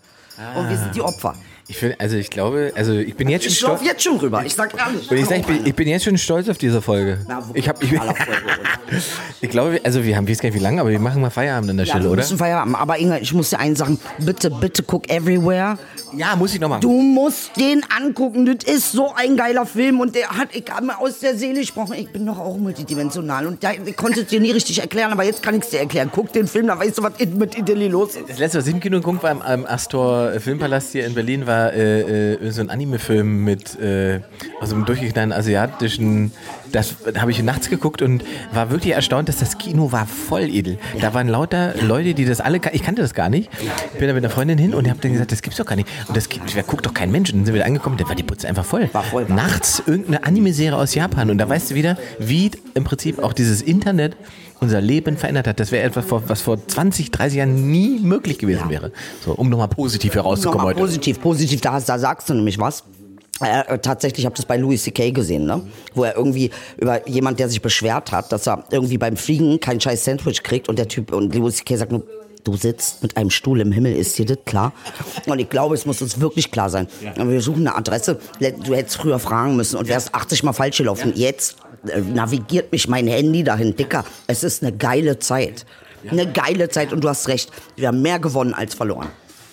Und 0.57 0.69
wir 0.69 0.77
sind 0.77 0.95
die 0.95 1.01
Opfer. 1.01 1.35
Ich 1.69 1.79
finde, 1.79 1.99
also 1.99 2.17
ich 2.17 2.31
glaube, 2.31 2.73
also 2.77 2.93
ich 2.93 3.17
bin 3.17 3.29
jetzt 3.29 3.43
schon 3.43 3.51
Ich 3.53 3.59
stolz. 3.59 3.73
laufe 3.81 3.85
jetzt 3.87 4.03
schon 4.05 4.17
rüber. 4.19 4.43
Ich 4.47 4.55
sag 4.55 4.73
ehrlich. 4.79 5.11
Und 5.11 5.17
ich, 5.17 5.27
sag, 5.27 5.39
ich, 5.39 5.47
bin, 5.47 5.67
ich 5.67 5.75
bin 5.75 5.89
jetzt 5.89 6.05
schon 6.05 6.17
stolz 6.17 6.49
auf 6.49 6.59
diese 6.59 6.81
Folge. 6.81 7.19
Na, 7.27 7.43
Ich, 7.55 7.69
hab, 7.69 7.83
ich, 7.83 7.93
ich 9.41 9.51
glaube, 9.51 9.81
also 9.83 10.05
wir 10.05 10.17
haben, 10.17 10.25
ich 10.27 10.31
weiß 10.31 10.41
gar 10.43 10.49
nicht 10.51 10.59
wie 10.59 10.63
lange, 10.63 10.81
aber 10.81 10.91
wir 10.91 11.01
machen 11.01 11.21
mal 11.21 11.31
Feierabend 11.31 11.71
an 11.71 11.77
der 11.79 11.87
Ja, 11.87 11.91
Stelle, 11.91 12.05
wir 12.05 12.11
oder? 12.13 12.23
müssen 12.23 12.39
Feierabend. 12.39 12.77
Aber 12.77 12.99
Inge, 12.99 13.19
ich 13.19 13.33
muss 13.35 13.51
dir 13.51 13.59
eins 13.59 13.81
sagen. 13.81 13.99
Bitte, 14.19 14.49
bitte 14.51 14.85
guck 14.85 15.11
everywhere. 15.11 15.77
Ja, 16.17 16.37
muss 16.37 16.55
ich 16.55 16.61
noch 16.61 16.69
machen. 16.69 16.83
Du 16.83 16.93
musst 16.93 17.51
den 17.59 17.83
angucken. 17.99 18.47
Das 18.47 18.73
ist 18.73 18.93
so 18.93 19.13
ein 19.17 19.37
geiler 19.37 19.67
Film. 19.67 19.99
Und 19.99 20.15
der 20.15 20.29
hat, 20.29 20.51
ich 20.53 20.65
habe 20.71 20.87
mir 20.87 21.01
aus 21.01 21.19
der 21.19 21.37
Seele 21.37 21.61
gesprochen. 21.61 21.95
Ich 21.99 22.09
bin 22.11 22.25
doch 22.27 22.39
auch 22.39 22.57
multidimensional. 22.59 23.45
Und 23.45 23.65
da, 23.65 23.73
ich 23.73 23.97
konnte 23.97 24.21
es 24.21 24.29
dir 24.29 24.39
nie 24.41 24.53
richtig 24.53 24.81
erklären. 24.81 25.11
Aber 25.11 25.25
jetzt 25.25 25.43
kann 25.43 25.57
ich 25.57 25.65
es 25.65 25.71
dir 25.71 25.81
erklären. 25.81 26.11
Guck 26.15 26.33
den 26.33 26.47
Film, 26.47 26.69
dann 26.69 26.79
weißt 26.79 26.99
du, 26.99 27.03
was 27.03 27.13
mit 27.35 27.59
Italy 27.59 27.89
los 27.89 28.15
ist. 28.15 28.29
Das 28.29 28.39
letzte, 28.39 28.59
was 28.59 28.69
ich 28.69 28.75
im 28.75 28.79
Kino 28.81 28.99
geguckt 28.99 29.25
war, 29.25 29.33
im, 29.33 29.43
am 29.43 29.67
Astor 29.67 30.39
Filmpalast 30.39 30.93
hier 30.93 31.07
in 31.07 31.15
Berlin, 31.15 31.45
war 31.47 31.56
äh, 31.65 32.35
äh, 32.35 32.51
so 32.51 32.61
ein 32.61 32.71
Anime-Film 32.71 33.45
mit 33.45 33.79
äh, 33.81 34.21
aus 34.61 34.73
einem 34.73 34.85
durchgeknallten 34.85 35.33
asiatischen. 35.33 36.33
Das 36.73 36.97
da 37.13 37.21
habe 37.21 37.31
ich 37.31 37.43
nachts 37.43 37.71
geguckt 37.71 38.03
und 38.03 38.25
war 38.53 38.71
wirklich 38.71 38.95
erstaunt, 38.95 39.29
dass 39.29 39.39
das 39.39 39.59
Kino 39.59 39.93
war 39.93 40.07
voll 40.07 40.51
edel. 40.51 40.79
Da 41.01 41.15
waren 41.15 41.29
lauter 41.29 41.75
Leute, 41.81 42.15
die 42.15 42.25
das 42.25 42.41
alle. 42.41 42.61
Ich 42.73 42.83
kannte 42.83 43.03
das 43.03 43.15
gar 43.15 43.29
nicht. 43.29 43.51
Ich 43.93 43.99
bin 43.99 44.09
da 44.09 44.15
mit 44.15 44.25
einer 44.25 44.33
Freundin 44.33 44.59
hin 44.59 44.75
und 44.75 44.89
habe 44.89 44.99
dann 45.01 45.13
gesagt, 45.13 45.33
das 45.33 45.43
gibt's 45.43 45.59
doch 45.59 45.67
gar 45.67 45.77
nicht. 45.77 45.89
Und 46.09 46.17
das 46.17 46.29
gibt, 46.29 46.55
wer 46.55 46.63
guckt 46.63 46.85
doch 46.87 46.95
kein 46.95 47.11
Mensch. 47.11 47.31
Und 47.31 47.41
dann 47.41 47.47
sind 47.47 47.55
wir 47.55 47.61
da 47.61 47.67
angekommen, 47.67 47.97
da 47.97 48.09
war 48.09 48.15
die 48.15 48.23
Putze 48.23 48.49
einfach 48.49 48.65
voll. 48.65 48.89
War 48.93 49.05
voll. 49.05 49.27
Nachts 49.29 49.83
irgendeine 49.87 50.25
Anime-Serie 50.25 50.77
aus 50.77 50.95
Japan 50.95 51.31
und 51.31 51.39
da 51.39 51.49
weißt 51.49 51.71
du 51.71 51.75
wieder, 51.75 51.97
wie 52.19 52.51
im 52.75 52.85
Prinzip 52.85 53.19
auch 53.23 53.33
dieses 53.33 53.63
Internet 53.63 54.17
unser 54.61 54.81
Leben 54.81 55.17
verändert 55.17 55.47
hat. 55.47 55.61
Das 55.61 55.71
wäre 55.73 55.85
etwas, 55.85 56.05
vor- 56.05 56.23
was 56.29 56.41
vor 56.43 56.59
20, 56.67 57.11
30 57.11 57.39
Jahren 57.39 57.71
nie 57.71 57.99
möglich 58.01 58.39
gewesen 58.39 58.69
wäre. 58.71 58.93
So, 59.25 59.33
um 59.33 59.49
nochmal 59.49 59.69
positiv 59.69 60.15
herauszukommen 60.15 60.59
Nochmal 60.59 60.75
heute. 60.75 60.81
positiv, 60.85 61.21
positiv, 61.21 61.61
da, 61.61 61.79
da 61.81 61.99
sagst 61.99 62.29
du 62.31 62.35
nämlich 62.35 62.59
was. 62.59 62.85
Äh, 63.43 63.75
äh, 63.75 63.79
tatsächlich 63.79 64.25
habe 64.25 64.35
das 64.35 64.47
bei 64.47 64.57
Louis 64.57 64.83
C.K. 64.83 65.11
gesehen, 65.11 65.45
ne? 65.45 65.61
wo 65.95 66.05
er 66.05 66.17
irgendwie 66.17 66.51
über 66.79 67.07
jemand, 67.07 67.39
der 67.39 67.51
sich 67.51 67.61
beschwert 67.61 68.11
hat, 68.11 68.33
dass 68.33 68.47
er 68.49 68.65
irgendwie 68.71 68.97
beim 68.97 69.17
Fliegen 69.19 69.61
kein 69.61 69.79
scheiß 69.79 70.05
Sandwich 70.07 70.43
kriegt 70.43 70.71
und 70.71 70.79
der 70.79 70.89
Typ 70.89 71.13
und 71.13 71.35
Louis 71.35 71.57
C.K. 71.57 71.77
sagt 71.77 71.93
nur, 71.93 72.03
du 72.45 72.57
sitzt 72.57 73.03
mit 73.03 73.17
einem 73.19 73.29
Stuhl 73.29 73.61
im 73.61 73.73
Himmel, 73.73 73.95
ist 73.95 74.17
dir 74.17 74.25
das 74.25 74.39
klar? 74.47 74.73
Und 75.27 75.39
ich 75.39 75.51
glaube, 75.51 75.75
es 75.75 75.85
muss 75.85 76.01
uns 76.01 76.19
wirklich 76.21 76.51
klar 76.51 76.71
sein. 76.71 76.87
Und 77.19 77.29
Wir 77.29 77.43
suchen 77.43 77.67
eine 77.67 77.77
Adresse, 77.77 78.19
du 78.41 78.75
hättest 78.75 78.97
früher 78.97 79.19
fragen 79.19 79.55
müssen 79.57 79.77
und 79.77 79.87
wärst 79.89 80.15
80 80.15 80.43
Mal 80.45 80.53
falsch 80.55 80.79
gelaufen. 80.79 81.13
Jetzt 81.15 81.57
äh, 81.59 81.66
navigiert 82.15 82.73
mich 82.73 82.89
mein 82.89 83.07
Handy 83.07 83.45
dahin, 83.45 83.77
Dicker. 83.77 84.05
Es 84.27 84.43
ist 84.45 84.63
eine 84.63 84.77
geile 84.77 85.19
Zeit. 85.19 85.67
Eine 86.11 86.31
geile 86.31 86.69
Zeit 86.69 86.93
und 86.93 87.03
du 87.03 87.09
hast 87.09 87.27
recht, 87.29 87.51
wir 87.75 87.89
haben 87.89 88.01
mehr 88.03 88.19
gewonnen 88.19 88.55
als 88.55 88.75
verloren. 88.75 89.09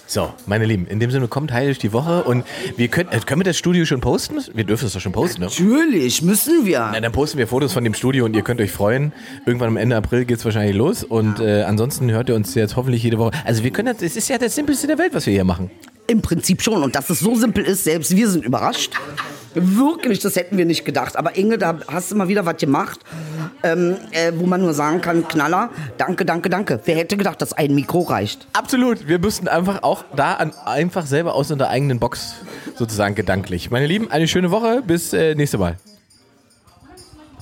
So, 0.05 0.31
meine 0.45 0.65
Lieben, 0.65 0.85
in 0.85 0.99
dem 0.99 1.09
Sinne 1.09 1.27
kommt 1.27 1.51
heilig 1.51 1.79
die 1.79 1.93
Woche 1.93 2.23
und 2.23 2.45
wir 2.77 2.87
können, 2.89 3.09
äh, 3.11 3.19
können 3.25 3.39
wir 3.39 3.45
das 3.45 3.57
Studio 3.57 3.85
schon 3.85 4.01
posten? 4.01 4.35
Wir 4.53 4.65
dürfen 4.65 4.85
es 4.85 4.93
doch 4.93 4.99
schon 4.99 5.13
posten, 5.13 5.39
ne? 5.39 5.47
Natürlich, 5.47 6.21
müssen 6.21 6.65
wir. 6.65 6.89
Na, 6.91 6.99
dann 6.99 7.11
posten 7.11 7.39
wir 7.39 7.47
Fotos 7.47 7.73
von 7.73 7.83
dem 7.83 7.93
Studio 7.93 8.25
und 8.25 8.35
ihr 8.35 8.43
könnt 8.43 8.61
euch 8.61 8.71
freuen. 8.71 9.13
Irgendwann 9.45 9.69
am 9.69 9.77
Ende 9.77 9.95
April 9.95 10.25
geht's 10.25 10.43
wahrscheinlich 10.45 10.75
los 10.75 11.03
und 11.03 11.39
äh, 11.39 11.63
ansonsten 11.63 12.11
hört 12.11 12.29
ihr 12.29 12.35
uns 12.35 12.53
jetzt 12.53 12.75
hoffentlich 12.75 13.01
jede 13.01 13.17
Woche. 13.17 13.31
Also 13.45 13.63
wir 13.63 13.71
können, 13.71 13.93
das 13.93 14.03
es 14.03 14.15
ist 14.15 14.27
ja 14.29 14.37
das 14.37 14.53
Simpelste 14.53 14.87
der 14.87 14.99
Welt, 14.99 15.13
was 15.13 15.25
wir 15.25 15.33
hier 15.33 15.45
machen. 15.45 15.71
Im 16.07 16.21
Prinzip 16.21 16.61
schon. 16.61 16.83
Und 16.83 16.95
dass 16.95 17.09
es 17.09 17.19
so 17.19 17.35
simpel 17.35 17.63
ist, 17.65 17.83
selbst 17.85 18.15
wir 18.15 18.29
sind 18.29 18.43
überrascht. 18.43 18.93
Wirklich, 19.55 20.19
das 20.19 20.35
hätten 20.35 20.57
wir 20.57 20.65
nicht 20.65 20.83
gedacht. 20.83 21.15
Aber 21.15 21.37
Inge, 21.37 21.57
da 21.57 21.79
hast 21.87 22.11
du 22.11 22.15
mal 22.15 22.27
wieder 22.27 22.45
was 22.45 22.57
gemacht, 22.57 22.99
ähm, 23.61 23.97
äh, 24.11 24.31
wo 24.35 24.45
man 24.45 24.61
nur 24.61 24.73
sagen 24.73 25.01
kann, 25.01 25.27
Knaller, 25.27 25.69
danke, 25.97 26.25
danke, 26.25 26.49
danke. 26.49 26.79
Wer 26.85 26.97
hätte 26.97 27.17
gedacht, 27.17 27.41
dass 27.41 27.53
ein 27.53 27.75
Mikro 27.75 28.01
reicht? 28.01 28.47
Absolut. 28.53 29.07
Wir 29.07 29.19
müssten 29.19 29.47
einfach 29.47 29.83
auch 29.83 30.03
da 30.15 30.33
an, 30.33 30.53
einfach 30.65 31.05
selber 31.05 31.35
aus 31.35 31.51
unserer 31.51 31.69
eigenen 31.69 31.99
Box 31.99 32.35
sozusagen 32.75 33.15
gedanklich. 33.15 33.69
Meine 33.69 33.87
Lieben, 33.87 34.09
eine 34.09 34.27
schöne 34.27 34.51
Woche. 34.51 34.81
Bis 34.85 35.13
äh, 35.13 35.35
nächste 35.35 35.57
Mal. 35.57 35.77